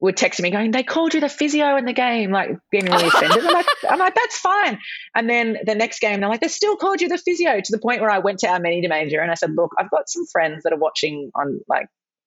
were 0.00 0.12
texting 0.12 0.42
me 0.42 0.50
going, 0.50 0.70
they 0.72 0.82
called 0.82 1.14
you 1.14 1.20
the 1.20 1.28
physio 1.28 1.76
in 1.76 1.86
the 1.86 1.92
game, 1.92 2.30
like 2.30 2.50
being 2.70 2.84
really 2.84 3.08
offended. 3.08 3.44
I'm 3.44 3.52
like, 3.52 3.66
I'm 3.88 3.98
like, 3.98 4.14
that's 4.14 4.38
fine. 4.38 4.78
And 5.14 5.28
then 5.28 5.58
the 5.64 5.74
next 5.74 6.00
game, 6.00 6.20
they're 6.20 6.28
like, 6.28 6.40
they 6.40 6.48
still 6.48 6.76
called 6.76 7.00
you 7.00 7.08
the 7.08 7.18
physio 7.18 7.60
to 7.60 7.72
the 7.72 7.78
point 7.78 8.00
where 8.02 8.10
I 8.10 8.18
went 8.18 8.40
to 8.40 8.48
our 8.48 8.60
media 8.60 8.88
manager 8.88 9.20
and 9.20 9.30
I 9.30 9.34
said, 9.34 9.54
look, 9.54 9.70
I've 9.78 9.90
got 9.90 10.08
some 10.08 10.26
friends 10.26 10.64
that 10.64 10.72
are 10.72 10.78
watching 10.78 11.30
on 11.34 11.60
like 11.66 11.86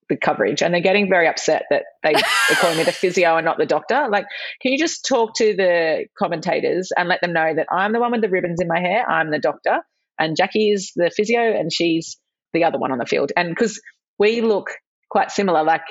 the 0.09 0.17
coverage 0.17 0.63
and 0.63 0.73
they're 0.73 0.81
getting 0.81 1.07
very 1.07 1.27
upset 1.27 1.65
that 1.69 1.83
they 2.01 2.15
are 2.15 2.55
calling 2.55 2.77
me 2.77 2.83
the 2.83 2.91
physio 2.91 3.37
and 3.37 3.45
not 3.45 3.59
the 3.59 3.67
doctor. 3.67 4.07
Like, 4.09 4.25
can 4.61 4.71
you 4.71 4.79
just 4.79 5.05
talk 5.07 5.35
to 5.35 5.55
the 5.55 6.05
commentators 6.17 6.91
and 6.97 7.07
let 7.07 7.21
them 7.21 7.33
know 7.33 7.53
that 7.55 7.67
I'm 7.71 7.93
the 7.93 7.99
one 7.99 8.11
with 8.11 8.21
the 8.21 8.29
ribbons 8.29 8.59
in 8.59 8.67
my 8.67 8.79
hair, 8.79 9.07
I'm 9.07 9.29
the 9.29 9.37
doctor, 9.37 9.81
and 10.17 10.35
Jackie 10.35 10.71
is 10.71 10.91
the 10.95 11.11
physio 11.15 11.39
and 11.39 11.71
she's 11.71 12.17
the 12.53 12.63
other 12.63 12.79
one 12.79 12.91
on 12.91 12.97
the 12.97 13.05
field. 13.05 13.31
And 13.37 13.49
because 13.49 13.79
we 14.17 14.41
look 14.41 14.71
quite 15.11 15.29
similar, 15.29 15.63
like 15.63 15.83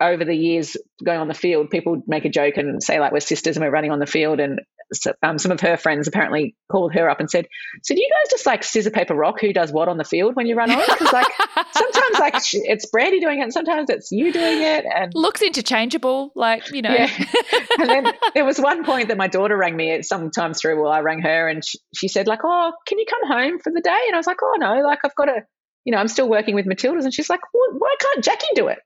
over 0.00 0.24
the 0.24 0.36
years 0.36 0.76
going 1.04 1.20
on 1.20 1.28
the 1.28 1.34
field, 1.34 1.70
people 1.70 2.02
make 2.06 2.24
a 2.24 2.28
joke 2.28 2.56
and 2.56 2.82
say 2.82 3.00
like 3.00 3.12
we're 3.12 3.20
sisters 3.20 3.56
and 3.56 3.64
we're 3.64 3.70
running 3.70 3.92
on 3.92 3.98
the 3.98 4.06
field. 4.06 4.40
And 4.40 4.60
so, 4.92 5.12
um, 5.22 5.38
some 5.38 5.52
of 5.52 5.60
her 5.60 5.76
friends 5.76 6.06
apparently 6.06 6.54
called 6.70 6.94
her 6.94 7.08
up 7.10 7.20
and 7.20 7.30
said, 7.30 7.48
"So 7.82 7.94
do 7.94 8.00
you 8.00 8.08
guys 8.08 8.30
just 8.30 8.46
like 8.46 8.62
scissor 8.62 8.90
paper 8.90 9.14
rock 9.14 9.40
who 9.40 9.52
does 9.52 9.72
what 9.72 9.88
on 9.88 9.98
the 9.98 10.04
field 10.04 10.36
when 10.36 10.46
you 10.46 10.54
run 10.54 10.70
on?" 10.70 10.78
Because 10.78 11.12
like 11.12 11.26
sometimes 11.72 12.18
like 12.18 12.34
it's 12.52 12.90
Brandi 12.90 13.20
doing 13.20 13.40
it, 13.40 13.42
and 13.42 13.52
sometimes 13.52 13.90
it's 13.90 14.12
you 14.12 14.32
doing 14.32 14.62
it, 14.62 14.84
and 14.84 15.12
looks 15.14 15.42
interchangeable. 15.42 16.30
Like 16.34 16.70
you 16.70 16.82
know. 16.82 16.94
Yeah. 16.94 17.10
and 17.78 17.88
then 17.88 18.06
there 18.34 18.44
was 18.44 18.60
one 18.60 18.84
point 18.84 19.08
that 19.08 19.16
my 19.16 19.28
daughter 19.28 19.56
rang 19.56 19.76
me 19.76 20.02
sometimes 20.02 20.60
through. 20.60 20.80
Well, 20.80 20.92
I 20.92 21.00
rang 21.00 21.20
her 21.20 21.48
and 21.48 21.64
she, 21.64 21.78
she 21.94 22.08
said 22.08 22.26
like, 22.26 22.40
"Oh, 22.44 22.72
can 22.86 22.98
you 22.98 23.06
come 23.08 23.28
home 23.28 23.58
for 23.58 23.72
the 23.72 23.80
day?" 23.80 24.00
And 24.06 24.14
I 24.14 24.18
was 24.18 24.26
like, 24.26 24.38
"Oh 24.42 24.56
no, 24.58 24.82
like 24.82 25.00
I've 25.04 25.14
got 25.14 25.26
to." 25.26 25.42
You 25.84 25.92
know, 25.92 25.98
I'm 25.98 26.08
still 26.08 26.28
working 26.28 26.56
with 26.56 26.66
Matildas, 26.66 27.04
and 27.04 27.14
she's 27.14 27.30
like, 27.30 27.40
"Why 27.52 27.94
can't 28.00 28.24
Jackie 28.24 28.46
do 28.54 28.68
it?" 28.68 28.78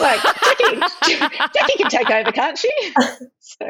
Like 0.00 0.20
Jackie, 0.22 0.80
Jackie 1.54 1.76
can 1.78 1.90
take 1.90 2.10
over, 2.10 2.32
can't 2.32 2.58
she? 2.58 2.70
So. 3.40 3.66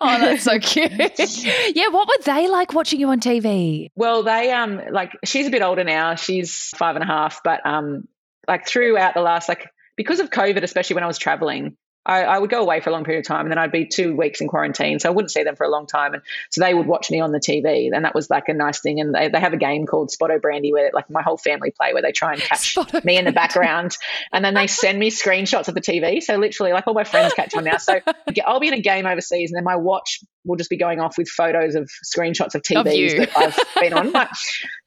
oh, 0.00 0.18
that's 0.20 0.44
so 0.44 0.58
cute. 0.60 0.92
yeah, 1.76 1.88
what 1.88 2.08
were 2.08 2.24
they 2.24 2.48
like 2.48 2.72
watching 2.72 3.00
you 3.00 3.08
on 3.08 3.20
TV? 3.20 3.90
Well, 3.96 4.22
they 4.22 4.52
um 4.52 4.80
like 4.90 5.12
she's 5.24 5.46
a 5.46 5.50
bit 5.50 5.60
older 5.60 5.84
now. 5.84 6.14
She's 6.14 6.68
five 6.76 6.94
and 6.94 7.02
a 7.02 7.06
half, 7.06 7.40
but 7.42 7.66
um 7.66 8.06
like 8.48 8.66
throughout 8.66 9.14
the 9.14 9.22
last 9.22 9.48
like 9.48 9.68
because 9.96 10.20
of 10.20 10.30
COVID, 10.30 10.62
especially 10.62 10.94
when 10.94 11.04
I 11.04 11.08
was 11.08 11.18
traveling, 11.18 11.76
I, 12.10 12.24
I, 12.24 12.38
would 12.38 12.50
go 12.50 12.60
away 12.60 12.80
for 12.80 12.90
a 12.90 12.92
long 12.92 13.04
period 13.04 13.20
of 13.20 13.28
time 13.28 13.42
and 13.42 13.50
then 13.52 13.58
I'd 13.58 13.70
be 13.70 13.86
two 13.86 14.16
weeks 14.16 14.40
in 14.40 14.48
quarantine. 14.48 14.98
So 14.98 15.08
I 15.08 15.12
wouldn't 15.12 15.30
see 15.30 15.44
them 15.44 15.54
for 15.54 15.64
a 15.64 15.70
long 15.70 15.86
time. 15.86 16.14
And 16.14 16.22
so 16.50 16.60
they 16.60 16.74
would 16.74 16.86
watch 16.86 17.08
me 17.10 17.20
on 17.20 17.30
the 17.30 17.38
TV. 17.38 17.88
And 17.94 18.04
that 18.04 18.14
was 18.14 18.28
like 18.28 18.48
a 18.48 18.52
nice 18.52 18.80
thing. 18.80 19.00
And 19.00 19.14
they, 19.14 19.28
they 19.28 19.38
have 19.38 19.52
a 19.52 19.56
game 19.56 19.86
called 19.86 20.10
Spotto 20.10 20.38
Brandi 20.38 20.72
where 20.72 20.90
like 20.92 21.08
my 21.08 21.22
whole 21.22 21.36
family 21.36 21.70
play 21.70 21.92
where 21.92 22.02
they 22.02 22.10
try 22.10 22.32
and 22.32 22.42
catch 22.42 22.72
Spotto 22.72 23.00
me 23.04 23.16
in 23.16 23.24
the 23.24 23.32
background. 23.32 23.96
and 24.32 24.44
then 24.44 24.54
they 24.54 24.66
send 24.66 24.98
me 24.98 25.10
screenshots 25.10 25.68
of 25.68 25.74
the 25.74 25.80
TV. 25.80 26.20
So 26.20 26.36
literally 26.36 26.72
like 26.72 26.88
all 26.88 26.94
my 26.94 27.04
friends 27.04 27.32
catch 27.34 27.54
on 27.54 27.62
now. 27.64 27.76
So 27.76 28.00
I'll 28.44 28.60
be 28.60 28.68
in 28.68 28.74
a 28.74 28.80
game 28.80 29.06
overseas 29.06 29.52
and 29.52 29.56
then 29.56 29.64
my 29.64 29.76
watch 29.76 30.20
will 30.44 30.56
just 30.56 30.70
be 30.70 30.76
going 30.76 30.98
off 30.98 31.16
with 31.16 31.28
photos 31.28 31.76
of 31.76 31.88
screenshots 32.04 32.54
of 32.56 32.62
TVs 32.62 33.12
of 33.12 33.18
that 33.18 33.36
I've 33.36 33.80
been 33.80 33.92
on. 33.92 34.10
But, 34.20 34.28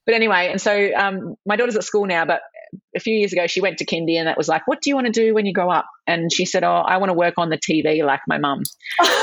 but 0.06 0.16
anyway, 0.16 0.50
and 0.52 0.62
so 0.62 0.90
um, 0.96 1.36
my 1.46 1.56
daughter's 1.56 1.76
at 1.76 1.84
school 1.84 2.06
now, 2.06 2.26
but 2.26 2.42
a 2.96 3.00
few 3.00 3.16
years 3.16 3.34
ago, 3.34 3.48
she 3.48 3.62
went 3.62 3.78
to 3.78 3.86
kindy 3.86 4.18
and 4.18 4.28
that 4.28 4.38
was 4.38 4.48
like, 4.48 4.68
what 4.68 4.82
do 4.82 4.90
you 4.90 4.96
want 4.96 5.08
to 5.08 5.12
do 5.12 5.34
when 5.34 5.46
you 5.46 5.54
grow 5.54 5.70
up? 5.70 5.86
And 6.08 6.32
she 6.32 6.46
said, 6.46 6.64
oh, 6.64 6.84
I 6.86 6.98
want 6.98 7.10
to 7.10 7.14
work 7.14 7.36
on 7.38 7.50
the 7.50 7.58
TV 7.58 8.04
like 8.04 8.22
my 8.28 8.38
mum. 8.38 8.64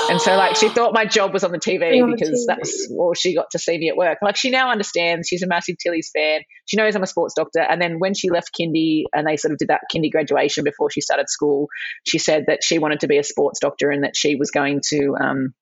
and 0.08 0.20
so 0.20 0.36
like 0.36 0.56
she 0.56 0.68
thought 0.68 0.94
my 0.94 1.04
job 1.04 1.32
was 1.32 1.44
on 1.44 1.52
the 1.52 1.58
TV 1.58 2.02
on 2.02 2.12
because 2.12 2.30
the 2.30 2.36
TV. 2.36 2.46
that's 2.46 2.88
all 2.96 3.14
she 3.14 3.34
got 3.34 3.50
to 3.52 3.58
see 3.58 3.78
me 3.78 3.88
at 3.88 3.96
work. 3.96 4.18
Like 4.22 4.36
she 4.36 4.50
now 4.50 4.70
understands. 4.70 5.28
She's 5.28 5.42
a 5.42 5.46
massive 5.46 5.76
Tillies 5.84 6.10
fan. 6.12 6.42
She 6.66 6.76
knows 6.76 6.94
I'm 6.94 7.02
a 7.02 7.06
sports 7.06 7.34
doctor. 7.34 7.60
And 7.60 7.80
then 7.80 7.98
when 7.98 8.14
she 8.14 8.30
left 8.30 8.50
kindy 8.58 9.04
and 9.12 9.26
they 9.26 9.36
sort 9.36 9.52
of 9.52 9.58
did 9.58 9.68
that 9.68 9.82
kindy 9.94 10.10
graduation 10.10 10.64
before 10.64 10.90
she 10.90 11.00
started 11.00 11.28
school, 11.28 11.68
she 12.06 12.18
said 12.18 12.44
that 12.46 12.62
she 12.62 12.78
wanted 12.78 13.00
to 13.00 13.08
be 13.08 13.18
a 13.18 13.24
sports 13.24 13.60
doctor 13.60 13.90
and 13.90 14.04
that 14.04 14.16
she 14.16 14.36
was 14.36 14.50
going 14.50 14.80
to 14.90 15.16
um, 15.20 15.54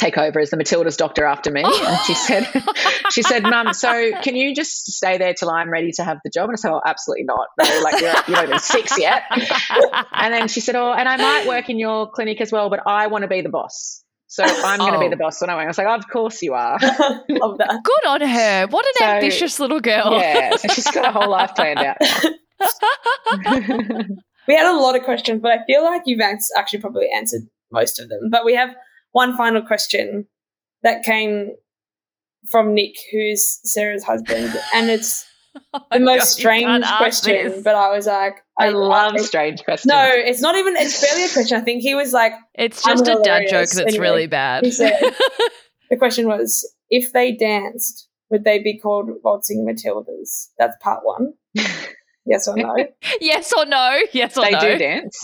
take 0.00 0.16
over 0.16 0.40
as 0.40 0.50
the 0.50 0.56
Matilda's 0.56 0.96
doctor 0.96 1.24
after 1.24 1.50
me. 1.50 1.62
And 1.62 2.00
she 2.00 2.12
oh. 2.12 2.24
said, 2.26 2.64
she 3.10 3.22
said, 3.22 3.42
Mum, 3.42 3.74
so 3.74 4.12
can 4.22 4.34
you 4.34 4.54
just 4.54 4.90
stay 4.92 5.18
there 5.18 5.34
till 5.34 5.50
I'm 5.50 5.70
ready 5.70 5.92
to 5.92 6.04
have 6.04 6.18
the 6.24 6.30
job? 6.30 6.48
And 6.48 6.54
I 6.54 6.56
said, 6.56 6.72
Oh, 6.72 6.80
absolutely 6.84 7.24
not. 7.24 7.48
No, 7.58 7.80
like 7.84 8.00
you're, 8.00 8.14
you're 8.26 8.36
not 8.36 8.44
even 8.44 8.58
six 8.58 8.98
yet. 8.98 9.24
And 10.12 10.32
then 10.32 10.48
she 10.48 10.60
said, 10.60 10.74
Oh, 10.74 10.92
and 10.92 11.08
I 11.08 11.16
might 11.16 11.46
work 11.46 11.68
in 11.68 11.78
your 11.78 12.10
clinic 12.10 12.40
as 12.40 12.50
well, 12.50 12.70
but 12.70 12.80
I 12.86 13.08
want 13.08 13.22
to 13.22 13.28
be 13.28 13.42
the 13.42 13.50
boss. 13.50 14.02
So 14.26 14.44
I'm 14.44 14.78
going 14.78 14.92
to 14.92 15.00
be 15.00 15.06
oh. 15.06 15.10
the 15.10 15.16
oh. 15.16 15.18
boss 15.18 15.40
when 15.40 15.50
I 15.50 15.56
went. 15.56 15.66
I 15.66 15.68
was 15.68 15.78
like, 15.78 15.86
Of 15.86 16.08
course 16.08 16.42
you 16.42 16.54
are. 16.54 16.78
Love 16.80 17.58
that. 17.58 17.80
Good 17.84 18.06
on 18.08 18.20
her. 18.22 18.66
What 18.68 18.86
an 18.86 18.92
so, 18.96 19.04
ambitious 19.04 19.60
little 19.60 19.80
girl. 19.80 20.18
Yeah. 20.18 20.56
So 20.56 20.68
she's 20.68 20.90
got 20.90 21.06
a 21.06 21.12
whole 21.12 21.30
life 21.30 21.54
planned 21.54 21.80
out. 21.80 21.98
we 24.48 24.54
had 24.54 24.66
a 24.66 24.78
lot 24.78 24.96
of 24.96 25.02
questions, 25.02 25.40
but 25.42 25.52
I 25.52 25.58
feel 25.66 25.84
like 25.84 26.02
you've 26.06 26.20
actually 26.20 26.80
probably 26.80 27.08
answered 27.14 27.42
most 27.70 28.00
of 28.00 28.08
them. 28.08 28.30
But 28.30 28.44
we 28.44 28.54
have 28.54 28.70
one 29.12 29.36
final 29.36 29.62
question 29.62 30.26
that 30.82 31.02
came 31.02 31.52
from 32.50 32.74
Nick, 32.74 32.94
who's 33.12 33.60
Sarah's 33.64 34.04
husband, 34.04 34.54
and 34.74 34.90
it's 34.90 35.26
oh 35.74 35.80
the 35.92 36.00
most 36.00 36.18
God, 36.18 36.26
strange 36.26 36.86
question. 36.86 37.62
But 37.62 37.74
I 37.74 37.90
was 37.90 38.06
like, 38.06 38.36
I, 38.58 38.66
I 38.66 38.68
love 38.70 39.14
I, 39.14 39.18
strange 39.18 39.64
questions. 39.64 39.90
No, 39.90 40.06
it's 40.10 40.40
not 40.40 40.56
even. 40.56 40.76
It's 40.76 41.00
barely 41.00 41.24
a 41.24 41.28
question. 41.28 41.58
I 41.58 41.62
think 41.62 41.82
he 41.82 41.94
was 41.94 42.12
like, 42.12 42.32
it's 42.54 42.82
just 42.82 43.06
a 43.08 43.20
dad 43.22 43.44
joke 43.48 43.68
that's 43.68 43.80
anyway, 43.80 43.98
really 43.98 44.26
bad. 44.26 44.64
He 44.64 44.70
said, 44.70 44.98
the 45.90 45.96
question 45.96 46.26
was, 46.26 46.68
if 46.88 47.12
they 47.12 47.32
danced, 47.32 48.08
would 48.30 48.44
they 48.44 48.58
be 48.58 48.78
called 48.78 49.10
waltzing 49.22 49.66
Matildas? 49.66 50.48
That's 50.58 50.76
part 50.80 51.00
one. 51.04 51.34
Yes 52.26 52.46
or 52.46 52.54
no? 52.54 52.76
yes 53.20 53.50
or 53.56 53.64
no? 53.64 53.98
Yes 54.12 54.36
or 54.36 54.44
they 54.44 54.50
no? 54.50 54.60
They 54.60 54.72
do 54.72 54.78
dance. 54.78 55.20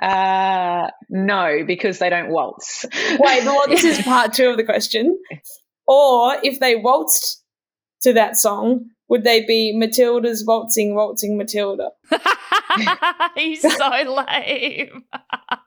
Uh, 0.00 0.90
no, 1.08 1.64
because 1.66 1.98
they 1.98 2.08
don't 2.08 2.30
waltz. 2.30 2.86
Wait, 3.18 3.44
but 3.44 3.66
this 3.68 3.84
is 3.84 4.00
part 4.04 4.32
two 4.32 4.48
of 4.48 4.56
the 4.56 4.64
question. 4.64 5.18
Or 5.86 6.36
if 6.42 6.60
they 6.60 6.76
waltzed 6.76 7.42
to 8.02 8.14
that 8.14 8.36
song, 8.36 8.86
would 9.10 9.24
they 9.24 9.44
be 9.44 9.76
Matilda's 9.76 10.44
waltzing, 10.46 10.94
waltzing 10.94 11.36
Matilda? 11.36 11.90
He's 13.34 13.60
so 13.60 13.88
lame. 14.38 15.04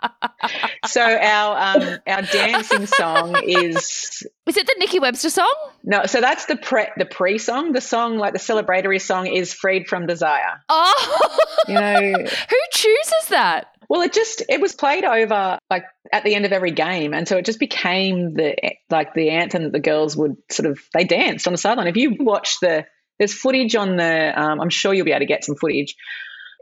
so 0.85 1.01
our 1.01 1.77
um, 1.77 1.99
our 2.07 2.21
dancing 2.21 2.85
song 2.85 3.35
is 3.43 4.25
is 4.45 4.57
it 4.57 4.65
the 4.65 4.75
Nikki 4.79 4.99
Webster 4.99 5.29
song? 5.29 5.53
No, 5.83 6.05
so 6.05 6.21
that's 6.21 6.45
the 6.45 6.55
pre 6.55 6.85
the 6.97 7.05
pre 7.05 7.37
song. 7.37 7.73
The 7.73 7.81
song 7.81 8.17
like 8.17 8.31
the 8.31 8.39
celebratory 8.39 9.01
song 9.01 9.27
is 9.27 9.53
"Freed 9.53 9.87
from 9.87 10.07
Desire." 10.07 10.61
Oh, 10.69 11.37
you 11.67 11.73
know 11.73 12.13
who 12.13 12.57
chooses 12.71 13.27
that? 13.29 13.67
Well, 13.89 14.01
it 14.01 14.13
just 14.13 14.41
it 14.47 14.61
was 14.61 14.73
played 14.73 15.03
over 15.03 15.59
like 15.69 15.83
at 16.11 16.23
the 16.23 16.35
end 16.35 16.45
of 16.45 16.53
every 16.53 16.71
game, 16.71 17.13
and 17.13 17.27
so 17.27 17.37
it 17.37 17.45
just 17.45 17.59
became 17.59 18.33
the 18.33 18.55
like 18.89 19.13
the 19.13 19.31
anthem 19.31 19.63
that 19.63 19.73
the 19.73 19.79
girls 19.79 20.15
would 20.15 20.37
sort 20.49 20.69
of 20.69 20.79
they 20.93 21.03
danced 21.03 21.45
on 21.45 21.53
the 21.53 21.57
sideline. 21.57 21.87
If 21.87 21.97
you 21.97 22.15
watch 22.19 22.59
the 22.61 22.85
there's 23.19 23.33
footage 23.33 23.75
on 23.75 23.95
the 23.97 24.41
um, 24.41 24.61
I'm 24.61 24.69
sure 24.69 24.93
you'll 24.93 25.05
be 25.05 25.11
able 25.11 25.19
to 25.19 25.25
get 25.25 25.43
some 25.43 25.55
footage. 25.55 25.95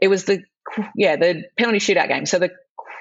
It 0.00 0.08
was 0.08 0.24
the 0.24 0.42
yeah 0.96 1.16
the 1.16 1.44
penalty 1.56 1.78
shootout 1.78 2.08
game, 2.08 2.26
so 2.26 2.38
the 2.38 2.50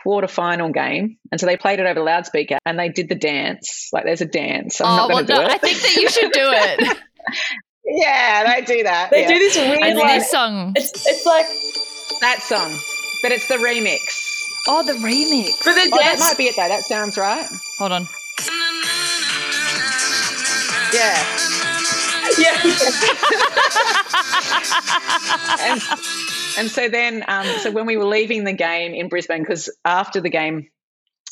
quarter 0.04 0.28
final 0.28 0.72
game, 0.72 1.18
and 1.32 1.40
so 1.40 1.46
they 1.46 1.58
played 1.58 1.80
it 1.80 1.86
over 1.86 2.00
the 2.00 2.06
loudspeaker 2.06 2.58
and 2.66 2.78
they 2.78 2.90
did 2.90 3.10
the 3.10 3.16
dance. 3.16 3.90
Like 3.92 4.06
there's 4.06 4.22
a 4.22 4.26
dance. 4.26 4.82
I'm 4.82 4.88
oh, 4.88 4.96
not 4.96 5.10
well, 5.10 5.24
do 5.24 5.34
no, 5.34 5.42
it. 5.42 5.52
I 5.52 5.58
think 5.58 5.82
that 5.82 5.96
you 5.96 6.10
should 6.10 6.32
do 6.32 6.50
it. 6.54 6.98
yeah, 7.86 8.56
they 8.56 8.62
do 8.66 8.84
that. 8.84 9.12
They 9.12 9.22
yeah. 9.22 9.28
do 9.28 9.40
this 9.40 9.58
weird 9.58 9.82
and 9.82 10.00
like, 10.00 10.24
song. 10.24 10.74
It's 10.76 11.08
it's 11.08 11.26
like 11.26 11.48
that 12.22 12.42
song, 12.42 12.78
but 13.22 13.32
it's 13.32 13.48
the 13.48 13.56
remix. 13.56 14.00
Oh, 14.68 14.84
the 14.86 14.94
remix. 14.94 15.54
For 15.56 15.74
the 15.74 15.90
oh, 15.92 15.98
that 15.98 16.20
might 16.20 16.38
be 16.38 16.46
it 16.46 16.56
though. 16.56 16.68
That 16.68 16.84
sounds 16.84 17.18
right. 17.18 17.48
Hold 17.80 17.92
on. 17.92 18.08
Yeah. 20.94 21.61
Yeah. 22.38 22.62
and, 25.60 25.82
and 26.58 26.72
so 26.72 26.90
then, 26.90 27.24
um, 27.28 27.46
so 27.60 27.72
when 27.72 27.86
we 27.86 27.98
were 27.98 28.06
leaving 28.06 28.44
the 28.44 28.54
game 28.54 28.94
in 28.94 29.10
Brisbane, 29.10 29.42
because 29.42 29.70
after 29.86 30.22
the 30.22 30.30
game, 30.30 30.70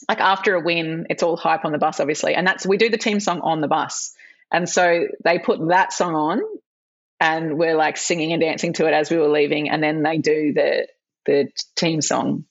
like 0.08 0.20
after 0.20 0.56
a 0.56 0.62
win, 0.62 1.08
it's 1.10 1.24
all 1.24 1.38
hype 1.38 1.66
on 1.66 1.72
the 1.72 1.78
bus, 1.78 2.00
obviously, 2.00 2.36
and 2.36 2.48
that's 2.48 2.66
we 2.66 2.78
do 2.78 2.90
the 2.90 2.98
team 2.98 3.20
song 3.20 3.42
on 3.42 3.62
the 3.62 3.68
bus, 3.68 4.14
and 4.52 4.68
so 4.68 5.08
they 5.24 5.40
put 5.40 5.60
that 5.70 5.92
song 5.94 6.16
on, 6.16 6.42
and 7.20 7.58
we're 7.58 7.76
like 7.76 7.98
singing 7.98 8.32
and 8.32 8.42
dancing 8.42 8.74
to 8.74 8.88
it 8.88 8.94
as 8.94 9.10
we 9.12 9.18
were 9.18 9.30
leaving, 9.30 9.70
and 9.70 9.84
then 9.84 10.04
they 10.04 10.18
do 10.18 10.54
the 10.54 10.88
the 11.26 11.50
team 11.76 12.02
song 12.02 12.46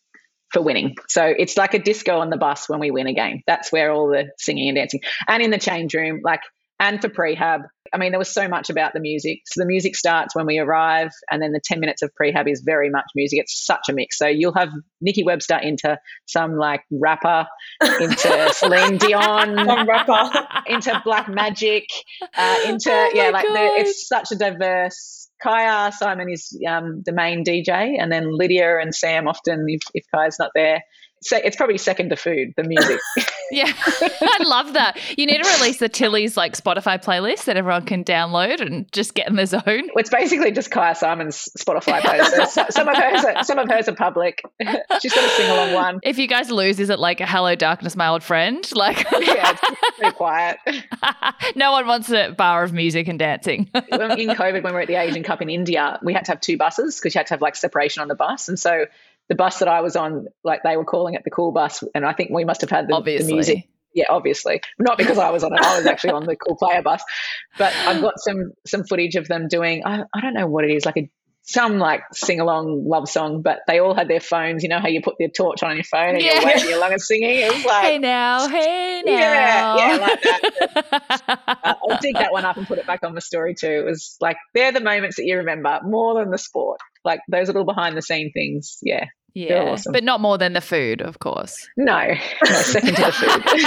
for 0.51 0.63
winning. 0.63 0.97
So 1.09 1.25
it's 1.25 1.57
like 1.57 1.75
a 1.75 1.79
disco 1.79 2.19
on 2.19 2.31
the 2.31 2.37
bus 2.37 2.69
when 2.69 2.81
we 2.81 2.91
win 2.91 3.07
a 3.07 3.15
game. 3.15 3.43
That's 3.47 3.73
where 3.73 3.91
all 3.91 4.09
the 4.09 4.31
singing 4.39 4.69
and 4.69 4.77
dancing 4.77 5.01
and 5.27 5.43
in 5.43 5.51
the 5.51 5.59
change 5.59 5.95
room, 5.95 6.21
like 6.23 6.41
and 6.81 7.01
for 7.01 7.09
prehab. 7.09 7.63
I 7.93 7.97
mean, 7.97 8.13
there 8.13 8.19
was 8.19 8.33
so 8.33 8.49
much 8.49 8.69
about 8.69 8.93
the 8.93 9.01
music. 9.01 9.41
So 9.47 9.63
the 9.63 9.67
music 9.67 9.97
starts 9.97 10.37
when 10.37 10.47
we 10.47 10.59
arrive, 10.59 11.11
and 11.31 11.43
then 11.43 11.53
the 11.53 11.61
10 11.65 11.81
minutes 11.81 12.03
of 12.03 12.11
prehab 12.21 12.51
is 12.51 12.63
very 12.65 12.91
much 12.91 13.07
music. 13.17 13.41
It's 13.41 13.65
such 13.65 13.89
a 13.89 13.93
mix. 13.95 14.19
So 14.19 14.27
you'll 14.27 14.55
have 14.55 14.69
Nikki 15.01 15.25
Webster 15.25 15.57
into 15.57 15.99
some 16.27 16.57
like 16.57 16.83
rapper, 16.91 17.47
into 17.83 18.49
Celine 18.53 18.99
Dion, 18.99 19.57
Some 19.65 19.89
rapper. 19.89 20.47
into 20.67 21.01
Black 21.05 21.29
Magic, 21.29 21.85
uh, 22.37 22.59
into, 22.67 22.91
Oh 22.91 23.11
yeah, 23.15 23.31
like 23.31 23.47
the, 23.47 23.71
it's 23.81 24.07
such 24.07 24.33
a 24.33 24.37
diverse. 24.37 25.29
Kyah 25.45 25.93
Simon 25.93 26.29
is 26.29 26.59
um, 26.69 27.03
the 27.07 27.13
main 27.13 27.45
DJ, 27.45 27.97
and 27.99 28.11
then 28.11 28.37
Lydia 28.37 28.79
and 28.81 28.95
Sam 28.95 29.29
often, 29.29 29.67
if, 29.69 29.81
if 29.95 30.05
Kyah's 30.13 30.37
not 30.39 30.51
there, 30.55 30.83
so 31.23 31.37
it's 31.37 31.57
probably 31.57 31.79
second 31.79 32.11
to 32.11 32.17
food, 32.17 32.55
the 32.57 32.65
music. 32.65 33.01
Yeah, 33.51 33.73
I 33.87 34.43
love 34.45 34.75
that. 34.75 34.99
You 35.17 35.25
need 35.25 35.43
to 35.43 35.51
release 35.59 35.79
the 35.79 35.89
Tillies 35.89 36.37
like 36.37 36.55
Spotify 36.55 37.03
playlist 37.03 37.47
that 37.47 37.57
everyone 37.57 37.87
can 37.87 38.05
download 38.05 38.61
and 38.61 38.93
just 38.93 39.15
get 39.15 39.27
in 39.27 39.37
the 39.37 39.47
zone. 39.47 39.89
it's 39.97 40.11
basically 40.11 40.53
just 40.53 40.71
Kyah 40.71 40.95
Simon's 40.95 41.49
Spotify 41.59 42.01
playlist. 42.01 42.71
Some 42.73 42.89
of 42.89 42.95
hers, 42.95 43.25
are, 43.25 43.45
some 43.45 43.59
of 43.59 43.67
hers 43.71 43.89
are 43.89 43.95
public. 43.95 44.43
She's 45.01 45.15
got 45.15 45.25
a 45.25 45.29
sing 45.31 45.51
along 45.51 45.73
one. 45.73 46.01
If 46.03 46.19
you 46.19 46.27
guys 46.29 46.51
lose, 46.51 46.79
is 46.79 46.91
it 46.91 46.99
like 46.99 47.23
a 47.23 47.27
hello 47.27 47.55
darkness, 47.55 47.97
my 47.97 48.09
old 48.09 48.23
friend? 48.23 48.69
Like, 48.75 49.07
Yeah, 49.13 49.53
it's 49.53 49.99
pretty 49.99 50.15
quiet. 50.15 50.59
no 51.57 51.73
one 51.73 51.87
wants 51.87 52.11
a 52.11 52.33
bar 52.33 52.65
of 52.65 52.75
music 52.75 53.09
and 53.09 53.19
dancing. 53.19 53.71
In 53.75 54.29
COVID, 54.29 54.63
when 54.63 54.65
we 54.65 54.73
were 54.73 54.81
at 54.81 54.89
the 54.89 54.97
Asian 54.97 55.23
Cup 55.23 55.41
in 55.41 55.49
India, 55.49 55.99
we 56.03 56.13
had 56.13 56.27
to 56.27 56.33
have 56.33 56.41
two 56.43 56.59
buses 56.59 56.97
because 56.97 57.15
you 57.15 57.19
had 57.19 57.29
to 57.29 57.33
have 57.33 57.41
like 57.41 57.57
separation 57.57 58.03
on 58.03 58.09
the 58.09 58.15
bus, 58.15 58.49
and 58.51 58.59
so 58.59 58.85
the 59.29 59.35
bus 59.35 59.59
that 59.61 59.69
I 59.69 59.81
was 59.83 59.97
on, 59.97 60.27
like 60.45 60.63
they 60.63 60.77
were 60.77 60.85
calling 60.85 61.15
it 61.15 61.23
the 61.25 61.31
cool 61.31 61.53
bus, 61.53 61.83
and 61.95 62.05
I 62.05 62.13
think 62.13 62.31
we 62.31 62.45
must 62.45 62.61
have 62.63 62.71
had 62.71 62.89
the, 62.89 63.01
the 63.03 63.25
music 63.25 63.69
yeah, 63.95 64.05
obviously 64.11 64.61
not 64.79 64.99
because 64.99 65.19
I 65.19 65.31
was 65.31 65.43
on 65.43 65.53
it. 65.55 65.61
I 65.61 65.77
was 65.79 65.87
actually 65.87 66.11
on 66.11 66.25
the 66.25 66.37
cool 66.37 66.57
player 66.57 66.83
bus, 66.83 67.03
but 67.57 67.75
I've 67.75 68.01
got 68.03 68.15
some 68.19 68.53
some 68.67 68.85
footage 68.85 69.17
of 69.17 69.27
them 69.29 69.49
doing. 69.49 69.83
I, 69.85 70.03
I 70.15 70.21
don't 70.21 70.35
know 70.35 70.47
what 70.47 70.65
it 70.65 70.71
is, 70.71 70.85
like 70.85 70.99
a 70.99 71.11
some 71.43 71.79
like 71.79 72.03
sing 72.13 72.41
along 72.41 72.85
love 72.87 73.09
song, 73.09 73.41
but 73.41 73.61
they 73.67 73.79
all 73.81 73.95
had 73.95 74.07
their 74.07 74.21
phones. 74.21 74.63
You 74.63 74.69
know 74.69 74.79
how 74.79 74.89
you 74.89 75.01
put 75.01 75.15
the 75.19 75.29
torch 75.31 75.63
on 75.63 75.75
your 75.77 75.85
phone 75.85 76.11
and 76.17 76.23
Yeah. 76.23 76.35
you're 76.41 76.45
waving 76.47 76.75
along 76.75 76.93
and 76.93 77.01
singing. 77.01 77.31
It 77.31 77.53
was 77.55 77.65
like. 77.65 77.85
hey 77.85 77.99
now, 77.99 78.47
hey 78.49 79.03
now. 79.05 79.13
Yeah, 79.19 79.77
yeah, 79.77 79.97
like 79.97 80.23
that. 80.23 81.39
Uh, 81.65 81.75
I'll 81.91 81.99
dig 81.99 82.15
that 82.15 82.33
one 82.33 82.45
up 82.45 82.57
and 82.57 82.67
put 82.67 82.79
it 82.79 82.87
back 82.87 83.01
on 83.03 83.15
the 83.15 83.21
story 83.21 83.55
too. 83.55 83.67
It 83.69 83.85
was 83.85 84.17
like 84.21 84.37
they're 84.55 84.71
the 84.73 84.81
moments 84.81 85.17
that 85.17 85.25
you 85.25 85.39
remember 85.39 85.81
more 85.83 86.15
than 86.21 86.31
the 86.31 86.39
sport. 86.39 86.79
Like 87.05 87.21
those 87.29 87.47
little 87.49 87.65
behind 87.65 87.97
the 87.97 88.03
scene 88.03 88.31
things. 88.33 88.79
Yeah. 88.83 89.07
Yeah, 89.35 89.71
awesome. 89.71 89.93
but 89.93 90.03
not 90.03 90.21
more 90.21 90.39
than 90.39 90.53
the 90.55 90.61
food, 90.61 91.01
of 91.01 91.19
course. 91.21 91.69
No, 91.77 92.09
no 92.09 92.51
second 92.51 92.97
to 92.97 93.03
the 93.03 93.13
food. 93.13 93.65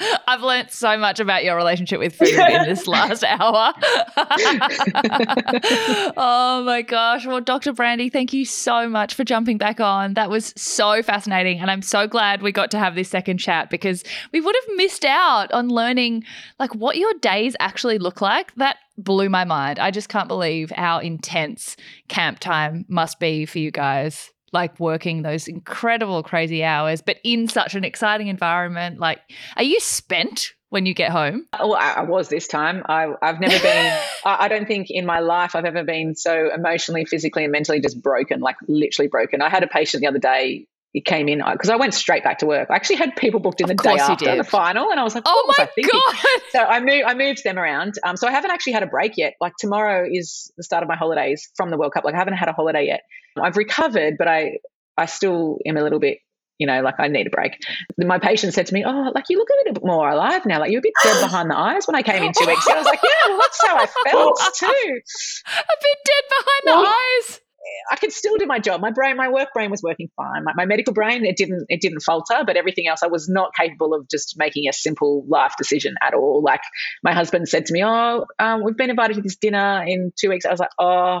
I've 0.26 0.42
learnt 0.42 0.70
so 0.70 0.96
much 0.96 1.20
about 1.20 1.44
your 1.44 1.56
relationship 1.56 1.98
with 1.98 2.14
food 2.14 2.28
in 2.28 2.62
this 2.68 2.86
last 2.86 3.24
hour. 3.24 3.72
oh 6.16 6.62
my 6.64 6.82
gosh. 6.82 7.26
Well, 7.26 7.40
Dr. 7.40 7.72
Brandi, 7.72 8.12
thank 8.12 8.32
you 8.32 8.44
so 8.44 8.88
much 8.88 9.14
for 9.14 9.24
jumping 9.24 9.58
back 9.58 9.80
on. 9.80 10.14
That 10.14 10.30
was 10.30 10.52
so 10.56 11.02
fascinating. 11.02 11.60
And 11.60 11.70
I'm 11.70 11.82
so 11.82 12.06
glad 12.06 12.42
we 12.42 12.52
got 12.52 12.70
to 12.72 12.78
have 12.78 12.94
this 12.94 13.08
second 13.08 13.38
chat 13.38 13.70
because 13.70 14.04
we 14.32 14.40
would 14.40 14.54
have 14.54 14.76
missed 14.76 15.04
out 15.04 15.50
on 15.52 15.68
learning 15.68 16.24
like 16.58 16.74
what 16.74 16.96
your 16.96 17.12
days 17.14 17.56
actually 17.58 17.98
look 17.98 18.20
like. 18.20 18.54
That 18.54 18.76
blew 18.96 19.28
my 19.28 19.44
mind. 19.44 19.78
I 19.78 19.90
just 19.90 20.08
can't 20.08 20.28
believe 20.28 20.70
how 20.70 20.98
intense 20.98 21.76
camp 22.08 22.38
time 22.38 22.84
must 22.88 23.18
be 23.18 23.46
for 23.46 23.58
you 23.58 23.70
guys 23.70 24.30
like 24.52 24.80
working 24.80 25.22
those 25.22 25.46
incredible 25.46 26.24
crazy 26.24 26.64
hours 26.64 27.00
but 27.00 27.18
in 27.22 27.46
such 27.46 27.76
an 27.76 27.84
exciting 27.84 28.26
environment 28.26 28.98
like 28.98 29.20
are 29.56 29.62
you 29.62 29.78
spent 29.78 30.54
when 30.70 30.86
you 30.86 30.94
get 30.94 31.10
home 31.10 31.46
Well, 31.52 31.74
I, 31.74 32.02
was 32.02 32.28
this 32.28 32.46
time. 32.46 32.82
I, 32.86 33.12
I've 33.20 33.40
never 33.40 33.58
been. 33.58 33.98
I 34.24 34.48
don't 34.48 34.66
think 34.66 34.88
in 34.88 35.04
my 35.04 35.18
life 35.20 35.54
I've 35.54 35.64
ever 35.64 35.84
been 35.84 36.14
so 36.14 36.50
emotionally, 36.54 37.04
physically, 37.04 37.44
and 37.44 37.52
mentally 37.52 37.80
just 37.80 38.00
broken. 38.00 38.40
Like 38.40 38.56
literally 38.68 39.08
broken. 39.08 39.42
I 39.42 39.48
had 39.48 39.62
a 39.62 39.66
patient 39.66 40.00
the 40.00 40.06
other 40.06 40.18
day. 40.18 40.66
He 40.92 41.00
came 41.00 41.28
in 41.28 41.38
because 41.52 41.70
I 41.70 41.76
went 41.76 41.94
straight 41.94 42.24
back 42.24 42.38
to 42.38 42.46
work. 42.46 42.68
I 42.68 42.74
actually 42.74 42.96
had 42.96 43.14
people 43.14 43.38
booked 43.38 43.60
in 43.60 43.68
the 43.68 43.74
day 43.76 43.94
after 43.94 44.24
did. 44.24 44.40
the 44.40 44.44
final, 44.44 44.90
and 44.90 44.98
I 44.98 45.04
was 45.04 45.14
like, 45.14 45.22
oh 45.24 45.44
my 45.56 45.68
I 45.76 45.82
god 45.82 46.42
So 46.50 46.58
I 46.58 46.80
moved. 46.80 47.04
I 47.06 47.14
moved 47.14 47.44
them 47.44 47.58
around. 47.58 47.94
Um, 48.02 48.16
so 48.16 48.26
I 48.26 48.32
haven't 48.32 48.50
actually 48.50 48.72
had 48.72 48.82
a 48.82 48.88
break 48.88 49.12
yet. 49.16 49.34
Like 49.40 49.52
tomorrow 49.56 50.08
is 50.10 50.50
the 50.56 50.64
start 50.64 50.82
of 50.82 50.88
my 50.88 50.96
holidays 50.96 51.48
from 51.56 51.70
the 51.70 51.76
World 51.78 51.92
Cup. 51.92 52.04
Like 52.04 52.14
I 52.14 52.18
haven't 52.18 52.34
had 52.34 52.48
a 52.48 52.52
holiday 52.52 52.86
yet. 52.86 53.02
I've 53.40 53.56
recovered, 53.56 54.16
but 54.18 54.26
I 54.26 54.58
I 54.96 55.06
still 55.06 55.58
am 55.64 55.76
a 55.76 55.82
little 55.82 56.00
bit. 56.00 56.18
You 56.58 56.66
know, 56.66 56.82
like 56.82 56.96
I 56.98 57.06
need 57.06 57.28
a 57.28 57.30
break. 57.30 57.52
My 57.96 58.18
patient 58.18 58.52
said 58.52 58.66
to 58.66 58.74
me, 58.74 58.82
"Oh, 58.84 59.12
like 59.14 59.26
you 59.30 59.38
look 59.38 59.48
a 59.48 59.56
little 59.60 59.74
bit 59.74 59.84
more 59.86 60.10
alive 60.10 60.44
now. 60.44 60.58
Like 60.58 60.72
you're 60.72 60.80
a 60.80 60.82
bit 60.82 60.92
dead 61.04 61.22
behind 61.22 61.50
the 61.50 61.56
eyes." 61.56 61.86
When 61.86 61.94
I 61.94 62.02
came 62.02 62.22
in 62.22 62.32
two 62.36 62.46
weeks 62.46 62.66
ago, 62.66 62.74
I 62.74 62.78
was 62.78 62.86
like, 62.86 63.00
"Yeah, 63.02 63.28
well, 63.28 63.38
that's 63.38 63.66
how 63.66 63.76
I 63.76 63.86
felt 64.10 64.40
too." 64.56 64.66
a 64.66 65.76
bit 65.80 65.98
dead 66.04 66.24
behind 66.28 66.62
the 66.64 66.70
Well- 66.82 66.86
eyes 66.86 67.40
I 67.90 67.96
could 67.96 68.12
still 68.12 68.36
do 68.36 68.46
my 68.46 68.58
job. 68.58 68.80
My 68.80 68.90
brain, 68.90 69.16
my 69.16 69.28
work 69.28 69.48
brain 69.52 69.70
was 69.70 69.82
working 69.82 70.08
fine. 70.16 70.44
My, 70.44 70.52
my 70.54 70.66
medical 70.66 70.92
brain, 70.92 71.24
it 71.24 71.36
didn't, 71.36 71.66
it 71.68 71.80
didn't 71.80 72.00
falter, 72.00 72.42
but 72.46 72.56
everything 72.56 72.86
else, 72.88 73.02
I 73.02 73.08
was 73.08 73.28
not 73.28 73.50
capable 73.54 73.94
of 73.94 74.08
just 74.08 74.34
making 74.36 74.68
a 74.68 74.72
simple 74.72 75.24
life 75.28 75.54
decision 75.58 75.94
at 76.02 76.14
all. 76.14 76.42
Like 76.42 76.62
my 77.02 77.12
husband 77.12 77.48
said 77.48 77.66
to 77.66 77.72
me, 77.72 77.82
"Oh, 77.84 78.26
um, 78.38 78.62
we've 78.64 78.76
been 78.76 78.90
invited 78.90 79.16
to 79.16 79.22
this 79.22 79.36
dinner 79.36 79.84
in 79.86 80.12
two 80.18 80.28
weeks." 80.28 80.44
I 80.44 80.50
was 80.50 80.60
like, 80.60 80.70
"Oh, 80.78 81.20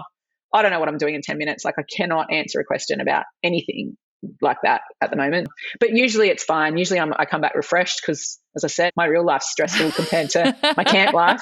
I 0.54 0.62
don't 0.62 0.70
know 0.70 0.80
what 0.80 0.88
I'm 0.88 0.98
doing 0.98 1.14
in 1.14 1.22
ten 1.22 1.38
minutes. 1.38 1.64
Like 1.64 1.76
I 1.78 1.82
cannot 1.82 2.32
answer 2.32 2.60
a 2.60 2.64
question 2.64 3.00
about 3.00 3.24
anything 3.42 3.96
like 4.42 4.58
that 4.64 4.82
at 5.00 5.10
the 5.10 5.16
moment. 5.16 5.48
But 5.78 5.90
usually 5.90 6.28
it's 6.28 6.44
fine. 6.44 6.76
Usually 6.76 7.00
I'm, 7.00 7.12
I 7.18 7.24
come 7.24 7.40
back 7.40 7.54
refreshed 7.54 8.00
because, 8.02 8.38
as 8.54 8.64
I 8.64 8.66
said, 8.68 8.92
my 8.96 9.06
real 9.06 9.24
life's 9.24 9.50
stressful 9.50 9.92
compared 9.92 10.30
to 10.30 10.54
my 10.76 10.84
camp 10.84 11.14
life. 11.14 11.40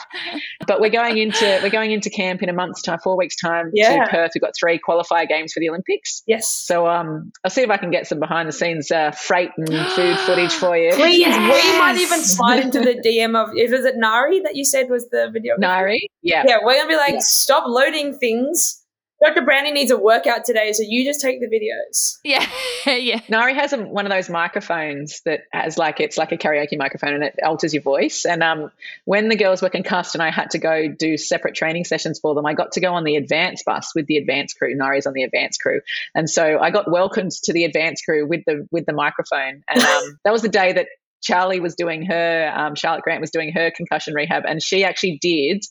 But 0.66 0.80
we're 0.80 0.90
going 0.90 1.18
into 1.18 1.58
we're 1.62 1.70
going 1.70 1.90
into 1.90 2.10
camp 2.10 2.42
in 2.42 2.48
a 2.48 2.52
month's 2.52 2.82
time, 2.82 2.98
four 3.02 3.16
weeks 3.16 3.36
time 3.36 3.70
Yeah. 3.74 4.04
to 4.04 4.10
Perth. 4.10 4.30
We've 4.34 4.42
got 4.42 4.52
three 4.58 4.78
qualifier 4.78 5.26
games 5.28 5.52
for 5.52 5.60
the 5.60 5.68
Olympics. 5.70 6.22
Yes. 6.26 6.50
So 6.52 6.86
um, 6.86 7.32
I'll 7.44 7.50
see 7.50 7.62
if 7.62 7.70
I 7.70 7.78
can 7.78 7.90
get 7.90 8.06
some 8.06 8.20
behind 8.20 8.48
the 8.48 8.52
scenes 8.52 8.90
uh, 8.90 9.10
freight 9.10 9.50
and 9.56 9.68
food 9.68 10.18
footage 10.26 10.52
for 10.52 10.76
you. 10.76 10.92
Please, 10.92 11.26
we 11.26 11.78
might 11.78 11.96
even 11.98 12.20
slide 12.20 12.60
into 12.64 12.80
the 12.80 12.94
DM 13.04 13.34
of 13.36 13.50
if 13.56 13.72
is 13.72 13.84
it 13.84 13.94
Nari 13.96 14.40
that 14.40 14.54
you 14.54 14.64
said 14.64 14.88
was 14.88 15.08
the 15.10 15.30
video. 15.32 15.56
Nari, 15.58 16.08
yeah. 16.22 16.44
Yeah, 16.46 16.58
we're 16.62 16.76
gonna 16.76 16.88
be 16.88 16.96
like, 16.96 17.14
Yeah. 17.14 17.18
stop 17.22 17.64
loading 17.66 18.16
things. 18.18 18.84
Dr. 19.24 19.42
Brandi 19.42 19.72
needs 19.72 19.90
a 19.90 19.96
workout 19.96 20.44
today, 20.44 20.72
so 20.72 20.84
you 20.86 21.04
just 21.04 21.20
take 21.20 21.40
the 21.40 21.48
videos. 21.48 22.18
yeah 22.22 22.46
yeah 22.86 23.20
Nari 23.28 23.54
has 23.54 23.72
a, 23.72 23.78
one 23.78 24.06
of 24.06 24.12
those 24.12 24.30
microphones 24.30 25.20
that 25.22 25.40
has 25.52 25.76
like 25.76 26.00
it's 26.00 26.16
like 26.16 26.32
a 26.32 26.36
karaoke 26.36 26.78
microphone 26.78 27.14
and 27.14 27.24
it 27.24 27.34
alters 27.44 27.74
your 27.74 27.82
voice. 27.82 28.24
And 28.24 28.42
um, 28.42 28.70
when 29.04 29.28
the 29.28 29.36
girls 29.36 29.60
were 29.60 29.70
concussed 29.70 30.14
and 30.14 30.22
I 30.22 30.30
had 30.30 30.50
to 30.50 30.58
go 30.58 30.88
do 30.88 31.16
separate 31.16 31.54
training 31.54 31.84
sessions 31.84 32.20
for 32.20 32.34
them, 32.34 32.46
I 32.46 32.54
got 32.54 32.72
to 32.72 32.80
go 32.80 32.94
on 32.94 33.04
the 33.04 33.16
advanced 33.16 33.64
bus 33.64 33.92
with 33.94 34.06
the 34.06 34.16
advanced 34.16 34.58
crew. 34.58 34.74
Nari's 34.74 35.06
on 35.06 35.12
the 35.12 35.24
advanced 35.24 35.60
crew, 35.60 35.80
and 36.14 36.30
so 36.30 36.58
I 36.58 36.70
got 36.70 36.90
welcomed 36.90 37.32
to 37.44 37.52
the 37.52 37.64
advanced 37.64 38.04
crew 38.04 38.26
with 38.26 38.42
the 38.46 38.68
with 38.70 38.86
the 38.86 38.92
microphone. 38.92 39.62
And 39.68 39.82
um, 39.82 40.18
that 40.24 40.32
was 40.32 40.42
the 40.42 40.48
day 40.48 40.72
that 40.72 40.86
Charli 41.28 41.60
was 41.60 41.74
doing 41.74 42.02
her, 42.06 42.52
um, 42.54 42.74
Charlotte 42.74 43.02
Grant 43.02 43.20
was 43.20 43.30
doing 43.30 43.52
her 43.52 43.70
concussion 43.70 44.14
rehab, 44.14 44.44
and 44.46 44.62
she 44.62 44.84
actually 44.84 45.18
did 45.20 45.64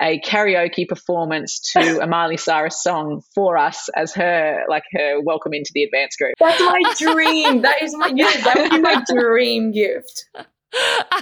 a 0.00 0.20
karaoke 0.20 0.88
performance 0.88 1.72
to 1.72 2.00
a 2.02 2.06
Miley 2.06 2.36
Cyrus 2.36 2.82
song 2.82 3.22
for 3.34 3.56
us 3.56 3.88
as 3.94 4.14
her 4.14 4.64
like 4.68 4.84
her 4.92 5.20
welcome 5.20 5.54
into 5.54 5.70
the 5.74 5.84
advanced 5.84 6.18
group. 6.18 6.34
That's 6.40 6.60
my 6.60 6.80
dream. 6.98 7.62
That 7.62 7.82
is 7.82 7.96
my 7.96 8.12
yeah, 8.14 8.30
that 8.44 8.56
would 8.56 8.70
be 8.70 8.80
my 8.80 9.02
dream 9.08 9.72
gift. 9.72 10.26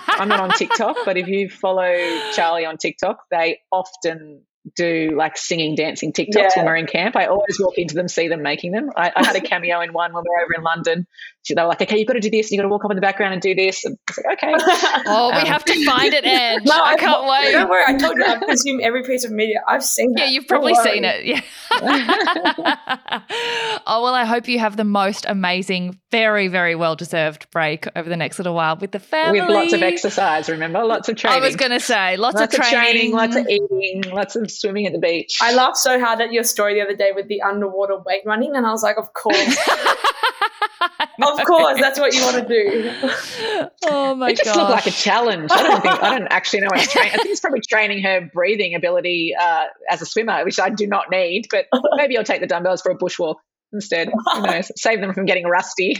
I'm 0.08 0.28
not 0.28 0.40
on 0.40 0.50
TikTok, 0.50 0.96
but 1.04 1.16
if 1.18 1.28
you 1.28 1.50
follow 1.50 1.82
Charli 1.82 2.66
on 2.66 2.78
TikTok, 2.78 3.18
they 3.30 3.60
often 3.70 4.42
do 4.76 5.10
like 5.16 5.36
singing, 5.36 5.74
dancing 5.74 6.12
TikToks 6.12 6.34
Yeah. 6.36 6.48
when 6.56 6.66
we're 6.66 6.76
in 6.76 6.86
camp. 6.86 7.16
I 7.16 7.26
always 7.26 7.58
walk 7.60 7.74
into 7.76 7.94
them, 7.94 8.08
see 8.08 8.28
them 8.28 8.42
making 8.42 8.72
them. 8.72 8.90
I, 8.96 9.12
I 9.14 9.24
had 9.24 9.36
a 9.36 9.40
cameo 9.40 9.80
in 9.80 9.92
one 9.92 10.12
when 10.12 10.22
we 10.22 10.28
were 10.30 10.42
over 10.44 10.54
in 10.56 10.62
London. 10.62 11.06
They 11.48 11.60
were 11.60 11.68
like, 11.68 11.82
okay, 11.82 11.98
you've 11.98 12.06
got 12.06 12.14
to 12.14 12.20
do 12.20 12.30
this. 12.30 12.50
You've 12.50 12.58
got 12.58 12.62
to 12.62 12.68
walk 12.68 12.84
up 12.84 12.90
in 12.90 12.96
the 12.96 13.00
background 13.00 13.32
and 13.32 13.42
do 13.42 13.54
this. 13.54 13.84
And 13.84 13.98
I 14.08 14.12
was 14.12 14.24
like, 14.24 14.42
okay. 14.44 14.54
oh 15.06 15.30
we 15.30 15.38
Um, 15.40 15.46
have 15.46 15.64
to 15.64 15.84
find 15.84 16.14
it 16.14 16.24
edge 16.24 16.62
No, 16.64 16.80
i 16.82 16.96
can't 16.96 17.26
wait. 17.28 17.52
Don't 17.52 17.68
wait 17.68 17.70
worry, 17.70 17.84
I 17.86 17.96
told 17.98 18.16
you 18.16 18.24
I've 18.24 18.40
consumed 18.42 18.80
every 18.82 19.02
piece 19.02 19.24
of 19.24 19.32
media. 19.32 19.60
I've 19.68 19.84
seen 19.84 20.14
yeah 20.16 20.24
that. 20.26 20.32
you've 20.32 20.46
Don't 20.46 20.60
probably 20.60 20.72
worry. 20.74 20.92
seen 20.92 21.04
it 21.04 21.24
yeah 21.24 21.40
oh 23.86 24.02
well 24.02 24.14
i 24.14 24.24
hope 24.24 24.48
you 24.48 24.58
have 24.58 24.76
the 24.76 24.84
most 24.84 25.24
amazing 25.28 25.98
very 26.10 26.48
very 26.48 26.74
well 26.74 26.96
deserved 26.96 27.50
break 27.50 27.86
over 27.96 28.08
the 28.08 28.16
next 28.16 28.38
little 28.38 28.54
while 28.54 28.76
with 28.76 28.92
the 28.92 28.98
family 29.00 29.40
With 29.40 29.50
lots 29.50 29.72
of 29.72 29.82
exercise, 29.82 30.48
remember? 30.48 30.84
Lots 30.84 31.08
of 31.08 31.16
training. 31.16 31.42
i 31.42 31.46
was 31.46 31.56
going 31.56 31.70
to 31.72 31.80
say 31.80 32.16
lots, 32.16 32.34
lots 32.36 32.54
of 32.54 32.60
of 32.60 32.66
training, 32.66 33.12
training, 33.12 33.12
lots 33.12 33.36
of 33.36 33.46
eating, 33.48 34.02
lots 34.12 34.36
of 34.36 34.50
swimming 34.50 34.86
at 34.86 34.92
the 34.92 34.98
beach. 34.98 35.38
I 35.40 35.54
laughed 35.54 35.78
so 35.78 35.98
hard 35.98 36.20
at 36.20 36.32
your 36.32 36.44
story 36.44 36.74
the 36.74 36.82
other 36.82 36.96
day 36.96 37.12
with 37.14 37.28
the 37.28 37.40
underwater 37.42 37.96
weight 38.04 38.22
running, 38.26 38.54
and 38.54 38.66
I 38.66 38.70
was 38.70 38.82
like, 38.82 38.98
of 38.98 39.12
course, 39.14 39.36
of 41.20 41.44
course, 41.46 41.80
that's 41.80 41.98
what 41.98 42.14
you 42.14 42.22
want 42.22 42.36
to 42.36 42.48
do. 42.48 42.90
oh 43.86 44.14
my 44.14 44.28
god! 44.28 44.32
it 44.32 44.36
just 44.44 44.54
god 44.54 44.56
looked 44.56 44.70
like 44.70 44.86
a 44.86 44.90
challenge. 44.96 45.50
I 45.52 45.62
don't 45.62 45.82
think 45.82 46.02
I 46.02 46.18
don't 46.18 46.28
actually 46.30 46.60
know 46.60 46.68
it's 46.74 46.92
training. 46.92 47.12
I 47.12 47.16
think 47.16 47.30
it's 47.30 47.40
probably 47.40 47.60
training 47.60 48.02
her 48.02 48.28
breathing 48.32 48.74
ability 48.74 49.34
uh, 49.38 49.64
as 49.90 50.02
a 50.02 50.06
swimmer, 50.06 50.44
which 50.44 50.58
I 50.58 50.70
do 50.70 50.86
not 50.86 51.10
need. 51.10 51.46
But 51.50 51.66
maybe 51.96 52.16
I'll 52.16 52.24
take 52.24 52.40
the 52.40 52.46
dumbbells 52.46 52.82
for 52.82 52.90
a 52.92 52.98
bushwalk. 52.98 53.36
instead. 53.72 54.10
Who 54.34 54.42
knows? 54.42 54.70
Save 54.76 55.00
them 55.00 55.12
from 55.14 55.26
getting 55.26 55.46
rusty. 55.46 55.96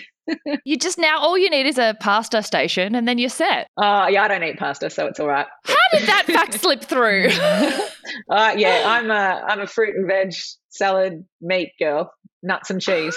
You 0.64 0.76
just 0.76 0.98
now 0.98 1.18
all 1.18 1.36
you 1.36 1.50
need 1.50 1.66
is 1.66 1.78
a 1.78 1.96
pasta 1.98 2.42
station 2.42 2.94
and 2.94 3.08
then 3.08 3.18
you're 3.18 3.28
set. 3.28 3.66
Oh, 3.76 4.06
yeah, 4.06 4.22
I 4.22 4.28
don't 4.28 4.44
eat 4.44 4.56
pasta, 4.56 4.88
so 4.88 5.06
it's 5.06 5.18
all 5.18 5.26
right. 5.26 5.46
How 5.64 5.74
did 5.98 6.06
that 6.08 6.26
fact 6.26 6.54
slip 6.60 6.82
through? 6.82 7.28
Uh, 8.28 8.54
yeah, 8.56 8.84
I'm 8.86 9.10
a 9.10 9.44
I'm 9.46 9.60
a 9.60 9.66
fruit 9.66 9.96
and 9.96 10.06
veg 10.06 10.32
salad 10.68 11.24
meat 11.40 11.72
girl, 11.78 12.12
nuts 12.42 12.70
and 12.70 12.80
cheese. 12.80 13.16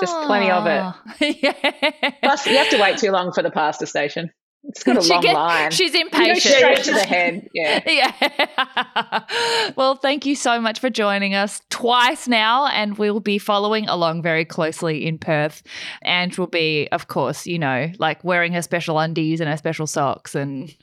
Just 0.00 0.16
plenty 0.26 0.50
of 0.50 0.66
it. 0.66 1.36
yeah. 1.42 2.10
Plus, 2.22 2.46
you 2.46 2.56
have 2.56 2.70
to 2.70 2.78
wait 2.80 2.98
too 2.98 3.10
long 3.10 3.32
for 3.32 3.42
the 3.42 3.50
pasta 3.50 3.86
station. 3.86 4.30
It's 4.64 4.82
got 4.82 4.96
a 4.98 5.02
She 5.02 5.12
long 5.12 5.22
get- 5.22 5.34
line. 5.34 5.70
She's 5.70 5.94
You 5.94 6.08
go 6.10 6.18
impatient. 6.18 6.54
straight 6.54 6.84
to 6.84 6.92
the 6.92 7.00
head. 7.00 7.48
Yeah. 7.54 7.80
Yeah. 7.86 9.72
well, 9.76 9.94
thank 9.96 10.26
you 10.26 10.34
so 10.34 10.60
much 10.60 10.80
for 10.80 10.90
joining 10.90 11.34
us 11.34 11.60
twice 11.70 12.28
now. 12.28 12.66
And 12.66 12.98
we'll 12.98 13.20
be 13.20 13.38
following 13.38 13.88
along 13.88 14.22
very 14.22 14.44
closely 14.44 15.06
in 15.06 15.18
Perth. 15.18 15.62
And 16.02 16.34
we'll 16.36 16.46
be, 16.48 16.88
of 16.92 17.08
course, 17.08 17.46
you 17.46 17.58
know, 17.58 17.90
like 17.98 18.22
wearing 18.24 18.52
her 18.52 18.62
special 18.62 18.98
undies 18.98 19.40
and 19.40 19.48
her 19.48 19.56
special 19.56 19.86
socks. 19.86 20.34
And 20.34 20.74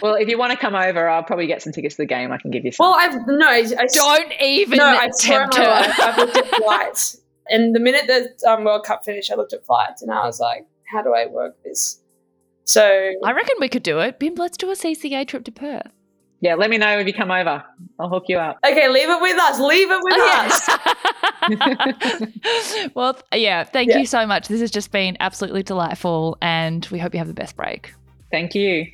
Well, 0.00 0.14
if 0.14 0.28
you 0.28 0.38
want 0.38 0.52
to 0.52 0.58
come 0.58 0.74
over, 0.74 1.08
I'll 1.08 1.22
probably 1.24 1.46
get 1.46 1.62
some 1.62 1.72
tickets 1.72 1.96
to 1.96 2.02
the 2.02 2.06
game. 2.06 2.32
I 2.32 2.38
can 2.38 2.50
give 2.50 2.64
you 2.64 2.72
some. 2.72 2.86
Well, 2.86 2.94
I've 2.98 3.14
no, 3.26 3.46
I, 3.46 3.64
I 3.78 3.86
don't 3.92 4.32
even 4.40 4.78
no, 4.78 4.86
I 4.86 5.10
tempt 5.18 5.56
her. 5.56 5.62
I've 5.64 6.16
looked 6.16 6.36
at 6.36 6.46
flights, 6.46 7.18
and 7.48 7.74
the 7.74 7.80
minute 7.80 8.06
the 8.06 8.50
um, 8.50 8.64
World 8.64 8.84
Cup 8.84 9.04
finished, 9.04 9.30
I 9.30 9.34
looked 9.36 9.52
at 9.52 9.64
flights, 9.64 10.02
and 10.02 10.10
I 10.10 10.24
was 10.26 10.40
like, 10.40 10.66
"How 10.84 11.02
do 11.02 11.14
I 11.14 11.26
work 11.26 11.56
this?" 11.64 12.00
So 12.64 12.82
I 13.24 13.32
reckon 13.32 13.56
we 13.60 13.68
could 13.68 13.82
do 13.82 13.98
it. 14.00 14.18
Bim, 14.18 14.34
let's 14.36 14.56
do 14.56 14.70
a 14.70 14.74
CCA 14.74 15.26
trip 15.26 15.44
to 15.44 15.52
Perth. 15.52 15.90
Yeah, 16.40 16.54
let 16.56 16.70
me 16.70 16.78
know 16.78 16.98
if 16.98 17.06
you 17.06 17.12
come 17.12 17.30
over. 17.30 17.62
I'll 18.00 18.08
hook 18.08 18.24
you 18.28 18.36
up. 18.36 18.58
okay, 18.66 18.88
leave 18.88 19.08
it 19.08 19.20
with 19.22 19.38
us. 19.38 19.60
Leave 19.60 19.88
it 19.90 20.00
with 20.02 20.20
us. 21.60 22.90
well, 22.94 23.16
yeah, 23.32 23.62
thank 23.64 23.90
Yeah. 23.90 23.98
you 23.98 24.06
so 24.06 24.26
much. 24.26 24.48
This 24.48 24.60
has 24.60 24.70
just 24.70 24.90
been 24.90 25.16
absolutely 25.20 25.62
delightful, 25.62 26.36
and 26.42 26.84
we 26.90 26.98
hope 26.98 27.14
you 27.14 27.18
have 27.18 27.28
the 27.28 27.34
best 27.34 27.56
break. 27.56 27.94
Thank 28.30 28.54
you. 28.54 28.86